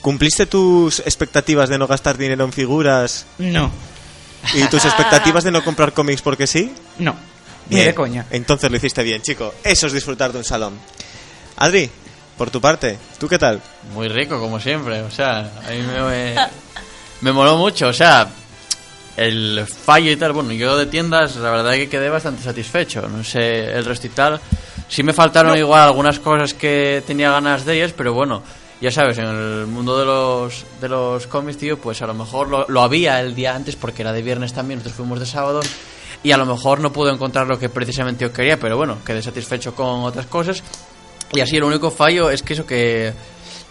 ¿Cumpliste 0.00 0.46
tus 0.46 1.00
expectativas 1.00 1.68
de 1.68 1.78
no 1.78 1.86
gastar 1.86 2.18
dinero 2.18 2.44
en 2.44 2.52
figuras 2.52 3.24
No, 3.38 3.70
y 4.52 4.62
tus 4.68 4.84
expectativas 4.84 5.44
de 5.44 5.50
no 5.50 5.64
comprar 5.64 5.92
cómics 5.92 6.20
porque 6.22 6.46
sí? 6.46 6.72
no. 6.98 7.16
Ni 7.70 7.80
de 7.80 7.94
coña. 7.94 8.26
Entonces 8.30 8.70
lo 8.70 8.76
hiciste 8.76 9.02
bien, 9.02 9.22
chico. 9.22 9.54
Eso 9.64 9.86
es 9.86 9.94
disfrutar 9.94 10.32
de 10.32 10.38
un 10.38 10.44
salón. 10.44 10.74
Adri, 11.56 11.88
por 12.36 12.50
tu 12.50 12.60
parte, 12.60 12.98
¿tú 13.18 13.26
qué 13.26 13.38
tal? 13.38 13.62
Muy 13.94 14.08
rico, 14.08 14.38
como 14.38 14.60
siempre. 14.60 15.00
O 15.00 15.10
sea, 15.10 15.38
a 15.66 15.70
mí 15.70 15.78
me, 15.78 16.34
me, 17.24 17.32
moló 17.32 17.56
mucho. 17.56 17.88
O 17.88 17.92
sea, 17.92 18.28
el 19.16 19.66
fallo 19.66 20.10
y 20.10 20.16
tal. 20.16 20.32
Bueno, 20.32 20.52
yo 20.52 20.76
de 20.76 20.86
tiendas, 20.86 21.36
la 21.36 21.50
verdad 21.50 21.72
que 21.72 21.88
quedé 21.88 22.08
bastante 22.08 22.42
satisfecho. 22.42 23.08
No 23.08 23.24
sé, 23.24 23.72
el 23.72 23.84
resto 23.84 24.06
y 24.06 24.10
tal. 24.10 24.40
Sí 24.88 25.02
me 25.02 25.12
faltaron 25.12 25.56
igual 25.56 25.82
algunas 25.82 26.20
cosas 26.20 26.54
que 26.54 27.02
tenía 27.06 27.30
ganas 27.30 27.64
de 27.64 27.76
ellas, 27.76 27.94
pero 27.96 28.12
bueno, 28.12 28.42
ya 28.80 28.90
sabes, 28.90 29.16
en 29.18 29.24
el 29.24 29.66
mundo 29.66 29.98
de 29.98 30.04
los, 30.04 30.66
de 30.80 30.88
los 30.88 31.26
cómics, 31.26 31.58
tío, 31.58 31.78
pues 31.78 32.02
a 32.02 32.06
lo 32.06 32.14
mejor 32.14 32.48
lo, 32.48 32.66
lo 32.68 32.82
había 32.82 33.20
el 33.20 33.34
día 33.34 33.54
antes 33.54 33.76
porque 33.76 34.02
era 34.02 34.12
de 34.12 34.20
viernes 34.20 34.52
también, 34.52 34.78
nosotros 34.78 34.96
fuimos 34.96 35.20
de 35.20 35.26
sábado. 35.26 35.60
Y 36.22 36.32
a 36.32 36.36
lo 36.36 36.46
mejor 36.46 36.80
no 36.80 36.92
pude 36.92 37.12
encontrar 37.12 37.46
lo 37.46 37.58
que 37.58 37.68
precisamente 37.68 38.24
yo 38.24 38.32
quería, 38.32 38.58
pero 38.58 38.76
bueno, 38.76 38.98
quedé 39.04 39.22
satisfecho 39.22 39.74
con 39.74 40.04
otras 40.04 40.26
cosas. 40.26 40.62
Y 41.32 41.40
así 41.40 41.56
el 41.56 41.64
único 41.64 41.90
fallo 41.90 42.30
es 42.30 42.42
que 42.42 42.52
eso 42.52 42.66
que, 42.66 43.12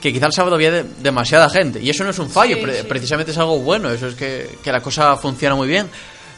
que 0.03 0.11
quizá 0.11 0.25
el 0.25 0.33
sábado 0.33 0.55
había 0.55 0.69
de- 0.69 0.83
demasiada 0.99 1.49
gente. 1.49 1.81
Y 1.81 1.89
eso 1.89 2.03
no 2.03 2.09
es 2.09 2.19
un 2.19 2.29
fallo, 2.29 2.57
Sí, 2.57 2.61
pre- 2.61 2.81
sí. 2.81 2.87
precisamente 2.89 3.31
es 3.31 3.37
algo 3.37 3.57
bueno, 3.59 3.89
eso 3.89 4.07
es 4.09 4.15
que, 4.15 4.57
que 4.61 4.69
la 4.69 4.81
cosa 4.81 5.15
funciona 5.15 5.55
muy 5.55 5.65
bien. 5.65 5.89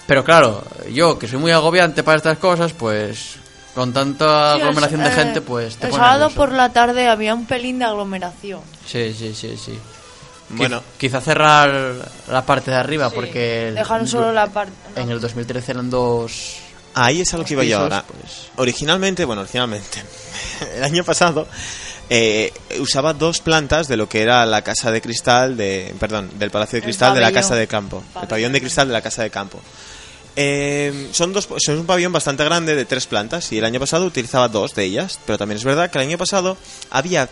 Pero 0.06 0.24
claro, 0.24 0.64
yo 0.94 1.18
que 1.18 1.28
soy 1.28 1.40
muy 1.40 1.52
agobiante 1.52 2.04
para 2.04 2.18
estas 2.18 2.38
cosas, 2.38 2.74
pues 2.74 3.38
con 3.74 3.92
tanta 3.92 4.54
Sí, 4.56 4.62
aglomeración 4.62 5.02
de 5.02 5.10
eh, 5.10 5.12
gente, 5.14 5.42
pues 5.42 5.78
te 5.78 5.88
El 5.88 5.92
pone 5.94 6.04
sábado 6.04 6.30
por 6.30 6.52
la 6.52 6.72
tarde 6.72 7.08
había 7.10 7.34
un 7.34 7.48
pelín 7.48 7.80
de 7.80 7.86
aglomeración. 7.86 8.62
Sí, 8.86 9.16
sí, 9.18 9.34
sí, 9.34 9.58
sí. 9.58 9.78
Bueno, 10.50 10.84
Quizá 11.00 11.20
cerrar 11.22 11.96
la 12.32 12.46
parte 12.46 12.70
de 12.70 12.78
arriba 12.78 13.10
porque... 13.10 13.70
el- 13.70 13.76
Dejaron 13.76 14.08
solo 14.08 14.32
la 14.32 14.46
parte. 14.46 14.74
En 14.96 15.10
el 15.10 15.20
2013 15.20 15.72
eran 15.72 15.90
dos... 15.90 16.58
ahí 16.94 17.22
es 17.22 17.34
a 17.34 17.38
lo 17.38 17.44
que 17.44 17.54
iba 17.56 17.64
yo 17.64 17.80
ahora. 17.80 18.04
pues. 18.08 18.50
Originalmente, 18.58 19.26
bueno, 19.26 19.42
originalmente, 19.42 20.04
el 20.76 20.84
año 20.84 21.04
pasado 21.04 21.48
eh, 22.10 22.54
usaba 22.80 23.14
dos 23.14 23.42
plantas 23.42 23.88
de 23.88 23.98
lo 23.98 24.08
que 24.08 24.22
era 24.22 24.46
la 24.46 24.62
casa 24.62 24.92
de 24.92 25.02
cristal, 25.02 25.58
de, 25.58 25.94
perdón, 26.00 26.30
del 26.38 26.52
Palacio 26.52 26.78
de 26.78 26.84
Cristal 26.84 27.16
de 27.16 27.22
la. 27.22 27.32
Casa 27.32 27.56
de 27.56 27.68
Campo. 27.68 27.98
El 27.98 28.04
Pabellón. 28.04 28.30
pabellón 28.30 28.54
de 28.54 28.62
cristal 28.62 28.88
de 28.88 28.94
la 28.94 29.02
Casa 29.02 29.24
de 29.24 29.30
Campo. 29.30 29.60
Eh, 30.36 31.10
son 31.12 31.32
dos, 31.32 31.48
son 31.58 31.80
un 31.80 31.86
pabellón 31.86 32.12
bastante 32.12 32.44
grande 32.44 32.76
de 32.76 32.86
tres 32.86 33.08
plantas 33.08 33.52
y 33.54 33.58
el 33.58 33.66
año 33.66 33.80
pasado 33.80 34.06
utilizaba 34.06 34.50
dos 34.50 34.76
de 34.76 34.84
ellas, 34.84 35.20
pero 35.26 35.38
también 35.38 35.58
es 35.58 35.64
verdad 35.64 35.90
que 35.90 35.98
el 35.98 36.08
año 36.08 36.18
pasado 36.18 36.58
había 36.90 37.30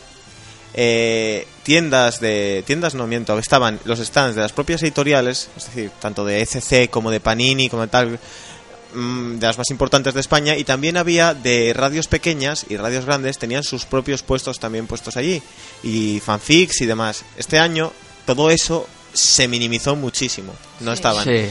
eh, 0.73 1.45
tiendas 1.63 2.19
de 2.19 2.63
tiendas 2.65 2.95
no 2.95 3.05
miento 3.05 3.37
estaban 3.37 3.79
los 3.85 3.99
stands 3.99 4.35
de 4.35 4.41
las 4.41 4.53
propias 4.53 4.81
editoriales 4.81 5.49
es 5.55 5.65
decir 5.67 5.91
tanto 5.99 6.25
de 6.25 6.41
ECC 6.41 6.89
como 6.89 7.11
de 7.11 7.19
Panini 7.19 7.69
como 7.69 7.83
de 7.83 7.89
tal 7.89 8.19
mm, 8.93 9.39
de 9.39 9.47
las 9.47 9.57
más 9.57 9.69
importantes 9.69 10.13
de 10.13 10.19
España 10.19 10.57
y 10.57 10.63
también 10.63 10.97
había 10.97 11.33
de 11.33 11.73
radios 11.73 12.07
pequeñas 12.07 12.65
y 12.69 12.77
radios 12.77 13.05
grandes 13.05 13.37
tenían 13.37 13.63
sus 13.63 13.85
propios 13.85 14.23
puestos 14.23 14.59
también 14.59 14.87
puestos 14.87 15.17
allí 15.17 15.41
y 15.83 16.19
fanfics 16.19 16.81
y 16.81 16.85
demás. 16.85 17.23
Este 17.37 17.59
año 17.59 17.91
todo 18.25 18.49
eso 18.49 18.87
se 19.13 19.47
minimizó 19.47 19.95
muchísimo 19.95 20.53
no 20.79 20.91
estaban. 20.91 21.23
Sí. 21.23 21.45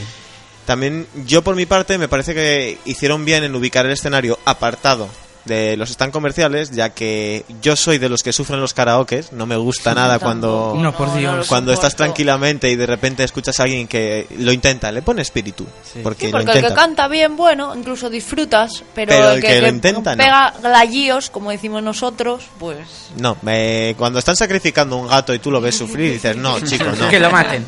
también 0.65 1.07
yo 1.25 1.43
por 1.43 1.55
mi 1.55 1.65
parte 1.65 1.97
me 1.97 2.09
parece 2.09 2.33
que 2.33 2.77
hicieron 2.85 3.25
bien 3.25 3.43
en 3.43 3.55
ubicar 3.55 3.85
el 3.85 3.93
escenario 3.93 4.37
apartado 4.45 5.09
de 5.45 5.75
los 5.77 5.89
stand 5.89 6.13
comerciales, 6.13 6.71
ya 6.71 6.89
que 6.91 7.45
yo 7.61 7.75
soy 7.75 7.97
de 7.97 8.07
los 8.09 8.23
que 8.23 8.31
sufren 8.31 8.61
los 8.61 8.73
karaokes, 8.73 9.33
no 9.33 9.45
me 9.45 9.57
gusta 9.57 9.93
nada 9.93 10.19
cuando 10.19 10.73
No, 10.77 10.95
por 10.95 11.13
Dios. 11.15 11.47
cuando 11.47 11.73
estás 11.73 11.95
tranquilamente 11.95 12.69
y 12.69 12.75
de 12.77 12.85
repente 12.85 13.23
escuchas 13.23 13.59
a 13.59 13.63
alguien 13.63 13.87
que 13.87 14.27
lo 14.39 14.51
intenta, 14.53 14.91
le 14.91 15.01
pone 15.01 15.21
espíritu, 15.21 15.65
porque, 16.01 16.27
Sí, 16.27 16.31
lo 16.31 16.39
porque 16.39 16.59
el 16.59 16.65
que 16.67 16.73
canta 16.73 17.07
bien, 17.09 17.35
bueno, 17.35 17.75
incluso 17.75 18.09
disfrutas, 18.09 18.83
pero, 18.95 19.09
Pero 19.09 19.29
el 19.31 19.35
el 19.35 19.41
que, 19.41 19.47
que 19.47 19.61
lo 19.61 19.67
intenta, 19.67 20.15
no. 20.15 20.23
pega 20.23 20.53
glayíos, 20.61 21.29
como 21.29 21.51
decimos 21.51 21.83
nosotros, 21.83 22.45
pues... 22.57 22.77
No, 23.17 23.35
me- 23.41 23.95
cuando 23.97 24.19
están 24.19 24.35
sacrificando 24.37 24.95
un 24.95 25.07
gato 25.07 25.33
y 25.33 25.39
tú 25.39 25.51
lo 25.51 25.59
ves 25.59 25.75
sufrir, 25.77 26.13
dices, 26.13 26.37
no, 26.37 26.59
chico, 26.65 26.85
no. 26.97 27.09
Que 27.09 27.19
lo 27.19 27.29
maten. 27.29 27.65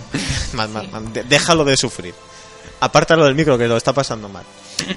Déjalo 1.30 1.66
de 1.66 1.78
sufrir. 1.78 2.14
Apártalo 2.80 3.26
del 3.26 3.36
micro 3.36 3.58
que 3.58 3.68
lo 3.68 3.78
está 3.78 3.94
pasando 3.94 4.30
mal. 4.30 4.44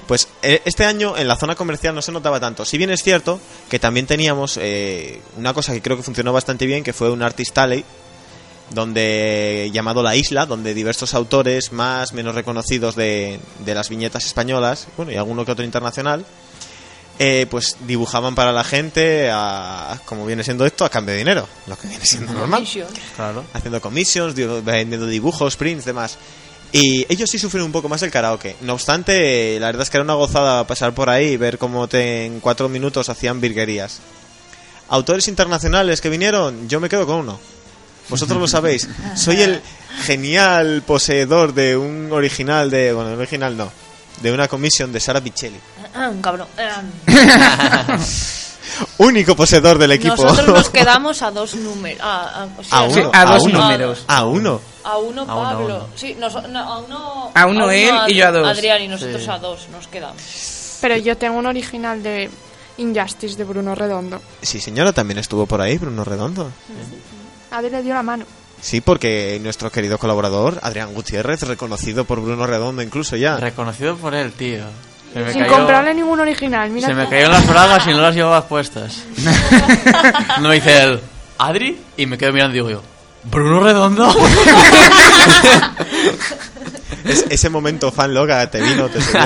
Pues 0.07 0.27
eh, 0.41 0.61
este 0.65 0.85
año 0.85 1.17
en 1.17 1.27
la 1.27 1.35
zona 1.37 1.55
comercial 1.55 1.95
no 1.95 2.01
se 2.01 2.11
notaba 2.11 2.39
tanto. 2.39 2.65
Si 2.65 2.77
bien 2.77 2.89
es 2.91 3.01
cierto 3.03 3.39
que 3.69 3.79
también 3.79 4.05
teníamos 4.07 4.57
eh, 4.61 5.21
una 5.37 5.53
cosa 5.53 5.73
que 5.73 5.81
creo 5.81 5.95
que 5.97 6.03
funcionó 6.03 6.33
bastante 6.33 6.65
bien, 6.65 6.83
que 6.83 6.93
fue 6.93 7.09
un 7.09 7.21
Artist 7.23 7.57
Alley, 7.57 7.83
donde 8.71 9.69
llamado 9.73 10.03
La 10.03 10.15
Isla, 10.15 10.45
donde 10.45 10.73
diversos 10.73 11.13
autores 11.13 11.71
más 11.71 12.13
menos 12.13 12.35
reconocidos 12.35 12.95
de, 12.95 13.39
de 13.65 13.73
las 13.75 13.89
viñetas 13.89 14.25
españolas, 14.25 14.87
bueno 14.95 15.11
y 15.11 15.15
alguno 15.15 15.43
que 15.45 15.51
otro 15.51 15.65
internacional, 15.65 16.25
eh, 17.17 17.47
pues 17.49 17.77
dibujaban 17.87 18.35
para 18.35 18.51
la 18.53 18.63
gente, 18.63 19.29
a, 19.31 19.99
como 20.05 20.25
viene 20.25 20.43
siendo 20.43 20.65
esto, 20.65 20.85
a 20.85 20.89
cambio 20.89 21.13
de 21.13 21.17
dinero, 21.19 21.47
lo 21.67 21.77
que 21.77 21.87
viene 21.87 22.05
siendo 22.05 22.31
normal 22.31 22.65
Claro. 23.15 23.43
haciendo 23.53 23.81
commissions, 23.81 24.35
di- 24.35 24.45
vendiendo 24.45 25.07
dibujos, 25.07 25.55
prints, 25.57 25.85
demás. 25.85 26.17
Y 26.71 27.05
ellos 27.11 27.29
sí 27.29 27.39
sufren 27.39 27.63
un 27.63 27.71
poco 27.71 27.89
más 27.89 28.01
el 28.03 28.11
karaoke. 28.11 28.55
No 28.61 28.73
obstante, 28.73 29.59
la 29.59 29.67
verdad 29.67 29.81
es 29.83 29.89
que 29.89 29.97
era 29.97 30.03
una 30.03 30.13
gozada 30.13 30.67
pasar 30.67 30.93
por 30.93 31.09
ahí 31.09 31.29
y 31.29 31.37
ver 31.37 31.57
cómo 31.57 31.87
te- 31.87 32.25
en 32.25 32.39
cuatro 32.39 32.69
minutos 32.69 33.09
hacían 33.09 33.41
virguerías. 33.41 33.99
Autores 34.89 35.27
internacionales 35.27 35.99
que 36.01 36.09
vinieron, 36.09 36.67
yo 36.69 36.79
me 36.79 36.89
quedo 36.89 37.05
con 37.07 37.17
uno. 37.17 37.39
Vosotros 38.09 38.39
lo 38.39 38.47
sabéis. 38.47 38.87
Soy 39.15 39.41
el 39.41 39.61
genial 40.03 40.83
poseedor 40.85 41.53
de 41.53 41.75
un 41.75 42.11
original 42.11 42.69
de... 42.69 42.93
Bueno, 42.93 43.11
original 43.13 43.57
no. 43.57 43.71
De 44.21 44.31
una 44.31 44.47
commission 44.47 44.91
de 44.91 44.99
Sara 44.99 45.21
Pichelli. 45.21 45.59
Ah, 45.95 46.09
un 46.09 46.21
cabrón. 46.21 46.47
Ah. 46.57 47.97
Único 48.99 49.35
poseedor 49.35 49.77
del 49.77 49.91
equipo. 49.93 50.15
Nosotros 50.15 50.47
nos 50.47 50.69
quedamos 50.69 51.21
a 51.21 51.31
dos 51.31 51.55
números. 51.55 51.99
A, 52.01 52.43
a- 52.43 52.47
o 52.57 52.63
sea, 52.63 52.77
A 52.79 52.83
uno, 52.83 52.93
Sí, 52.93 53.01
a 53.13 53.25
dos 53.25 53.43
uno. 53.43 53.61
números. 53.61 54.03
A 54.07 54.25
uno. 54.25 54.61
A 54.91 54.97
uno 54.97 55.21
A 55.21 55.25
uno, 55.25 55.47
a 55.47 55.51
Pablo. 55.51 55.65
uno. 55.65 55.87
Sí, 55.95 56.15
nos- 56.19 56.49
no, 56.49 56.59
a 56.59 56.77
uno, 56.79 57.31
A 57.33 57.45
uno 57.45 57.69
él 57.71 57.91
y 58.07 58.15
yo 58.15 58.27
a 58.27 58.31
dos. 58.31 58.47
Adrián 58.47 58.81
y 58.81 58.87
nosotros 58.87 59.21
Sí. 59.23 59.29
a 59.29 59.37
dos 59.37 59.67
nos 59.71 59.87
quedamos. 59.87 60.77
Pero 60.81 60.97
yo 60.97 61.17
tengo 61.17 61.37
un 61.37 61.45
original 61.45 62.01
de 62.01 62.29
Injustice 62.77 63.35
de 63.35 63.43
Bruno 63.43 63.75
Redondo. 63.75 64.21
Sí, 64.41 64.59
señora, 64.61 64.93
también 64.93 65.17
estuvo 65.19 65.45
por 65.45 65.61
ahí, 65.61 65.77
Bruno 65.77 66.03
Redondo. 66.03 66.49
Adri 67.51 67.69
le 67.69 67.83
dio 67.83 67.93
la 67.93 68.03
mano. 68.03 68.25
Sí, 68.61 68.81
porque 68.81 69.39
nuestro 69.41 69.71
querido 69.71 69.97
colaborador, 69.97 70.59
Adrián 70.61 70.93
Gutiérrez, 70.93 71.41
reconocido 71.43 72.03
por 72.05 72.19
Bruno 72.21 72.45
Redondo 72.45 72.81
incluso 72.81 73.15
ya. 73.15 73.37
Reconocido 73.37 73.95
por 73.97 74.13
él, 74.13 74.31
tío. 74.33 74.63
Se 75.13 75.19
me 75.21 75.31
Sin 75.33 75.41
cayó- 75.43 75.53
comprarle 75.53 75.93
ningún 75.93 76.19
original. 76.19 76.69
Mira 76.69 76.87
Se 76.89 76.93
me 76.93 77.07
cayeron 77.09 77.31
las 77.31 77.47
bragas 77.47 77.87
y 77.87 77.91
no 77.91 78.01
las 78.01 78.13
llevabas 78.15 78.43
puestas. 78.45 79.03
no 80.41 80.49
me 80.49 80.55
dice 80.55 80.83
él, 80.83 80.99
Adri, 81.37 81.79
y 81.97 82.05
me 82.05 82.17
quedo 82.17 82.31
mirando 82.33 82.51
y 82.55 82.59
digo 82.59 82.69
yo, 82.69 82.81
¿Bruno 83.31 83.59
Redondo? 83.61 84.13
Es- 87.05 87.25
ese 87.29 87.49
momento 87.49 87.91
fan 87.91 88.13
loca 88.13 88.49
te 88.51 88.61
vino, 88.61 88.89
te 88.89 89.01
subió. 89.01 89.21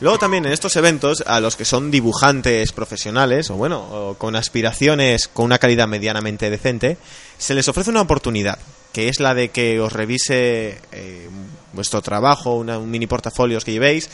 Luego 0.00 0.18
también 0.18 0.44
en 0.46 0.52
estos 0.52 0.74
eventos, 0.76 1.22
a 1.26 1.40
los 1.40 1.56
que 1.56 1.64
son 1.64 1.90
dibujantes 1.90 2.72
profesionales, 2.72 3.50
o 3.50 3.54
bueno, 3.54 3.80
o 3.80 4.14
con 4.14 4.34
aspiraciones 4.34 5.28
con 5.28 5.44
una 5.46 5.58
calidad 5.58 5.86
medianamente 5.86 6.50
decente, 6.50 6.96
se 7.38 7.54
les 7.54 7.68
ofrece 7.68 7.90
una 7.90 8.00
oportunidad, 8.00 8.58
que 8.92 9.08
es 9.08 9.20
la 9.20 9.34
de 9.34 9.50
que 9.50 9.78
os 9.80 9.92
revise 9.92 10.78
eh, 10.92 11.28
vuestro 11.74 12.00
trabajo, 12.02 12.54
una- 12.56 12.78
un 12.78 12.90
mini 12.90 13.06
portafolios 13.06 13.64
que 13.64 13.72
llevéis, 13.72 14.08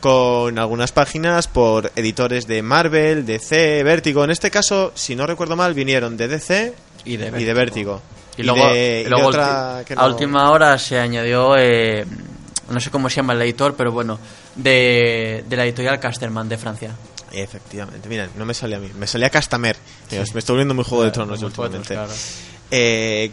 con 0.00 0.58
algunas 0.58 0.92
páginas 0.92 1.46
por 1.48 1.92
editores 1.96 2.46
de 2.46 2.62
Marvel, 2.62 3.24
DC, 3.24 3.82
Vértigo. 3.84 4.24
En 4.24 4.30
este 4.30 4.50
caso, 4.50 4.92
si 4.94 5.14
no 5.16 5.26
recuerdo 5.26 5.56
mal, 5.56 5.74
vinieron 5.74 6.16
de 6.16 6.28
DC 6.28 6.74
Y 7.04 7.16
de 7.18 7.28
y 7.40 7.44
de 7.44 7.54
Vértigo. 7.54 8.02
Y 8.36 8.42
luego, 8.42 8.66
de- 8.72 8.98
y 8.98 9.00
y 9.00 9.04
de 9.04 9.10
luego 9.10 9.28
otra 9.28 9.80
ulti- 9.80 9.84
que 9.84 9.94
a 9.96 10.06
última 10.06 10.50
hora 10.50 10.78
se 10.78 10.98
añadió, 10.98 11.56
eh, 11.58 12.06
no 12.70 12.80
sé 12.80 12.90
cómo 12.90 13.10
se 13.10 13.16
llama 13.16 13.32
el 13.34 13.42
editor, 13.42 13.74
pero 13.76 13.92
bueno, 13.92 14.18
de, 14.54 15.44
de 15.48 15.56
la 15.56 15.64
editorial 15.64 15.98
Casterman 16.00 16.48
de 16.48 16.56
Francia. 16.58 16.90
Efectivamente, 17.32 18.08
mira, 18.08 18.28
no 18.36 18.44
me 18.44 18.54
salía 18.54 18.76
a 18.78 18.80
mí, 18.80 18.90
me 18.98 19.06
salía 19.06 19.30
Castamer. 19.30 19.76
Dios, 20.10 20.32
Me 20.34 20.40
estoy 20.40 20.54
volviendo 20.54 20.74
muy 20.74 20.84
Juego 20.84 21.04
de 21.04 21.10
Tronos 21.10 21.42
últimamente. 21.42 21.94
claro. 21.94 22.12
Eh, 22.70 23.30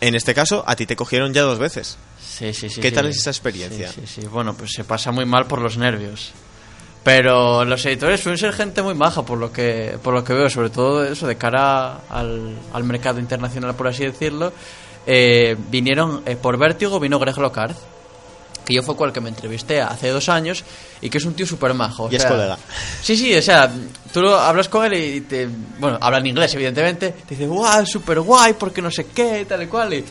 en 0.00 0.14
este 0.14 0.34
caso, 0.34 0.64
a 0.66 0.76
ti 0.76 0.86
te 0.86 0.96
cogieron 0.96 1.32
ya 1.32 1.42
dos 1.42 1.58
veces. 1.58 1.96
Sí, 2.20 2.52
sí, 2.52 2.68
sí. 2.68 2.80
¿Qué 2.80 2.88
sí. 2.88 2.94
tal 2.94 3.06
es 3.06 3.18
esa 3.18 3.30
experiencia? 3.30 3.88
Sí, 3.92 4.02
sí, 4.06 4.20
sí. 4.22 4.26
Bueno, 4.26 4.54
pues 4.54 4.72
se 4.72 4.84
pasa 4.84 5.10
muy 5.12 5.24
mal 5.24 5.46
por 5.46 5.60
los 5.60 5.76
nervios. 5.78 6.32
Pero 7.04 7.64
los 7.66 7.84
editores 7.84 8.20
suelen 8.20 8.38
ser 8.38 8.52
gente 8.54 8.82
muy 8.82 8.94
maja 8.94 9.22
por 9.22 9.36
lo 9.38 9.52
que 9.52 9.98
por 10.02 10.14
lo 10.14 10.24
que 10.24 10.32
veo, 10.32 10.48
sobre 10.48 10.70
todo 10.70 11.04
eso 11.04 11.26
de 11.26 11.36
cara 11.36 11.98
al, 12.08 12.56
al 12.72 12.84
mercado 12.84 13.20
internacional, 13.20 13.74
por 13.76 13.88
así 13.88 14.04
decirlo. 14.04 14.52
Eh, 15.06 15.54
vinieron 15.70 16.22
eh, 16.24 16.34
por 16.34 16.56
Vértigo, 16.56 16.98
vino 16.98 17.18
Greg 17.18 17.36
Locard, 17.36 17.76
que 18.64 18.74
yo 18.74 18.82
fue 18.82 18.94
el 19.06 19.12
que 19.12 19.20
me 19.20 19.28
entrevisté 19.28 19.82
hace 19.82 20.08
dos 20.08 20.30
años 20.30 20.64
y 21.02 21.10
que 21.10 21.18
es 21.18 21.24
un 21.26 21.34
tío 21.34 21.46
súper 21.46 21.74
majo. 21.74 22.04
o 22.04 22.10
Y 22.10 22.16
es 22.16 22.22
sea, 22.22 22.30
colega. 22.30 22.56
Sí, 23.02 23.14
sí, 23.18 23.36
o 23.36 23.42
sea, 23.42 23.70
tú 24.10 24.22
lo- 24.22 24.38
hablas 24.40 24.70
con 24.70 24.86
él 24.86 24.94
y 24.94 25.20
te. 25.20 25.46
Bueno, 25.78 25.98
habla 26.00 26.18
en 26.20 26.26
inglés, 26.28 26.54
evidentemente. 26.54 27.10
Te 27.10 27.34
dice, 27.34 27.46
guau, 27.46 27.84
súper 27.84 28.20
guay, 28.20 28.54
porque 28.54 28.80
no 28.80 28.90
sé 28.90 29.08
qué, 29.14 29.44
tal 29.46 29.62
y 29.62 29.66
cual. 29.66 29.92
Y. 29.92 30.02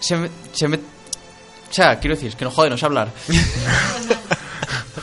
Se 0.00 0.16
me. 0.16 0.30
Se 0.52 0.68
me 0.68 0.76
o 0.78 1.72
sea, 1.76 1.98
quiero 1.98 2.14
decir, 2.14 2.30
es 2.30 2.36
que 2.36 2.46
no 2.46 2.50
joder, 2.50 2.70
no 2.70 2.78
sé 2.78 2.86
hablar. 2.86 3.10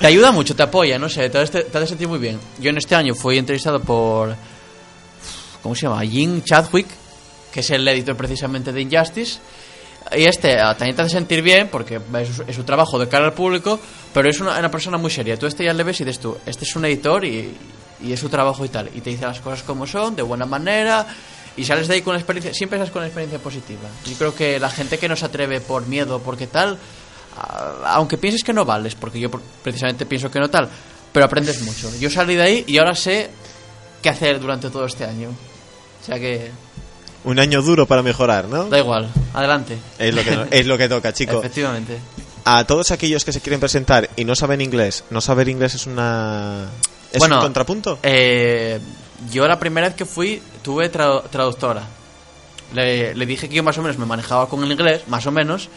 te 0.03 0.07
ayuda 0.07 0.33
mucho, 0.33 0.53
te 0.53 0.63
apoya, 0.63 0.99
no 0.99 1.07
sé, 1.07 1.29
te 1.29 1.37
hace, 1.37 1.63
te 1.63 1.77
hace 1.77 1.87
sentir 1.87 2.09
muy 2.09 2.19
bien. 2.19 2.37
Yo 2.59 2.71
en 2.71 2.77
este 2.77 2.93
año 2.93 3.15
fui 3.15 3.37
entrevistado 3.37 3.79
por. 3.79 4.35
¿Cómo 5.61 5.73
se 5.75 5.83
llama? 5.83 6.01
Jim 6.01 6.41
Chadwick, 6.43 6.87
que 7.53 7.61
es 7.61 7.69
el 7.69 7.87
editor 7.87 8.17
precisamente 8.17 8.73
de 8.73 8.81
Injustice. 8.81 9.39
Y 10.13 10.25
este 10.25 10.59
ah, 10.59 10.75
también 10.75 10.97
te 10.97 11.03
hace 11.03 11.11
sentir 11.11 11.41
bien 11.41 11.69
porque 11.71 12.01
es, 12.19 12.35
su- 12.35 12.43
es 12.45 12.53
su 12.53 12.65
trabajo 12.65 12.99
de 12.99 13.07
cara 13.07 13.27
al 13.27 13.33
público, 13.33 13.79
pero 14.13 14.29
es 14.29 14.41
una, 14.41 14.69
persona 14.69 14.97
muy 14.97 15.09
seria. 15.09 15.39
Tú 15.39 15.45
este 15.45 15.63
ya 15.63 15.71
le 15.71 15.83
ves 15.83 16.01
y 16.01 16.03
dices 16.03 16.19
tú, 16.19 16.37
este 16.45 16.65
es 16.65 16.75
un 16.75 16.83
editor 16.83 17.23
y, 17.23 17.55
y 18.03 18.11
es 18.11 18.19
su 18.19 18.27
trabajo 18.27 18.65
y 18.65 18.67
tal. 18.67 18.89
Y 18.93 18.99
te 18.99 19.09
dice 19.09 19.25
las 19.25 19.39
cosas 19.39 19.63
como 19.63 19.87
son, 19.87 20.17
de 20.17 20.21
buena 20.21 20.45
manera, 20.45 21.07
y 21.55 21.63
sales 21.63 21.87
de 21.87 21.93
ahí 21.93 22.01
con 22.01 22.17
experiencia, 22.17 22.53
siempre 22.53 22.77
sales 22.77 22.91
con 22.91 22.99
una 23.03 23.07
experiencia 23.07 23.39
positiva. 23.39 23.87
Yo 24.05 24.17
creo 24.17 24.35
que 24.35 24.59
la 24.59 24.69
gente 24.69 24.97
que 24.97 25.07
no 25.07 25.15
se 25.15 25.23
atreve 25.27 25.61
por 25.61 25.87
miedo, 25.87 26.19
porque 26.19 26.47
tal, 26.47 26.77
aunque 27.85 28.17
pienses 28.17 28.43
que 28.43 28.53
no 28.53 28.65
vales, 28.65 28.95
porque 28.95 29.19
yo 29.19 29.29
precisamente 29.63 30.05
pienso 30.05 30.29
que 30.31 30.39
no 30.39 30.49
tal, 30.49 30.69
pero 31.11 31.25
aprendes 31.25 31.61
mucho. 31.61 31.89
Yo 31.99 32.09
salí 32.09 32.35
de 32.35 32.41
ahí 32.43 32.63
y 32.67 32.77
ahora 32.77 32.95
sé 32.95 33.29
qué 34.01 34.09
hacer 34.09 34.39
durante 34.39 34.69
todo 34.69 34.85
este 34.85 35.05
año. 35.05 35.29
O 35.29 36.05
sea 36.05 36.19
que 36.19 36.51
Un 37.23 37.39
año 37.39 37.61
duro 37.61 37.85
para 37.85 38.01
mejorar, 38.03 38.47
¿no? 38.47 38.65
da 38.65 38.79
igual, 38.79 39.09
adelante. 39.33 39.77
Es 39.97 40.13
lo 40.13 40.23
que, 40.23 40.47
es 40.51 40.65
lo 40.65 40.77
que 40.77 40.89
toca, 40.89 41.13
chico. 41.13 41.39
Efectivamente. 41.39 41.97
A 42.45 42.65
todos 42.65 42.91
aquellos 42.91 43.23
que 43.23 43.31
se 43.31 43.39
quieren 43.39 43.59
presentar 43.61 44.09
y 44.17 44.25
no 44.25 44.35
saben 44.35 44.59
inglés, 44.59 45.05
no 45.09 45.21
saber 45.21 45.47
inglés 45.47 45.75
es 45.75 45.87
una... 45.87 46.67
¿Es 47.11 47.19
Bueno, 47.19 47.35
un 47.37 47.41
contrapunto? 47.43 47.99
Eh, 48.03 48.79
yo 49.31 49.47
la 49.47 49.57
primera 49.59 49.87
vez 49.87 49.95
que 49.95 50.03
fui 50.05 50.41
tuve 50.61 50.91
tra- 50.91 51.23
traductora. 51.29 51.83
Le, 52.73 53.13
le 53.15 53.25
dije 53.25 53.47
que 53.47 53.55
yo 53.55 53.63
más 53.63 53.77
o 53.77 53.81
menos 53.81 53.97
me 53.97 54.05
manejaba 54.05 54.49
con 54.49 54.63
el 54.63 54.71
inglés, 54.71 55.03
más 55.07 55.25
o 55.27 55.31
menos. 55.31 55.69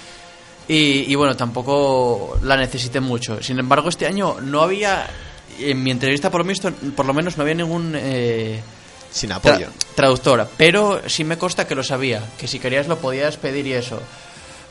Y, 0.68 1.10
y 1.10 1.14
bueno, 1.14 1.36
tampoco 1.36 2.38
la 2.43 2.56
necesité 2.56 3.01
mucho. 3.01 3.43
Sin 3.43 3.59
embargo, 3.59 3.88
este 3.88 4.06
año 4.06 4.36
no 4.40 4.62
había. 4.62 5.06
En 5.59 5.82
mi 5.82 5.90
entrevista, 5.90 6.30
por 6.30 6.43
lo, 6.43 6.47
visto, 6.48 6.70
por 6.94 7.06
lo 7.06 7.14
menos, 7.14 7.36
no 7.36 7.43
había 7.43 7.55
ningún. 7.55 7.94
eh, 7.97 8.60
Sin 9.10 9.30
tra- 9.30 9.36
apoyo. 9.36 9.68
traductora. 9.94 10.47
Pero 10.56 11.01
sí 11.09 11.24
me 11.24 11.38
consta 11.38 11.66
que 11.66 11.74
lo 11.74 11.82
sabía. 11.82 12.22
Que 12.38 12.47
si 12.48 12.59
querías 12.59 12.88
lo 12.88 12.98
podías 12.98 13.36
pedir 13.36 13.66
y 13.66 13.72
eso. 13.74 14.01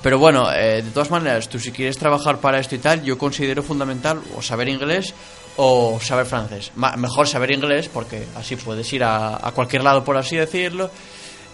Pero 0.03 0.19
bueno, 0.19 0.51
eh, 0.53 0.83
de 0.83 0.91
todas 0.91 1.09
maneras, 1.09 1.49
tú 1.49 1.57
si 1.59 1.71
quieres 1.71 1.97
trabajar 1.97 2.39
para 2.39 2.59
esto 2.59 2.75
y 2.75 2.79
tal, 2.79 3.01
yo 3.03 3.17
considero 3.17 3.63
fundamental 3.63 4.21
o 4.37 4.41
saber 4.41 4.69
inglés 4.69 5.13
o 5.57 5.97
saber 5.99 6.27
francés. 6.27 6.71
Ma- 6.75 6.95
mejor 6.97 7.27
saber 7.27 7.51
inglés 7.51 7.89
porque 7.91 8.27
así 8.35 8.55
puedes 8.55 8.91
ir 8.93 9.03
a, 9.03 9.35
a 9.47 9.51
cualquier 9.53 9.83
lado, 9.83 10.03
por 10.03 10.17
así 10.17 10.35
decirlo. 10.35 10.91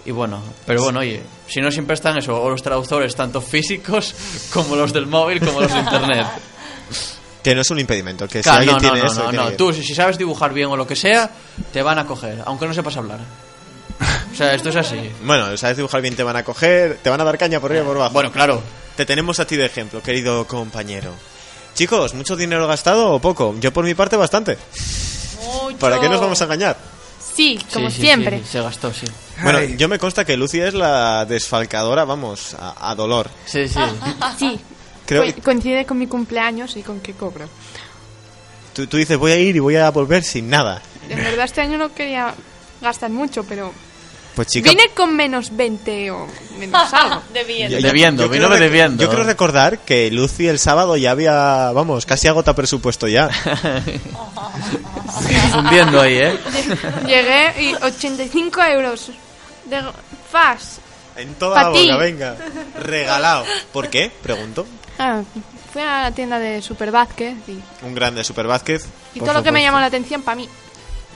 Y 0.06 0.12
bueno, 0.12 0.42
pero 0.66 0.82
bueno, 0.84 1.00
oye, 1.00 1.22
si 1.48 1.62
no 1.62 1.72
siempre 1.72 1.94
están 1.94 2.18
eso, 2.18 2.42
o 2.42 2.50
los 2.50 2.64
traductores, 2.64 3.16
tanto 3.16 3.40
físicos 3.42 4.16
como 4.54 4.76
los 4.76 4.92
del 4.94 5.06
móvil, 5.08 5.40
como 5.40 5.62
los 5.62 5.72
de 5.74 5.80
internet. 5.80 6.28
Que 7.44 7.56
no 7.56 7.62
es 7.62 7.72
un 7.72 7.80
impedimento, 7.80 8.28
que 8.28 8.42
Claro, 8.42 8.62
si 8.64 8.70
alguien 8.70 8.76
no, 8.88 8.94
tiene 8.94 9.00
no, 9.08 9.12
eso... 9.12 9.24
no, 9.24 9.30
tiene 9.32 9.44
no. 9.46 9.50
que- 9.50 9.56
Tú, 9.58 9.74
si, 9.74 9.84
si 9.84 9.96
sabes 9.96 10.16
dibujar 10.20 10.54
bien 10.54 10.68
o 10.68 10.78
lo 10.78 10.86
que 10.86 10.96
sea, 10.96 11.28
te 11.74 11.82
van 11.82 11.98
a 11.98 12.06
coger, 12.06 12.40
aunque 12.46 12.68
no 12.68 12.74
sepas 12.76 12.98
hablar. 12.98 13.18
O 14.32 14.36
sea, 14.36 14.54
esto 14.54 14.70
es 14.70 14.76
así. 14.76 15.10
Bueno, 15.24 15.58
sabes 15.58 15.78
dibujar 15.78 16.02
bien, 16.04 16.16
te 16.16 16.22
van 16.22 16.36
a 16.36 16.44
coger, 16.44 17.00
te 17.02 17.10
van 17.10 17.20
a 17.20 17.24
dar 17.24 17.40
caña 17.40 17.60
por 17.60 17.72
arriba 17.72 17.84
y 17.84 17.88
por 17.88 17.98
abajo. 17.98 18.14
Bueno, 18.14 18.32
claro. 18.32 18.62
Te 18.96 19.08
tenemos 19.08 19.40
a 19.40 19.46
ti 19.48 19.56
de 19.56 19.66
ejemplo, 19.66 20.04
querido 20.04 20.46
compañero. 20.46 21.14
Chicos, 21.74 22.14
¿mucho 22.14 22.36
dinero 22.36 22.68
gastado 22.68 23.10
o 23.12 23.20
poco? 23.20 23.56
Yo 23.60 23.74
por 23.74 23.86
mi 23.86 23.96
parte 23.96 24.18
bastante. 24.18 24.60
¿Para 25.80 26.00
qué 26.00 26.10
nos 26.10 26.22
vamos 26.22 26.40
a 26.42 26.44
engañar? 26.44 26.78
Sí, 27.36 27.58
como 27.74 27.90
Sí, 27.90 27.96
sí, 27.96 28.02
siempre. 28.04 28.38
sí, 28.40 28.46
se 28.52 28.62
gastó, 28.62 28.94
sí. 28.94 29.08
Bueno, 29.44 29.60
Ay. 29.60 29.76
yo 29.78 29.88
me 29.88 29.98
consta 30.00 30.26
que 30.26 30.38
Lucy 30.38 30.60
es 30.62 30.74
la 30.74 31.26
desfalcadora, 31.26 32.06
vamos, 32.06 32.56
a, 32.60 32.90
a 32.92 32.96
dolor. 32.96 33.30
Sí, 33.46 33.68
sí. 33.68 33.80
Sí. 34.38 34.60
Creo 35.06 35.24
Co- 35.26 35.42
coincide 35.44 35.86
con 35.86 35.98
mi 35.98 36.08
cumpleaños 36.08 36.76
y 36.78 36.84
con 36.84 37.00
que 37.00 37.14
cobro. 37.14 37.46
tú, 38.74 38.88
tú 38.88 38.98
dices, 38.98 39.18
voy 39.18 39.32
a 39.32 39.38
ir 39.38 39.56
y 39.56 39.60
voy 39.60 39.76
a 39.76 39.90
volver 39.92 40.24
sin 40.24 40.50
nada. 40.50 40.82
En 41.10 41.18
verdad 41.18 41.46
este 41.46 41.62
año 41.62 41.78
no 41.78 41.94
quería 41.94 42.34
gastar 42.82 43.10
mucho, 43.10 43.44
pero 43.44 43.74
Pues 44.36 44.48
chica... 44.48 44.70
vine 44.70 44.84
con 44.96 45.14
menos 45.16 45.54
20 45.56 46.12
o 46.12 46.28
menos 46.58 46.94
algo. 46.94 47.22
De 47.34 47.44
bien. 47.44 47.70
yo- 47.72 47.80
yo- 47.80 47.88
Debiendo, 47.88 48.24
yo 48.24 48.30
vino 48.30 48.48
rec- 48.50 48.60
debiendo. 48.60 49.04
Yo 49.04 49.10
quiero 49.10 49.24
recordar 49.26 49.80
que 49.80 50.10
Lucy 50.12 50.48
el 50.48 50.60
sábado 50.60 50.96
ya 50.96 51.12
había, 51.12 51.72
vamos, 51.74 52.06
casi 52.06 52.28
agota 52.30 52.56
presupuesto 52.56 53.08
ya. 53.08 53.30
Fundiendo 55.52 56.00
ahí, 56.02 56.14
¿eh? 56.18 56.38
Llegué 57.06 57.64
y 57.64 57.74
85 57.76 58.62
euros 58.64 59.12
de 59.66 59.82
fast. 60.32 60.80
En 61.18 61.36
toda 61.36 61.56
Pa' 61.56 61.70
la 61.70 61.74
ti. 61.74 61.84
boca, 61.86 61.98
venga. 61.98 62.38
Regalado. 62.80 63.44
¿Por 63.74 63.90
qué? 63.90 64.12
Pregunto. 64.24 64.66
Ah, 64.98 65.22
fui 65.74 65.82
a 65.82 66.04
la 66.04 66.12
tienda 66.12 66.40
de 66.40 66.62
Superbasket 66.62 67.36
y, 67.50 67.60
Un 67.86 67.94
grande 67.96 68.24
Super 68.24 68.48
Vázquez. 68.48 68.86
y 69.14 69.20
por 69.20 69.28
todo 69.28 69.40
lo 69.40 69.44
que 69.44 69.52
me 69.52 69.62
llamó 69.62 69.80
la 69.80 69.88
atención 69.88 70.22
para 70.22 70.36
mí. 70.36 70.48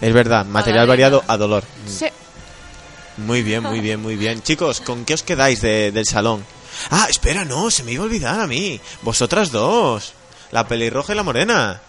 Es 0.01 0.13
verdad, 0.13 0.45
material 0.45 0.88
variado 0.88 1.23
a 1.27 1.38
dolor. 1.38 1.63
Sí. 1.88 2.07
Muy 3.17 3.43
bien, 3.43 3.63
muy 3.63 3.80
bien, 3.80 4.01
muy 4.01 4.17
bien. 4.17 4.41
Chicos, 4.43 4.81
¿con 4.81 5.05
qué 5.05 5.13
os 5.13 5.23
quedáis 5.23 5.61
de- 5.61 5.91
del 5.93 6.05
salón? 6.05 6.45
Ah, 6.91 7.07
espera, 7.09 7.45
no, 7.45 7.72
se 7.72 7.84
me 7.84 7.93
iba 7.93 8.03
a 8.03 8.05
olvidar 8.07 8.39
a 8.41 8.47
mí. 8.47 8.80
Vosotras 9.01 9.51
dos. 9.51 10.11
La 10.51 10.67
pelirroja 10.67 11.13
y 11.13 11.15
la 11.15 11.23
morena. 11.23 11.80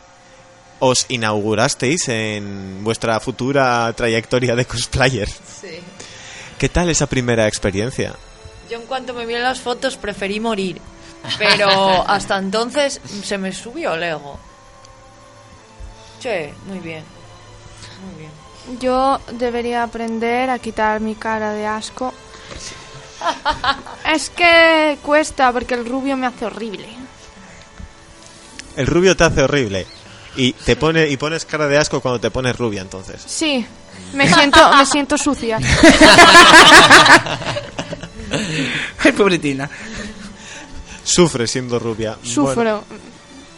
Os 0.78 1.06
inaugurasteis 1.08 2.08
en 2.08 2.84
vuestra 2.84 3.18
futura 3.18 3.92
trayectoria 3.96 4.54
de 4.54 4.64
cosplayer. 4.66 5.28
Sí. 5.28 5.80
¿Qué 6.58 6.68
tal 6.68 6.88
esa 6.88 7.06
primera 7.06 7.46
experiencia? 7.46 8.14
Yo 8.70 8.78
en 8.78 8.86
cuanto 8.86 9.12
me 9.14 9.26
vi 9.26 9.34
en 9.34 9.42
las 9.42 9.60
fotos 9.60 9.96
preferí 9.96 10.40
morir. 10.40 10.80
Pero 11.38 11.68
hasta 12.08 12.38
entonces 12.38 13.00
se 13.22 13.38
me 13.38 13.52
subió 13.52 13.94
el 13.94 14.02
ego. 14.02 14.38
Sí, 16.20 16.52
muy 16.66 16.78
bien. 16.78 17.04
Muy 18.04 18.20
bien. 18.20 18.78
Yo 18.80 19.20
debería 19.32 19.82
aprender 19.82 20.50
a 20.50 20.58
quitar 20.58 21.00
mi 21.00 21.14
cara 21.14 21.52
de 21.52 21.66
asco. 21.66 22.12
Es 24.12 24.30
que 24.30 24.98
cuesta 25.02 25.52
porque 25.52 25.74
el 25.74 25.84
rubio 25.84 26.16
me 26.16 26.26
hace 26.26 26.46
horrible. 26.46 26.88
El 28.76 28.86
rubio 28.86 29.16
te 29.16 29.24
hace 29.24 29.42
horrible. 29.42 29.86
Y 30.36 30.52
te 30.52 30.76
pone 30.76 31.08
y 31.08 31.16
pones 31.16 31.44
cara 31.44 31.66
de 31.66 31.78
asco 31.78 32.00
cuando 32.00 32.20
te 32.20 32.30
pones 32.30 32.56
rubia 32.56 32.82
entonces. 32.82 33.22
Sí, 33.26 33.66
me 34.14 34.28
siento, 34.34 34.58
me 34.76 34.86
siento 34.86 35.18
sucia. 35.18 35.58
Ay, 39.04 39.12
pobretina. 39.12 39.70
Sufre 41.04 41.46
siendo 41.46 41.78
rubia. 41.78 42.16
Sufro. 42.22 42.54
Bueno, 42.54 42.82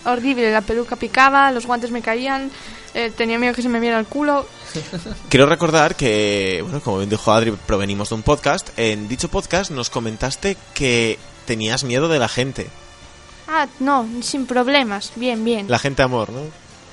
Horrible, 0.04 0.50
la 0.50 0.62
peluca 0.62 0.96
picaba, 0.96 1.50
los 1.50 1.66
guantes 1.66 1.90
me 1.90 2.00
caían, 2.00 2.50
eh, 2.94 3.12
tenía 3.14 3.38
miedo 3.38 3.52
que 3.54 3.62
se 3.62 3.68
me 3.68 3.80
viera 3.80 3.98
el 3.98 4.06
culo. 4.06 4.46
quiero 5.28 5.46
recordar 5.46 5.96
que, 5.96 6.60
bueno, 6.62 6.80
como 6.80 6.98
bien 6.98 7.10
dijo 7.10 7.32
Adri, 7.32 7.52
provenimos 7.52 8.08
de 8.08 8.14
un 8.14 8.22
podcast. 8.22 8.70
En 8.78 9.08
dicho 9.08 9.28
podcast 9.28 9.70
nos 9.70 9.90
comentaste 9.90 10.56
que 10.72 11.18
tenías 11.46 11.84
miedo 11.84 12.08
de 12.08 12.18
la 12.18 12.28
gente. 12.28 12.68
Ah, 13.48 13.66
no, 13.80 14.08
sin 14.22 14.46
problemas, 14.46 15.12
bien, 15.16 15.44
bien. 15.44 15.66
La 15.68 15.78
gente 15.78 16.02
amor, 16.02 16.30
¿no? 16.30 16.40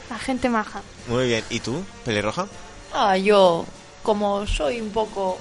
La 0.10 0.20
gente 0.20 0.50
maja. 0.50 0.82
Muy 1.08 1.28
bien. 1.28 1.44
¿Y 1.50 1.60
tú, 1.60 1.84
pelirroja? 2.04 2.48
Ah, 2.98 3.18
yo, 3.18 3.66
como 4.04 4.48
soy 4.48 4.80
un 4.80 4.92
poco 4.92 5.38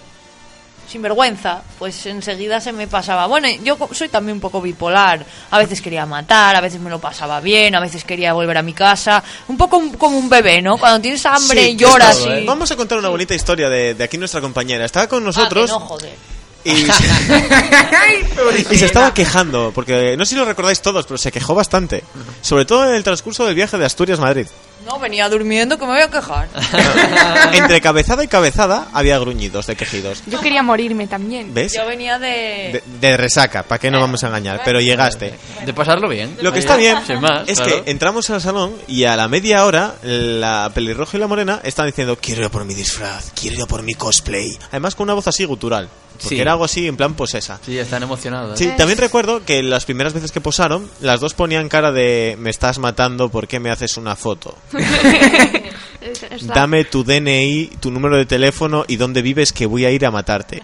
sinvergüenza, 0.90 1.62
pues 1.78 2.05
enseguida 2.06 2.60
se 2.60 2.72
me 2.72 2.86
pasaba. 2.86 3.26
Bueno, 3.26 3.48
yo 3.62 3.76
soy 3.93 4.09
también 4.09 4.36
un 4.36 4.40
poco 4.40 4.60
bipolar. 4.60 5.24
A 5.51 5.59
veces 5.59 5.81
quería 5.81 6.05
matar, 6.05 6.56
a 6.56 6.60
veces 6.60 6.81
me 6.81 6.90
lo 6.90 6.98
pasaba 7.01 7.40
bien, 7.40 7.74
a 7.74 7.81
veces 7.81 8.05
quería 8.05 8.32
volver 8.35 8.59
a 8.59 8.62
mi 8.62 8.74
casa. 8.74 9.22
Un 9.48 9.56
poco 9.56 9.78
un- 9.78 9.94
como 9.94 10.18
un 10.18 10.28
bebé, 10.28 10.60
¿no? 10.60 10.76
Cuando 10.76 11.01
tienes 11.01 11.24
hambre, 11.26 11.66
Sí, 11.68 11.76
lloras 11.76 12.18
todo, 12.18 12.36
y... 12.36 12.43
¿eh? 12.43 12.44
Vamos 12.47 12.70
a 12.70 12.76
contar 12.76 12.98
una 12.98 13.09
bonita 13.09 13.35
historia 13.35 13.68
de, 13.70 13.94
de 13.94 14.05
aquí 14.05 14.18
nuestra 14.18 14.40
compañera. 14.40 14.85
Estaba 14.85 15.06
con 15.06 15.18
Ah, 15.18 15.20
que 15.20 15.26
nosotros 15.26 15.70
no, 15.70 15.81
joder. 15.81 16.14
y, 16.64 16.70
y 18.70 18.76
se 18.78 18.86
estaba 18.86 19.14
quejando, 19.14 19.72
porque 19.74 20.16
no 20.16 20.24
sé 20.24 20.31
si 20.31 20.36
lo 20.36 20.44
recordáis 20.44 20.82
todos, 20.82 21.06
pero 21.06 21.16
se 21.18 21.32
quejó 21.32 21.55
bastante. 21.55 22.05
Sobre 22.43 22.64
todo 22.66 22.89
en 22.89 22.94
el 22.94 23.05
transcurso 23.05 23.47
del 23.47 23.55
viaje 23.55 23.78
de 23.78 23.86
Asturias-Madrid. 23.86 24.47
No, 24.86 24.98
venía 24.98 25.28
durmiendo 25.28 25.78
que 25.78 25.85
me 25.86 25.93
voy 25.93 26.01
a 26.02 26.11
quejar. 26.11 26.48
Entre 27.52 27.81
cabezada 27.81 28.23
y 28.24 28.28
cabezada 28.28 28.89
había 28.93 29.19
gruñidos 29.19 29.66
de 29.66 29.77
quejidos. 29.77 30.23
Yo 30.27 30.40
quería 30.40 30.62
morirme 30.62 31.06
también. 31.06 31.52
¿Ves? 31.55 31.73
Yo 31.74 31.86
venía 31.86 32.19
de... 32.19 32.28
De, 32.28 32.82
de 33.01 33.16
resaca, 33.16 33.62
¿para 33.62 33.78
qué 33.78 33.90
no 33.90 34.01
vamos 34.01 34.23
a 34.24 34.28
engañar? 34.28 34.61
Pero 34.65 34.81
llegaste. 34.81 35.35
De 35.65 35.73
pasarlo 35.73 36.09
bien. 36.09 36.36
Lo 36.40 36.52
que 36.52 36.59
está 36.59 36.77
bien 36.77 36.98
sin 37.06 37.20
más, 37.20 37.48
es 37.48 37.61
claro. 37.61 37.85
que 37.85 37.90
entramos 37.90 38.28
al 38.31 38.40
salón 38.40 38.74
y 38.89 39.05
a 39.05 39.16
la 39.16 39.28
media 39.28 39.65
hora 39.65 39.94
la 40.02 40.70
pelirroja 40.74 41.16
y 41.16 41.20
la 41.20 41.27
morena 41.27 41.61
están 41.62 41.86
diciendo 41.86 42.19
quiero 42.20 42.43
ir 42.43 42.47
a 42.47 42.51
por 42.51 42.65
mi 42.65 42.74
disfraz, 42.74 43.32
quiero 43.39 43.56
ir 43.56 43.62
a 43.62 43.66
por 43.66 43.82
mi 43.82 43.94
cosplay. 43.94 44.59
Además 44.70 44.94
con 44.94 45.05
una 45.05 45.15
voz 45.15 45.28
así 45.28 45.44
gutural. 45.44 45.89
Porque 46.15 46.36
Sí. 46.36 46.40
era 46.40 46.52
algo 46.52 46.65
así 46.65 46.86
en 46.86 46.97
plan 46.97 47.15
posesa. 47.15 47.59
Sí, 47.66 47.77
están 47.77 48.05
emocionados. 48.05 48.56
Sí, 48.56 48.70
también 48.77 48.98
recuerdo 49.01 49.44
que 49.44 49.65
las 49.65 49.85
primeras 49.85 50.12
veces 50.12 50.31
que 50.31 50.40
posaron, 50.40 50.89
las 51.01 51.19
dos 51.19 51.35
ponían 51.35 51.69
cara 51.69 51.90
de 51.90 52.36
me 52.39 52.51
estás 52.51 52.78
matando, 52.78 53.31
¿por 53.31 53.48
qué 53.48 53.59
me 53.59 53.69
haces 53.73 53.97
una 53.97 54.15
foto? 54.15 54.56
Dame 56.42 56.84
tu 56.84 57.02
DNI, 57.05 57.72
tu 57.80 57.90
número 57.90 58.16
de 58.16 58.26
teléfono 58.26 58.84
y 58.86 58.96
dónde 58.96 59.22
vives 59.22 59.52
que 59.52 59.66
voy 59.66 59.84
a 59.84 59.90
ir 59.90 60.05
a 60.06 60.10
matarte. 60.10 60.62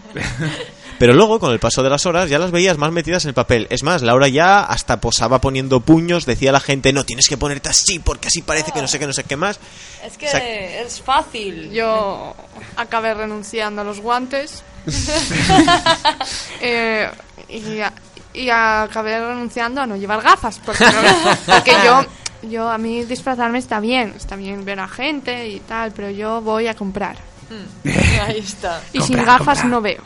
Pero 0.98 1.14
luego, 1.14 1.40
con 1.40 1.50
el 1.52 1.58
paso 1.58 1.82
de 1.82 1.88
las 1.88 2.04
horas, 2.04 2.28
ya 2.28 2.38
las 2.38 2.50
veías 2.50 2.76
más 2.76 2.92
metidas 2.92 3.24
en 3.24 3.28
el 3.30 3.34
papel. 3.34 3.66
Es 3.70 3.82
más, 3.82 4.02
Laura 4.02 4.28
ya 4.28 4.60
hasta 4.60 5.00
posaba 5.00 5.40
poniendo 5.40 5.80
puños, 5.80 6.26
decía 6.26 6.50
a 6.50 6.52
la 6.52 6.60
gente, 6.60 6.92
no, 6.92 7.04
tienes 7.04 7.26
que 7.26 7.38
ponerte 7.38 7.70
así 7.70 7.98
porque 8.00 8.28
así 8.28 8.42
parece 8.42 8.70
que 8.72 8.82
no 8.82 8.88
sé 8.88 8.98
qué, 8.98 9.06
no 9.06 9.14
sé 9.14 9.24
qué 9.24 9.36
más. 9.36 9.58
Es 10.04 10.18
que 10.18 10.26
O 10.26 10.30
sea- 10.30 10.82
es 10.82 11.00
fácil. 11.00 11.70
Yo 11.70 12.36
acabé 12.76 13.14
renunciando 13.14 13.80
a 13.80 13.84
los 13.84 14.00
guantes. 14.00 14.62
Eh, 16.60 17.08
y, 17.48 17.80
a- 17.80 17.92
y 18.34 18.50
acabé 18.50 19.18
renunciando 19.18 19.80
a 19.80 19.86
no 19.86 19.96
llevar 19.96 20.20
gafas. 20.22 20.60
Porque, 20.64 20.84
no- 20.84 21.36
porque 21.54 21.72
yo, 21.84 22.04
yo, 22.42 22.68
a 22.68 22.78
mí 22.78 23.04
disfrazarme 23.04 23.58
está 23.58 23.80
bien. 23.80 24.14
Está 24.16 24.36
bien 24.36 24.64
ver 24.64 24.80
a 24.80 24.88
gente 24.88 25.48
y 25.48 25.60
tal, 25.60 25.92
pero 25.92 26.10
yo 26.10 26.40
voy 26.40 26.66
a 26.66 26.74
comprar. 26.74 27.16
Ahí 28.26 28.38
está. 28.38 28.80
Y 28.92 29.00
sin 29.00 29.22
gafas 29.24 29.64
no 29.64 29.80
veo. 29.80 30.02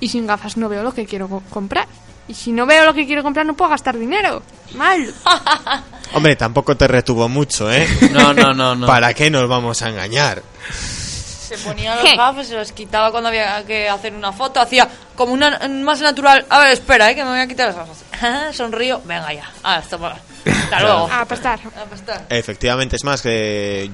Y 0.00 0.08
sin 0.08 0.26
gafas 0.26 0.56
no 0.56 0.68
veo 0.68 0.82
lo 0.82 0.92
que 0.94 1.04
quiero 1.06 1.28
co- 1.28 1.42
comprar. 1.50 1.86
Y 2.28 2.34
si 2.34 2.52
no 2.52 2.64
veo 2.64 2.84
lo 2.84 2.94
que 2.94 3.06
quiero 3.06 3.22
comprar, 3.22 3.44
no 3.44 3.54
puedo 3.54 3.70
gastar 3.70 3.98
dinero. 3.98 4.42
Mal. 4.74 5.12
Hombre, 6.14 6.36
tampoco 6.36 6.76
te 6.76 6.86
retuvo 6.86 7.28
mucho, 7.28 7.70
¿eh? 7.72 7.86
No, 8.12 8.32
no, 8.32 8.52
no, 8.52 8.74
no. 8.76 8.86
¿Para 8.86 9.12
qué 9.14 9.30
nos 9.30 9.48
vamos 9.48 9.82
a 9.82 9.88
engañar? 9.88 10.42
Se 11.56 11.58
ponía 11.58 11.96
los 11.96 12.16
gafas, 12.16 12.46
se 12.46 12.54
los 12.54 12.70
quitaba 12.72 13.10
cuando 13.10 13.28
había 13.28 13.64
que 13.66 13.88
hacer 13.88 14.14
una 14.14 14.32
foto. 14.32 14.60
Hacía 14.60 14.88
como 15.16 15.32
una 15.32 15.58
más 15.68 16.00
natural. 16.00 16.46
A 16.48 16.60
ver, 16.60 16.72
espera, 16.72 17.10
¿eh? 17.10 17.14
que 17.14 17.24
me 17.24 17.30
voy 17.30 17.40
a 17.40 17.46
quitar 17.48 17.68
las 17.68 17.76
gafas. 17.76 18.04
Ah, 18.22 18.50
Sonrío. 18.52 19.00
Venga 19.06 19.32
ya. 19.32 19.50
Ah, 19.62 19.76
hasta, 19.76 19.96
hasta 19.96 20.80
luego. 20.82 21.08
A 21.10 21.22
apestar. 21.22 21.58
Ah, 21.76 21.84
pues 21.88 22.00
está. 22.00 22.26
Efectivamente, 22.28 22.96
es 22.96 23.02
más 23.04 23.22
que 23.22 23.90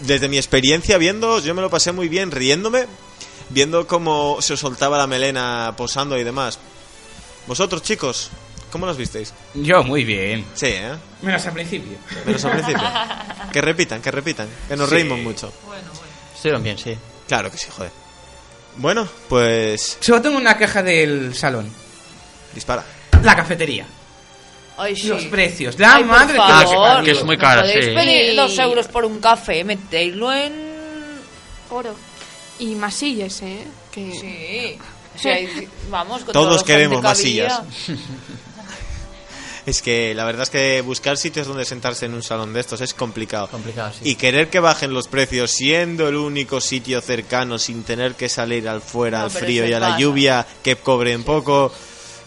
desde 0.00 0.28
mi 0.28 0.36
experiencia 0.38 0.96
viendo, 0.98 1.38
yo 1.40 1.54
me 1.54 1.60
lo 1.62 1.68
pasé 1.70 1.92
muy 1.92 2.08
bien 2.08 2.30
riéndome. 2.30 2.86
viendo 3.50 3.86
cómo 3.86 4.38
se 4.40 4.54
os 4.54 4.60
soltaba 4.60 4.96
la 4.98 5.06
melena 5.06 5.74
posando 5.76 6.16
y 6.18 6.24
demás. 6.24 6.58
Vosotros, 7.46 7.82
chicos, 7.82 8.30
¿cómo 8.72 8.86
los 8.86 8.96
visteis? 8.96 9.32
Yo, 9.54 9.82
muy 9.84 10.04
bien. 10.04 10.44
Sí, 10.54 10.66
¿eh? 10.68 10.92
Menos 11.22 11.44
al 11.46 11.52
principio. 11.52 11.98
Menos 12.26 12.44
al 12.44 12.52
principio. 12.52 12.82
Que 13.52 13.62
repitan, 13.62 14.02
que 14.02 14.10
repitan, 14.10 14.46
que 14.68 14.76
nos 14.76 14.88
Sí. 14.90 14.94
reímos 14.96 15.18
mucho. 15.20 15.50
Estuvieron 16.38 16.62
bien, 16.62 16.78
sí. 16.78 16.96
Claro 17.26 17.50
que 17.50 17.58
sí, 17.58 17.66
joder. 17.76 17.90
Bueno, 18.76 19.08
pues 19.28 19.98
Solo 20.00 20.22
tengo 20.22 20.36
una 20.36 20.56
queja 20.56 20.82
del 20.84 21.34
salón. 21.34 21.68
dispara. 22.54 22.84
La 23.24 23.34
cafetería. 23.34 23.84
Ay, 24.76 24.94
sí. 24.94 25.08
Los 25.08 25.24
precios. 25.24 25.76
La 25.80 25.94
Ay, 25.96 26.04
por 26.04 26.12
madre 26.12 26.34
que 26.34 26.38
favor. 26.38 26.94
los 26.98 27.04
que 27.04 27.10
es 27.10 27.24
muy 27.24 27.36
¿No 27.36 27.42
cara, 27.42 27.62
podéis 27.62 27.86
sí. 27.86 27.90
pedir 27.90 28.36
dos 28.36 28.56
euros 28.58 28.86
por 28.86 29.04
un 29.04 29.18
café, 29.18 29.64
metéislo 29.64 30.32
en... 30.32 30.52
Oro. 31.70 31.94
Y 32.60 32.76
masillas, 32.76 33.42
¿eh? 33.42 33.64
Que... 33.90 34.12
Sí. 34.12 34.78
O 35.16 35.20
sea, 35.20 35.40
y- 35.40 35.68
vamos, 35.90 36.22
con 36.22 36.32
Todos 36.32 36.58
gente 36.58 36.72
queremos 36.72 36.98
había. 36.98 37.08
masillas. 37.10 37.62
Es 39.68 39.82
que 39.82 40.14
la 40.14 40.24
verdad 40.24 40.44
es 40.44 40.50
que 40.50 40.80
buscar 40.80 41.18
sitios 41.18 41.46
donde 41.46 41.66
sentarse 41.66 42.06
en 42.06 42.14
un 42.14 42.22
salón 42.22 42.54
de 42.54 42.60
estos 42.60 42.80
es 42.80 42.94
complicado. 42.94 43.48
Complicado, 43.48 43.92
sí. 43.92 44.10
Y 44.10 44.14
querer 44.14 44.48
que 44.48 44.60
bajen 44.60 44.94
los 44.94 45.08
precios 45.08 45.50
siendo 45.50 46.08
el 46.08 46.16
único 46.16 46.60
sitio 46.62 47.02
cercano 47.02 47.58
sin 47.58 47.82
tener 47.82 48.14
que 48.14 48.30
salir 48.30 48.66
al 48.66 48.80
fuera, 48.80 49.18
No, 49.18 49.24
al 49.24 49.30
frío 49.30 49.66
y 49.66 49.72
a 49.74 49.78
la 49.78 49.88
pasa. 49.88 49.98
lluvia, 50.00 50.46
que 50.62 50.76
cobren 50.76 51.22
poco, 51.22 51.70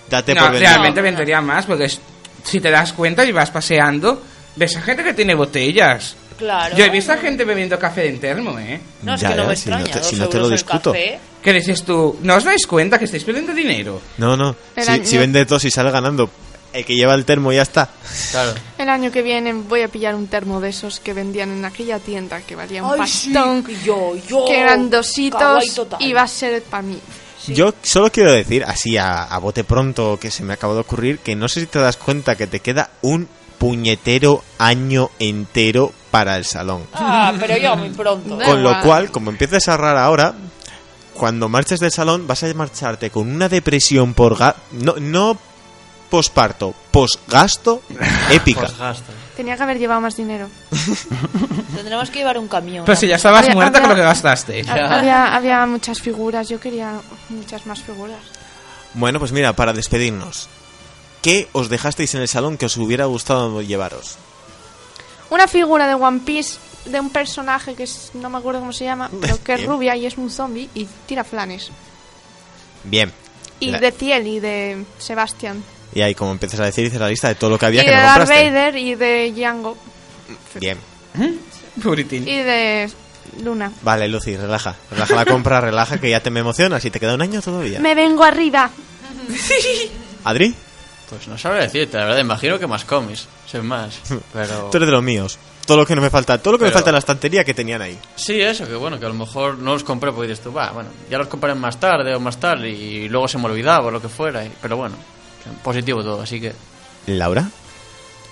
date 0.07 0.35
No, 0.35 0.41
por 0.41 0.51
vencido. 0.51 0.69
realmente 0.69 1.01
vendría 1.01 1.41
más 1.41 1.65
porque 1.65 1.85
es- 1.85 1.99
si 2.43 2.59
te 2.61 2.69
das 2.69 2.93
cuenta 2.93 3.25
y 3.25 3.31
vas 3.31 3.49
paseando, 3.49 4.21
ves 4.55 4.75
a 4.77 4.81
gente 4.83 5.03
que 5.03 5.13
tiene 5.15 5.33
botellas. 5.33 6.15
Claro. 6.37 6.75
Yo 6.77 6.85
he 6.85 6.89
visto 6.89 7.11
a 7.13 7.17
gente 7.17 7.43
bebiendo 7.43 7.77
café 7.79 8.01
de 8.01 8.13
termo, 8.19 8.57
¿eh? 8.59 8.79
No, 9.01 9.15
es 9.15 9.21
Ya, 9.21 9.29
que 9.29 9.35
no 9.35 9.43
ya, 9.43 9.49
me 9.49 9.55
si 9.55 9.69
no 9.69 9.75
extraña. 9.77 9.93
te- 9.93 9.99
dos 9.99 10.07
si 10.09 10.15
no 10.17 10.29
te 10.29 10.37
lo 10.37 10.49
discuto. 10.49 10.93
¿Qué 10.93 11.53
dices 11.53 11.83
tú? 11.83 12.19
¿No 12.21 12.35
os 12.35 12.43
dais 12.43 12.67
cuenta 12.67 12.99
que 12.99 13.05
estáis 13.05 13.23
perdiendo 13.23 13.51
dinero? 13.53 13.99
No, 14.17 14.37
no. 14.37 14.55
Si, 14.77 15.05
si 15.07 15.17
vende 15.17 15.43
dos 15.45 15.63
y 15.65 15.71
sale 15.71 15.89
ganando, 15.91 16.29
el 16.73 16.85
que 16.85 16.95
lleva 16.95 17.13
el 17.13 17.25
termo 17.25 17.51
ya 17.51 17.61
está. 17.63 17.89
Claro. 18.31 18.53
El 18.77 18.89
año 18.89 19.11
que 19.11 19.21
viene 19.21 19.53
voy 19.53 19.81
a 19.81 19.87
pillar 19.87 20.15
un 20.15 20.27
termo 20.27 20.61
de 20.61 20.69
esos 20.69 20.99
que 20.99 21.13
vendían 21.13 21.51
en 21.51 21.65
aquella 21.65 21.99
tienda 21.99 22.41
que 22.41 22.55
valía 22.55 22.83
un 22.83 22.93
Ay, 22.93 22.99
pastón. 22.99 23.63
que 23.63 23.75
yo, 23.83 24.15
yo. 24.27 24.45
que 24.45 24.59
eran 24.59 24.89
dositos 24.89 25.81
y 25.99 26.13
va 26.13 26.23
a 26.23 26.27
ser 26.27 26.63
para 26.63 26.83
mí. 26.83 26.99
Yo 27.47 27.73
solo 27.81 28.11
quiero 28.11 28.31
decir, 28.31 28.63
así 28.63 28.97
a, 28.97 29.23
a 29.23 29.37
bote 29.39 29.63
pronto, 29.63 30.17
que 30.21 30.29
se 30.29 30.43
me 30.43 30.53
acaba 30.53 30.75
de 30.75 30.81
ocurrir, 30.81 31.19
que 31.19 31.35
no 31.35 31.47
sé 31.47 31.61
si 31.61 31.65
te 31.65 31.79
das 31.79 31.97
cuenta 31.97 32.35
que 32.35 32.45
te 32.45 32.59
queda 32.59 32.91
un 33.01 33.27
puñetero 33.57 34.43
año 34.59 35.09
entero 35.19 35.91
para 36.11 36.37
el 36.37 36.45
salón. 36.45 36.85
Ah, 36.93 37.33
pero 37.39 37.57
ya 37.57 37.75
muy 37.75 37.89
pronto. 37.89 38.37
Con 38.43 38.63
lo 38.63 38.79
cual, 38.81 39.11
como 39.11 39.31
empieces 39.31 39.67
a 39.67 39.71
ahorrar 39.71 39.97
ahora, 39.97 40.35
cuando 41.13 41.49
marches 41.49 41.79
del 41.79 41.91
salón 41.91 42.27
vas 42.27 42.43
a 42.43 42.53
marcharte 42.53 43.09
con 43.09 43.29
una 43.29 43.49
depresión 43.49 44.13
por 44.13 44.37
ga 44.37 44.55
no 44.71 44.95
no 44.99 45.37
posparto, 46.11 46.75
posgasto 46.91 47.81
épica. 48.29 48.67
Tenía 49.35 49.55
que 49.57 49.63
haber 49.63 49.79
llevado 49.79 50.01
más 50.01 50.15
dinero. 50.17 50.47
Tendremos 51.75 52.09
que 52.11 52.19
llevar 52.19 52.37
un 52.37 52.47
camión. 52.47 52.85
Pero 52.85 52.95
si 52.97 53.07
ya 53.07 53.15
estabas 53.15 53.43
Había- 53.45 53.53
muerta 53.55 53.77
había- 53.77 53.81
con 53.81 53.89
lo 53.89 53.95
que 53.95 54.07
gastaste. 54.07 54.61
Ha- 54.69 54.97
Había, 54.99 55.35
había 55.35 55.65
muchas 55.65 55.99
figuras, 56.01 56.49
yo 56.49 56.59
quería 56.59 56.99
muchas 57.29 57.65
más 57.65 57.81
figuras. 57.81 58.19
Bueno, 58.93 59.17
pues 59.19 59.31
mira, 59.31 59.53
para 59.55 59.71
despedirnos, 59.73 60.49
¿qué 61.21 61.47
os 61.53 61.69
dejasteis 61.69 62.13
en 62.13 62.21
el 62.21 62.27
salón 62.27 62.57
que 62.57 62.65
os 62.65 62.75
hubiera 62.77 63.05
gustado 63.05 63.61
llevaros? 63.61 64.17
Una 65.29 65.47
figura 65.47 65.87
de 65.87 65.93
One 65.95 66.19
Piece 66.25 66.59
de 66.85 66.99
un 66.99 67.09
personaje 67.09 67.73
que 67.73 67.83
es, 67.83 68.11
no 68.15 68.29
me 68.29 68.37
acuerdo 68.37 68.59
cómo 68.59 68.73
se 68.73 68.83
llama, 68.83 69.09
pero 69.21 69.41
que 69.41 69.53
es 69.53 69.65
rubia 69.65 69.95
y 69.95 70.05
es 70.05 70.17
un 70.17 70.29
zombie 70.29 70.69
y 70.75 70.85
tira 71.07 71.23
flanes. 71.23 71.69
Bien. 72.83 73.13
Y 73.61 73.71
La- 73.71 73.79
de 73.79 73.91
Ciel 73.93 74.27
y 74.27 74.39
de 74.41 74.85
Sebastian. 74.99 75.63
Y 75.93 76.01
ahí 76.01 76.15
como 76.15 76.31
empiezas 76.31 76.59
a 76.61 76.65
decir, 76.65 76.83
dices 76.85 76.99
la 76.99 77.09
lista 77.09 77.27
de 77.27 77.35
todo 77.35 77.49
lo 77.49 77.57
que 77.59 77.65
había 77.65 77.81
y 77.81 77.85
que 77.85 77.91
de 77.91 77.97
no 77.97 78.03
Darth 78.03 78.17
compraste. 78.19 78.45
Vader 78.49 78.77
y 78.77 78.95
de 78.95 79.31
Django. 79.35 79.77
Bien. 80.59 80.77
Puritín. 81.81 82.27
Y 82.27 82.37
de 82.37 82.89
Luna. 83.43 83.71
Vale, 83.81 84.07
Lucy, 84.07 84.35
relaja. 84.37 84.75
Relaja 84.89 85.15
la 85.15 85.25
compra, 85.25 85.61
relaja, 85.61 85.97
que 85.99 86.09
ya 86.09 86.21
te 86.21 86.29
me 86.29 86.39
emocionas 86.41 86.83
y 86.85 86.91
te 86.91 86.99
queda 86.99 87.15
un 87.15 87.21
año 87.21 87.41
todavía. 87.41 87.79
Me 87.79 87.95
vengo 87.95 88.23
arriba. 88.23 88.69
¿Adri? 90.23 90.53
Pues 91.09 91.27
no 91.27 91.37
sabría 91.37 91.63
decirte, 91.63 91.97
la 91.97 92.05
verdad. 92.05 92.19
Imagino 92.19 92.57
que 92.59 92.67
más 92.67 92.85
cómics, 92.85 93.27
sin 93.49 93.65
más. 93.65 93.99
Pero. 94.33 94.69
Tú 94.71 94.77
eres 94.77 94.87
de 94.87 94.93
los 94.93 95.03
míos. 95.03 95.37
Todo 95.65 95.77
lo 95.77 95.85
que 95.85 95.95
no 95.95 96.01
me 96.01 96.09
falta, 96.09 96.37
todo 96.41 96.53
lo 96.53 96.57
que 96.59 96.65
me 96.65 96.71
falta 96.71 96.89
en 96.89 96.93
la 96.93 96.99
estantería 96.99 97.43
que 97.43 97.53
tenían 97.53 97.81
ahí. 97.81 97.97
Sí, 98.15 98.41
eso, 98.41 98.65
que 98.67 98.73
bueno, 98.75 98.99
que 98.99 99.05
a 99.05 99.09
lo 99.09 99.13
mejor 99.13 99.57
no 99.59 99.73
los 99.73 99.83
compré 99.83 100.11
porque 100.11 100.29
dices 100.29 100.43
tú, 100.43 100.51
va, 100.51 100.71
bueno, 100.71 100.89
ya 101.09 101.19
los 101.19 101.27
compraré 101.27 101.53
más 101.53 101.79
tarde 101.79 102.15
o 102.15 102.19
más 102.19 102.37
tarde 102.39 102.69
y 102.69 103.07
luego 103.07 103.27
se 103.27 103.37
me 103.37 103.45
olvidaba 103.45 103.85
o 103.85 103.91
lo 103.91 104.01
que 104.01 104.09
fuera. 104.09 104.43
y- 104.43 104.51
Pero 104.59 104.75
bueno, 104.77 104.95
positivo 105.63 106.03
todo, 106.03 106.21
así 106.21 106.39
que. 106.39 106.53
¿Laura? 107.07 107.49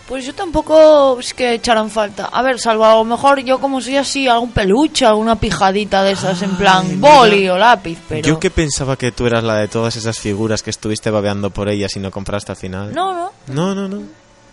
Pues 0.09 0.25
yo 0.25 0.33
tampoco 0.33 1.19
es 1.19 1.35
que 1.35 1.53
echaran 1.53 1.91
falta. 1.91 2.25
A 2.25 2.41
ver, 2.41 2.59
salvo 2.59 2.83
a 2.83 2.95
lo 2.95 3.05
mejor 3.05 3.41
yo 3.41 3.59
como 3.59 3.79
soy 3.79 3.97
así, 3.97 4.27
algún 4.27 4.51
peluche, 4.51 5.05
alguna 5.05 5.35
pijadita 5.35 6.01
de 6.01 6.13
esas 6.13 6.41
en 6.41 6.55
plan 6.55 6.99
boli 6.99 7.47
o 7.47 7.59
lápiz, 7.59 7.99
pero... 8.09 8.27
Yo 8.27 8.39
que 8.39 8.49
pensaba 8.49 8.95
que 8.95 9.11
tú 9.11 9.27
eras 9.27 9.43
la 9.43 9.57
de 9.57 9.67
todas 9.67 9.95
esas 9.97 10.17
figuras 10.17 10.63
que 10.63 10.71
estuviste 10.71 11.11
babeando 11.11 11.51
por 11.51 11.69
ellas 11.69 11.95
y 11.95 11.99
no 11.99 12.09
compraste 12.09 12.51
al 12.51 12.55
final. 12.55 12.91
No, 12.91 13.13
no. 13.13 13.31
No, 13.53 13.75
no, 13.75 13.87
no. 13.87 14.01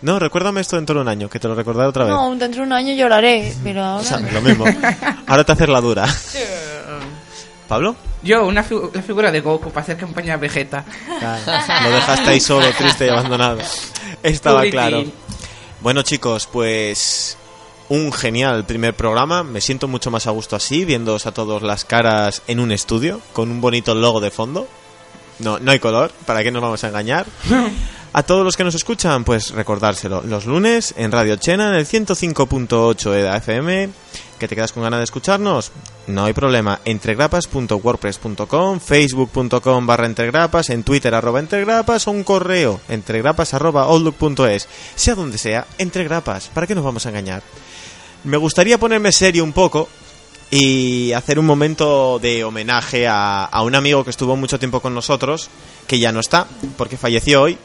No, 0.03 0.19
recuérdame 0.19 0.61
esto 0.61 0.75
dentro 0.75 0.93
de 0.93 1.01
un 1.01 1.07
año, 1.07 1.27
que 1.27 1.39
te 1.39 1.47
lo 1.47 1.55
recordaré 1.55 1.89
otra 1.89 2.03
vez. 2.05 2.13
No, 2.13 2.35
dentro 2.35 2.61
de 2.61 2.67
un 2.67 2.73
año 2.73 2.93
lloraré, 2.93 3.51
pero 3.63 3.83
ahora... 3.83 4.01
O 4.01 4.03
sea, 4.03 4.19
lo 4.19 4.41
mismo. 4.41 4.63
Ahora 5.25 5.43
te 5.43 5.53
haces 5.53 5.69
la 5.69 5.81
dura. 5.81 6.05
¿Pablo? 7.67 7.95
Yo, 8.23 8.45
una 8.45 8.63
figu- 8.63 8.89
la 8.93 9.01
figura 9.01 9.31
de 9.31 9.41
Goku 9.41 9.69
para 9.71 9.83
hacer 9.83 9.97
campaña 9.97 10.35
a 10.35 10.37
Vegeta. 10.37 10.83
Lo 11.83 11.89
dejaste 11.91 12.29
ahí 12.29 12.39
solo, 12.39 12.65
triste 12.77 13.05
y 13.05 13.09
abandonado. 13.09 13.59
Estaba 14.23 14.59
Puritín. 14.59 14.71
claro. 14.79 15.03
Bueno, 15.81 16.01
chicos, 16.01 16.47
pues 16.51 17.37
un 17.89 18.11
genial 18.11 18.65
primer 18.65 18.93
programa. 18.95 19.43
Me 19.43 19.61
siento 19.61 19.87
mucho 19.87 20.11
más 20.11 20.27
a 20.27 20.31
gusto 20.31 20.55
así, 20.55 20.85
viéndoos 20.85 21.25
a 21.27 21.33
todos 21.33 21.61
las 21.61 21.85
caras 21.85 22.41
en 22.47 22.59
un 22.59 22.71
estudio, 22.71 23.21
con 23.33 23.51
un 23.51 23.61
bonito 23.61 23.93
logo 23.95 24.19
de 24.21 24.31
fondo. 24.31 24.67
No, 25.39 25.59
no 25.59 25.71
hay 25.71 25.79
color, 25.79 26.11
¿para 26.25 26.41
qué 26.41 26.51
nos 26.51 26.61
vamos 26.63 26.83
a 26.83 26.87
engañar? 26.87 27.25
A 28.17 28.23
todos 28.23 28.43
los 28.43 28.57
que 28.57 28.63
nos 28.63 28.73
escuchan, 28.73 29.23
pues 29.23 29.51
recordárselo. 29.51 30.23
Los 30.23 30.47
lunes 30.47 30.95
en 30.97 31.11
Radio 31.11 31.35
Chena, 31.35 31.69
en 31.69 31.75
el 31.75 31.85
105.8 31.85 33.13
EDA 33.13 33.37
FM. 33.37 33.89
¿Que 34.39 34.47
te 34.47 34.55
quedas 34.55 34.71
con 34.71 34.81
ganas 34.81 35.01
de 35.01 35.03
escucharnos? 35.03 35.71
No 36.07 36.25
hay 36.25 36.33
problema. 36.33 36.79
Entregrapas.wordpress.com, 36.83 38.79
facebook.com 38.79 39.85
barra 39.85 40.07
entregrapas, 40.07 40.71
en 40.71 40.81
Twitter 40.81 41.13
arroba 41.13 41.39
entregrapas 41.39 42.07
o 42.07 42.11
un 42.11 42.23
correo 42.23 42.81
entregrapas 42.89 43.53
arroba 43.53 43.83
outlook.es. 43.83 44.67
Sea 44.95 45.13
donde 45.13 45.37
sea, 45.37 45.67
entregrapas. 45.77 46.47
¿Para 46.47 46.65
qué 46.65 46.73
nos 46.73 46.85
vamos 46.85 47.05
a 47.05 47.09
engañar? 47.09 47.43
Me 48.23 48.37
gustaría 48.37 48.79
ponerme 48.79 49.11
serio 49.11 49.43
un 49.43 49.53
poco 49.53 49.89
y 50.49 51.11
hacer 51.11 51.37
un 51.37 51.45
momento 51.45 52.17
de 52.17 52.43
homenaje 52.43 53.07
a, 53.07 53.43
a 53.45 53.61
un 53.61 53.75
amigo 53.75 54.03
que 54.03 54.09
estuvo 54.09 54.35
mucho 54.35 54.57
tiempo 54.57 54.79
con 54.79 54.95
nosotros, 54.95 55.51
que 55.85 55.99
ya 55.99 56.11
no 56.11 56.19
está, 56.19 56.47
porque 56.77 56.97
falleció 56.97 57.43
hoy, 57.43 57.59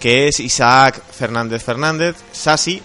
que 0.00 0.26
es 0.28 0.40
Isaac 0.40 1.00
Fernández 1.12 1.62
Fernández, 1.62 2.16
Sasi, 2.32 2.82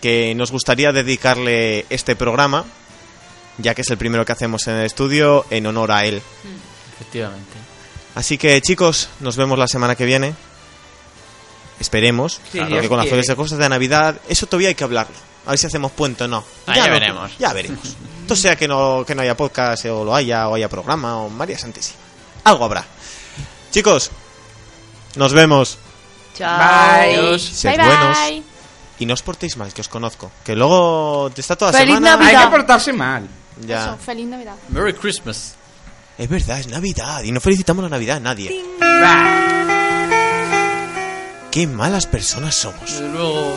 que 0.00 0.34
nos 0.34 0.50
gustaría 0.52 0.92
dedicarle 0.92 1.84
este 1.90 2.16
programa, 2.16 2.64
ya 3.58 3.74
que 3.74 3.82
es 3.82 3.90
el 3.90 3.98
primero 3.98 4.24
que 4.24 4.32
hacemos 4.32 4.66
en 4.68 4.76
el 4.76 4.86
estudio, 4.86 5.44
en 5.50 5.66
honor 5.66 5.90
a 5.92 6.04
él. 6.06 6.22
Efectivamente. 6.94 7.52
Así 8.14 8.38
que 8.38 8.60
chicos, 8.62 9.08
nos 9.20 9.36
vemos 9.36 9.58
la 9.58 9.66
semana 9.68 9.94
que 9.96 10.04
viene. 10.06 10.34
Esperemos, 11.78 12.34
Sí, 12.34 12.40
claro, 12.52 12.68
Dios 12.68 12.82
que 12.82 12.88
con 12.88 12.96
las 12.96 13.04
quiere. 13.04 13.16
felices 13.18 13.34
cosas 13.34 13.58
de 13.58 13.68
Navidad, 13.68 14.18
eso 14.28 14.46
todavía 14.46 14.68
hay 14.68 14.74
que 14.74 14.84
hablarlo. 14.84 15.14
A 15.44 15.50
ver 15.50 15.58
si 15.58 15.66
hacemos 15.66 15.92
puente 15.92 16.24
o 16.24 16.28
no. 16.28 16.42
Ah, 16.66 16.74
ya 16.74 16.86
no- 16.86 16.92
veremos. 16.92 17.38
Ya 17.38 17.52
veremos. 17.52 17.84
Esto 18.22 18.34
sea 18.34 18.56
que 18.56 18.66
no, 18.66 19.04
que 19.06 19.14
no 19.14 19.22
haya 19.22 19.36
podcast 19.36 19.84
o 19.86 20.04
lo 20.04 20.14
haya, 20.14 20.48
o 20.48 20.54
haya 20.54 20.68
programa 20.68 21.18
o 21.18 21.28
María 21.28 21.58
Santísima. 21.58 21.98
Algo 22.44 22.64
habrá. 22.64 22.84
Chicos, 23.70 24.10
nos 25.16 25.32
vemos. 25.32 25.78
Chao. 26.36 26.58
Bye. 26.58 27.38
Sed 27.38 27.76
bye 27.76 27.86
buenos. 27.86 28.18
bye. 28.18 28.42
Y 28.98 29.06
no 29.06 29.14
os 29.14 29.22
portéis 29.22 29.56
mal, 29.56 29.72
que 29.72 29.80
os 29.82 29.88
conozco. 29.88 30.30
Que 30.44 30.54
luego 30.56 31.30
te 31.34 31.40
está 31.40 31.56
toda 31.56 31.72
Feliz 31.72 31.94
semana. 31.96 32.16
Navidad. 32.16 32.40
Hay 32.40 32.46
que 32.46 32.50
portarse 32.56 32.92
mal. 32.92 33.28
Ya. 33.60 33.84
Eso, 33.84 33.96
feliz 33.98 34.26
Navidad. 34.26 34.54
Merry 34.68 34.94
Christmas. 34.94 35.54
Es 36.18 36.28
verdad, 36.28 36.60
es 36.60 36.68
Navidad. 36.68 37.22
Y 37.22 37.32
no 37.32 37.40
felicitamos 37.40 37.82
la 37.82 37.90
Navidad 37.90 38.16
a 38.16 38.20
nadie. 38.20 38.64
Qué 41.50 41.66
malas 41.66 42.06
personas 42.06 42.54
somos. 42.54 42.80
Desde 42.90 43.08
luego. 43.08 43.56